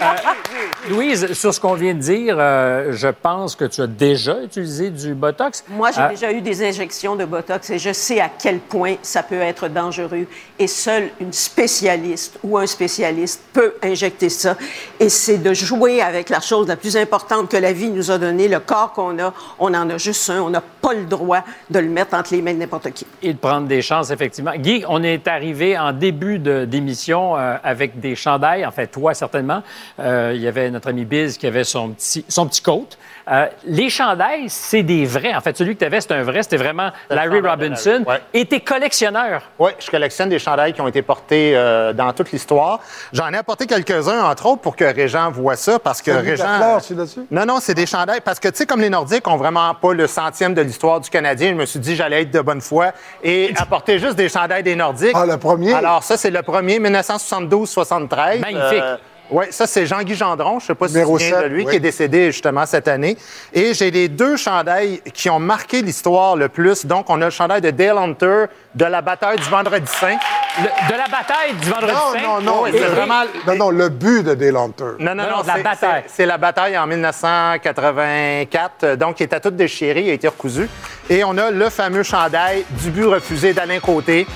Euh, 0.00 0.90
Louise, 0.90 1.32
sur 1.34 1.52
ce 1.52 1.60
qu'on 1.60 1.74
vient 1.74 1.92
de 1.94 1.98
dire, 2.00 2.36
euh, 2.38 2.92
je 2.92 3.08
pense 3.08 3.54
que 3.56 3.66
tu 3.66 3.82
as 3.82 3.86
déjà 3.86 4.40
utilisé 4.42 4.88
du 4.90 5.14
Botox. 5.14 5.64
Moi, 5.68 5.90
j'ai 5.94 6.00
Euh, 6.00 6.08
déjà 6.08 6.32
eu 6.32 6.40
des 6.40 6.66
injections 6.66 7.14
de 7.14 7.24
Botox 7.26 7.68
et 7.70 7.78
je 7.78 7.92
sais 7.92 8.20
à 8.20 8.30
quel 8.30 8.58
point 8.60 8.94
ça 9.02 9.22
peut 9.22 9.40
être 9.40 9.68
dangereux. 9.68 10.26
Et 10.58 10.66
seule 10.66 11.10
une 11.20 11.32
spécialiste 11.32 12.38
ou 12.42 12.56
un 12.56 12.66
spécialiste 12.66 13.42
peut 13.52 13.74
injecter 13.82 14.30
ça. 14.30 14.56
Et 14.98 15.08
c'est 15.10 15.38
de 15.38 15.52
jouer 15.52 16.00
avec 16.00 16.30
la 16.30 16.40
chose 16.40 16.66
la 16.68 16.76
plus 16.76 16.96
importante 16.96 17.50
que 17.50 17.56
la 17.58 17.72
vie 17.72 17.90
nous 17.90 18.10
a 18.10 18.16
donnée, 18.18 18.48
le 18.48 18.60
corps 18.60 18.92
qu'on 18.92 19.18
a. 19.18 19.34
On 19.58 19.74
en 19.74 19.90
a 19.90 19.98
juste 19.98 20.30
un. 20.30 20.40
On 20.40 20.50
n'a 20.50 20.62
le 20.92 21.04
droit 21.04 21.44
de 21.70 21.78
le 21.78 21.88
mettre 21.88 22.14
entre 22.14 22.34
les 22.34 22.42
mains 22.42 22.54
de 22.54 22.58
n'importe 22.58 22.90
qui. 22.90 23.06
Et 23.22 23.32
de 23.32 23.38
prendre 23.38 23.66
des 23.66 23.82
chances, 23.82 24.10
effectivement. 24.10 24.52
Guy, 24.56 24.84
on 24.88 25.02
est 25.02 25.26
arrivé 25.28 25.78
en 25.78 25.92
début 25.92 26.38
d'émission 26.38 27.36
euh, 27.36 27.56
avec 27.62 28.00
des 28.00 28.14
chandails, 28.14 28.64
en 28.64 28.70
fait, 28.70 28.88
toi 28.88 29.14
certainement. 29.14 29.62
Euh, 29.98 30.32
il 30.34 30.40
y 30.40 30.48
avait 30.48 30.70
notre 30.70 30.88
ami 30.88 31.04
Biz 31.04 31.38
qui 31.38 31.46
avait 31.46 31.64
son 31.64 31.90
petit, 31.90 32.24
son 32.28 32.46
petit 32.46 32.62
coat. 32.62 32.88
Euh, 33.30 33.46
les 33.64 33.90
chandails, 33.90 34.48
c'est 34.48 34.82
des 34.82 35.04
vrais. 35.04 35.34
En 35.34 35.40
fait, 35.40 35.56
celui 35.56 35.74
que 35.74 35.80
tu 35.80 35.84
avais, 35.84 36.00
c'était 36.00 36.14
un 36.14 36.22
vrai. 36.22 36.42
C'était 36.42 36.56
vraiment 36.56 36.90
Larry 37.10 37.40
Robinson. 37.40 38.04
Et 38.32 38.46
t'es 38.46 38.60
collectionneur. 38.60 39.42
Oui, 39.58 39.72
je 39.78 39.90
collectionne 39.90 40.28
des 40.28 40.38
chandails 40.38 40.72
qui 40.72 40.80
ont 40.80 40.88
été 40.88 41.02
portés 41.02 41.52
euh, 41.54 41.92
dans 41.92 42.12
toute 42.12 42.32
l'histoire. 42.32 42.80
J'en 43.12 43.32
ai 43.32 43.36
apporté 43.36 43.66
quelques-uns, 43.66 44.24
entre 44.24 44.46
autres, 44.46 44.62
pour 44.62 44.76
que 44.76 44.84
Régent 44.84 45.30
voit 45.30 45.56
ça, 45.56 45.78
parce 45.78 46.00
que 46.00 46.10
Régent... 46.10 46.80
c'est 46.80 46.94
là-dessus? 46.94 47.26
Non, 47.30 47.44
non, 47.44 47.58
c'est 47.60 47.74
des 47.74 47.86
chandails. 47.86 48.20
Parce 48.22 48.40
que, 48.40 48.48
tu 48.48 48.56
sais, 48.56 48.66
comme 48.66 48.80
les 48.80 48.90
Nordiques 48.90 49.26
ont 49.28 49.36
vraiment 49.36 49.74
pas 49.74 49.92
le 49.92 50.06
centième 50.06 50.54
de 50.54 50.62
l'histoire 50.62 51.00
du 51.00 51.10
Canadien, 51.10 51.50
je 51.50 51.54
me 51.54 51.66
suis 51.66 51.80
dit 51.80 51.96
j'allais 51.96 52.22
être 52.22 52.30
de 52.30 52.40
bonne 52.40 52.60
foi 52.60 52.92
et 53.22 53.52
apporter 53.58 53.98
juste 53.98 54.16
des 54.16 54.28
chandails 54.28 54.62
des 54.62 54.76
Nordiques. 54.76 55.12
Ah, 55.14 55.26
le 55.26 55.36
premier? 55.36 55.74
Alors, 55.74 56.02
ça, 56.02 56.16
c'est 56.16 56.30
le 56.30 56.42
premier, 56.42 56.78
1972-73. 56.78 58.40
Magnifique. 58.40 58.82
Oui, 59.30 59.46
ça, 59.50 59.66
c'est 59.66 59.86
Jean-Guy 59.86 60.14
Gendron. 60.14 60.58
Je 60.60 60.66
sais 60.66 60.74
pas 60.74 60.88
si 60.88 60.94
tu 60.94 61.00
te 61.00 61.04
Numéro 61.04 61.18
souviens 61.18 61.42
de 61.42 61.46
lui, 61.46 61.64
oui. 61.64 61.70
qui 61.70 61.76
est 61.76 61.80
décédé 61.80 62.26
justement 62.32 62.66
cette 62.66 62.88
année. 62.88 63.16
Et 63.52 63.74
j'ai 63.74 63.90
les 63.90 64.08
deux 64.08 64.36
chandails 64.36 65.00
qui 65.12 65.28
ont 65.30 65.38
marqué 65.38 65.82
l'histoire 65.82 66.36
le 66.36 66.48
plus. 66.48 66.86
Donc, 66.86 67.10
on 67.10 67.20
a 67.20 67.26
le 67.26 67.30
chandail 67.30 67.60
de 67.60 67.70
Dale 67.70 67.98
Hunter 67.98 68.44
de 68.74 68.84
la 68.84 69.02
bataille 69.02 69.36
du 69.38 69.48
Vendredi 69.48 69.86
Saint. 69.90 70.16
Le- 70.60 70.92
de 70.92 70.98
la 70.98 71.06
bataille 71.06 71.54
du 71.60 71.68
Vendredi 71.68 71.92
Non, 71.92 72.12
Saint? 72.12 72.22
non, 72.22 72.40
non. 72.40 72.64
C'est 72.72 72.78
vraiment- 72.78 73.22
Non, 73.46 73.56
non, 73.56 73.70
le 73.70 73.88
but 73.88 74.22
de 74.24 74.34
Dale 74.34 74.56
Hunter. 74.56 74.84
Non, 74.98 75.14
non, 75.14 75.22
Non, 75.24 75.30
non, 75.38 75.42
la 75.46 75.54
c'est- 75.54 75.62
bataille. 75.62 76.04
c'est- 76.06 76.26
la 76.26 76.38
bataille 76.38 76.78
en 76.78 76.86
1984. 76.86 78.84
euh, 78.84 78.96
Donc, 78.96 79.20
il 79.20 79.24
était 79.24 79.40
tout 79.40 79.50
déchiré, 79.50 80.00
il 80.02 80.10
a 80.10 80.14
été 80.14 80.28
recousu. 80.28 80.68
Et 81.10 81.24
on 81.24 81.36
a 81.38 81.50
le 81.50 81.70
fameux 81.70 82.02
chandail 82.02 82.64
du 82.70 82.90
but 82.90 83.04
refusé 83.06 83.52
d'Alain 83.52 83.80
Côté. 83.80 84.26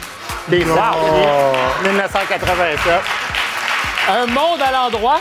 Des 0.49 0.65
1987. 0.65 3.32
Un 4.09 4.27
monde 4.27 4.61
à 4.61 4.73
l'endroit. 4.73 5.21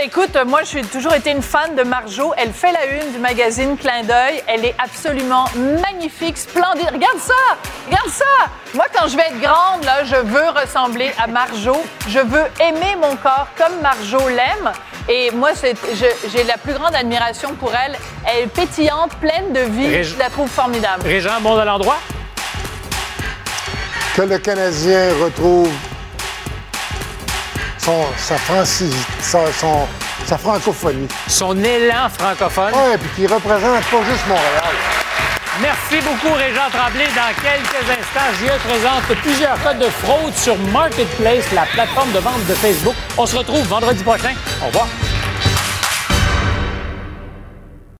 Écoute, 0.00 0.36
moi, 0.46 0.60
j'ai 0.62 0.82
toujours 0.82 1.14
été 1.14 1.30
une 1.30 1.42
fan 1.42 1.74
de 1.74 1.82
Marjo. 1.82 2.32
Elle 2.36 2.52
fait 2.52 2.70
la 2.70 2.86
une 2.86 3.12
du 3.12 3.18
magazine 3.18 3.76
Clin 3.76 4.02
d'œil. 4.04 4.42
Elle 4.46 4.64
est 4.64 4.74
absolument 4.78 5.46
magnifique, 5.56 6.36
splendide. 6.38 6.88
Regarde 6.92 7.18
ça! 7.18 7.34
Regarde 7.86 8.08
ça! 8.10 8.24
Moi, 8.74 8.84
quand 8.94 9.08
je 9.08 9.16
vais 9.16 9.22
être 9.24 9.40
grande, 9.40 9.82
là, 9.84 10.04
je 10.04 10.14
veux 10.16 10.48
ressembler 10.60 11.10
à 11.20 11.26
Marjo. 11.26 11.82
Je 12.08 12.20
veux 12.20 12.44
aimer 12.60 12.96
mon 13.00 13.16
corps 13.16 13.48
comme 13.56 13.80
Marjo 13.82 14.28
l'aime. 14.28 14.72
Et 15.08 15.30
moi, 15.32 15.50
j'ai 16.30 16.44
la 16.44 16.58
plus 16.58 16.74
grande 16.74 16.94
admiration 16.94 17.54
pour 17.54 17.72
elle. 17.74 17.96
Elle 18.26 18.44
est 18.44 18.46
pétillante, 18.46 19.12
pleine 19.16 19.52
de 19.52 19.60
vie. 19.60 19.88
Rég- 19.88 20.02
Je 20.04 20.18
la 20.18 20.28
trouve 20.30 20.48
formidable. 20.48 21.02
Régent, 21.04 21.40
monde 21.40 21.58
à 21.58 21.64
l'endroit. 21.64 21.98
Que 24.14 24.22
le 24.22 24.38
Canadien 24.38 25.08
retrouve 25.24 25.70
son, 27.88 28.04
sa, 28.18 28.36
franci- 28.36 28.94
sa- 29.20 29.50
son- 29.52 29.86
sa 30.26 30.36
francophonie. 30.36 31.08
Son 31.26 31.56
élan 31.64 32.08
francophone. 32.18 32.72
Oui, 32.74 32.98
puis 33.00 33.10
qu'il 33.16 33.32
représente 33.32 33.82
pas 33.84 34.02
juste 34.10 34.26
Montréal. 34.28 34.74
Merci 35.62 35.96
beaucoup, 36.04 36.34
Régent 36.34 36.68
Tremblay. 36.70 37.06
Dans 37.16 37.32
quelques 37.42 37.84
instants, 37.98 38.30
je 38.40 38.68
présente 38.68 39.20
plusieurs 39.22 39.60
cas 39.62 39.74
de 39.74 39.86
fraude 40.02 40.34
sur 40.36 40.56
Marketplace, 40.72 41.50
la 41.52 41.62
plateforme 41.62 42.12
de 42.12 42.18
vente 42.18 42.44
de 42.46 42.54
Facebook. 42.54 42.94
On 43.16 43.26
se 43.26 43.36
retrouve 43.36 43.66
vendredi 43.66 44.02
prochain. 44.04 44.34
Au 44.62 44.66
revoir. 44.66 44.86